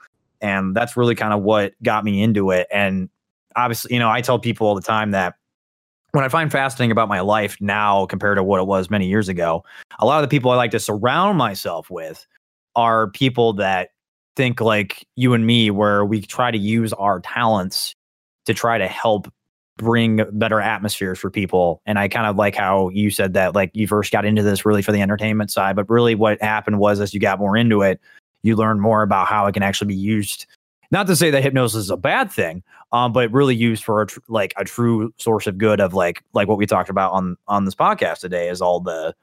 And 0.41 0.75
that's 0.75 0.97
really 0.97 1.15
kind 1.15 1.33
of 1.33 1.41
what 1.41 1.73
got 1.83 2.03
me 2.03 2.21
into 2.21 2.51
it. 2.51 2.67
And 2.71 3.09
obviously, 3.55 3.93
you 3.93 3.99
know, 3.99 4.09
I 4.09 4.21
tell 4.21 4.39
people 4.39 4.67
all 4.67 4.75
the 4.75 4.81
time 4.81 5.11
that 5.11 5.35
what 6.11 6.23
I 6.23 6.29
find 6.29 6.51
fascinating 6.51 6.91
about 6.91 7.09
my 7.09 7.19
life 7.19 7.57
now 7.59 8.05
compared 8.05 8.37
to 8.37 8.43
what 8.43 8.61
it 8.61 8.67
was 8.67 8.89
many 8.89 9.07
years 9.07 9.27
ago, 9.27 9.63
a 9.99 10.05
lot 10.05 10.23
of 10.23 10.29
the 10.29 10.33
people 10.33 10.51
I 10.51 10.55
like 10.55 10.71
to 10.71 10.79
surround 10.79 11.37
myself 11.37 11.89
with 11.89 12.25
are 12.75 13.09
people 13.09 13.53
that 13.53 13.89
think 14.35 14.61
like 14.61 15.05
you 15.15 15.33
and 15.33 15.45
me, 15.45 15.71
where 15.71 16.05
we 16.05 16.21
try 16.21 16.51
to 16.51 16.57
use 16.57 16.93
our 16.93 17.19
talents 17.19 17.95
to 18.45 18.53
try 18.53 18.77
to 18.77 18.87
help 18.87 19.31
bring 19.77 20.21
better 20.31 20.61
atmospheres 20.61 21.19
for 21.19 21.29
people. 21.29 21.81
And 21.85 21.99
I 21.99 22.07
kind 22.07 22.27
of 22.27 22.37
like 22.37 22.55
how 22.55 22.89
you 22.89 23.09
said 23.09 23.33
that, 23.33 23.55
like 23.55 23.71
you 23.73 23.87
first 23.87 24.11
got 24.11 24.25
into 24.25 24.41
this 24.41 24.65
really 24.65 24.81
for 24.81 24.93
the 24.93 25.01
entertainment 25.01 25.51
side, 25.51 25.75
but 25.75 25.89
really 25.89 26.15
what 26.15 26.41
happened 26.41 26.79
was 26.79 27.01
as 27.01 27.13
you 27.13 27.19
got 27.19 27.39
more 27.39 27.57
into 27.57 27.81
it, 27.81 27.99
you 28.45 28.55
learn 28.55 28.79
more 28.79 29.01
about 29.01 29.27
how 29.27 29.47
it 29.47 29.53
can 29.53 29.63
actually 29.63 29.87
be 29.87 29.95
used. 29.95 30.45
Not 30.91 31.07
to 31.07 31.15
say 31.15 31.31
that 31.31 31.43
hypnosis 31.43 31.85
is 31.85 31.89
a 31.89 31.97
bad 31.97 32.31
thing, 32.31 32.63
um, 32.91 33.11
but 33.11 33.31
really 33.31 33.55
used 33.55 33.83
for 33.83 34.01
a 34.01 34.07
tr- 34.07 34.19
like 34.27 34.53
a 34.57 34.63
true 34.63 35.13
source 35.17 35.47
of 35.47 35.57
good 35.57 35.79
of 35.79 35.93
like 35.93 36.23
like 36.33 36.47
what 36.47 36.57
we 36.57 36.65
talked 36.65 36.89
about 36.89 37.11
on 37.11 37.37
on 37.47 37.65
this 37.65 37.75
podcast 37.75 38.19
today 38.19 38.49
is 38.49 38.61
all 38.61 38.79
the 38.79 39.13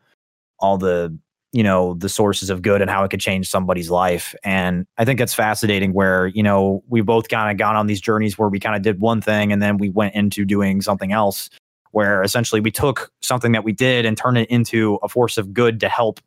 all 0.59 0.77
the 0.77 1.16
you 1.53 1.62
know 1.62 1.95
the 1.95 2.09
sources 2.09 2.51
of 2.51 2.62
good 2.62 2.81
and 2.81 2.91
how 2.91 3.05
it 3.05 3.11
could 3.11 3.20
change 3.20 3.49
somebody's 3.49 3.91
life 3.91 4.35
and 4.43 4.87
i 4.97 5.05
think 5.05 5.20
it's 5.20 5.35
fascinating 5.35 5.93
where 5.93 6.29
you 6.29 6.43
know 6.43 6.83
we 6.89 7.03
both 7.03 7.29
kind 7.29 7.51
of 7.51 7.59
gone 7.59 7.77
on 7.77 7.87
these 7.87 8.01
journeys 8.01 8.39
where 8.39 8.49
we 8.49 8.59
kind 8.59 8.75
of 8.75 8.83
did 8.83 9.01
one 9.01 9.20
thing 9.20 9.53
and 9.53 9.62
then 9.62 9.77
we 9.77 9.91
went 9.91 10.14
into 10.14 10.45
doing 10.45 10.81
something 10.81 11.12
else 11.12 11.51
where 11.91 12.23
essentially 12.23 12.61
we 12.61 12.70
took 12.70 13.12
something 13.20 13.53
that 13.53 13.64
we 13.64 13.73
did 13.73 14.07
and 14.07 14.16
turned 14.16 14.39
it 14.39 14.49
into 14.49 14.99
a 15.03 15.09
force 15.09 15.37
of 15.37 15.53
good 15.53 15.79
to 15.79 15.89
help 15.89 16.20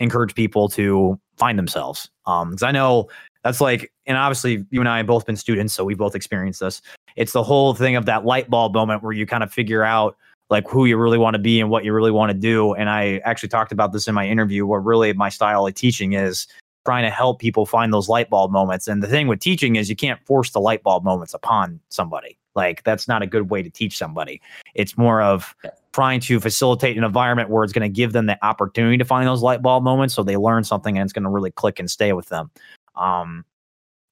encourage 0.00 0.34
people 0.34 0.68
to 0.68 1.20
find 1.36 1.58
themselves 1.58 2.10
um 2.26 2.50
because 2.50 2.62
i 2.62 2.70
know 2.70 3.08
that's 3.44 3.60
like 3.60 3.92
and 4.06 4.16
obviously 4.16 4.64
you 4.70 4.80
and 4.80 4.88
i 4.88 4.98
have 4.98 5.06
both 5.06 5.26
been 5.26 5.36
students 5.36 5.72
so 5.72 5.84
we've 5.84 5.98
both 5.98 6.14
experienced 6.14 6.60
this 6.60 6.82
it's 7.16 7.32
the 7.32 7.42
whole 7.42 7.74
thing 7.74 7.96
of 7.96 8.06
that 8.06 8.24
light 8.24 8.48
bulb 8.48 8.74
moment 8.74 9.02
where 9.02 9.12
you 9.12 9.26
kind 9.26 9.42
of 9.42 9.52
figure 9.52 9.82
out 9.82 10.16
like 10.52 10.68
who 10.68 10.84
you 10.84 10.98
really 10.98 11.18
want 11.18 11.34
to 11.34 11.40
be 11.40 11.60
and 11.60 11.70
what 11.70 11.82
you 11.82 11.92
really 11.94 12.10
want 12.10 12.30
to 12.30 12.36
do. 12.36 12.74
And 12.74 12.90
I 12.90 13.22
actually 13.24 13.48
talked 13.48 13.72
about 13.72 13.92
this 13.92 14.06
in 14.06 14.14
my 14.14 14.28
interview 14.28 14.66
where 14.66 14.80
really 14.80 15.12
my 15.14 15.30
style 15.30 15.66
of 15.66 15.74
teaching 15.74 16.12
is 16.12 16.46
trying 16.84 17.04
to 17.04 17.10
help 17.10 17.40
people 17.40 17.64
find 17.64 17.92
those 17.92 18.08
light 18.08 18.28
bulb 18.28 18.52
moments. 18.52 18.86
And 18.86 19.02
the 19.02 19.06
thing 19.06 19.28
with 19.28 19.40
teaching 19.40 19.76
is 19.76 19.88
you 19.88 19.96
can't 19.96 20.20
force 20.26 20.50
the 20.50 20.60
light 20.60 20.82
bulb 20.82 21.04
moments 21.04 21.32
upon 21.32 21.80
somebody. 21.88 22.38
Like 22.54 22.82
that's 22.82 23.08
not 23.08 23.22
a 23.22 23.26
good 23.26 23.50
way 23.50 23.62
to 23.62 23.70
teach 23.70 23.96
somebody. 23.96 24.42
It's 24.74 24.98
more 24.98 25.22
of 25.22 25.56
trying 25.92 26.20
to 26.20 26.40
facilitate 26.40 26.96
an 26.96 27.04
environment 27.04 27.50
where 27.50 27.64
it's 27.64 27.72
going 27.72 27.82
to 27.82 27.94
give 27.94 28.12
them 28.12 28.26
the 28.26 28.42
opportunity 28.44 28.96
to 28.96 29.04
find 29.04 29.26
those 29.26 29.42
light 29.42 29.62
bulb 29.62 29.84
moments 29.84 30.14
so 30.14 30.22
they 30.22 30.36
learn 30.36 30.64
something 30.64 30.96
and 30.96 31.04
it's 31.04 31.12
going 31.12 31.24
to 31.24 31.28
really 31.28 31.50
click 31.50 31.78
and 31.78 31.90
stay 31.90 32.12
with 32.12 32.28
them. 32.28 32.50
Um, 32.96 33.44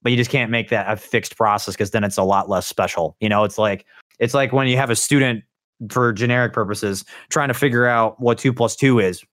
but 0.01 0.11
you 0.11 0.17
just 0.17 0.31
can't 0.31 0.51
make 0.51 0.69
that 0.69 0.91
a 0.91 0.95
fixed 0.95 1.37
process 1.37 1.75
because 1.75 1.91
then 1.91 2.03
it's 2.03 2.17
a 2.17 2.23
lot 2.23 2.49
less 2.49 2.67
special. 2.67 3.15
You 3.19 3.29
know, 3.29 3.43
it's 3.43 3.57
like 3.57 3.85
it's 4.19 4.33
like 4.33 4.53
when 4.53 4.67
you 4.67 4.77
have 4.77 4.89
a 4.89 4.95
student 4.95 5.43
for 5.89 6.13
generic 6.13 6.53
purposes, 6.53 7.03
trying 7.29 7.47
to 7.47 7.53
figure 7.53 7.85
out 7.85 8.19
what 8.19 8.37
two 8.37 8.53
plus 8.53 8.75
two 8.75 8.99
is. 8.99 9.23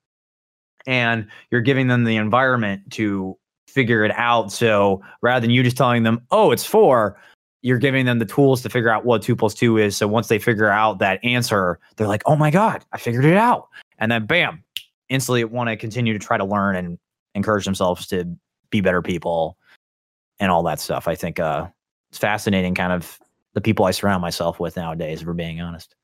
And 0.86 1.26
you're 1.50 1.60
giving 1.60 1.88
them 1.88 2.04
the 2.04 2.16
environment 2.16 2.90
to 2.92 3.36
figure 3.66 4.04
it 4.04 4.12
out. 4.12 4.50
So 4.50 5.02
rather 5.20 5.40
than 5.40 5.50
you 5.50 5.62
just 5.62 5.76
telling 5.76 6.02
them, 6.02 6.22
oh, 6.30 6.50
it's 6.50 6.64
four, 6.64 7.20
you're 7.62 7.78
giving 7.78 8.06
them 8.06 8.18
the 8.18 8.24
tools 8.24 8.62
to 8.62 8.68
figure 8.68 8.90
out 8.90 9.04
what 9.04 9.22
two 9.22 9.34
plus 9.34 9.54
two 9.54 9.76
is. 9.76 9.96
So 9.96 10.06
once 10.06 10.28
they 10.28 10.38
figure 10.38 10.68
out 10.68 10.98
that 10.98 11.22
answer, 11.24 11.78
they're 11.96 12.06
like, 12.06 12.22
oh 12.26 12.36
my 12.36 12.50
God, 12.50 12.84
I 12.92 12.98
figured 12.98 13.24
it 13.24 13.36
out. 13.36 13.68
And 13.98 14.12
then 14.12 14.26
bam, 14.26 14.62
instantly 15.08 15.44
want 15.44 15.68
to 15.68 15.76
continue 15.76 16.12
to 16.12 16.18
try 16.18 16.36
to 16.36 16.44
learn 16.44 16.76
and 16.76 16.98
encourage 17.34 17.64
themselves 17.64 18.06
to 18.08 18.36
be 18.70 18.80
better 18.80 19.02
people 19.02 19.56
and 20.38 20.50
all 20.50 20.62
that 20.62 20.78
stuff. 20.78 21.08
I 21.08 21.14
think 21.14 21.40
uh, 21.40 21.66
it's 22.10 22.18
fascinating, 22.18 22.74
kind 22.74 22.92
of 22.92 23.18
the 23.54 23.60
people 23.60 23.84
I 23.86 23.90
surround 23.90 24.22
myself 24.22 24.60
with 24.60 24.76
nowadays, 24.76 25.22
if 25.22 25.26
we're 25.26 25.32
being 25.32 25.60
honest 25.60 25.96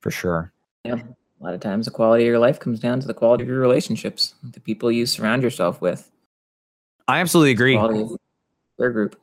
for 0.00 0.10
sure. 0.10 0.52
Yeah. 0.84 0.94
A 0.94 1.44
lot 1.44 1.54
of 1.54 1.60
times 1.60 1.86
the 1.86 1.90
quality 1.90 2.24
of 2.24 2.28
your 2.28 2.38
life 2.38 2.58
comes 2.58 2.80
down 2.80 3.00
to 3.00 3.06
the 3.06 3.14
quality 3.14 3.44
of 3.44 3.48
your 3.48 3.60
relationships, 3.60 4.34
the 4.42 4.60
people 4.60 4.90
you 4.90 5.06
surround 5.06 5.42
yourself 5.42 5.80
with. 5.80 6.10
I 7.08 7.20
absolutely 7.20 7.52
agree. 7.52 7.76
Their 8.78 8.90
group. 8.90 9.18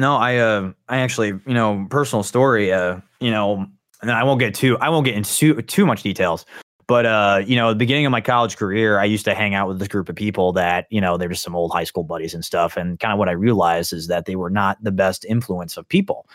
No, 0.00 0.16
I 0.16 0.36
uh 0.36 0.72
I 0.88 1.00
actually, 1.00 1.28
you 1.28 1.54
know, 1.54 1.86
personal 1.90 2.22
story, 2.22 2.72
uh, 2.72 3.00
you 3.20 3.30
know, 3.30 3.66
and 4.00 4.10
I 4.10 4.24
won't 4.24 4.40
get 4.40 4.54
too 4.54 4.78
I 4.78 4.88
won't 4.88 5.04
get 5.04 5.14
into 5.14 5.60
too 5.62 5.84
much 5.84 6.02
details. 6.02 6.46
But 6.86 7.04
uh, 7.04 7.42
you 7.46 7.54
know, 7.54 7.68
at 7.68 7.72
the 7.74 7.78
beginning 7.78 8.06
of 8.06 8.10
my 8.10 8.22
college 8.22 8.56
career, 8.56 8.98
I 8.98 9.04
used 9.04 9.26
to 9.26 9.34
hang 9.34 9.54
out 9.54 9.68
with 9.68 9.78
this 9.78 9.88
group 9.88 10.08
of 10.08 10.16
people 10.16 10.52
that, 10.54 10.86
you 10.90 11.00
know, 11.02 11.18
they 11.18 11.26
were 11.26 11.34
just 11.34 11.44
some 11.44 11.54
old 11.54 11.70
high 11.70 11.84
school 11.84 12.02
buddies 12.02 12.32
and 12.32 12.44
stuff. 12.44 12.78
And 12.78 12.98
kind 12.98 13.12
of 13.12 13.18
what 13.18 13.28
I 13.28 13.32
realized 13.32 13.92
is 13.92 14.06
that 14.08 14.24
they 14.24 14.36
were 14.36 14.50
not 14.50 14.82
the 14.82 14.90
best 14.90 15.24
influence 15.26 15.76
of 15.76 15.86
people 15.86 16.26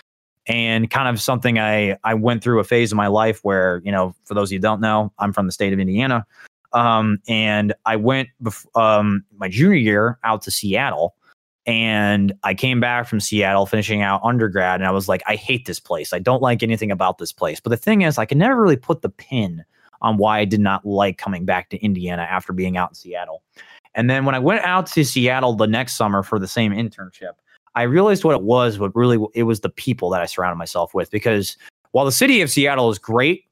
and 0.45 0.91
kind 0.91 1.09
of 1.09 1.19
something 1.19 1.57
I 1.57 1.97
I 2.03 2.13
went 2.13 2.43
through 2.43 2.59
a 2.59 2.63
phase 2.63 2.91
of 2.91 2.97
my 2.97 3.07
life 3.07 3.39
where 3.43 3.81
you 3.83 3.91
know 3.91 4.15
for 4.25 4.35
those 4.35 4.49
of 4.49 4.53
you 4.53 4.59
don't 4.59 4.79
know 4.79 5.11
I'm 5.17 5.33
from 5.33 5.47
the 5.47 5.51
state 5.51 5.73
of 5.73 5.79
Indiana, 5.79 6.25
um, 6.73 7.17
and 7.27 7.73
I 7.87 7.95
went 7.95 8.29
bef- 8.43 8.67
um, 8.79 9.25
my 9.37 9.49
junior 9.49 9.75
year 9.75 10.19
out 10.23 10.43
to 10.43 10.51
Seattle, 10.51 11.15
and 11.65 12.33
I 12.43 12.53
came 12.53 12.79
back 12.79 13.07
from 13.07 13.19
Seattle 13.19 13.65
finishing 13.65 14.01
out 14.01 14.21
undergrad, 14.23 14.81
and 14.81 14.87
I 14.87 14.91
was 14.91 15.07
like 15.07 15.23
I 15.27 15.35
hate 15.35 15.65
this 15.65 15.79
place 15.79 16.13
I 16.13 16.19
don't 16.19 16.41
like 16.41 16.63
anything 16.63 16.91
about 16.91 17.17
this 17.17 17.31
place, 17.31 17.59
but 17.59 17.69
the 17.69 17.77
thing 17.77 18.01
is 18.01 18.17
I 18.17 18.25
could 18.25 18.37
never 18.37 18.61
really 18.61 18.77
put 18.77 19.01
the 19.01 19.09
pin 19.09 19.63
on 20.01 20.17
why 20.17 20.39
I 20.39 20.45
did 20.45 20.59
not 20.59 20.85
like 20.85 21.17
coming 21.17 21.45
back 21.45 21.69
to 21.69 21.77
Indiana 21.77 22.23
after 22.23 22.53
being 22.53 22.77
out 22.77 22.91
in 22.91 22.95
Seattle, 22.95 23.43
and 23.95 24.09
then 24.09 24.25
when 24.25 24.35
I 24.35 24.39
went 24.39 24.63
out 24.63 24.87
to 24.87 25.03
Seattle 25.03 25.55
the 25.55 25.67
next 25.67 25.95
summer 25.95 26.23
for 26.23 26.39
the 26.39 26.47
same 26.47 26.71
internship. 26.71 27.33
I 27.77 27.81
realized 27.81 28.23
what 28.23 28.35
it 28.35 28.41
was, 28.41 28.79
what 28.79 28.95
really 28.95 29.19
it 29.33 29.43
was 29.43 29.59
the 29.59 29.69
people 29.69 30.09
that 30.11 30.21
I 30.21 30.25
surrounded 30.27 30.55
myself 30.55 30.93
with 30.93 31.11
because 31.11 31.57
while 31.91 32.05
the 32.05 32.11
city 32.11 32.41
of 32.41 32.49
Seattle 32.49 32.89
is 32.89 32.97
great, 32.97 33.45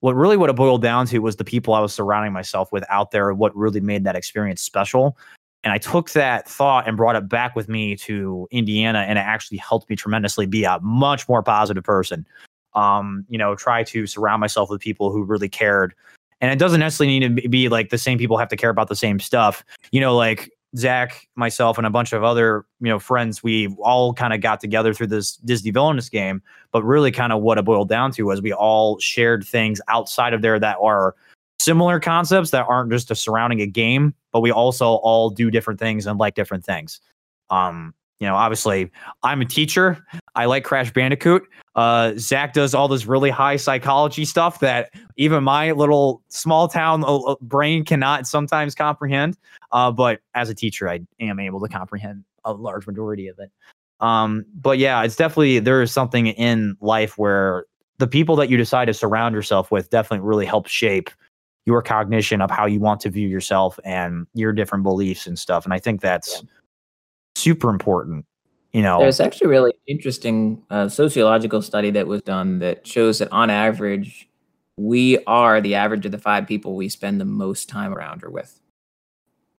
what 0.00 0.14
really 0.14 0.36
what 0.36 0.50
it 0.50 0.56
boiled 0.56 0.82
down 0.82 1.06
to 1.06 1.18
was 1.18 1.36
the 1.36 1.44
people 1.44 1.74
I 1.74 1.80
was 1.80 1.92
surrounding 1.92 2.32
myself 2.32 2.72
with 2.72 2.84
out 2.88 3.10
there, 3.10 3.32
what 3.34 3.54
really 3.54 3.80
made 3.80 4.04
that 4.04 4.16
experience 4.16 4.62
special. 4.62 5.16
And 5.62 5.72
I 5.72 5.78
took 5.78 6.10
that 6.12 6.48
thought 6.48 6.88
and 6.88 6.96
brought 6.96 7.16
it 7.16 7.28
back 7.28 7.54
with 7.54 7.68
me 7.68 7.96
to 7.96 8.48
Indiana, 8.50 9.00
and 9.00 9.18
it 9.18 9.22
actually 9.22 9.58
helped 9.58 9.90
me 9.90 9.96
tremendously 9.96 10.46
be 10.46 10.64
a 10.64 10.78
much 10.80 11.28
more 11.28 11.42
positive 11.42 11.84
person. 11.84 12.26
Um, 12.74 13.26
you 13.28 13.36
know, 13.36 13.54
try 13.54 13.82
to 13.84 14.06
surround 14.06 14.40
myself 14.40 14.70
with 14.70 14.80
people 14.80 15.12
who 15.12 15.22
really 15.22 15.48
cared. 15.48 15.94
And 16.40 16.50
it 16.50 16.58
doesn't 16.58 16.80
necessarily 16.80 17.18
need 17.18 17.42
to 17.42 17.48
be 17.48 17.68
like 17.68 17.90
the 17.90 17.98
same 17.98 18.16
people 18.16 18.38
have 18.38 18.48
to 18.48 18.56
care 18.56 18.70
about 18.70 18.88
the 18.88 18.96
same 18.96 19.18
stuff. 19.18 19.62
You 19.92 20.00
know, 20.00 20.16
like 20.16 20.50
Zach, 20.76 21.28
myself, 21.34 21.76
and 21.78 21.86
a 21.86 21.90
bunch 21.90 22.12
of 22.12 22.24
other 22.24 22.64
you 22.80 22.88
know 22.88 22.98
friends, 22.98 23.42
we 23.42 23.68
all 23.80 24.14
kind 24.14 24.32
of 24.32 24.40
got 24.40 24.60
together 24.60 24.94
through 24.94 25.08
this 25.08 25.36
Disney 25.36 25.72
Villainous 25.72 26.08
game. 26.08 26.42
But 26.72 26.84
really, 26.84 27.10
kind 27.10 27.32
of 27.32 27.42
what 27.42 27.58
it 27.58 27.64
boiled 27.64 27.88
down 27.88 28.12
to 28.12 28.22
was 28.22 28.40
we 28.40 28.52
all 28.52 28.98
shared 28.98 29.44
things 29.44 29.80
outside 29.88 30.32
of 30.32 30.40
there 30.40 30.58
that 30.58 30.78
are 30.80 31.14
similar 31.60 32.00
concepts 32.00 32.50
that 32.50 32.66
aren't 32.66 32.90
just 32.90 33.10
a 33.10 33.14
surrounding 33.14 33.60
a 33.60 33.66
game, 33.66 34.14
but 34.32 34.40
we 34.40 34.50
also 34.50 34.86
all 34.86 35.30
do 35.30 35.50
different 35.50 35.80
things 35.80 36.06
and 36.06 36.18
like 36.18 36.34
different 36.34 36.64
things. 36.64 37.00
Um, 37.50 37.94
you 38.20 38.26
know, 38.26 38.34
obviously, 38.34 38.90
I'm 39.22 39.40
a 39.40 39.46
teacher. 39.46 40.04
I 40.34 40.44
like 40.44 40.62
Crash 40.62 40.92
Bandicoot. 40.92 41.42
Uh, 41.74 42.12
Zach 42.18 42.52
does 42.52 42.74
all 42.74 42.86
this 42.86 43.06
really 43.06 43.30
high 43.30 43.56
psychology 43.56 44.26
stuff 44.26 44.60
that 44.60 44.90
even 45.16 45.42
my 45.42 45.72
little 45.72 46.22
small 46.28 46.68
town 46.68 47.02
uh, 47.02 47.16
uh, 47.16 47.36
brain 47.40 47.82
cannot 47.82 48.26
sometimes 48.26 48.74
comprehend. 48.74 49.38
Uh, 49.72 49.90
but 49.90 50.20
as 50.34 50.50
a 50.50 50.54
teacher, 50.54 50.88
I 50.88 51.00
am 51.18 51.40
able 51.40 51.60
to 51.60 51.68
comprehend 51.68 52.24
a 52.44 52.52
large 52.52 52.86
majority 52.86 53.28
of 53.28 53.38
it. 53.38 53.50
Um, 54.00 54.44
but 54.54 54.78
yeah, 54.78 55.02
it's 55.02 55.16
definitely 55.16 55.58
there 55.58 55.80
is 55.80 55.90
something 55.90 56.26
in 56.26 56.76
life 56.80 57.16
where 57.16 57.64
the 57.98 58.06
people 58.06 58.36
that 58.36 58.50
you 58.50 58.58
decide 58.58 58.86
to 58.86 58.94
surround 58.94 59.34
yourself 59.34 59.70
with 59.70 59.88
definitely 59.90 60.26
really 60.26 60.46
help 60.46 60.66
shape 60.66 61.10
your 61.70 61.82
cognition 61.82 62.40
of 62.40 62.50
how 62.50 62.66
you 62.66 62.80
want 62.80 63.00
to 63.00 63.10
view 63.10 63.28
yourself 63.28 63.78
and 63.84 64.26
your 64.34 64.52
different 64.52 64.82
beliefs 64.84 65.26
and 65.26 65.38
stuff. 65.38 65.64
And 65.64 65.72
I 65.72 65.78
think 65.78 66.00
that's 66.00 66.42
yeah 66.42 66.48
super 67.40 67.70
important. 67.70 68.26
You 68.72 68.82
know, 68.82 69.00
there's 69.00 69.20
actually 69.20 69.46
a 69.46 69.50
really 69.50 69.72
interesting 69.88 70.62
uh, 70.70 70.88
sociological 70.88 71.60
study 71.60 71.90
that 71.90 72.06
was 72.06 72.22
done 72.22 72.60
that 72.60 72.86
shows 72.86 73.18
that 73.18 73.30
on 73.32 73.50
average, 73.50 74.28
we 74.76 75.22
are 75.24 75.60
the 75.60 75.74
average 75.74 76.06
of 76.06 76.12
the 76.12 76.18
five 76.18 76.46
people 76.46 76.76
we 76.76 76.88
spend 76.88 77.20
the 77.20 77.24
most 77.24 77.68
time 77.68 77.92
around 77.92 78.22
or 78.22 78.30
with. 78.30 78.60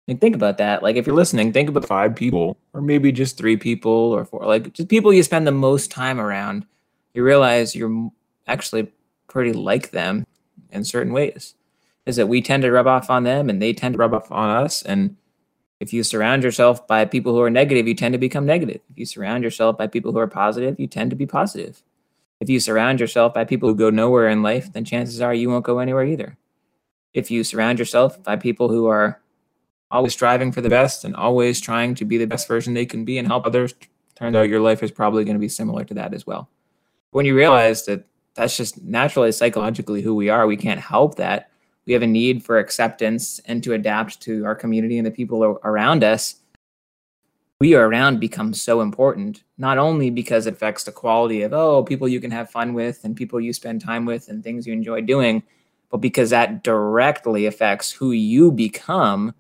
Like, 0.08 0.22
think 0.22 0.36
about 0.36 0.58
that. 0.60 0.82
Like, 0.82 0.96
if 0.96 1.06
you're 1.06 1.16
listening, 1.16 1.52
think 1.52 1.68
about 1.68 1.86
five 1.86 2.16
people, 2.16 2.58
or 2.74 2.82
maybe 2.82 3.12
just 3.12 3.38
three 3.38 3.58
people, 3.58 3.92
or 3.92 4.24
four, 4.24 4.46
like 4.46 4.72
just 4.74 4.88
people 4.88 5.12
you 5.12 5.24
spend 5.24 5.46
the 5.46 5.52
most 5.52 5.92
time 5.92 6.20
around. 6.20 6.66
You 7.14 7.24
realize 7.24 7.76
you're 7.76 8.10
actually 8.48 8.92
pretty 9.28 9.52
like 9.52 9.92
them 9.92 10.26
in 10.72 10.86
certain 10.86 11.12
ways. 11.12 11.56
Is 12.06 12.16
that 12.16 12.28
we 12.28 12.42
tend 12.42 12.64
to 12.64 12.72
rub 12.72 12.88
off 12.88 13.10
on 13.10 13.24
them, 13.24 13.50
and 13.50 13.62
they 13.62 13.74
tend 13.74 13.94
to 13.94 14.00
rub 14.00 14.14
off 14.14 14.32
on 14.32 14.50
us, 14.50 14.82
and 14.82 15.18
if 15.82 15.92
you 15.92 16.04
surround 16.04 16.44
yourself 16.44 16.86
by 16.86 17.06
people 17.06 17.34
who 17.34 17.42
are 17.42 17.50
negative, 17.50 17.88
you 17.88 17.96
tend 17.96 18.14
to 18.14 18.20
become 18.20 18.46
negative. 18.46 18.82
If 18.92 19.00
you 19.00 19.06
surround 19.06 19.44
yourself 19.44 19.80
by 19.80 19.88
people 19.88 20.12
who 20.12 20.20
are 20.20 20.28
positive, 20.28 20.80
you 20.80 20.86
tend 20.86 21.10
to 21.10 21.16
be 21.16 21.26
positive. 21.26 21.82
If 22.40 22.50
you 22.50 22.60
surround 22.60 23.00
yourself 23.00 23.34
by 23.34 23.46
people 23.46 23.70
who 23.70 23.76
go 23.76 23.90
nowhere 23.90 24.30
in 24.30 24.44
life, 24.44 24.72
then 24.74 24.86
chances 24.86 25.22
are 25.22 25.34
you 25.34 25.50
won't 25.50 25.66
go 25.66 25.80
anywhere 25.80 26.06
either. 26.06 26.38
If 27.16 27.32
you 27.32 27.44
surround 27.44 27.80
yourself 27.80 28.22
by 28.24 28.36
people 28.36 28.70
who 28.70 28.88
are 28.88 29.22
always 29.90 30.14
striving 30.14 30.52
for 30.52 30.62
the 30.62 30.70
best 30.70 31.04
and 31.04 31.16
always 31.16 31.60
trying 31.60 31.96
to 31.96 32.06
be 32.06 32.18
the 32.18 32.26
best 32.26 32.48
version 32.48 32.74
they 32.74 32.86
can 32.86 33.04
be 33.04 33.18
and 33.18 33.28
help 33.28 33.46
others, 33.46 33.76
turns 34.16 34.36
out 34.36 34.50
your 34.50 34.62
life 34.62 34.84
is 34.84 34.92
probably 34.92 35.24
going 35.24 35.36
to 35.36 35.40
be 35.40 35.50
similar 35.50 35.84
to 35.84 35.94
that 35.96 36.14
as 36.14 36.28
well. 36.28 36.50
When 37.10 37.26
you 37.26 37.36
realize 37.36 37.86
that 37.86 38.06
that's 38.36 38.56
just 38.56 38.82
naturally 38.82 39.32
psychologically 39.32 40.02
who 40.02 40.16
we 40.16 40.30
are, 40.30 40.48
we 40.48 40.58
can't 40.58 40.80
help 40.80 41.16
that 41.16 41.51
we 41.86 41.94
have 41.94 42.04
a 42.04 42.08
need 42.08 42.44
for 42.44 42.60
acceptance 42.60 43.40
and 43.46 43.64
to 43.64 43.74
adapt 43.74 44.22
to 44.22 44.46
our 44.46 44.56
community 44.56 44.98
and 44.98 45.06
the 45.06 45.12
people 45.12 45.60
around 45.64 46.04
us 46.04 46.36
we 47.60 47.76
are 47.76 47.88
around 47.88 48.20
becomes 48.20 48.62
so 48.62 48.82
important 48.82 49.44
not 49.58 49.78
only 49.78 50.10
because 50.10 50.48
it 50.48 50.54
affects 50.54 50.84
the 50.84 50.92
quality 50.92 51.42
of 51.42 51.54
oh 51.54 51.84
people 51.84 52.08
you 52.08 52.20
can 52.20 52.32
have 52.32 52.50
fun 52.50 52.74
with 52.74 53.04
and 53.04 53.16
people 53.16 53.40
you 53.40 53.54
spend 53.54 53.82
time 53.82 54.06
with 54.06 54.30
and 54.30 54.44
things 54.44 54.66
you 54.66 54.74
enjoy 54.74 55.02
doing 55.02 55.44
but 55.90 55.98
because 55.98 56.30
that 56.30 56.64
directly 56.64 57.46
affects 57.46 57.92
who 57.92 58.12
you 58.12 58.52
become 58.52 59.34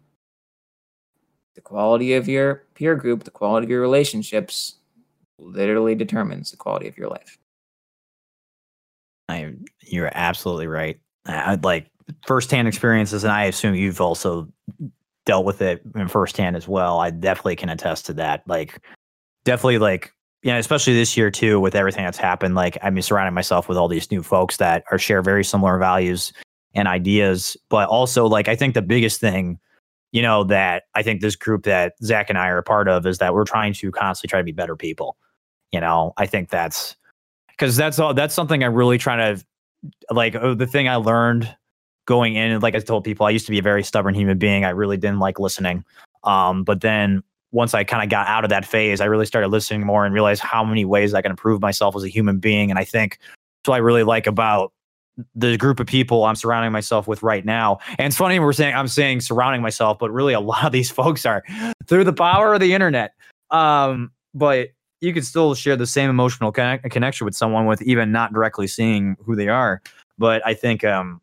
the 1.55 1.61
quality 1.61 2.13
of 2.13 2.27
your 2.27 2.63
peer 2.75 2.95
group 2.95 3.23
the 3.23 3.31
quality 3.31 3.65
of 3.65 3.69
your 3.69 3.81
relationships 3.81 4.75
literally 5.41 5.95
determines 5.95 6.51
the 6.51 6.57
quality 6.57 6.87
of 6.87 6.97
your 6.97 7.09
life. 7.09 7.37
I, 9.27 9.53
you're 9.81 10.11
absolutely 10.13 10.67
right. 10.67 10.99
I'd 11.25 11.63
like 11.63 11.90
firsthand 12.25 12.67
experiences, 12.67 13.23
and 13.23 13.31
I 13.31 13.45
assume 13.45 13.75
you've 13.75 14.01
also 14.01 14.47
dealt 15.25 15.45
with 15.45 15.61
it 15.61 15.81
in 15.95 16.07
firsthand 16.07 16.55
as 16.55 16.67
well. 16.67 16.99
I 16.99 17.11
definitely 17.11 17.55
can 17.55 17.69
attest 17.69 18.05
to 18.07 18.13
that. 18.13 18.43
Like, 18.47 18.79
definitely, 19.45 19.77
like, 19.77 20.13
you 20.43 20.51
know, 20.51 20.57
especially 20.57 20.93
this 20.93 21.15
year 21.15 21.29
too, 21.29 21.59
with 21.59 21.75
everything 21.75 22.03
that's 22.03 22.17
happened. 22.17 22.55
Like, 22.55 22.77
I'm 22.81 22.99
surrounding 23.01 23.35
myself 23.35 23.69
with 23.69 23.77
all 23.77 23.87
these 23.87 24.09
new 24.09 24.23
folks 24.23 24.57
that 24.57 24.83
are 24.91 24.97
share 24.97 25.21
very 25.21 25.43
similar 25.43 25.77
values 25.77 26.33
and 26.73 26.87
ideas, 26.87 27.55
but 27.69 27.87
also, 27.89 28.25
like, 28.25 28.47
I 28.47 28.55
think 28.55 28.73
the 28.73 28.81
biggest 28.81 29.19
thing, 29.19 29.59
you 30.11 30.21
know, 30.21 30.43
that 30.45 30.83
I 30.95 31.03
think 31.03 31.21
this 31.21 31.35
group 31.35 31.63
that 31.63 31.93
Zach 32.03 32.29
and 32.29 32.37
I 32.37 32.47
are 32.47 32.57
a 32.57 32.63
part 32.63 32.87
of 32.87 33.05
is 33.05 33.19
that 33.19 33.33
we're 33.33 33.45
trying 33.45 33.73
to 33.73 33.91
constantly 33.91 34.29
try 34.29 34.39
to 34.39 34.43
be 34.43 34.51
better 34.51 34.75
people. 34.75 35.17
You 35.71 35.79
know, 35.79 36.13
I 36.17 36.25
think 36.25 36.49
that's 36.49 36.95
because 37.49 37.77
that's 37.77 37.99
all. 37.99 38.13
That's 38.13 38.33
something 38.33 38.63
I 38.63 38.67
really 38.67 38.97
try 38.97 39.15
to 39.15 39.45
like. 40.09 40.35
Oh, 40.35 40.53
the 40.53 40.67
thing 40.67 40.89
I 40.89 40.95
learned 40.95 41.55
going 42.11 42.35
in 42.35 42.51
and 42.51 42.61
like 42.61 42.75
I 42.75 42.79
told 42.79 43.05
people, 43.05 43.25
I 43.25 43.29
used 43.29 43.45
to 43.45 43.51
be 43.51 43.59
a 43.59 43.61
very 43.61 43.83
stubborn 43.83 44.13
human 44.13 44.37
being. 44.37 44.65
I 44.65 44.71
really 44.71 44.97
didn't 44.97 45.19
like 45.19 45.39
listening. 45.39 45.85
Um, 46.25 46.65
but 46.65 46.81
then 46.81 47.23
once 47.53 47.73
I 47.73 47.85
kind 47.85 48.03
of 48.03 48.09
got 48.09 48.27
out 48.27 48.43
of 48.43 48.49
that 48.49 48.65
phase, 48.65 48.99
I 48.99 49.05
really 49.05 49.25
started 49.25 49.47
listening 49.47 49.85
more 49.85 50.05
and 50.05 50.13
realized 50.13 50.41
how 50.41 50.61
many 50.65 50.83
ways 50.83 51.13
I 51.13 51.21
can 51.21 51.31
improve 51.31 51.61
myself 51.61 51.95
as 51.95 52.03
a 52.03 52.09
human 52.09 52.39
being. 52.39 52.69
And 52.69 52.77
I 52.77 52.83
think 52.83 53.17
that's 53.21 53.69
what 53.69 53.75
I 53.75 53.77
really 53.77 54.03
like 54.03 54.27
about 54.27 54.73
the 55.35 55.55
group 55.55 55.79
of 55.79 55.87
people 55.87 56.25
I'm 56.25 56.35
surrounding 56.35 56.73
myself 56.73 57.07
with 57.07 57.23
right 57.23 57.45
now. 57.45 57.79
And 57.97 58.07
it's 58.07 58.17
funny 58.17 58.39
we're 58.39 58.51
saying 58.51 58.75
I'm 58.75 58.89
saying 58.89 59.21
surrounding 59.21 59.61
myself, 59.61 59.97
but 59.97 60.11
really 60.11 60.33
a 60.33 60.41
lot 60.41 60.65
of 60.65 60.71
these 60.73 60.91
folks 60.91 61.25
are 61.25 61.43
through 61.87 62.03
the 62.03 62.13
power 62.13 62.53
of 62.53 62.59
the 62.59 62.73
internet. 62.73 63.13
Um, 63.51 64.11
but 64.33 64.69
you 64.99 65.13
can 65.13 65.23
still 65.23 65.55
share 65.55 65.77
the 65.77 65.87
same 65.87 66.09
emotional 66.09 66.51
connect- 66.51 66.89
connection 66.91 67.23
with 67.23 67.35
someone 67.35 67.67
with 67.67 67.81
even 67.83 68.11
not 68.11 68.33
directly 68.33 68.67
seeing 68.67 69.15
who 69.23 69.37
they 69.37 69.47
are. 69.47 69.81
But 70.17 70.45
I 70.45 70.53
think 70.53 70.83
um, 70.83 71.21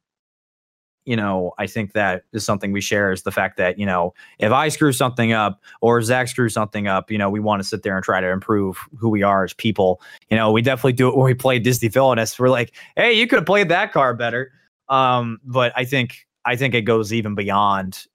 you 1.09 1.17
know, 1.17 1.53
I 1.57 1.67
think 1.67 1.95
that 1.95 2.25
is 2.35 2.45
something 2.45 2.71
we 2.71 2.83
share 2.83 3.11
is 3.13 3.23
the 3.23 3.33
fact 3.33 3.57
that, 3.57 3.79
you 3.79 3.87
know, 3.87 4.13
if 4.39 4.53
I 4.53 4.69
screw 4.69 4.93
something 4.93 5.33
up 5.33 5.63
or 5.81 6.03
Zach 6.03 6.29
screws 6.29 6.53
something 6.53 6.87
up, 6.87 7.11
you 7.11 7.17
know, 7.17 7.31
we 7.31 7.41
want 7.41 7.63
to 7.63 7.67
sit 7.67 7.83
there 7.83 7.97
and 7.97 8.05
try 8.05 8.21
to 8.21 8.29
improve 8.29 8.77
who 8.99 9.09
we 9.09 9.23
are 9.23 9.43
as 9.43 9.55
people. 9.55 10.03
You 10.29 10.37
know, 10.37 10.53
we 10.53 10.61
definitely 10.61 10.93
do 10.93 11.09
it 11.09 11.17
when 11.17 11.25
we 11.25 11.33
play 11.33 11.59
Disney 11.59 11.89
Villainous. 11.89 12.39
We're 12.39 12.51
like, 12.51 12.75
hey, 12.95 13.15
you 13.15 13.27
could 13.27 13.39
have 13.39 13.47
played 13.47 13.71
that 13.71 13.91
card 13.91 14.19
better. 14.19 14.53
Um, 14.91 15.41
but 15.45 15.73
I 15.77 15.85
think 15.85 16.27
I 16.45 16.57
think 16.57 16.75
it 16.75 16.83
goes 16.83 17.11
even 17.11 17.35
beyond 17.35 18.07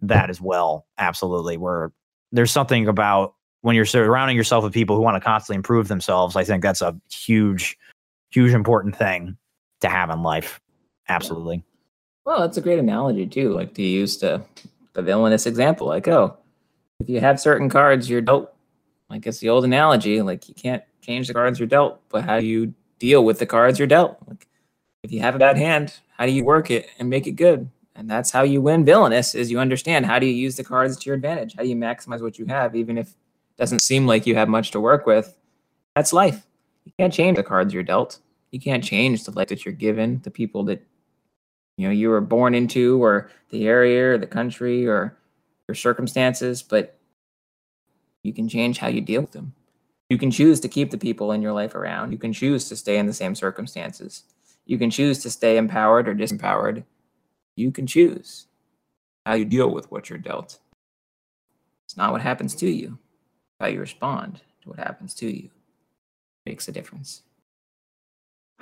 that 0.00 0.28
as 0.28 0.40
well. 0.40 0.86
Absolutely. 0.98 1.56
Where 1.56 1.92
there's 2.32 2.50
something 2.50 2.88
about 2.88 3.34
when 3.60 3.76
you're 3.76 3.84
surrounding 3.84 4.36
yourself 4.36 4.64
with 4.64 4.72
people 4.72 4.96
who 4.96 5.02
want 5.02 5.14
to 5.14 5.20
constantly 5.20 5.58
improve 5.58 5.86
themselves, 5.86 6.34
I 6.34 6.42
think 6.42 6.64
that's 6.64 6.82
a 6.82 6.98
huge, 7.08 7.78
huge 8.30 8.52
important 8.52 8.96
thing 8.96 9.36
to 9.80 9.88
have 9.88 10.10
in 10.10 10.24
life. 10.24 10.60
Absolutely. 11.08 11.62
Well, 12.24 12.40
that's 12.40 12.56
a 12.56 12.60
great 12.60 12.78
analogy 12.78 13.26
too. 13.26 13.52
Like 13.52 13.74
to 13.74 13.82
use 13.82 14.18
the 14.18 14.42
the 14.94 15.02
villainous 15.02 15.46
example, 15.46 15.86
like 15.86 16.06
oh, 16.08 16.36
if 17.00 17.08
you 17.08 17.20
have 17.20 17.40
certain 17.40 17.68
cards 17.68 18.08
you're 18.08 18.20
dealt, 18.20 18.54
like 19.10 19.26
it's 19.26 19.38
the 19.38 19.48
old 19.48 19.64
analogy, 19.64 20.22
like 20.22 20.48
you 20.48 20.54
can't 20.54 20.82
change 21.00 21.28
the 21.28 21.34
cards 21.34 21.58
you're 21.58 21.68
dealt, 21.68 22.00
but 22.08 22.24
how 22.24 22.38
do 22.38 22.46
you 22.46 22.74
deal 22.98 23.24
with 23.24 23.38
the 23.38 23.46
cards 23.46 23.78
you're 23.78 23.88
dealt? 23.88 24.16
Like 24.28 24.46
if 25.02 25.10
you 25.12 25.20
have 25.20 25.34
a 25.34 25.38
bad 25.38 25.56
hand, 25.56 25.94
how 26.16 26.26
do 26.26 26.32
you 26.32 26.44
work 26.44 26.70
it 26.70 26.88
and 26.98 27.10
make 27.10 27.26
it 27.26 27.32
good? 27.32 27.68
And 27.94 28.08
that's 28.08 28.30
how 28.30 28.42
you 28.42 28.62
win 28.62 28.84
villainous 28.84 29.34
is 29.34 29.50
you 29.50 29.58
understand 29.58 30.06
how 30.06 30.18
do 30.18 30.26
you 30.26 30.32
use 30.32 30.56
the 30.56 30.64
cards 30.64 30.96
to 30.96 31.06
your 31.06 31.16
advantage? 31.16 31.54
How 31.56 31.62
do 31.62 31.68
you 31.68 31.76
maximize 31.76 32.22
what 32.22 32.38
you 32.38 32.46
have, 32.46 32.74
even 32.76 32.96
if 32.96 33.08
it 33.08 33.14
doesn't 33.58 33.80
seem 33.80 34.06
like 34.06 34.26
you 34.26 34.34
have 34.36 34.48
much 34.48 34.70
to 34.70 34.80
work 34.80 35.06
with? 35.06 35.36
That's 35.96 36.12
life. 36.12 36.46
You 36.84 36.92
can't 36.98 37.12
change 37.12 37.36
the 37.36 37.42
cards 37.42 37.74
you're 37.74 37.82
dealt. 37.82 38.20
You 38.50 38.60
can't 38.60 38.82
change 38.82 39.24
the 39.24 39.30
life 39.32 39.48
that 39.48 39.64
you're 39.64 39.74
given, 39.74 40.20
the 40.24 40.30
people 40.30 40.62
that 40.64 40.82
you 41.76 41.86
know 41.86 41.92
you 41.92 42.10
were 42.10 42.20
born 42.20 42.54
into 42.54 43.02
or 43.02 43.30
the 43.50 43.66
area 43.66 44.12
or 44.12 44.18
the 44.18 44.26
country 44.26 44.86
or 44.86 45.16
your 45.68 45.74
circumstances 45.74 46.62
but 46.62 46.98
you 48.22 48.32
can 48.32 48.48
change 48.48 48.78
how 48.78 48.88
you 48.88 49.00
deal 49.00 49.22
with 49.22 49.32
them. 49.32 49.54
You 50.08 50.18
can 50.18 50.30
choose 50.30 50.60
to 50.60 50.68
keep 50.68 50.90
the 50.90 50.98
people 50.98 51.32
in 51.32 51.42
your 51.42 51.52
life 51.52 51.74
around. 51.74 52.12
You 52.12 52.18
can 52.18 52.32
choose 52.32 52.68
to 52.68 52.76
stay 52.76 52.98
in 52.98 53.06
the 53.06 53.12
same 53.12 53.34
circumstances. 53.34 54.24
You 54.64 54.78
can 54.78 54.90
choose 54.90 55.22
to 55.22 55.30
stay 55.30 55.56
empowered 55.56 56.08
or 56.08 56.14
disempowered. 56.14 56.84
You 57.56 57.70
can 57.72 57.86
choose 57.86 58.46
how 59.26 59.34
you 59.34 59.44
deal 59.44 59.70
with 59.70 59.90
what 59.90 60.08
you're 60.08 60.18
dealt. 60.18 60.58
It's 61.86 61.96
not 61.96 62.12
what 62.12 62.20
happens 62.20 62.54
to 62.56 62.68
you. 62.68 62.98
How 63.60 63.66
you 63.66 63.80
respond 63.80 64.40
to 64.62 64.68
what 64.68 64.78
happens 64.78 65.14
to 65.14 65.26
you 65.26 65.50
makes 66.46 66.68
a 66.68 66.72
difference 66.72 67.22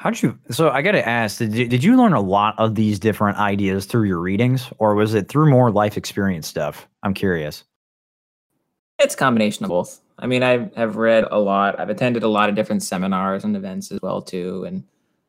How 0.00 0.08
did 0.08 0.22
you? 0.22 0.38
So 0.50 0.70
I 0.70 0.80
got 0.80 0.92
to 0.92 1.06
ask: 1.06 1.36
did 1.36 1.54
you, 1.54 1.68
did 1.68 1.84
you 1.84 1.94
learn 1.94 2.14
a 2.14 2.22
lot 2.22 2.54
of 2.56 2.74
these 2.74 2.98
different 2.98 3.36
ideas 3.36 3.84
through 3.84 4.04
your 4.04 4.18
readings, 4.18 4.66
or 4.78 4.94
was 4.94 5.12
it 5.12 5.28
through 5.28 5.50
more 5.50 5.70
life 5.70 5.98
experience 5.98 6.48
stuff? 6.48 6.88
I'm 7.02 7.12
curious. 7.12 7.64
It's 8.98 9.14
combination 9.14 9.66
of 9.66 9.68
both. 9.68 10.00
I 10.18 10.26
mean, 10.26 10.42
I 10.42 10.70
have 10.74 10.96
read 10.96 11.26
a 11.30 11.38
lot. 11.38 11.78
I've 11.78 11.90
attended 11.90 12.22
a 12.22 12.28
lot 12.28 12.48
of 12.48 12.54
different 12.54 12.82
seminars 12.82 13.44
and 13.44 13.54
events 13.54 13.92
as 13.92 14.00
well 14.00 14.22
too, 14.22 14.64
and 14.64 14.84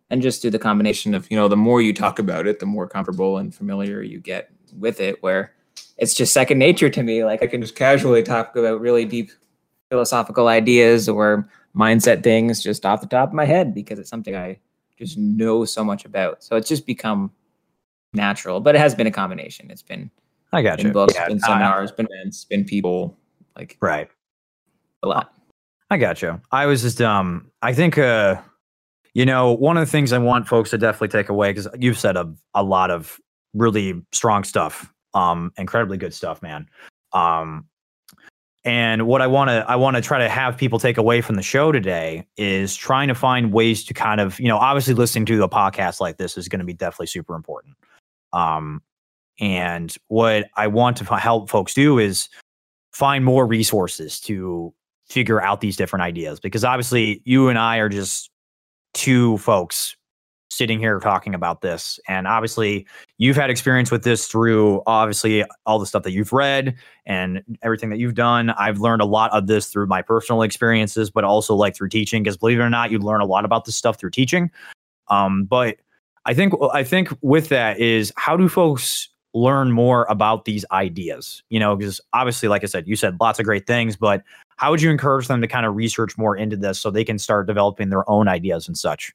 and 0.09 0.21
just 0.21 0.41
do 0.41 0.49
the 0.49 0.57
combination 0.57 1.13
of 1.13 1.29
you 1.29 1.35
know 1.35 1.49
the 1.49 1.57
more 1.57 1.81
you 1.81 1.93
talk 1.93 2.17
about 2.17 2.47
it, 2.47 2.61
the 2.61 2.65
more 2.65 2.87
comfortable 2.87 3.39
and 3.39 3.53
familiar 3.53 4.01
you 4.01 4.21
get 4.21 4.51
with 4.79 5.01
it. 5.01 5.21
Where 5.21 5.51
it's 5.97 6.13
just 6.13 6.31
second 6.31 6.59
nature 6.59 6.89
to 6.89 7.03
me. 7.03 7.25
Like 7.25 7.43
I 7.43 7.47
can 7.47 7.61
just 7.61 7.75
casually 7.75 8.23
talk 8.23 8.55
about 8.55 8.79
really 8.79 9.03
deep 9.03 9.31
philosophical 9.89 10.47
ideas 10.47 11.09
or 11.09 11.49
mindset 11.75 12.23
things 12.23 12.61
just 12.61 12.85
off 12.85 13.01
the 13.01 13.07
top 13.07 13.29
of 13.29 13.33
my 13.33 13.45
head 13.45 13.73
because 13.73 13.99
it's 13.99 14.09
something 14.09 14.35
I 14.35 14.57
just 14.97 15.17
know 15.17 15.65
so 15.65 15.83
much 15.83 16.05
about. 16.05 16.43
So 16.43 16.55
it's 16.55 16.67
just 16.67 16.85
become 16.85 17.31
natural, 18.13 18.59
but 18.59 18.75
it 18.75 18.79
has 18.79 18.93
been 18.95 19.07
a 19.07 19.11
combination. 19.11 19.71
It's 19.71 19.81
been 19.81 20.11
I 20.53 20.61
got 20.61 20.83
you. 20.83 20.91
Books, 20.91 21.13
yeah, 21.15 21.27
been 21.27 21.39
seminars, 21.39 21.91
been 21.91 22.07
events, 22.11 22.45
been 22.45 22.65
people, 22.65 23.17
like 23.55 23.77
right, 23.79 24.09
a 25.03 25.07
lot. 25.07 25.33
I 25.89 25.97
got 25.97 26.21
you. 26.21 26.41
I 26.51 26.65
was 26.65 26.81
just 26.81 27.01
um, 27.01 27.49
I 27.61 27.73
think 27.73 27.97
uh, 27.97 28.41
you 29.13 29.25
know, 29.25 29.53
one 29.53 29.77
of 29.77 29.85
the 29.85 29.91
things 29.91 30.13
I 30.13 30.17
want 30.17 30.47
folks 30.47 30.69
to 30.71 30.77
definitely 30.77 31.09
take 31.09 31.29
away 31.29 31.51
because 31.51 31.67
you've 31.79 31.99
said 31.99 32.17
a 32.17 32.33
a 32.53 32.63
lot 32.63 32.91
of 32.91 33.19
really 33.53 34.01
strong 34.11 34.43
stuff, 34.43 34.91
um, 35.13 35.51
incredibly 35.57 35.97
good 35.97 36.13
stuff, 36.13 36.41
man. 36.41 36.67
Um, 37.13 37.65
and 38.63 39.07
what 39.07 39.21
I 39.21 39.27
want 39.27 39.49
to 39.49 39.65
I 39.67 39.75
want 39.75 39.95
to 39.95 40.01
try 40.01 40.19
to 40.19 40.29
have 40.29 40.57
people 40.57 40.77
take 40.77 40.97
away 40.97 41.21
from 41.21 41.35
the 41.35 41.41
show 41.41 41.71
today 41.71 42.27
is 42.37 42.75
trying 42.75 43.07
to 43.07 43.15
find 43.15 43.51
ways 43.51 43.83
to 43.85 43.93
kind 43.93 44.21
of, 44.21 44.39
you 44.39 44.47
know, 44.47 44.57
obviously 44.57 44.93
listening 44.93 45.25
to 45.25 45.43
a 45.43 45.49
podcast 45.49 45.99
like 45.99 46.17
this 46.17 46.37
is 46.37 46.47
going 46.47 46.59
to 46.59 46.65
be 46.65 46.73
definitely 46.73 47.07
super 47.07 47.35
important. 47.35 47.75
Um 48.33 48.81
and 49.39 49.95
what 50.07 50.47
I 50.55 50.67
want 50.67 50.97
to 50.97 51.05
help 51.15 51.49
folks 51.49 51.73
do 51.73 51.97
is 51.97 52.29
find 52.93 53.25
more 53.25 53.47
resources 53.47 54.19
to 54.21 54.73
figure 55.07 55.41
out 55.41 55.61
these 55.61 55.75
different 55.75 56.03
ideas 56.03 56.39
because 56.39 56.63
obviously 56.63 57.21
you 57.25 57.49
and 57.49 57.57
I 57.57 57.77
are 57.77 57.89
just 57.89 58.29
two 58.93 59.37
folks 59.39 59.95
sitting 60.51 60.79
here 60.79 60.99
talking 60.99 61.33
about 61.33 61.61
this. 61.61 61.97
And 62.09 62.27
obviously, 62.27 62.85
you've 63.17 63.37
had 63.37 63.49
experience 63.49 63.89
with 63.89 64.03
this 64.03 64.27
through 64.27 64.83
obviously 64.85 65.45
all 65.65 65.79
the 65.79 65.85
stuff 65.85 66.03
that 66.03 66.11
you've 66.11 66.33
read 66.33 66.75
and 67.05 67.41
everything 67.63 67.89
that 67.89 67.99
you've 67.99 68.15
done. 68.15 68.49
I've 68.51 68.79
learned 68.79 69.01
a 69.01 69.05
lot 69.05 69.31
of 69.31 69.47
this 69.47 69.67
through 69.67 69.87
my 69.87 70.01
personal 70.01 70.41
experiences, 70.41 71.09
but 71.09 71.23
also 71.23 71.55
like 71.55 71.73
through 71.73 71.87
teaching. 71.87 72.21
Because 72.21 72.35
believe 72.35 72.59
it 72.59 72.63
or 72.63 72.69
not, 72.69 72.91
you 72.91 72.99
learn 72.99 73.21
a 73.21 73.25
lot 73.25 73.45
about 73.45 73.63
this 73.63 73.77
stuff 73.77 73.97
through 73.97 74.11
teaching. 74.11 74.51
Um, 75.07 75.45
but 75.45 75.77
I 76.25 76.33
think 76.33 76.53
I 76.73 76.83
think 76.83 77.09
with 77.21 77.47
that 77.49 77.79
is 77.79 78.11
how 78.17 78.35
do 78.35 78.49
folks 78.49 79.07
learn 79.33 79.71
more 79.71 80.05
about 80.09 80.43
these 80.43 80.65
ideas? 80.73 81.43
You 81.49 81.61
know, 81.61 81.77
because 81.77 82.01
obviously, 82.11 82.49
like 82.49 82.63
I 82.63 82.67
said, 82.67 82.89
you 82.89 82.97
said 82.97 83.15
lots 83.21 83.39
of 83.39 83.45
great 83.45 83.65
things, 83.65 83.95
but 83.95 84.21
how 84.57 84.71
would 84.71 84.81
you 84.81 84.91
encourage 84.91 85.27
them 85.27 85.39
to 85.41 85.47
kind 85.47 85.65
of 85.65 85.75
research 85.75 86.17
more 86.17 86.35
into 86.35 86.57
this 86.57 86.77
so 86.77 86.91
they 86.91 87.05
can 87.05 87.17
start 87.17 87.47
developing 87.47 87.89
their 87.89 88.07
own 88.09 88.27
ideas 88.27 88.67
and 88.67 88.77
such? 88.77 89.13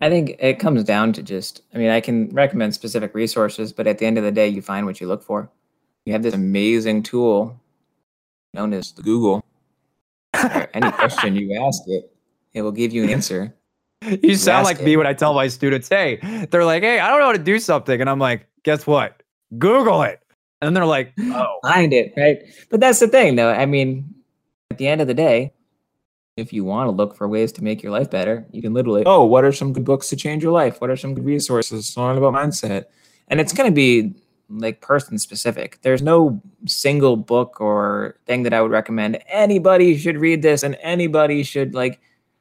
I 0.00 0.10
think 0.10 0.36
it 0.38 0.58
comes 0.58 0.84
down 0.84 1.12
to 1.14 1.22
just, 1.22 1.62
I 1.74 1.78
mean, 1.78 1.90
I 1.90 2.00
can 2.00 2.28
recommend 2.30 2.74
specific 2.74 3.14
resources, 3.14 3.72
but 3.72 3.86
at 3.86 3.98
the 3.98 4.06
end 4.06 4.18
of 4.18 4.24
the 4.24 4.32
day, 4.32 4.48
you 4.48 4.60
find 4.60 4.86
what 4.86 5.00
you 5.00 5.06
look 5.06 5.22
for. 5.22 5.50
You 6.04 6.12
have 6.12 6.22
this 6.22 6.34
amazing 6.34 7.04
tool 7.04 7.58
known 8.52 8.72
as 8.72 8.92
the 8.92 9.02
Google. 9.02 9.44
any 10.74 10.90
question 10.92 11.36
you 11.36 11.60
ask 11.64 11.82
it, 11.86 12.12
it 12.52 12.62
will 12.62 12.72
give 12.72 12.92
you 12.92 13.04
an 13.04 13.10
answer. 13.10 13.54
You, 14.02 14.18
you 14.22 14.34
sound 14.34 14.64
like 14.64 14.80
it. 14.80 14.84
me 14.84 14.96
when 14.98 15.06
I 15.06 15.14
tell 15.14 15.32
my 15.32 15.48
students, 15.48 15.88
hey, 15.88 16.16
they're 16.50 16.64
like, 16.64 16.82
hey, 16.82 16.98
I 16.98 17.08
don't 17.08 17.20
know 17.20 17.26
how 17.26 17.32
to 17.32 17.38
do 17.38 17.58
something. 17.58 18.00
And 18.00 18.10
I'm 18.10 18.18
like, 18.18 18.46
guess 18.62 18.86
what? 18.86 19.22
Google 19.58 20.02
it. 20.02 20.20
And 20.60 20.76
they're 20.76 20.84
like, 20.84 21.14
oh. 21.20 21.58
Find 21.62 21.92
it, 21.94 22.12
right? 22.16 22.38
But 22.68 22.80
that's 22.80 23.00
the 23.00 23.08
thing, 23.08 23.36
though. 23.36 23.50
I 23.50 23.64
mean, 23.64 24.14
at 24.70 24.76
the 24.76 24.88
end 24.88 25.00
of 25.00 25.06
the 25.06 25.14
day, 25.14 25.53
if 26.36 26.52
you 26.52 26.64
want 26.64 26.88
to 26.88 26.90
look 26.90 27.16
for 27.16 27.28
ways 27.28 27.52
to 27.52 27.64
make 27.64 27.82
your 27.82 27.92
life 27.92 28.10
better, 28.10 28.44
you 28.50 28.60
can 28.60 28.74
literally, 28.74 29.04
oh, 29.06 29.24
what 29.24 29.44
are 29.44 29.52
some 29.52 29.72
good 29.72 29.84
books 29.84 30.08
to 30.08 30.16
change 30.16 30.42
your 30.42 30.52
life? 30.52 30.80
What 30.80 30.90
are 30.90 30.96
some 30.96 31.14
good 31.14 31.24
resources? 31.24 31.96
Learn 31.96 32.18
about 32.18 32.34
mindset. 32.34 32.86
And 33.28 33.40
it's 33.40 33.52
going 33.52 33.70
to 33.70 33.74
be 33.74 34.14
like 34.50 34.80
person 34.80 35.18
specific. 35.18 35.78
There's 35.82 36.02
no 36.02 36.40
single 36.66 37.16
book 37.16 37.60
or 37.60 38.16
thing 38.26 38.42
that 38.42 38.52
I 38.52 38.60
would 38.60 38.70
recommend. 38.70 39.22
Anybody 39.28 39.96
should 39.96 40.18
read 40.18 40.42
this 40.42 40.62
and 40.62 40.76
anybody 40.80 41.42
should 41.42 41.74
like 41.74 42.00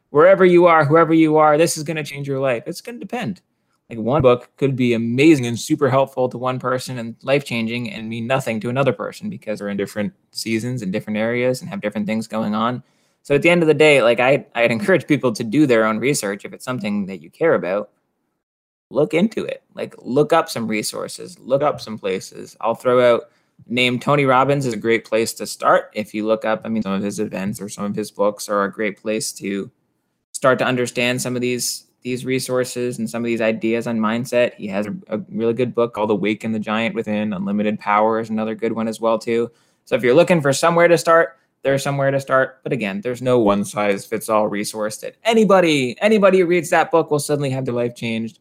wherever 0.09 0.43
you 0.43 0.65
are, 0.65 0.85
whoever 0.85 1.13
you 1.13 1.37
are, 1.37 1.57
this 1.57 1.77
is 1.77 1.83
going 1.83 1.97
to 1.97 2.03
change 2.03 2.27
your 2.27 2.39
life. 2.39 2.63
It's 2.65 2.81
going 2.81 2.99
to 2.99 3.05
depend. 3.05 3.41
Like 3.89 3.99
one 3.99 4.21
book 4.21 4.49
could 4.57 4.75
be 4.75 4.93
amazing 4.93 5.45
and 5.45 5.59
super 5.59 5.89
helpful 5.89 6.29
to 6.29 6.37
one 6.37 6.57
person 6.57 6.97
and 6.97 7.15
life 7.21 7.45
changing 7.45 7.91
and 7.91 8.09
mean 8.09 8.25
nothing 8.25 8.59
to 8.61 8.69
another 8.69 8.93
person 8.93 9.29
because 9.29 9.59
they're 9.59 9.69
in 9.69 9.77
different 9.77 10.13
seasons 10.31 10.81
and 10.81 10.91
different 10.91 11.17
areas 11.17 11.61
and 11.61 11.69
have 11.69 11.81
different 11.81 12.07
things 12.07 12.27
going 12.27 12.55
on. 12.55 12.81
So 13.23 13.35
at 13.35 13.41
the 13.41 13.49
end 13.49 13.63
of 13.63 13.67
the 13.67 13.73
day, 13.73 14.03
like 14.03 14.19
I, 14.19 14.45
I'd 14.53 14.71
encourage 14.71 15.07
people 15.07 15.31
to 15.33 15.43
do 15.43 15.65
their 15.65 15.85
own 15.85 15.99
research 15.99 16.45
if 16.45 16.53
it's 16.53 16.65
something 16.65 17.07
that 17.07 17.21
you 17.21 17.29
care 17.29 17.55
about. 17.55 17.89
Look 18.89 19.13
into 19.13 19.43
it. 19.43 19.63
Like 19.73 19.95
look 19.99 20.31
up 20.31 20.49
some 20.49 20.67
resources, 20.67 21.39
look 21.39 21.63
up 21.63 21.81
some 21.81 21.97
places. 21.97 22.55
I'll 22.61 22.75
throw 22.75 23.15
out 23.15 23.23
name 23.67 23.99
Tony 23.99 24.25
Robbins 24.25 24.65
is 24.65 24.73
a 24.73 24.77
great 24.77 25.05
place 25.05 25.33
to 25.33 25.47
start. 25.47 25.91
If 25.93 26.13
you 26.13 26.25
look 26.25 26.45
up, 26.45 26.61
I 26.65 26.69
mean, 26.69 26.83
some 26.83 26.93
of 26.93 27.03
his 27.03 27.19
events 27.19 27.61
or 27.61 27.69
some 27.69 27.85
of 27.85 27.95
his 27.95 28.11
books 28.11 28.49
are 28.49 28.63
a 28.63 28.71
great 28.71 29.01
place 29.01 29.31
to 29.33 29.71
start 30.31 30.59
to 30.59 30.65
understand 30.65 31.21
some 31.21 31.35
of 31.35 31.41
these 31.41 31.85
these 32.01 32.25
resources 32.25 32.99
and 32.99 33.09
some 33.09 33.23
of 33.23 33.27
these 33.27 33.39
ideas 33.39 33.87
on 33.87 33.97
mindset. 33.97 34.53
He 34.55 34.67
has 34.67 34.87
a, 34.87 34.95
a 35.07 35.17
really 35.29 35.53
good 35.53 35.73
book 35.73 35.93
called 35.93 36.11
Awaken 36.11 36.51
the 36.51 36.59
Giant 36.59 36.95
Within. 36.95 37.31
Unlimited 37.31 37.79
Power 37.79 38.19
is 38.19 38.29
another 38.29 38.55
good 38.55 38.73
one 38.73 38.89
as 38.89 38.99
well 38.99 39.17
too. 39.17 39.49
So 39.85 39.95
if 39.95 40.03
you're 40.03 40.13
looking 40.13 40.41
for 40.41 40.51
somewhere 40.51 40.89
to 40.89 40.97
start, 40.97 41.37
there's 41.63 41.81
somewhere 41.81 42.11
to 42.11 42.19
start. 42.19 42.61
But 42.63 42.73
again, 42.73 43.01
there's 43.01 43.21
no 43.21 43.39
one 43.39 43.65
size 43.65 44.05
fits 44.05 44.29
all 44.29 44.47
resource 44.47 44.97
that 44.97 45.15
anybody 45.23 45.99
anybody 46.01 46.39
who 46.39 46.45
reads 46.45 46.69
that 46.69 46.91
book 46.91 47.09
will 47.09 47.19
suddenly 47.19 47.49
have 47.49 47.65
their 47.65 47.73
life 47.73 47.95
changed. 47.95 48.39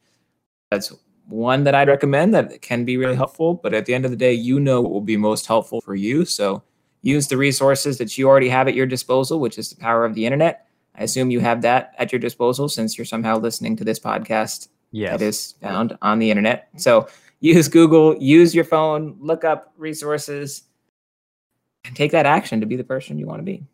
That's 0.70 0.92
one 1.28 1.64
that 1.64 1.74
I'd 1.74 1.88
recommend 1.88 2.34
that 2.34 2.62
can 2.62 2.84
be 2.84 2.96
really 2.96 3.14
helpful. 3.14 3.54
But 3.54 3.74
at 3.74 3.86
the 3.86 3.94
end 3.94 4.04
of 4.04 4.10
the 4.10 4.16
day, 4.16 4.32
you 4.32 4.60
know 4.60 4.80
what 4.80 4.92
will 4.92 5.00
be 5.00 5.16
most 5.16 5.46
helpful 5.46 5.80
for 5.80 5.94
you. 5.94 6.24
So 6.24 6.62
use 7.02 7.28
the 7.28 7.36
resources 7.36 7.98
that 7.98 8.18
you 8.18 8.28
already 8.28 8.48
have 8.48 8.68
at 8.68 8.74
your 8.74 8.86
disposal, 8.86 9.40
which 9.40 9.58
is 9.58 9.70
the 9.70 9.76
power 9.76 10.04
of 10.04 10.14
the 10.14 10.26
internet. 10.26 10.66
I 10.94 11.04
assume 11.04 11.30
you 11.30 11.40
have 11.40 11.62
that 11.62 11.94
at 11.98 12.12
your 12.12 12.18
disposal 12.18 12.68
since 12.68 12.98
you're 12.98 13.04
somehow 13.04 13.38
listening 13.38 13.76
to 13.76 13.84
this 13.84 13.98
podcast 13.98 14.68
yes. 14.90 15.12
that 15.12 15.24
is 15.24 15.52
found 15.62 15.96
on 16.02 16.18
the 16.18 16.30
internet. 16.30 16.68
So 16.76 17.08
use 17.40 17.68
Google, 17.68 18.16
use 18.18 18.54
your 18.54 18.64
phone, 18.64 19.16
look 19.20 19.42
up 19.42 19.72
resources 19.76 20.64
take 21.94 22.12
that 22.12 22.26
action 22.26 22.60
to 22.60 22.66
be 22.66 22.76
the 22.76 22.84
person 22.84 23.18
you 23.18 23.26
want 23.26 23.40
to 23.40 23.44
be. 23.44 23.64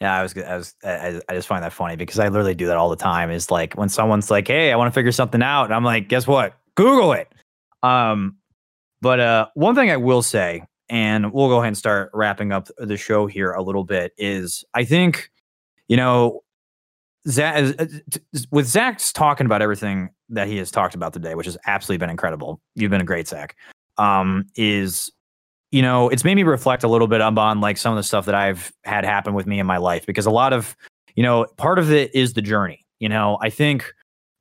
Yeah, 0.00 0.18
I 0.18 0.22
was, 0.22 0.36
I 0.36 0.56
was, 0.56 0.74
I, 0.84 1.20
I 1.28 1.34
just 1.34 1.48
find 1.48 1.64
that 1.64 1.72
funny 1.72 1.96
because 1.96 2.18
I 2.18 2.28
literally 2.28 2.54
do 2.54 2.66
that 2.66 2.76
all 2.76 2.90
the 2.90 2.96
time. 2.96 3.30
Is 3.30 3.50
like 3.50 3.74
when 3.74 3.88
someone's 3.88 4.30
like, 4.30 4.48
"Hey, 4.48 4.72
I 4.72 4.76
want 4.76 4.92
to 4.92 4.94
figure 4.94 5.12
something 5.12 5.42
out," 5.42 5.64
and 5.64 5.74
I'm 5.74 5.84
like, 5.84 6.08
"Guess 6.08 6.26
what? 6.26 6.54
Google 6.74 7.12
it." 7.12 7.32
Um, 7.82 8.36
but 9.00 9.20
uh, 9.20 9.46
one 9.54 9.74
thing 9.74 9.90
I 9.90 9.96
will 9.96 10.22
say, 10.22 10.64
and 10.88 11.32
we'll 11.32 11.48
go 11.48 11.58
ahead 11.58 11.68
and 11.68 11.78
start 11.78 12.10
wrapping 12.12 12.52
up 12.52 12.68
the 12.78 12.96
show 12.96 13.26
here 13.26 13.52
a 13.52 13.62
little 13.62 13.84
bit, 13.84 14.12
is 14.18 14.64
I 14.74 14.84
think, 14.84 15.30
you 15.88 15.96
know, 15.96 16.42
Zach, 17.28 17.74
uh, 17.78 17.86
with 18.50 18.66
Zach's 18.66 19.12
talking 19.12 19.46
about 19.46 19.62
everything 19.62 20.10
that 20.30 20.48
he 20.48 20.56
has 20.56 20.70
talked 20.70 20.94
about 20.94 21.12
today, 21.12 21.34
which 21.34 21.46
has 21.46 21.56
absolutely 21.66 21.98
been 21.98 22.10
incredible. 22.10 22.60
You've 22.74 22.90
been 22.90 23.00
a 23.00 23.04
great 23.04 23.28
Zach. 23.28 23.56
Um, 23.96 24.46
is 24.56 25.12
you 25.74 25.82
know, 25.82 26.08
it's 26.08 26.22
made 26.22 26.36
me 26.36 26.44
reflect 26.44 26.84
a 26.84 26.88
little 26.88 27.08
bit 27.08 27.20
on 27.20 27.60
like 27.60 27.76
some 27.76 27.92
of 27.92 27.96
the 27.96 28.04
stuff 28.04 28.26
that 28.26 28.34
I've 28.36 28.72
had 28.84 29.04
happen 29.04 29.34
with 29.34 29.44
me 29.44 29.58
in 29.58 29.66
my 29.66 29.78
life 29.78 30.06
because 30.06 30.24
a 30.24 30.30
lot 30.30 30.52
of, 30.52 30.76
you 31.16 31.22
know, 31.24 31.46
part 31.56 31.80
of 31.80 31.90
it 31.90 32.14
is 32.14 32.34
the 32.34 32.42
journey. 32.42 32.86
You 33.00 33.08
know, 33.08 33.38
I 33.42 33.50
think 33.50 33.92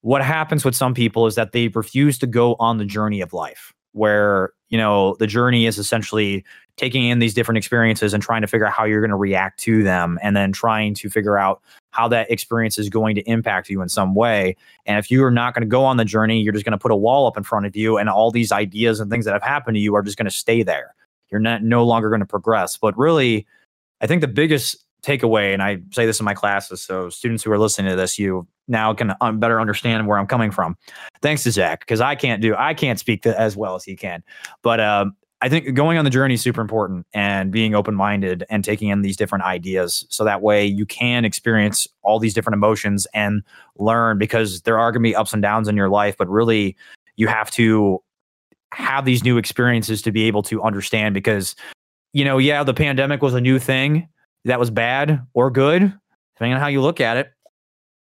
what 0.01 0.23
happens 0.23 0.63
with 0.63 0.75
some 0.75 0.93
people 0.93 1.25
is 1.25 1.33
that 1.33 1.51
they 1.51 1.69
refuse 1.69 2.19
to 2.19 2.27
go 2.27 2.55
on 2.59 2.77
the 2.77 2.85
journey 2.85 3.19
of 3.19 3.33
life 3.33 3.73
where, 3.93 4.51
you 4.69 4.77
know, 4.77 5.15
the 5.17 5.25
journey 5.25 5.65
is 5.65 5.79
essentially 5.79 6.45
taking 6.77 7.05
in 7.05 7.17
these 7.17 7.33
different 7.33 7.57
experiences 7.57 8.13
and 8.13 8.21
trying 8.21 8.41
to 8.41 8.47
figure 8.47 8.67
out 8.67 8.73
how 8.73 8.83
you're 8.83 9.01
going 9.01 9.09
to 9.09 9.15
react 9.15 9.59
to 9.61 9.81
them 9.81 10.19
and 10.21 10.37
then 10.37 10.51
trying 10.51 10.93
to 10.93 11.09
figure 11.09 11.39
out 11.39 11.63
how 11.89 12.07
that 12.07 12.29
experience 12.29 12.77
is 12.77 12.89
going 12.89 13.15
to 13.15 13.21
impact 13.23 13.69
you 13.69 13.81
in 13.81 13.89
some 13.89 14.13
way. 14.13 14.55
And 14.85 14.99
if 14.99 15.09
you 15.09 15.23
are 15.23 15.31
not 15.31 15.55
going 15.55 15.63
to 15.63 15.67
go 15.67 15.83
on 15.83 15.97
the 15.97 16.05
journey, 16.05 16.41
you're 16.41 16.53
just 16.53 16.65
going 16.65 16.73
to 16.73 16.77
put 16.77 16.91
a 16.91 16.95
wall 16.95 17.25
up 17.25 17.37
in 17.37 17.43
front 17.43 17.65
of 17.65 17.75
you 17.75 17.97
and 17.97 18.07
all 18.07 18.29
these 18.29 18.51
ideas 18.51 18.99
and 18.99 19.09
things 19.09 19.25
that 19.25 19.33
have 19.33 19.41
happened 19.41 19.73
to 19.75 19.81
you 19.81 19.95
are 19.95 20.03
just 20.03 20.17
going 20.17 20.25
to 20.25 20.31
stay 20.31 20.61
there 20.61 20.93
you're 21.33 21.41
not 21.41 21.63
no 21.63 21.83
longer 21.83 22.09
going 22.09 22.21
to 22.21 22.25
progress. 22.25 22.77
But 22.77 22.97
really, 22.97 23.45
I 23.99 24.07
think 24.07 24.21
the 24.21 24.27
biggest 24.29 24.85
takeaway, 25.01 25.53
and 25.53 25.61
I 25.61 25.79
say 25.91 26.05
this 26.05 26.19
in 26.19 26.23
my 26.23 26.33
classes, 26.33 26.81
so 26.81 27.09
students 27.09 27.43
who 27.43 27.51
are 27.51 27.59
listening 27.59 27.89
to 27.89 27.97
this, 27.97 28.17
you 28.17 28.47
now 28.69 28.93
can 28.93 29.13
un- 29.19 29.39
better 29.39 29.59
understand 29.59 30.07
where 30.07 30.17
I'm 30.17 30.27
coming 30.27 30.51
from. 30.51 30.77
Thanks 31.21 31.43
to 31.43 31.51
Zach, 31.51 31.81
because 31.81 31.99
I 31.99 32.15
can't 32.15 32.41
do, 32.41 32.55
I 32.55 32.73
can't 32.73 32.99
speak 32.99 33.23
to, 33.23 33.37
as 33.37 33.57
well 33.57 33.75
as 33.75 33.83
he 33.83 33.97
can. 33.97 34.23
But 34.61 34.79
um, 34.79 35.15
I 35.41 35.49
think 35.49 35.75
going 35.75 35.97
on 35.97 36.05
the 36.05 36.11
journey 36.11 36.35
is 36.35 36.41
super 36.41 36.61
important 36.61 37.05
and 37.13 37.51
being 37.51 37.75
open 37.75 37.95
minded 37.95 38.45
and 38.49 38.63
taking 38.63 38.87
in 38.87 39.01
these 39.01 39.17
different 39.17 39.43
ideas. 39.43 40.05
So 40.09 40.23
that 40.23 40.41
way 40.41 40.65
you 40.65 40.85
can 40.85 41.25
experience 41.25 41.85
all 42.01 42.17
these 42.17 42.33
different 42.33 42.55
emotions 42.55 43.05
and 43.13 43.43
learn 43.77 44.17
because 44.17 44.61
there 44.61 44.79
are 44.79 44.93
going 44.93 45.03
to 45.03 45.09
be 45.09 45.15
ups 45.15 45.33
and 45.33 45.41
downs 45.41 45.67
in 45.67 45.75
your 45.75 45.89
life, 45.89 46.15
but 46.17 46.29
really 46.29 46.77
you 47.17 47.27
have 47.27 47.51
to 47.51 48.01
have 48.73 49.05
these 49.05 49.23
new 49.23 49.37
experiences 49.37 50.01
to 50.03 50.11
be 50.11 50.23
able 50.23 50.43
to 50.43 50.61
understand 50.61 51.13
because, 51.13 51.55
you 52.11 52.25
know, 52.25 52.37
yeah, 52.37 52.63
the 52.63 52.73
pandemic 52.73 53.21
was 53.21 53.33
a 53.33 53.41
new 53.41 53.59
thing 53.59 54.07
that 54.45 54.59
was 54.59 54.69
bad 54.69 55.25
or 55.33 55.49
good, 55.49 55.93
depending 56.35 56.53
on 56.53 56.59
how 56.59 56.67
you 56.67 56.81
look 56.81 56.99
at 56.99 57.17
it. 57.17 57.31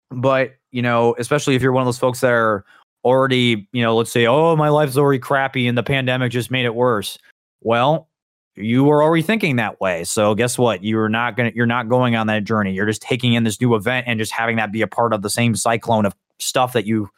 But, 0.10 0.52
you 0.72 0.81
know, 0.81 1.15
especially 1.19 1.56
if 1.56 1.61
you're 1.61 1.72
one 1.72 1.81
of 1.81 1.88
those 1.88 1.99
folks 1.99 2.22
that 2.22 2.31
are 2.31 2.65
already, 3.03 3.68
you 3.72 3.81
know, 3.81 3.95
let's 3.95 4.11
say, 4.11 4.27
oh, 4.27 4.56
my 4.56 4.69
life's 4.69 4.98
already 4.98 5.19
crappy 5.19 5.68
and 5.68 5.77
the 5.77 5.84
pandemic 5.84 6.31
just 6.31 6.52
made 6.52 6.65
it 6.65 6.76
worse. 6.76 7.18
Well, 7.61 8.10
you 8.56 8.84
were 8.84 9.02
already 9.02 9.22
thinking 9.22 9.56
that 9.57 9.80
way. 9.80 10.03
So 10.03 10.35
guess 10.35 10.57
what? 10.57 10.84
You're 10.84 11.10
not 11.10 11.38
gonna 11.38 11.52
you're 11.56 11.65
not 11.65 11.88
going 11.88 12.15
on 12.15 12.27
that 12.27 12.43
journey. 12.43 12.73
You're 12.73 12.85
just 12.85 13.02
taking 13.02 13.34
in 13.34 13.43
this 13.43 13.61
new 13.61 13.76
event 13.76 14.07
and 14.07 14.19
just 14.19 14.31
having 14.31 14.57
that 14.57 14.72
be 14.72 14.81
a 14.81 14.88
part 14.88 15.14
of 15.14 15.22
the 15.22 15.30
same 15.30 15.56
cyclone 15.56 16.06
of 16.06 16.14
stuff 16.39 16.73
that 16.73 16.85
you 16.85 17.10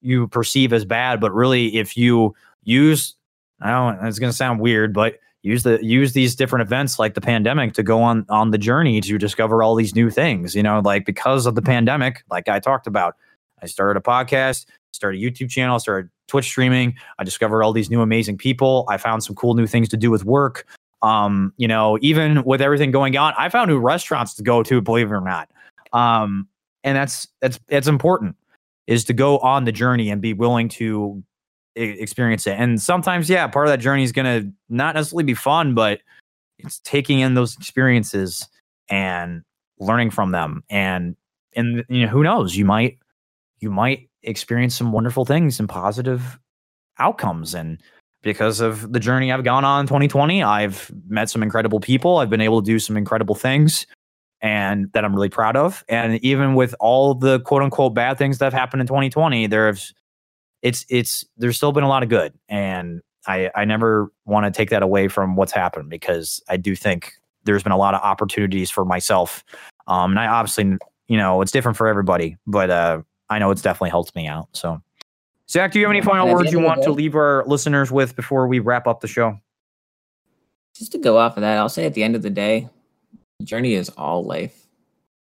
you 0.00 0.28
perceive 0.28 0.72
as 0.72 0.84
bad. 0.84 1.20
But 1.20 1.34
really, 1.34 1.76
if 1.76 1.96
you 1.96 2.34
use 2.64 3.14
I 3.60 3.70
don't 3.70 4.06
it's 4.06 4.18
gonna 4.18 4.32
sound 4.32 4.60
weird, 4.60 4.92
but 4.94 5.18
use 5.42 5.62
the 5.62 5.78
use 5.82 6.12
these 6.12 6.34
different 6.34 6.62
events 6.62 6.98
like 6.98 7.14
the 7.14 7.20
pandemic 7.20 7.72
to 7.74 7.82
go 7.82 8.02
on 8.02 8.26
on 8.28 8.50
the 8.50 8.58
journey 8.58 9.00
to 9.00 9.18
discover 9.18 9.62
all 9.62 9.74
these 9.74 9.94
new 9.94 10.10
things 10.10 10.54
you 10.54 10.62
know 10.62 10.82
like 10.84 11.06
because 11.06 11.46
of 11.46 11.54
the 11.54 11.62
pandemic 11.62 12.22
like 12.30 12.46
i 12.46 12.60
talked 12.60 12.86
about 12.86 13.16
i 13.62 13.66
started 13.66 13.98
a 13.98 14.02
podcast 14.02 14.66
started 14.92 15.20
a 15.20 15.24
YouTube 15.24 15.50
channel, 15.50 15.78
started 15.78 16.10
Twitch 16.28 16.46
streaming. 16.46 16.94
I 17.18 17.24
discovered 17.24 17.62
all 17.62 17.72
these 17.72 17.90
new 17.90 18.00
amazing 18.00 18.38
people. 18.38 18.86
I 18.88 18.96
found 18.96 19.24
some 19.24 19.34
cool 19.34 19.54
new 19.54 19.66
things 19.66 19.88
to 19.90 19.96
do 19.96 20.10
with 20.10 20.24
work. 20.24 20.66
Um, 21.02 21.52
you 21.56 21.66
know, 21.66 21.98
even 22.02 22.42
with 22.44 22.60
everything 22.60 22.90
going 22.90 23.16
on, 23.16 23.32
I 23.38 23.48
found 23.48 23.70
new 23.70 23.78
restaurants 23.78 24.34
to 24.34 24.42
go 24.42 24.62
to, 24.62 24.80
believe 24.80 25.10
it 25.10 25.14
or 25.14 25.20
not. 25.20 25.50
Um, 25.92 26.48
and 26.84 26.96
that's 26.96 27.26
that's 27.40 27.58
it's 27.68 27.88
important 27.88 28.36
is 28.86 29.04
to 29.04 29.12
go 29.12 29.38
on 29.38 29.64
the 29.64 29.72
journey 29.72 30.10
and 30.10 30.20
be 30.20 30.32
willing 30.32 30.68
to 30.68 31.22
experience 31.74 32.46
it. 32.46 32.56
And 32.58 32.80
sometimes, 32.80 33.28
yeah, 33.28 33.46
part 33.46 33.66
of 33.66 33.72
that 33.72 33.80
journey 33.80 34.02
is 34.02 34.12
going 34.12 34.26
to 34.26 34.52
not 34.68 34.94
necessarily 34.94 35.24
be 35.24 35.34
fun, 35.34 35.74
but 35.74 36.00
it's 36.58 36.78
taking 36.80 37.20
in 37.20 37.34
those 37.34 37.56
experiences 37.56 38.48
and 38.88 39.42
learning 39.78 40.10
from 40.10 40.32
them. 40.32 40.62
And 40.68 41.16
and 41.54 41.84
you 41.88 42.02
know, 42.02 42.08
who 42.08 42.22
knows, 42.22 42.56
you 42.56 42.64
might 42.64 42.98
you 43.60 43.70
might 43.70 44.08
experience 44.22 44.76
some 44.76 44.92
wonderful 44.92 45.24
things 45.24 45.58
and 45.58 45.68
positive 45.68 46.38
outcomes. 46.98 47.54
And 47.54 47.80
because 48.22 48.60
of 48.60 48.92
the 48.92 49.00
journey 49.00 49.32
I've 49.32 49.44
gone 49.44 49.64
on 49.64 49.80
in 49.80 49.86
2020, 49.86 50.42
I've 50.42 50.90
met 51.08 51.30
some 51.30 51.42
incredible 51.42 51.80
people. 51.80 52.18
I've 52.18 52.30
been 52.30 52.40
able 52.40 52.60
to 52.60 52.66
do 52.66 52.78
some 52.78 52.96
incredible 52.96 53.34
things 53.34 53.86
and 54.42 54.90
that 54.92 55.04
I'm 55.04 55.14
really 55.14 55.28
proud 55.28 55.56
of. 55.56 55.84
And 55.88 56.22
even 56.24 56.54
with 56.54 56.74
all 56.80 57.14
the 57.14 57.40
quote 57.40 57.62
unquote 57.62 57.94
bad 57.94 58.18
things 58.18 58.38
that 58.38 58.46
have 58.46 58.52
happened 58.52 58.80
in 58.80 58.86
2020, 58.86 59.46
there's 59.46 59.94
it's 60.62 60.84
it's 60.88 61.24
there's 61.36 61.56
still 61.56 61.72
been 61.72 61.84
a 61.84 61.88
lot 61.88 62.02
of 62.02 62.08
good. 62.08 62.32
And 62.48 63.00
I 63.26 63.50
I 63.54 63.64
never 63.64 64.12
want 64.24 64.46
to 64.46 64.56
take 64.56 64.70
that 64.70 64.82
away 64.82 65.08
from 65.08 65.36
what's 65.36 65.52
happened 65.52 65.90
because 65.90 66.42
I 66.48 66.56
do 66.56 66.74
think 66.74 67.12
there's 67.44 67.62
been 67.62 67.72
a 67.72 67.78
lot 67.78 67.94
of 67.94 68.00
opportunities 68.02 68.70
for 68.70 68.84
myself. 68.84 69.44
Um, 69.86 70.12
and 70.12 70.20
I 70.20 70.26
obviously, 70.26 70.76
you 71.08 71.16
know, 71.16 71.40
it's 71.42 71.52
different 71.52 71.76
for 71.76 71.88
everybody, 71.88 72.36
but 72.46 72.70
uh, 72.70 73.02
I 73.28 73.38
know 73.38 73.50
it's 73.50 73.62
definitely 73.62 73.90
helped 73.90 74.14
me 74.14 74.26
out. 74.26 74.48
So, 74.52 74.80
Zach, 75.48 75.72
do 75.72 75.78
you 75.78 75.86
have 75.86 75.90
any 75.90 76.02
final 76.02 76.32
words 76.32 76.52
you 76.52 76.60
want 76.60 76.82
to 76.82 76.92
leave 76.92 77.14
our 77.14 77.44
listeners 77.46 77.90
with 77.90 78.14
before 78.14 78.46
we 78.46 78.58
wrap 78.58 78.86
up 78.86 79.00
the 79.00 79.08
show? 79.08 79.38
Just 80.76 80.92
to 80.92 80.98
go 80.98 81.18
off 81.18 81.36
of 81.36 81.40
that, 81.42 81.58
I'll 81.58 81.68
say 81.68 81.86
at 81.86 81.94
the 81.94 82.02
end 82.02 82.14
of 82.14 82.22
the 82.22 82.30
day, 82.30 82.68
the 83.38 83.46
journey 83.46 83.74
is 83.74 83.88
all 83.90 84.24
life 84.24 84.66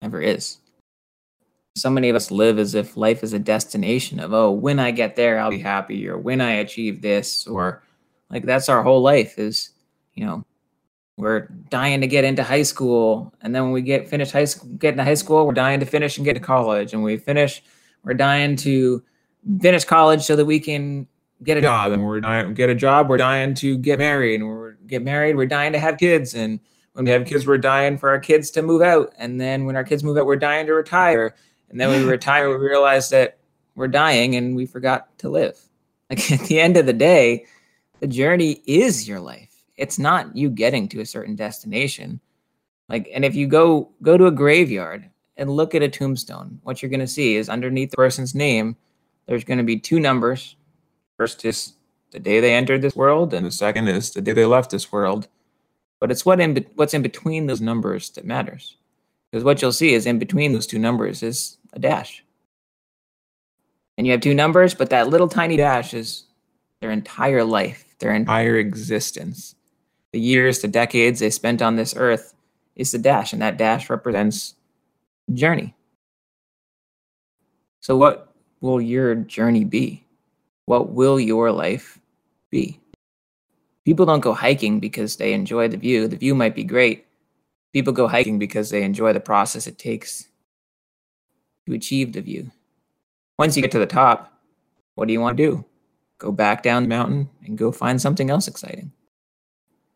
ever 0.02 0.20
is. 0.20 0.58
So 1.76 1.90
many 1.90 2.08
of 2.08 2.16
us 2.16 2.30
live 2.30 2.58
as 2.58 2.74
if 2.74 2.96
life 2.96 3.22
is 3.22 3.34
a 3.34 3.38
destination 3.38 4.18
of, 4.18 4.32
oh, 4.32 4.50
when 4.50 4.78
I 4.78 4.90
get 4.90 5.14
there, 5.14 5.38
I'll 5.38 5.50
be 5.50 5.58
happy, 5.58 6.08
or 6.08 6.16
when 6.16 6.40
I 6.40 6.52
achieve 6.52 7.02
this, 7.02 7.46
or 7.46 7.82
like 8.30 8.44
that's 8.46 8.68
our 8.68 8.82
whole 8.82 9.02
life 9.02 9.38
is, 9.38 9.70
you 10.14 10.24
know, 10.24 10.44
we're 11.18 11.48
dying 11.70 12.00
to 12.00 12.06
get 12.06 12.24
into 12.24 12.42
high 12.42 12.62
school. 12.62 13.32
And 13.42 13.54
then 13.54 13.64
when 13.64 13.72
we 13.72 13.82
get 13.82 14.08
finished 14.08 14.32
high 14.32 14.46
school, 14.46 14.70
get 14.70 14.92
into 14.92 15.04
high 15.04 15.14
school, 15.14 15.46
we're 15.46 15.52
dying 15.52 15.80
to 15.80 15.86
finish 15.86 16.16
and 16.16 16.24
get 16.24 16.34
to 16.34 16.40
college. 16.40 16.92
And 16.92 17.02
we 17.02 17.18
finish 17.18 17.62
we're 18.04 18.14
dying 18.14 18.56
to 18.56 19.02
finish 19.60 19.84
college 19.84 20.22
so 20.22 20.36
that 20.36 20.44
we 20.44 20.60
can 20.60 21.06
get 21.42 21.58
a 21.58 21.60
job, 21.60 21.92
and 21.92 22.04
we're 22.04 22.20
dying 22.20 22.54
get 22.54 22.70
a 22.70 22.74
job. 22.74 23.10
We're 23.10 23.18
dying 23.18 23.52
to 23.54 23.76
get 23.76 23.98
married, 23.98 24.40
and 24.40 24.48
we're 24.48 24.72
get 24.86 25.02
married. 25.02 25.36
We're 25.36 25.46
dying 25.46 25.72
to 25.72 25.78
have 25.78 25.98
kids, 25.98 26.34
and 26.34 26.58
when 26.94 27.04
we 27.04 27.10
have 27.10 27.26
kids, 27.26 27.46
we're 27.46 27.58
dying 27.58 27.98
for 27.98 28.08
our 28.08 28.18
kids 28.18 28.50
to 28.52 28.62
move 28.62 28.80
out. 28.80 29.12
And 29.18 29.38
then 29.38 29.66
when 29.66 29.76
our 29.76 29.84
kids 29.84 30.02
move 30.02 30.16
out, 30.16 30.24
we're 30.24 30.36
dying 30.36 30.66
to 30.66 30.72
retire. 30.72 31.34
And 31.70 31.80
then 31.80 31.90
we 31.90 32.08
retire, 32.08 32.48
we 32.48 32.64
realize 32.64 33.10
that 33.10 33.38
we're 33.74 33.88
dying 33.88 34.36
and 34.36 34.56
we 34.56 34.66
forgot 34.66 35.16
to 35.18 35.28
live. 35.28 35.58
Like 36.10 36.30
at 36.32 36.40
the 36.40 36.60
end 36.60 36.76
of 36.76 36.86
the 36.86 36.92
day, 36.92 37.46
the 38.00 38.06
journey 38.06 38.62
is 38.66 39.08
your 39.08 39.20
life. 39.20 39.64
It's 39.76 39.98
not 39.98 40.34
you 40.34 40.48
getting 40.50 40.88
to 40.88 41.00
a 41.00 41.06
certain 41.06 41.36
destination. 41.36 42.20
Like, 42.88 43.10
and 43.12 43.24
if 43.24 43.34
you 43.34 43.46
go 43.46 43.90
go 44.02 44.16
to 44.16 44.26
a 44.26 44.30
graveyard 44.30 45.10
and 45.36 45.50
look 45.50 45.74
at 45.74 45.82
a 45.82 45.88
tombstone, 45.88 46.60
what 46.62 46.80
you're 46.80 46.90
going 46.90 47.00
to 47.00 47.06
see 47.06 47.36
is 47.36 47.48
underneath 47.48 47.90
the 47.90 47.96
person's 47.96 48.34
name, 48.34 48.76
there's 49.26 49.44
going 49.44 49.58
to 49.58 49.64
be 49.64 49.78
two 49.78 50.00
numbers. 50.00 50.56
First 51.16 51.44
is 51.44 51.74
the 52.12 52.20
day 52.20 52.40
they 52.40 52.54
entered 52.54 52.82
this 52.82 52.96
world, 52.96 53.34
and 53.34 53.44
the 53.44 53.50
second 53.50 53.88
is 53.88 54.12
the 54.12 54.20
day 54.22 54.32
they 54.32 54.46
left 54.46 54.70
this 54.70 54.92
world. 54.92 55.28
But 55.98 56.10
it's 56.10 56.24
what 56.24 56.40
in 56.40 56.64
what's 56.74 56.94
in 56.94 57.02
between 57.02 57.46
those 57.46 57.60
numbers 57.60 58.10
that 58.10 58.24
matters, 58.24 58.76
because 59.36 59.44
what 59.44 59.60
you'll 59.60 59.70
see 59.70 59.92
is 59.92 60.06
in 60.06 60.18
between 60.18 60.54
those 60.54 60.66
two 60.66 60.78
numbers 60.78 61.22
is 61.22 61.58
a 61.74 61.78
dash, 61.78 62.24
and 63.98 64.06
you 64.06 64.12
have 64.14 64.22
two 64.22 64.32
numbers, 64.32 64.72
but 64.72 64.88
that 64.88 65.10
little 65.10 65.28
tiny 65.28 65.58
dash 65.58 65.92
is 65.92 66.24
their 66.80 66.90
entire 66.90 67.44
life, 67.44 67.84
their 67.98 68.14
entire 68.14 68.56
existence, 68.56 69.54
the 70.14 70.20
years, 70.20 70.60
the 70.60 70.68
decades 70.68 71.20
they 71.20 71.28
spent 71.28 71.60
on 71.60 71.76
this 71.76 71.94
earth 71.98 72.32
is 72.76 72.92
the 72.92 72.98
dash, 72.98 73.34
and 73.34 73.42
that 73.42 73.58
dash 73.58 73.90
represents 73.90 74.54
journey. 75.34 75.74
So, 77.80 77.94
what 77.94 78.32
will 78.62 78.80
your 78.80 79.16
journey 79.16 79.64
be? 79.64 80.02
What 80.64 80.88
will 80.94 81.20
your 81.20 81.52
life 81.52 82.00
be? 82.48 82.80
People 83.84 84.06
don't 84.06 84.20
go 84.20 84.32
hiking 84.32 84.80
because 84.80 85.16
they 85.16 85.34
enjoy 85.34 85.68
the 85.68 85.76
view. 85.76 86.08
The 86.08 86.16
view 86.16 86.34
might 86.34 86.54
be 86.54 86.64
great. 86.64 87.05
People 87.72 87.92
go 87.92 88.08
hiking 88.08 88.38
because 88.38 88.70
they 88.70 88.82
enjoy 88.82 89.12
the 89.12 89.20
process 89.20 89.66
it 89.66 89.78
takes 89.78 90.28
to 91.66 91.74
achieve 91.74 92.12
the 92.12 92.20
view. 92.20 92.50
Once 93.38 93.56
you 93.56 93.62
get 93.62 93.72
to 93.72 93.78
the 93.78 93.86
top, 93.86 94.32
what 94.94 95.06
do 95.06 95.12
you 95.12 95.20
want 95.20 95.36
to 95.36 95.42
do? 95.42 95.64
Go 96.18 96.32
back 96.32 96.62
down 96.62 96.84
the 96.84 96.88
mountain 96.88 97.28
and 97.44 97.58
go 97.58 97.70
find 97.70 98.00
something 98.00 98.30
else 98.30 98.48
exciting. 98.48 98.92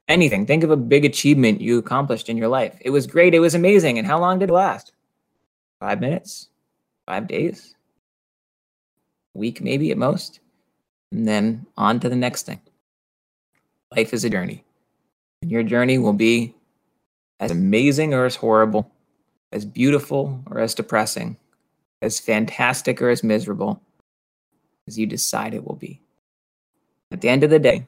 Anything. 0.08 0.44
Think 0.44 0.64
of 0.64 0.70
a 0.70 0.76
big 0.76 1.04
achievement 1.04 1.60
you 1.60 1.78
accomplished 1.78 2.28
in 2.28 2.36
your 2.36 2.48
life. 2.48 2.76
It 2.80 2.90
was 2.90 3.06
great. 3.06 3.34
It 3.34 3.38
was 3.38 3.54
amazing. 3.54 3.98
And 3.98 4.06
how 4.06 4.18
long 4.18 4.38
did 4.38 4.50
it 4.50 4.52
last? 4.52 4.92
five 5.80 6.00
minutes, 6.00 6.48
five 7.06 7.26
days, 7.26 7.74
week 9.34 9.60
maybe 9.60 9.90
at 9.90 9.98
most, 9.98 10.40
and 11.10 11.26
then 11.26 11.66
on 11.76 11.98
to 11.98 12.08
the 12.08 12.16
next 12.16 12.44
thing. 12.44 12.60
Life 13.96 14.12
is 14.14 14.22
a 14.22 14.30
journey, 14.30 14.62
and 15.42 15.50
your 15.50 15.62
journey 15.62 15.98
will 15.98 16.12
be 16.12 16.54
as 17.40 17.50
amazing 17.50 18.14
or 18.14 18.26
as 18.26 18.36
horrible, 18.36 18.92
as 19.50 19.64
beautiful 19.64 20.42
or 20.46 20.60
as 20.60 20.74
depressing, 20.74 21.38
as 22.02 22.20
fantastic 22.20 23.00
or 23.00 23.08
as 23.08 23.24
miserable 23.24 23.82
as 24.86 24.98
you 24.98 25.06
decide 25.06 25.54
it 25.54 25.66
will 25.66 25.76
be. 25.76 26.00
At 27.10 27.22
the 27.22 27.28
end 27.28 27.42
of 27.42 27.50
the 27.50 27.58
day, 27.58 27.86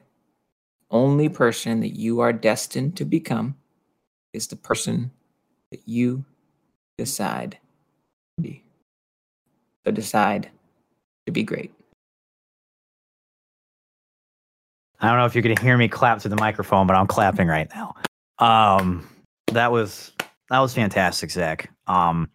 only 0.89 1.29
person 1.29 1.79
that 1.81 1.95
you 1.95 2.19
are 2.19 2.33
destined 2.33 2.97
to 2.97 3.05
become 3.05 3.55
is 4.33 4.47
the 4.47 4.55
person 4.55 5.11
that 5.71 5.81
you 5.85 6.25
decide 6.97 7.57
to 8.37 8.43
be. 8.43 8.63
So 9.85 9.91
decide 9.91 10.49
to 11.25 11.31
be 11.31 11.43
great. 11.43 11.71
I 14.99 15.09
don't 15.09 15.17
know 15.17 15.25
if 15.25 15.35
you're 15.35 15.41
going 15.41 15.55
to 15.55 15.61
hear 15.61 15.77
me 15.77 15.87
clap 15.87 16.19
to 16.19 16.29
the 16.29 16.37
microphone, 16.37 16.87
but 16.87 16.95
I'm 16.95 17.07
clapping 17.07 17.47
right 17.47 17.69
now. 17.75 17.95
Um, 18.39 19.07
that 19.53 19.71
was 19.71 20.11
that 20.49 20.59
was 20.59 20.73
fantastic, 20.73 21.31
Zach. 21.31 21.69
Um, 21.87 22.29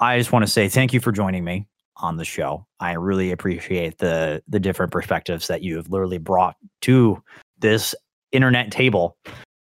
I 0.00 0.18
just 0.18 0.32
want 0.32 0.44
to 0.44 0.50
say 0.50 0.68
thank 0.68 0.92
you 0.92 1.00
for 1.00 1.12
joining 1.12 1.44
me 1.44 1.66
on 1.96 2.16
the 2.16 2.24
show. 2.24 2.66
I 2.80 2.92
really 2.92 3.30
appreciate 3.30 3.98
the 3.98 4.42
the 4.48 4.60
different 4.60 4.92
perspectives 4.92 5.48
that 5.48 5.62
you 5.62 5.76
have 5.76 5.88
literally 5.88 6.18
brought 6.18 6.56
to 6.82 7.22
this 7.58 7.94
internet 8.32 8.70
table 8.70 9.16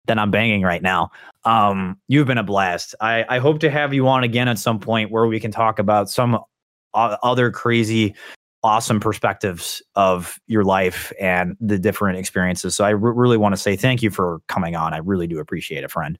that 0.07 0.19
I'm 0.19 0.31
banging 0.31 0.61
right 0.61 0.81
now. 0.81 1.09
Um, 1.45 1.99
you've 2.07 2.27
been 2.27 2.37
a 2.37 2.43
blast. 2.43 2.93
I, 3.01 3.25
I 3.27 3.39
hope 3.39 3.59
to 3.59 3.69
have 3.69 3.93
you 3.93 4.07
on 4.07 4.23
again 4.23 4.47
at 4.47 4.59
some 4.59 4.79
point 4.79 5.11
where 5.11 5.25
we 5.25 5.39
can 5.39 5.51
talk 5.51 5.79
about 5.79 6.09
some 6.09 6.39
other 6.93 7.51
crazy 7.51 8.15
awesome 8.63 8.99
perspectives 8.99 9.81
of 9.95 10.39
your 10.47 10.63
life 10.63 11.13
and 11.19 11.55
the 11.59 11.77
different 11.77 12.17
experiences. 12.17 12.75
So 12.75 12.83
I 12.83 12.89
really 12.89 13.37
want 13.37 13.53
to 13.53 13.57
say 13.57 13.75
thank 13.75 14.01
you 14.01 14.09
for 14.09 14.39
coming 14.47 14.75
on. 14.75 14.93
I 14.93 14.97
really 14.97 15.27
do 15.27 15.39
appreciate 15.39 15.83
it, 15.83 15.91
friend. 15.91 16.17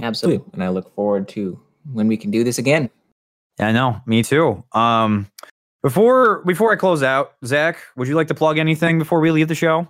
Absolutely. 0.00 0.44
And 0.52 0.62
I 0.62 0.68
look 0.68 0.94
forward 0.94 1.28
to 1.28 1.60
when 1.92 2.08
we 2.08 2.16
can 2.16 2.30
do 2.30 2.44
this 2.44 2.58
again. 2.58 2.90
Yeah, 3.58 3.68
I 3.68 3.72
know, 3.72 4.00
me 4.06 4.22
too. 4.22 4.62
Um, 4.72 5.26
before 5.82 6.44
before 6.44 6.72
I 6.72 6.76
close 6.76 7.02
out, 7.02 7.34
Zach, 7.44 7.78
would 7.96 8.08
you 8.08 8.14
like 8.14 8.28
to 8.28 8.34
plug 8.34 8.58
anything 8.58 8.98
before 8.98 9.20
we 9.20 9.30
leave 9.30 9.48
the 9.48 9.54
show? 9.54 9.88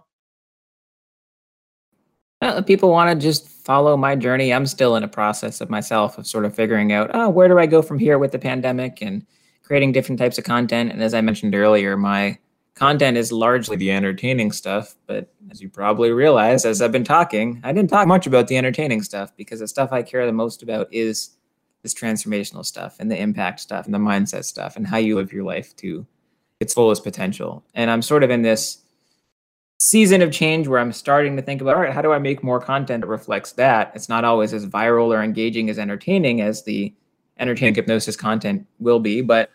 Uh, 2.41 2.63
people 2.63 2.91
want 2.91 3.11
to 3.11 3.21
just 3.21 3.49
follow 3.49 3.97
my 3.97 4.15
journey. 4.15 4.53
I'm 4.55 4.67
still 4.67 4.95
in 4.97 5.03
a 5.03 5.09
process 5.09 5.61
of 5.61 5.69
myself 5.69 6.19
of 6.19 6.27
sort 6.27 6.45
of 6.45 6.55
figuring 6.55 6.93
out, 6.93 7.11
oh, 7.13 7.29
where 7.29 7.49
do 7.49 7.59
I 7.59 7.67
go 7.67 7.83
from 7.83 7.99
here 7.99 8.17
with 8.17 8.31
the 8.31 8.39
pandemic 8.39 9.03
and 9.03 9.27
creating 9.69 9.93
different 9.93 10.19
types 10.19 10.39
of 10.39 10.45
content. 10.45 10.91
And 10.93 11.03
as 11.03 11.15
I 11.15 11.21
mentioned 11.21 11.55
earlier, 11.55 11.97
my 11.97 12.39
content 12.79 13.17
is 13.17 13.33
largely 13.33 13.77
the 13.77 13.91
entertaining 13.91 14.53
stuff. 14.53 14.95
But 15.07 15.33
as 15.51 15.61
you 15.61 15.69
probably 15.69 16.11
realize, 16.11 16.65
as 16.65 16.81
I've 16.81 16.93
been 16.93 17.05
talking, 17.05 17.61
I 17.65 17.73
didn't 17.73 17.91
talk 17.91 18.07
much 18.07 18.27
about 18.27 18.49
the 18.49 18.57
entertaining 18.57 19.03
stuff 19.03 19.37
because 19.37 19.61
the 19.61 19.69
stuff 19.69 19.93
I 19.93 20.03
care 20.03 20.25
the 20.25 20.33
most 20.33 20.63
about 20.63 20.93
is 20.93 21.37
this 21.83 21.95
transformational 21.95 22.65
stuff 22.65 22.97
and 22.99 23.11
the 23.11 23.21
impact 23.21 23.61
stuff 23.61 23.85
and 23.85 23.95
the 23.95 23.99
mindset 23.99 24.45
stuff 24.45 24.77
and 24.77 24.87
how 24.87 24.97
you 24.97 25.17
live 25.17 25.33
your 25.33 25.45
life 25.45 25.75
to 25.77 26.07
its 26.61 26.75
fullest 26.75 27.05
potential. 27.05 27.65
And 27.75 27.91
I'm 27.91 28.03
sort 28.03 28.23
of 28.23 28.31
in 28.31 28.43
this 28.43 28.79
season 29.81 30.23
of 30.23 30.33
change 30.33 30.67
where 30.67 30.81
I'm 30.81 30.93
starting 30.93 31.37
to 31.37 31.43
think 31.43 31.61
about, 31.61 31.77
all 31.77 31.83
right, 31.83 31.93
how 31.93 32.03
do 32.03 32.13
I 32.13 32.19
make 32.19 32.43
more 32.43 32.61
content 32.61 33.03
that 33.03 33.09
reflects 33.09 33.53
that? 33.53 33.93
It's 33.95 34.09
not 34.09 34.25
always 34.25 34.53
as 34.53 34.67
viral 34.67 35.17
or 35.17 35.23
engaging 35.23 35.71
as 35.71 35.79
entertaining 35.79 36.41
as 36.41 36.65
the 36.65 36.93
entertaining 37.39 37.77
hypnosis 37.77 38.17
content 38.17 38.67
will 38.81 38.99
be, 38.99 39.21
but 39.21 39.51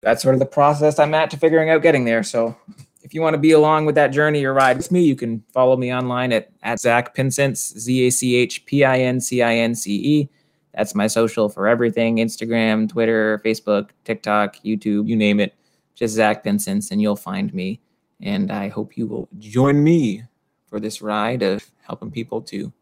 that's 0.00 0.22
sort 0.22 0.34
of 0.34 0.38
the 0.38 0.46
process 0.46 0.98
I'm 0.98 1.14
at 1.14 1.30
to 1.30 1.36
figuring 1.36 1.70
out 1.70 1.82
getting 1.82 2.04
there. 2.04 2.22
So 2.22 2.56
if 3.02 3.14
you 3.14 3.22
want 3.22 3.34
to 3.34 3.38
be 3.38 3.52
along 3.52 3.86
with 3.86 3.94
that 3.94 4.08
journey 4.08 4.44
or 4.44 4.52
ride 4.52 4.76
with 4.76 4.92
me, 4.92 5.02
you 5.02 5.16
can 5.16 5.42
follow 5.52 5.76
me 5.76 5.92
online 5.92 6.32
at, 6.32 6.50
at 6.62 6.80
Zach 6.80 7.14
Pincince, 7.14 7.78
Z 7.78 8.06
A 8.06 8.10
C 8.10 8.36
H 8.36 8.64
P 8.66 8.84
I 8.84 8.98
N 9.00 9.20
C 9.20 9.42
I 9.42 9.54
N 9.56 9.74
C 9.74 9.94
E. 9.94 10.28
That's 10.74 10.94
my 10.94 11.06
social 11.06 11.48
for 11.48 11.66
everything 11.66 12.18
Instagram, 12.18 12.88
Twitter, 12.88 13.40
Facebook, 13.44 13.90
TikTok, 14.04 14.56
YouTube, 14.58 15.08
you 15.08 15.16
name 15.16 15.40
it. 15.40 15.54
Just 15.94 16.14
Zach 16.14 16.44
Pincince, 16.44 16.90
and 16.90 17.02
you'll 17.02 17.16
find 17.16 17.52
me. 17.52 17.80
And 18.20 18.52
I 18.52 18.68
hope 18.68 18.96
you 18.96 19.06
will 19.06 19.28
join 19.38 19.82
me 19.82 20.22
for 20.66 20.78
this 20.78 21.02
ride 21.02 21.42
of 21.42 21.68
helping 21.82 22.10
people 22.10 22.42
to 22.42 22.72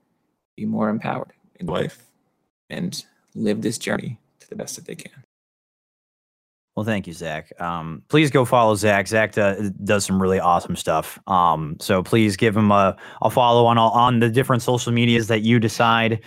be 0.56 0.66
more 0.66 0.88
empowered 0.88 1.32
in 1.60 1.66
life 1.66 2.02
and 2.68 3.05
live 3.34 3.62
this 3.62 3.78
journey 3.78 4.18
to 4.40 4.48
the 4.48 4.56
best 4.56 4.76
that 4.76 4.86
they 4.86 4.94
can. 4.94 5.26
Well, 6.77 6.85
thank 6.85 7.07
you, 7.07 7.15
Zach. 7.15 7.59
Um, 7.59 8.03
please 8.09 8.31
go 8.31 8.44
follow 8.44 8.74
Zach. 8.74 9.09
Zach 9.09 9.32
does, 9.32 10.05
some 10.05 10.20
really 10.20 10.39
awesome 10.39 10.77
stuff. 10.77 11.19
Um, 11.27 11.77
so 11.81 12.03
please 12.03 12.36
give 12.36 12.55
him 12.55 12.70
a, 12.70 12.94
a 13.23 13.31
follow 13.31 13.65
on 13.65 13.78
all, 13.78 13.93
on 13.93 14.20
the 14.20 14.28
different 14.28 14.62
social 14.62 14.93
medias 14.93 15.28
that 15.28 15.40
you 15.40 15.59
decide 15.59 16.20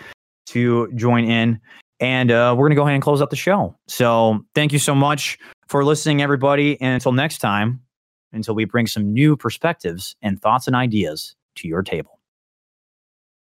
to 0.48 0.92
join 0.96 1.26
in. 1.26 1.60
And 2.00 2.32
uh, 2.32 2.56
we're 2.58 2.64
going 2.64 2.72
to 2.72 2.76
go 2.76 2.82
ahead 2.82 2.96
and 2.96 3.04
close 3.04 3.22
up 3.22 3.30
the 3.30 3.36
show. 3.36 3.78
So 3.88 4.44
thank 4.56 4.74
you 4.74 4.80
so 4.80 4.96
much 4.96 5.38
for 5.68 5.86
listening, 5.86 6.24
everybody. 6.24 6.82
And 6.82 6.96
until 6.96 7.12
next 7.12 7.38
time, 7.38 7.82
until 8.32 8.56
we 8.56 8.66
bring 8.66 8.88
some 8.88 9.14
new 9.14 9.38
perspectives 9.38 10.16
and 10.24 10.42
thoughts 10.42 10.66
and 10.66 10.76
ideas 10.76 11.36
to 11.58 11.68
your 11.68 11.84
table. 11.84 12.19